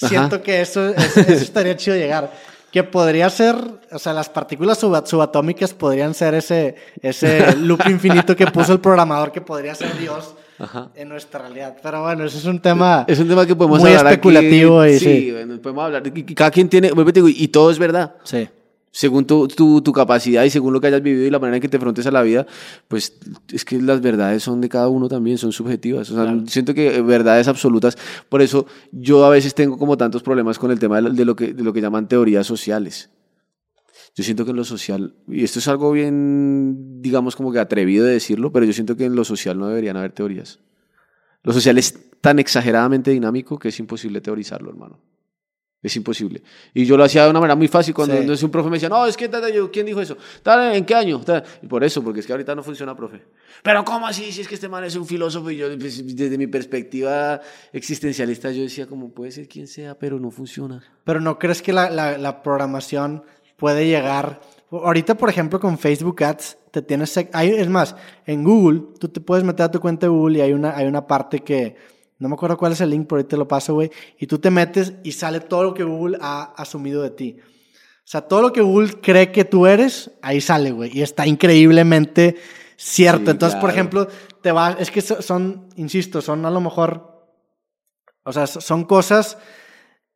Ajá. 0.00 0.08
Siento 0.08 0.42
que 0.42 0.60
eso, 0.60 0.88
eso, 0.88 1.20
eso 1.20 1.32
estaría 1.32 1.76
chido 1.76 1.96
llegar. 1.96 2.32
Que 2.74 2.82
podría 2.82 3.30
ser, 3.30 3.54
o 3.92 3.98
sea, 4.00 4.12
las 4.12 4.28
partículas 4.28 4.78
suba- 4.78 5.06
subatómicas 5.06 5.72
podrían 5.72 6.12
ser 6.12 6.34
ese, 6.34 6.74
ese 7.00 7.54
loop 7.68 7.80
infinito 7.88 8.34
que 8.34 8.48
puso 8.48 8.72
el 8.72 8.80
programador, 8.80 9.30
que 9.30 9.40
podría 9.40 9.76
ser 9.76 9.96
Dios 9.96 10.34
Ajá. 10.58 10.88
en 10.96 11.08
nuestra 11.08 11.38
realidad. 11.42 11.76
Pero 11.80 12.02
bueno, 12.02 12.24
eso 12.24 12.36
es 12.36 12.44
un 12.46 12.58
tema 12.58 13.04
es 13.06 13.20
un 13.20 13.28
tema 13.28 13.46
que 13.46 13.54
podemos 13.54 13.78
muy 13.78 13.90
hablar 13.90 14.06
aquí. 14.08 14.14
especulativo. 14.14 14.84
y, 14.86 14.98
sí, 14.98 15.04
sí. 15.04 15.30
bueno, 15.30 15.62
podemos 15.62 15.84
hablar. 15.84 16.02
Cada 16.34 16.50
quien 16.50 16.68
tiene, 16.68 16.90
y 17.28 17.46
todo 17.48 17.70
es 17.70 17.78
verdad. 17.78 18.16
sí. 18.24 18.48
Según 18.94 19.26
tu, 19.26 19.48
tu, 19.48 19.82
tu 19.82 19.92
capacidad 19.92 20.44
y 20.44 20.50
según 20.50 20.72
lo 20.72 20.80
que 20.80 20.86
hayas 20.86 21.02
vivido 21.02 21.26
y 21.26 21.30
la 21.30 21.40
manera 21.40 21.56
en 21.56 21.60
que 21.60 21.68
te 21.68 21.78
afrontes 21.78 22.06
a 22.06 22.12
la 22.12 22.22
vida, 22.22 22.46
pues 22.86 23.18
es 23.52 23.64
que 23.64 23.82
las 23.82 24.00
verdades 24.00 24.44
son 24.44 24.60
de 24.60 24.68
cada 24.68 24.86
uno 24.86 25.08
también, 25.08 25.36
son 25.36 25.50
subjetivas. 25.50 26.08
O 26.12 26.14
sea, 26.14 26.40
siento 26.46 26.74
que 26.74 26.94
eh, 26.94 27.02
verdades 27.02 27.48
absolutas. 27.48 27.98
Por 28.28 28.40
eso 28.40 28.66
yo 28.92 29.24
a 29.24 29.30
veces 29.30 29.52
tengo 29.52 29.78
como 29.78 29.96
tantos 29.96 30.22
problemas 30.22 30.60
con 30.60 30.70
el 30.70 30.78
tema 30.78 30.96
de 30.96 31.02
lo, 31.02 31.10
de 31.10 31.24
lo 31.24 31.34
que, 31.34 31.52
de 31.52 31.64
lo 31.64 31.72
que 31.72 31.80
llaman 31.80 32.06
teorías 32.06 32.46
sociales. 32.46 33.10
Yo 34.14 34.22
siento 34.22 34.44
que 34.44 34.52
en 34.52 34.56
lo 34.58 34.64
social, 34.64 35.16
y 35.26 35.42
esto 35.42 35.58
es 35.58 35.66
algo 35.66 35.90
bien, 35.90 37.02
digamos, 37.02 37.34
como 37.34 37.50
que 37.50 37.58
atrevido 37.58 38.06
de 38.06 38.12
decirlo, 38.12 38.52
pero 38.52 38.64
yo 38.64 38.72
siento 38.72 38.96
que 38.96 39.06
en 39.06 39.16
lo 39.16 39.24
social 39.24 39.58
no 39.58 39.66
deberían 39.66 39.96
haber 39.96 40.12
teorías. 40.12 40.60
Lo 41.42 41.52
social 41.52 41.78
es 41.78 41.98
tan 42.20 42.38
exageradamente 42.38 43.10
dinámico 43.10 43.58
que 43.58 43.70
es 43.70 43.80
imposible 43.80 44.20
teorizarlo, 44.20 44.70
hermano. 44.70 45.00
Es 45.84 45.94
imposible. 45.96 46.42
Y 46.72 46.86
yo 46.86 46.96
lo 46.96 47.04
hacía 47.04 47.24
de 47.24 47.30
una 47.30 47.38
manera 47.40 47.54
muy 47.54 47.68
fácil 47.68 47.92
cuando 47.94 48.34
Sí. 48.36 48.44
un 48.46 48.50
profe 48.50 48.70
me 48.70 48.76
decía, 48.76 48.88
no, 48.88 49.06
es 49.06 49.16
que, 49.16 49.28
tal, 49.28 49.52
yo, 49.52 49.70
¿quién 49.70 49.84
dijo 49.84 50.00
eso? 50.00 50.16
Tal, 50.42 50.74
¿En 50.74 50.84
qué 50.86 50.94
año? 50.94 51.20
Y 51.62 51.66
por 51.66 51.84
eso, 51.84 52.02
porque 52.02 52.20
es 52.20 52.26
que 52.26 52.32
ahorita 52.32 52.54
no 52.54 52.62
funciona, 52.62 52.96
profe. 52.96 53.20
Pero 53.62 53.84
¿cómo 53.84 54.06
así? 54.06 54.32
Si 54.32 54.40
es 54.40 54.48
que 54.48 54.54
este 54.54 54.68
man 54.68 54.82
es 54.84 54.96
un 54.96 55.06
filósofo 55.06 55.50
y 55.50 55.58
yo, 55.58 55.66
pues, 55.78 56.16
desde 56.16 56.38
mi 56.38 56.46
perspectiva 56.46 57.40
existencialista, 57.74 58.50
yo 58.50 58.62
decía, 58.62 58.86
como 58.86 59.10
puede 59.10 59.30
ser 59.30 59.46
quien 59.46 59.66
sea, 59.68 59.98
pero 59.98 60.18
no 60.18 60.30
funciona. 60.30 60.82
Pero 61.04 61.20
¿no 61.20 61.38
crees 61.38 61.60
que 61.60 61.72
la, 61.72 61.90
la- 61.90 62.16
la 62.16 62.42
programación 62.42 63.22
puede 63.56 63.86
llegar? 63.86 64.40
Ahorita, 64.70 65.16
por 65.16 65.28
ejemplo, 65.28 65.60
con 65.60 65.76
Facebook 65.78 66.24
Ads, 66.24 66.56
te 66.70 66.80
tienes... 66.82 67.14
Hay, 67.32 67.50
es 67.50 67.68
más, 67.68 67.94
en 68.26 68.42
Google, 68.42 68.80
tú 68.98 69.08
te 69.08 69.20
puedes 69.20 69.44
meter 69.44 69.64
a 69.66 69.70
tu 69.70 69.80
cuenta 69.80 70.06
de 70.06 70.10
Google 70.10 70.38
y 70.38 70.40
hay 70.40 70.52
una, 70.54 70.74
hay 70.76 70.86
una 70.86 71.06
parte 71.06 71.40
que... 71.40 71.76
No 72.18 72.28
me 72.28 72.34
acuerdo 72.34 72.56
cuál 72.56 72.72
es 72.72 72.80
el 72.80 72.90
link, 72.90 73.06
pero 73.08 73.16
ahorita 73.18 73.30
te 73.30 73.36
lo 73.36 73.48
paso, 73.48 73.74
güey. 73.74 73.90
Y 74.18 74.26
tú 74.26 74.38
te 74.38 74.50
metes 74.50 74.94
y 75.02 75.12
sale 75.12 75.40
todo 75.40 75.64
lo 75.64 75.74
que 75.74 75.82
Google 75.84 76.18
ha 76.20 76.54
asumido 76.56 77.02
de 77.02 77.10
ti. 77.10 77.36
O 77.40 78.06
sea, 78.06 78.20
todo 78.22 78.42
lo 78.42 78.52
que 78.52 78.60
Google 78.60 79.00
cree 79.00 79.32
que 79.32 79.44
tú 79.44 79.66
eres, 79.66 80.10
ahí 80.22 80.40
sale, 80.40 80.70
güey. 80.72 80.96
Y 80.96 81.02
está 81.02 81.26
increíblemente 81.26 82.36
cierto. 82.76 83.24
Sí, 83.26 83.30
Entonces, 83.30 83.58
por 83.60 83.70
ejemplo, 83.70 84.08
te 84.42 84.52
va, 84.52 84.72
es 84.78 84.90
que 84.90 85.00
so- 85.00 85.22
son, 85.22 85.68
insisto, 85.76 86.20
son 86.20 86.44
a 86.44 86.50
lo 86.50 86.60
mejor, 86.60 87.26
o 88.24 88.32
sea, 88.32 88.46
so- 88.46 88.60
son 88.60 88.84
cosas 88.84 89.38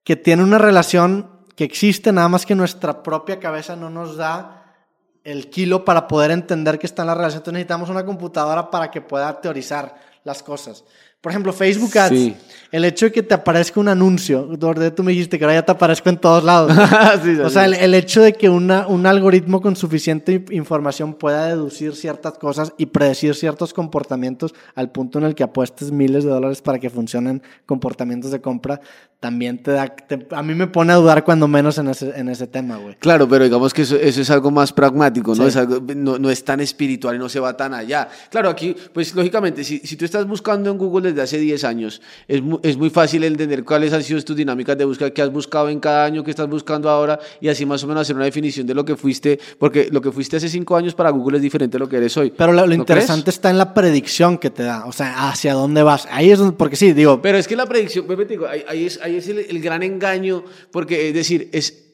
que 0.05 0.16
tienen 0.16 0.45
una 0.47 0.59
relación 0.59 1.31
que 1.57 1.65
existe, 1.65 2.12
nada 2.12 2.29
más 2.29 2.47
que 2.47 2.55
nuestra 2.55 3.03
propia 3.03 3.41
cabeza 3.41 3.75
no 3.75 3.91
nos 3.91 4.16
da 4.16 4.77
el 5.25 5.51
kilo 5.51 5.85
para 5.85 6.07
poder 6.09 6.31
entender 6.31 6.79
que 6.79 6.87
está 6.87 7.03
en 7.03 7.09
la 7.09 7.15
relación. 7.15 7.39
Entonces 7.41 7.55
necesitamos 7.55 7.91
una 7.91 8.05
computadora 8.05 8.70
para 8.70 8.91
que 8.91 9.01
pueda 9.01 9.41
teorizar 9.41 9.95
las 10.25 10.43
cosas. 10.43 10.85
Por 11.20 11.32
ejemplo, 11.32 11.53
Facebook 11.53 11.99
Ads, 11.99 12.11
Sí. 12.11 12.36
el 12.70 12.85
hecho 12.85 13.07
de 13.07 13.12
que 13.12 13.23
te 13.24 13.35
aparezca 13.35 13.81
un 13.81 13.89
anuncio, 13.89 14.43
donde 14.57 14.90
tú 14.93 15.03
me 15.03 15.11
dijiste 15.11 15.36
que 15.36 15.45
ahora 15.45 15.55
ya 15.57 15.65
te 15.65 15.73
aparezco 15.73 16.09
en 16.09 16.16
todos 16.19 16.45
lados. 16.45 16.70
Sí, 17.24 17.35
sí, 17.35 17.40
O 17.40 17.51
sea, 17.51 17.65
el, 17.65 17.74
el 17.74 17.93
hecho 17.95 18.23
de 18.23 18.35
que 18.35 18.49
una, 18.49 18.86
un 18.86 19.05
algoritmo 19.05 19.61
con 19.61 19.74
suficiente 19.74 20.32
in- 20.32 20.45
información 20.53 21.15
pueda 21.15 21.47
deducir 21.47 21.97
ciertas 21.97 22.35
cosas 22.39 22.73
y 22.78 22.86
predecir 22.86 23.35
ciertos 23.35 23.74
comportamientos 23.74 24.55
al 24.77 24.93
punto 24.93 25.19
en 25.19 25.24
el 25.24 25.35
que 25.35 25.43
apuestes 25.43 25.90
miles 25.90 26.23
de 26.23 26.31
dólares 26.31 26.62
para 26.62 26.78
que 26.78 26.89
funcionen 26.89 27.43
comportamientos 27.66 28.31
de 28.31 28.40
compra, 28.40 28.81
también 29.19 29.61
te 29.61 29.73
da... 29.73 29.89
te- 29.89 30.28
a 30.31 30.43
mí 30.45 30.55
me 30.55 30.69
pone 30.69 30.93
a 30.93 30.97
dudar 30.97 31.24
cuando 31.24 31.49
menos 31.49 31.77
en 31.78 31.89
ese, 31.89 32.12
en 32.16 32.28
ese 32.28 32.47
tema, 32.47 32.77
güey. 32.77 32.95
Claro, 33.01 33.28
pero 33.28 33.43
digamos 33.43 33.74
que 33.74 33.82
eso, 33.82 33.97
eso 33.97 34.20
es 34.20 34.31
algo 34.31 34.53
más 34.53 34.73
pragmático, 34.73 35.35
¿no? 35.35 35.45
Es 35.49 35.57
algo- 35.57 35.81
no, 35.97 36.19
no 36.20 36.31
es 36.31 36.45
tan 36.45 36.61
espiritual 36.61 37.16
y 37.16 37.19
no 37.19 37.28
se 37.28 37.40
va 37.40 37.57
tan 37.57 37.74
allá. 37.74 38.09
Claro, 38.31 38.49
aquí, 38.49 38.77
pues 38.93 39.12
lógicamente, 39.16 39.65
si, 39.65 39.78
si 39.81 39.97
tú 39.97 40.05
estás 40.05 40.24
buscando 40.28 40.70
en 40.70 40.78
Google 40.78 41.07
desde 41.09 41.22
hace 41.22 41.39
10 41.39 41.64
años, 41.64 42.01
es, 42.26 42.40
mu- 42.43 42.60
es 42.62 42.76
muy 42.76 42.90
fácil 42.90 43.24
entender 43.24 43.64
cuáles 43.64 43.93
han 43.93 44.02
sido 44.02 44.22
tus 44.22 44.36
dinámicas 44.36 44.76
de 44.78 44.85
búsqueda, 44.85 45.10
qué 45.10 45.22
has 45.22 45.32
buscado 45.32 45.68
en 45.68 45.80
cada 45.80 46.05
año, 46.05 46.22
qué 46.24 46.30
estás 46.30 46.48
buscando 46.48 46.89
ahora, 46.89 47.18
y 47.40 47.48
así 47.48 47.64
más 47.66 47.82
o 47.85 47.86
menos 47.86 48.02
hacer 48.02 48.16
una 48.16 48.24
definición 48.24 48.66
de 48.66 48.74
lo 48.74 48.85
que 48.85 48.97
fuiste, 48.97 49.39
porque 49.59 49.89
lo 49.90 50.01
que 50.01 50.12
fuiste 50.12 50.36
hace 50.36 50.48
5 50.48 50.76
años 50.76 50.94
para 50.94 51.10
Google 51.10 51.36
es 51.39 51.43
diferente 51.43 51.76
a 51.76 51.80
lo 51.80 51.89
que 51.89 51.97
eres 51.97 52.16
hoy. 52.16 52.32
Pero 52.36 52.52
lo, 52.52 52.62
lo 52.62 52.66
¿No 52.68 52.74
interesante 52.74 53.24
crees? 53.24 53.36
está 53.36 53.51
en 53.51 53.59
la 53.59 53.74
predicción 53.74 54.39
que 54.39 54.51
te 54.51 54.62
da, 54.62 54.86
o 54.86 54.93
sea, 54.93 55.28
hacia 55.30 55.55
dónde 55.55 55.82
vas. 55.82 56.06
Ahí 56.10 56.30
es 56.30 56.39
donde, 56.39 56.56
porque 56.56 56.76
sí, 56.76 56.93
digo, 56.93 57.20
Pero 57.22 57.39
es 57.39 57.48
que 57.48 57.56
la 57.56 57.66
predicción, 57.66 58.06
te 58.06 58.24
digo, 58.24 58.47
ahí, 58.47 58.62
ahí 58.68 58.86
es, 58.86 59.01
ahí 59.02 59.16
es 59.16 59.28
el, 59.28 59.39
el 59.39 59.60
gran 59.60 59.82
engaño, 59.82 60.44
porque 60.70 61.09
es 61.09 61.14
decir, 61.14 61.48
es 61.52 61.85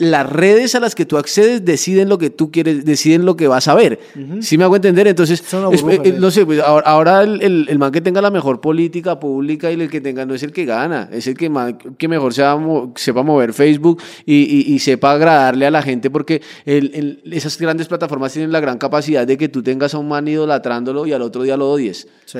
las 0.00 0.30
redes 0.30 0.76
a 0.76 0.80
las 0.80 0.94
que 0.94 1.04
tú 1.04 1.16
accedes 1.18 1.64
deciden 1.64 2.08
lo 2.08 2.18
que 2.18 2.30
tú 2.30 2.52
quieres, 2.52 2.84
deciden 2.84 3.26
lo 3.26 3.36
que 3.36 3.48
vas 3.48 3.66
a 3.66 3.74
ver. 3.74 3.98
¿Sí 4.40 4.56
me 4.56 4.62
hago 4.62 4.76
entender? 4.76 5.08
Entonces, 5.08 5.42
es- 5.72 5.82
eh, 5.82 6.00
sí. 6.04 6.12
no 6.20 6.30
sé, 6.30 6.46
pues 6.46 6.60
ahora, 6.60 6.86
ahora 6.88 7.22
el, 7.24 7.42
el- 7.42 7.66
el 7.68 7.78
man 7.80 7.90
que 7.90 8.00
tenga 8.00 8.22
la 8.22 8.30
mejor 8.30 8.60
política 8.60 9.18
pública 9.18 9.72
y 9.72 9.74
el 9.80 9.90
que 9.90 10.00
tenga 10.00 10.24
no 10.24 10.34
es 10.34 10.42
el 10.44 10.52
que 10.52 10.64
gana, 10.64 11.08
es 11.12 11.26
el 11.26 11.34
que, 11.36 11.50
man- 11.50 11.76
que 11.76 12.06
mejor 12.06 12.32
sepa, 12.32 12.56
mo- 12.56 12.92
sepa 12.94 13.22
mover 13.24 13.52
Facebook 13.52 14.00
y, 14.24 14.34
y- 14.36 14.72
y 14.74 14.78
sepa 14.78 15.12
agradarle 15.12 15.66
a 15.66 15.70
la 15.72 15.82
gente, 15.82 16.10
porque 16.10 16.42
el- 16.64 16.92
el- 17.24 17.32
esas 17.32 17.58
grandes 17.58 17.88
plataformas 17.88 18.32
tienen 18.32 18.52
la 18.52 18.60
gran 18.60 18.78
capacidad 18.78 19.26
de 19.26 19.36
que 19.36 19.48
tú 19.48 19.64
tengas 19.64 19.94
a 19.94 19.98
un 19.98 20.06
man 20.08 20.28
idolatrándolo 20.28 21.06
y 21.06 21.12
al 21.12 21.22
otro 21.22 21.42
día 21.42 21.56
lo 21.56 21.70
odies. 21.70 22.06
sí. 22.24 22.38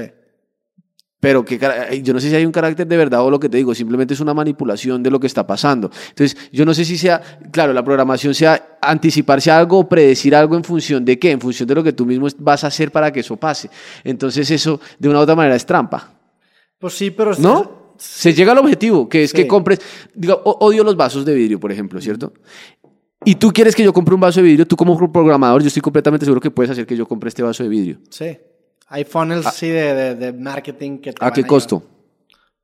Pero 1.20 1.44
que 1.44 1.58
yo 2.02 2.14
no 2.14 2.20
sé 2.20 2.30
si 2.30 2.36
hay 2.36 2.46
un 2.46 2.52
carácter 2.52 2.86
de 2.86 2.96
verdad 2.96 3.22
o 3.22 3.30
lo 3.30 3.40
que 3.40 3.48
te 3.48 3.56
digo, 3.56 3.74
simplemente 3.74 4.14
es 4.14 4.20
una 4.20 4.34
manipulación 4.34 5.02
de 5.02 5.10
lo 5.10 5.18
que 5.18 5.26
está 5.26 5.44
pasando. 5.44 5.90
Entonces, 6.10 6.36
yo 6.52 6.64
no 6.64 6.72
sé 6.72 6.84
si 6.84 6.96
sea, 6.96 7.20
claro, 7.50 7.72
la 7.72 7.82
programación 7.82 8.34
sea 8.34 8.78
anticiparse 8.80 9.50
a 9.50 9.58
algo 9.58 9.80
o 9.80 9.88
predecir 9.88 10.36
algo 10.36 10.56
en 10.56 10.62
función 10.62 11.04
de 11.04 11.18
qué, 11.18 11.32
en 11.32 11.40
función 11.40 11.66
de 11.66 11.74
lo 11.74 11.82
que 11.82 11.92
tú 11.92 12.06
mismo 12.06 12.28
vas 12.38 12.62
a 12.62 12.68
hacer 12.68 12.92
para 12.92 13.10
que 13.12 13.20
eso 13.20 13.36
pase. 13.36 13.68
Entonces, 14.04 14.48
eso 14.52 14.80
de 14.98 15.08
una 15.08 15.18
u 15.18 15.22
otra 15.22 15.34
manera 15.34 15.56
es 15.56 15.66
trampa, 15.66 16.12
Pues 16.78 16.94
sí, 16.94 17.10
pero... 17.10 17.32
¿no? 17.38 17.94
Se 17.98 18.32
llega 18.32 18.52
al 18.52 18.58
objetivo, 18.58 19.08
que 19.08 19.24
es 19.24 19.30
Sí. 19.32 19.38
que 19.38 19.48
compres, 19.48 19.80
digo, 20.14 20.40
odio 20.44 20.84
los 20.84 20.96
vasos 20.96 21.24
de 21.24 21.34
vidrio, 21.34 21.58
por 21.58 21.72
ejemplo, 21.72 22.00
¿cierto? 22.00 22.32
Y 23.24 23.34
tú 23.34 23.50
quieres 23.50 23.74
que 23.74 23.82
yo 23.82 23.92
compre 23.92 24.14
un 24.14 24.20
vaso 24.20 24.38
de 24.40 24.46
vidrio, 24.46 24.68
tú 24.68 24.76
como 24.76 24.96
programador, 25.10 25.62
yo 25.62 25.66
estoy 25.66 25.82
completamente 25.82 26.24
seguro 26.24 26.40
que 26.40 26.52
puedes 26.52 26.70
hacer 26.70 26.86
que 26.86 26.96
yo 26.96 27.06
compre 27.06 27.26
este 27.28 27.42
vaso 27.42 27.64
de 27.64 27.68
vidrio. 27.68 27.98
Sí. 28.08 28.38
Hay 28.88 29.04
funnels, 29.04 29.46
sí, 29.54 29.68
de, 29.68 29.94
de, 29.94 30.14
de 30.14 30.32
marketing 30.32 30.98
que 30.98 31.12
te 31.12 31.24
¿A 31.24 31.30
qué 31.30 31.44
costo? 31.44 31.82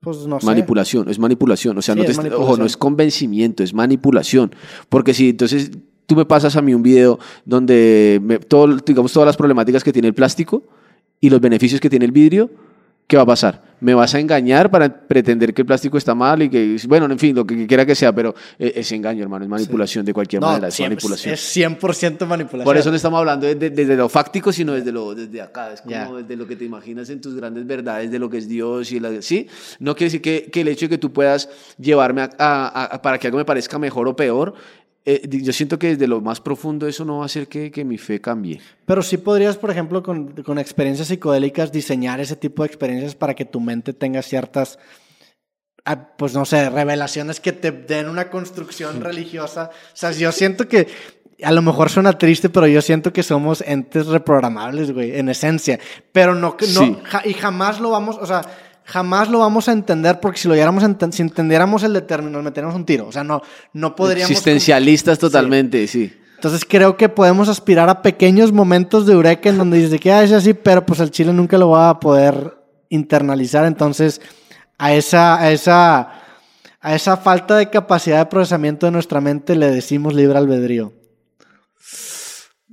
Pues 0.00 0.26
no 0.26 0.38
sé. 0.40 0.46
Manipulación, 0.46 1.08
es 1.08 1.18
manipulación. 1.18 1.78
O 1.78 1.82
sea, 1.82 1.94
Sí, 1.94 2.00
no 2.00 2.22
te 2.22 2.34
ojo, 2.34 2.56
no 2.56 2.66
es 2.66 2.76
convencimiento, 2.76 3.62
es 3.62 3.72
manipulación. 3.72 4.54
Porque 4.88 5.14
si 5.14 5.30
entonces 5.30 5.70
tú 6.06 6.14
me 6.16 6.24
pasas 6.26 6.56
a 6.56 6.62
mí 6.62 6.74
un 6.74 6.82
video 6.82 7.18
donde 7.44 8.20
me- 8.22 8.38
todo, 8.38 8.76
digamos 8.76 9.12
todas 9.12 9.26
las 9.26 9.36
problemáticas 9.36 9.82
que 9.82 9.92
tiene 9.92 10.08
el 10.08 10.14
plástico 10.14 10.62
y 11.20 11.30
los 11.30 11.40
beneficios 11.40 11.80
que 11.80 11.88
tiene 11.88 12.04
el 12.04 12.12
vidrio, 12.12 12.50
¿qué 13.06 13.16
va 13.16 13.22
a 13.22 13.26
pasar? 13.26 13.62
Me 13.80 13.92
vas 13.92 14.14
a 14.14 14.20
engañar 14.20 14.70
para 14.70 14.88
pretender 14.88 15.52
que 15.52 15.60
el 15.60 15.66
plástico 15.66 15.98
está 15.98 16.14
mal 16.14 16.40
y 16.42 16.48
que, 16.48 16.76
bueno, 16.88 17.04
en 17.04 17.18
fin, 17.18 17.36
lo 17.36 17.44
que 17.46 17.66
quiera 17.66 17.84
que 17.84 17.94
sea, 17.94 18.14
pero 18.14 18.34
eh, 18.58 18.72
es 18.76 18.90
engaño, 18.92 19.22
hermano, 19.22 19.44
es 19.44 19.50
manipulación 19.50 20.06
de 20.06 20.14
cualquier 20.14 20.40
No, 20.40 20.48
manera, 20.48 20.68
es 20.68 20.80
manipulación. 20.80 21.34
Es 21.34 21.54
100% 21.56 22.26
manipulación. 22.26 22.64
Por 22.64 22.76
eso 22.78 22.88
no 22.88 22.96
estamos 22.96 23.18
hablando 23.18 23.46
desde, 23.46 23.68
desde 23.68 23.94
lo 23.96 24.08
fáctico, 24.08 24.52
sino 24.52 24.72
desde 24.72 24.90
lo 24.90 25.14
desde 25.14 25.42
acá. 25.42 25.74
Es 25.74 25.82
como 25.82 26.16
desde 26.16 26.34
lo 26.36 26.46
que 26.46 26.56
te 26.56 26.64
imaginas 26.64 27.10
en 27.10 27.20
tus 27.20 27.34
grandes 27.34 27.66
verdades 27.66 28.10
de 28.10 28.18
lo 28.18 28.30
que 28.30 28.38
es 28.38 28.48
Dios 28.48 28.90
y 28.90 29.00
la, 29.00 29.20
sí. 29.20 29.48
No 29.80 29.94
quiere 29.94 30.06
decir 30.06 30.22
que, 30.22 30.48
que 30.50 30.62
el 30.62 30.68
hecho 30.68 30.86
de 30.86 30.90
que 30.90 30.98
tú 30.98 31.12
puedas 31.12 31.50
llevarme 31.78 32.22
a, 32.22 32.30
a- 32.38 32.84
a- 32.84 33.02
para 33.02 33.18
que 33.18 33.26
algo 33.26 33.36
me 33.38 33.44
parezca 33.44 33.78
mejor 33.78 34.08
o 34.08 34.16
peor. 34.16 34.54
Eh, 35.06 35.22
yo 35.28 35.52
siento 35.52 35.78
que 35.78 35.88
desde 35.88 36.06
lo 36.06 36.20
más 36.20 36.40
profundo 36.40 36.86
eso 36.86 37.04
no 37.04 37.18
va 37.18 37.24
a 37.24 37.26
hacer 37.26 37.46
que, 37.48 37.70
que 37.70 37.84
mi 37.84 37.98
fe 37.98 38.20
cambie. 38.20 38.60
Pero 38.86 39.02
sí 39.02 39.18
podrías, 39.18 39.56
por 39.56 39.70
ejemplo, 39.70 40.02
con, 40.02 40.32
con 40.42 40.58
experiencias 40.58 41.08
psicodélicas, 41.08 41.70
diseñar 41.72 42.20
ese 42.20 42.36
tipo 42.36 42.62
de 42.62 42.68
experiencias 42.68 43.14
para 43.14 43.34
que 43.34 43.44
tu 43.44 43.60
mente 43.60 43.92
tenga 43.92 44.22
ciertas, 44.22 44.78
ah, 45.84 46.08
pues 46.16 46.34
no 46.34 46.44
sé, 46.44 46.70
revelaciones 46.70 47.40
que 47.40 47.52
te 47.52 47.70
den 47.72 48.08
una 48.08 48.30
construcción 48.30 49.00
religiosa. 49.00 49.70
O 49.92 49.96
sea, 49.96 50.12
yo 50.12 50.32
siento 50.32 50.68
que, 50.68 50.86
a 51.42 51.52
lo 51.52 51.60
mejor 51.62 51.90
suena 51.90 52.16
triste, 52.16 52.48
pero 52.48 52.66
yo 52.66 52.80
siento 52.80 53.12
que 53.12 53.22
somos 53.22 53.60
entes 53.66 54.06
reprogramables, 54.06 54.92
güey, 54.92 55.18
en 55.18 55.28
esencia. 55.28 55.78
Pero 56.12 56.34
no, 56.34 56.56
no 56.58 56.66
Sí. 56.66 56.96
ja- 57.04 57.22
y 57.26 57.34
jamás 57.34 57.80
lo 57.80 57.90
vamos, 57.90 58.16
o 58.18 58.24
sea, 58.26 58.42
jamás 58.84 59.28
lo 59.28 59.38
vamos 59.38 59.68
a 59.68 59.72
entender 59.72 60.20
porque 60.20 60.38
si 60.38 60.48
lo 60.48 60.54
llegáramos 60.54 60.84
si 61.10 61.22
entendiéramos 61.22 61.82
el 61.82 61.92
determinado, 61.92 62.38
nos 62.38 62.44
meteríamos 62.44 62.76
un 62.76 62.84
tiro. 62.84 63.06
O 63.08 63.12
sea, 63.12 63.24
no, 63.24 63.42
no 63.72 63.94
podríamos... 63.94 64.30
Existencialistas 64.30 65.18
totalmente, 65.18 65.86
sí. 65.86 66.12
Entonces 66.36 66.66
creo 66.68 66.96
que 66.96 67.08
podemos 67.08 67.48
aspirar 67.48 67.88
a 67.88 68.02
pequeños 68.02 68.52
momentos 68.52 69.06
de 69.06 69.14
eureka 69.14 69.48
en 69.48 69.56
donde 69.56 69.78
dices 69.78 69.98
que 69.98 70.12
ah, 70.12 70.22
es 70.22 70.32
así, 70.32 70.52
pero 70.52 70.84
pues 70.84 71.00
el 71.00 71.10
chile 71.10 71.32
nunca 71.32 71.56
lo 71.56 71.70
va 71.70 71.88
a 71.88 72.00
poder 72.00 72.58
internalizar. 72.90 73.64
Entonces, 73.64 74.20
a 74.76 74.92
esa, 74.92 75.40
a 75.40 75.50
esa, 75.52 76.12
a 76.80 76.94
esa 76.94 77.16
falta 77.16 77.56
de 77.56 77.70
capacidad 77.70 78.18
de 78.18 78.26
procesamiento 78.26 78.84
de 78.84 78.92
nuestra 78.92 79.22
mente 79.22 79.56
le 79.56 79.70
decimos 79.70 80.12
libre 80.12 80.36
albedrío. 80.36 80.92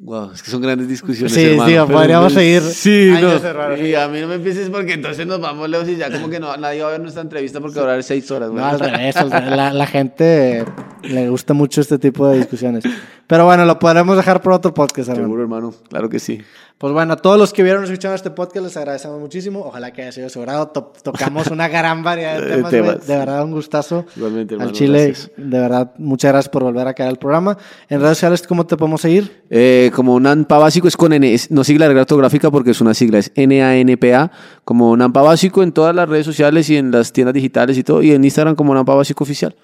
Wow, 0.03 0.31
es 0.33 0.41
que 0.41 0.49
son 0.49 0.63
grandes 0.63 0.87
discusiones. 0.87 1.31
Sí, 1.31 1.43
hermano, 1.43 1.85
pero- 1.85 1.87
podríamos 1.87 2.33
seguir 2.33 2.63
Sí, 2.63 3.13
no. 3.21 3.77
Y 3.77 3.93
a 3.93 4.07
mí 4.07 4.19
no 4.19 4.27
me 4.27 4.35
empieces 4.35 4.67
porque 4.71 4.93
entonces 4.93 5.27
nos 5.27 5.39
vamos 5.39 5.69
lejos 5.69 5.87
y 5.89 5.95
ya 5.95 6.11
como 6.11 6.27
que 6.27 6.39
no, 6.39 6.57
nadie 6.57 6.81
va 6.81 6.87
a 6.87 6.91
ver 6.93 7.01
nuestra 7.01 7.21
entrevista 7.21 7.59
porque 7.61 7.75
va 7.75 7.81
a 7.81 7.85
durar 7.89 8.03
seis 8.03 8.29
horas. 8.31 8.51
No, 8.51 8.65
al 8.65 8.79
revés, 8.79 9.15
la 9.15 9.85
gente 9.85 10.65
le 11.03 11.29
gusta 11.29 11.53
mucho 11.53 11.81
este 11.81 11.99
tipo 11.99 12.27
de 12.27 12.37
discusiones. 12.37 12.83
Pero 13.27 13.45
bueno, 13.45 13.63
lo 13.65 13.77
podremos 13.77 14.17
dejar 14.17 14.41
por 14.41 14.53
otro 14.53 14.73
podcast, 14.73 15.09
hermano. 15.09 15.27
Seguro, 15.27 15.43
hermano. 15.43 15.73
Claro 15.87 16.09
que 16.09 16.17
sí. 16.17 16.41
Pues 16.81 16.93
bueno, 16.93 17.13
a 17.13 17.15
todos 17.17 17.37
los 17.37 17.53
que 17.53 17.61
vieron 17.61 17.83
y 17.83 17.85
escucharon 17.85 18.15
este 18.15 18.31
podcast 18.31 18.65
les 18.65 18.75
agradecemos 18.75 19.19
muchísimo. 19.19 19.59
Ojalá 19.59 19.93
que 19.93 20.01
haya 20.01 20.11
sido 20.11 20.29
su 20.29 20.39
agrado. 20.39 20.69
To- 20.69 20.91
tocamos 21.03 21.45
una 21.47 21.67
gran 21.67 22.01
variedad 22.01 22.41
de 22.41 22.63
temas. 22.71 23.05
De 23.05 23.17
verdad, 23.17 23.43
un 23.45 23.51
gustazo. 23.51 24.05
Igualmente, 24.15 24.55
hermano, 24.55 24.71
Al 24.71 24.75
Chile, 24.75 25.05
gracias. 25.05 25.31
de 25.37 25.59
verdad, 25.59 25.91
muchas 25.99 26.31
gracias 26.31 26.49
por 26.49 26.63
volver 26.63 26.87
a 26.87 26.95
caer 26.95 27.09
al 27.09 27.17
programa. 27.19 27.55
En 27.87 28.01
redes 28.01 28.17
sociales, 28.17 28.41
¿cómo 28.47 28.65
te 28.65 28.77
podemos 28.77 28.99
seguir? 29.01 29.43
Eh, 29.51 29.91
como 29.95 30.19
NANPA 30.19 30.57
básico 30.57 30.87
es 30.87 30.97
con 30.97 31.13
N, 31.13 31.31
es- 31.31 31.51
no 31.51 31.63
sigla 31.63 31.87
de 31.87 31.99
ortográfica 31.99 32.49
porque 32.49 32.71
es 32.71 32.81
una 32.81 32.95
sigla, 32.95 33.19
es 33.19 33.31
N-A-N-P-A, 33.35 34.31
como 34.65 34.97
NANPA 34.97 35.21
básico 35.21 35.61
en 35.61 35.73
todas 35.73 35.95
las 35.95 36.09
redes 36.09 36.25
sociales 36.25 36.67
y 36.71 36.77
en 36.77 36.89
las 36.89 37.13
tiendas 37.13 37.35
digitales 37.35 37.77
y 37.77 37.83
todo, 37.83 38.01
y 38.01 38.11
en 38.11 38.23
Instagram 38.23 38.55
como 38.55 38.73
NANPA 38.73 38.95
básico 38.95 39.23
oficial. 39.23 39.55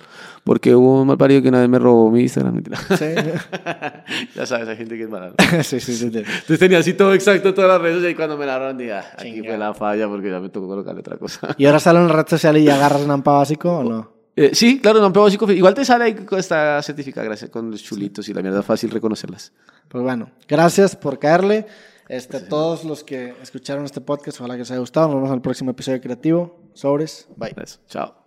Porque 0.47 0.73
hubo 0.73 1.01
un 1.01 1.07
mal 1.07 1.17
parido 1.17 1.41
que 1.41 1.49
una 1.49 1.59
vez 1.59 1.67
me 1.67 1.77
robó 1.77 2.09
mi 2.09 2.21
Instagram. 2.21 2.63
Sí, 2.97 3.05
ya 4.33 4.45
sabes, 4.45 4.69
hay 4.69 4.77
gente 4.77 4.95
que 4.95 5.03
es 5.03 5.09
mala. 5.09 5.33
sí, 5.61 5.81
sí, 5.81 5.93
sí, 5.93 6.09
sí. 6.09 6.19
Entonces 6.19 6.57
tenía 6.57 6.77
así 6.77 6.93
todo 6.93 7.13
exacto 7.13 7.53
todas 7.53 7.69
las 7.69 7.81
redes 7.81 7.95
sociales 7.95 8.13
y 8.13 8.15
cuando 8.15 8.37
me 8.37 8.45
la 8.45 8.57
robaron 8.57 8.77
dije, 8.77 8.93
ah, 8.93 9.03
aquí 9.17 9.41
fue 9.43 9.57
la 9.57 9.73
falla 9.73 10.07
porque 10.07 10.31
ya 10.31 10.39
me 10.39 10.47
tocó 10.47 10.69
colocarle 10.69 11.01
otra 11.01 11.17
cosa. 11.17 11.53
¿Y 11.57 11.65
ahora 11.65 11.81
sale 11.81 11.99
en 11.99 12.07
red 12.07 12.25
social 12.27 12.55
y 12.55 12.69
agarras 12.69 13.05
Nampa 13.05 13.33
básico 13.33 13.79
o 13.79 13.83
no? 13.83 14.13
Eh, 14.37 14.51
sí, 14.53 14.79
claro, 14.79 15.01
no, 15.01 15.11
básico, 15.11 15.51
igual 15.51 15.73
te 15.73 15.83
sale 15.83 16.05
ahí 16.05 16.13
que 16.13 16.37
está 16.37 16.81
certificada, 16.81 17.25
gracias, 17.25 17.49
con 17.51 17.69
los 17.69 17.83
chulitos 17.83 18.29
y 18.29 18.33
la 18.33 18.41
mierda 18.41 18.63
fácil 18.63 18.89
reconocerlas. 18.89 19.51
Pues 19.89 20.01
bueno, 20.01 20.31
gracias 20.47 20.95
por 20.95 21.19
caerle. 21.19 21.65
Este, 22.07 22.39
todos 22.39 22.85
los 22.85 23.03
que 23.03 23.33
escucharon 23.41 23.83
este 23.83 23.99
podcast, 23.99 24.39
ojalá 24.39 24.53
que 24.53 24.59
les 24.59 24.71
haya 24.71 24.79
gustado. 24.79 25.07
Nos 25.07 25.15
vemos 25.15 25.27
en 25.27 25.35
el 25.35 25.41
próximo 25.41 25.71
episodio 25.71 25.99
creativo. 25.99 26.57
Sobres. 26.73 27.27
Bye. 27.35 27.53
Eso, 27.61 27.79
chao. 27.89 28.26